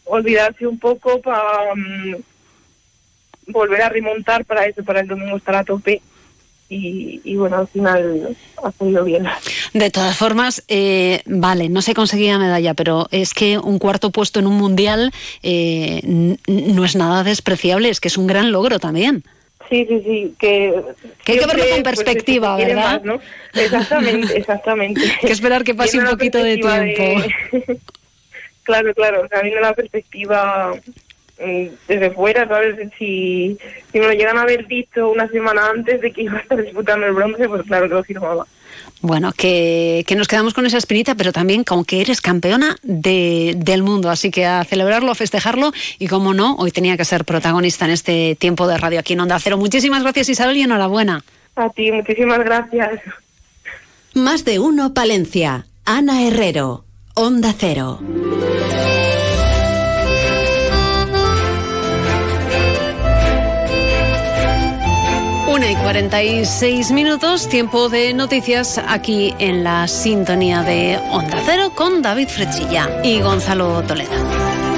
olvidarse 0.06 0.68
un 0.68 0.78
poco 0.78 1.22
para 1.22 1.74
volver 3.48 3.82
a 3.82 3.90
remontar 3.90 4.46
para 4.46 4.66
eso 4.66 4.84
para 4.84 5.00
el 5.00 5.08
domingo 5.08 5.38
estar 5.38 5.56
a 5.56 5.64
tope 5.64 6.02
y, 6.72 7.22
y 7.26 7.36
bueno 7.36 7.58
al 7.58 7.68
final 7.68 8.36
ha 8.64 8.72
salido 8.72 9.04
bien 9.04 9.28
De 9.74 9.92
todas 9.92 10.18
formas, 10.18 10.64
eh, 10.68 11.22
vale, 11.26 11.70
no 11.70 11.82
se 11.82 11.94
conseguía 11.94 12.38
medalla, 12.38 12.74
pero 12.74 13.08
es 13.12 13.34
que 13.34 13.58
un 13.58 13.78
cuarto 13.78 14.12
puesto 14.12 14.40
en 14.40 14.48
un 14.48 14.56
mundial 14.56 15.12
eh, 15.44 16.38
no 16.48 16.86
es 16.86 16.96
nada 16.96 17.24
despreciable, 17.24 17.90
es 17.90 18.00
que 18.00 18.08
es 18.08 18.18
un 18.18 18.28
gran 18.28 18.52
logro 18.52 18.80
también. 18.80 19.24
Sí, 19.70 19.86
sí, 19.88 20.02
sí, 20.04 20.36
que... 20.38 20.74
Que 21.24 21.32
hay 21.32 21.40
que 21.40 21.46
verlo 21.46 21.64
con 21.64 21.84
pues, 21.84 21.84
perspectiva, 21.84 22.58
¿verdad? 22.58 23.02
más, 23.02 23.04
¿no? 23.04 23.22
Exactamente, 23.54 24.38
exactamente. 24.38 25.02
Hay 25.02 25.18
que 25.28 25.32
esperar 25.32 25.64
que 25.64 25.74
pase 25.74 25.98
un 25.98 26.06
poquito 26.06 26.44
de 26.44 26.58
tiempo. 26.58 27.24
claro, 28.64 28.94
claro, 28.94 29.24
o 29.24 29.28
sea, 29.30 29.42
la 29.44 29.74
perspectiva 29.74 30.74
desde 31.88 32.12
fuera, 32.12 32.48
¿sabes? 32.48 32.76
Si, 32.98 33.58
si 33.92 34.00
me 34.00 34.08
lo 34.08 34.14
llegan 34.14 34.38
a 34.38 34.44
haber 34.44 34.68
dicho 34.68 35.10
una 35.10 35.28
semana 35.28 35.70
antes 35.70 36.02
de 36.02 36.12
que 36.12 36.24
iba 36.24 36.38
a 36.38 36.42
estar 36.42 36.62
disputando 36.62 37.06
el 37.06 37.14
bronce, 37.14 37.48
pues 37.48 37.64
claro 37.64 37.88
que 37.88 37.96
lo 37.96 38.04
firmaba. 38.04 38.46
Bueno, 39.02 39.34
que, 39.36 40.04
que 40.06 40.16
nos 40.16 40.28
quedamos 40.28 40.54
con 40.54 40.66
esa 40.66 40.78
espinita, 40.78 41.16
pero 41.16 41.32
también 41.32 41.64
con 41.64 41.86
que 41.86 42.02
eres 42.02 42.22
campeona 42.22 42.78
de, 42.84 43.56
del 43.58 43.82
mundo. 43.82 44.10
Así 44.12 44.30
que 44.30 44.46
a 44.46 44.64
celebrarlo, 44.64 45.12
a 45.12 45.16
festejarlo 45.16 45.72
y, 45.98 46.08
como 46.08 46.34
no, 46.34 46.56
hoy 46.56 46.72
tenía 46.72 46.98
que 46.98 47.06
ser 47.06 47.26
protagonista 47.26 47.86
en 47.86 47.92
este 47.92 48.36
tiempo 48.36 48.68
de 48.68 48.78
radio 48.78 49.00
aquí 49.00 49.14
en 49.14 49.22
Onda 49.22 49.40
Cero. 49.40 49.58
Muchísimas 49.58 50.04
gracias, 50.04 50.30
Isabel, 50.30 50.58
y 50.58 50.62
enhorabuena. 50.62 51.24
A 51.56 51.70
ti, 51.70 51.92
muchísimas 51.92 52.40
gracias. 52.40 53.02
Más 54.14 54.46
de 54.46 54.60
uno 54.60 54.94
Palencia. 54.94 55.66
Ana 55.86 56.28
Herrero. 56.28 56.86
Onda 57.16 57.54
Cero. 57.58 58.00
46 65.92 66.94
minutos, 66.94 67.50
tiempo 67.50 67.90
de 67.90 68.14
noticias 68.14 68.80
aquí 68.88 69.36
en 69.40 69.66
la 69.66 69.90
sintonía 69.90 70.64
de 70.64 70.98
Onda 71.12 71.44
Cero 71.46 71.74
con 71.76 72.02
David 72.02 72.30
Frechilla 72.30 72.90
y 73.04 73.20
Gonzalo 73.20 73.82
Toledo. 73.82 74.71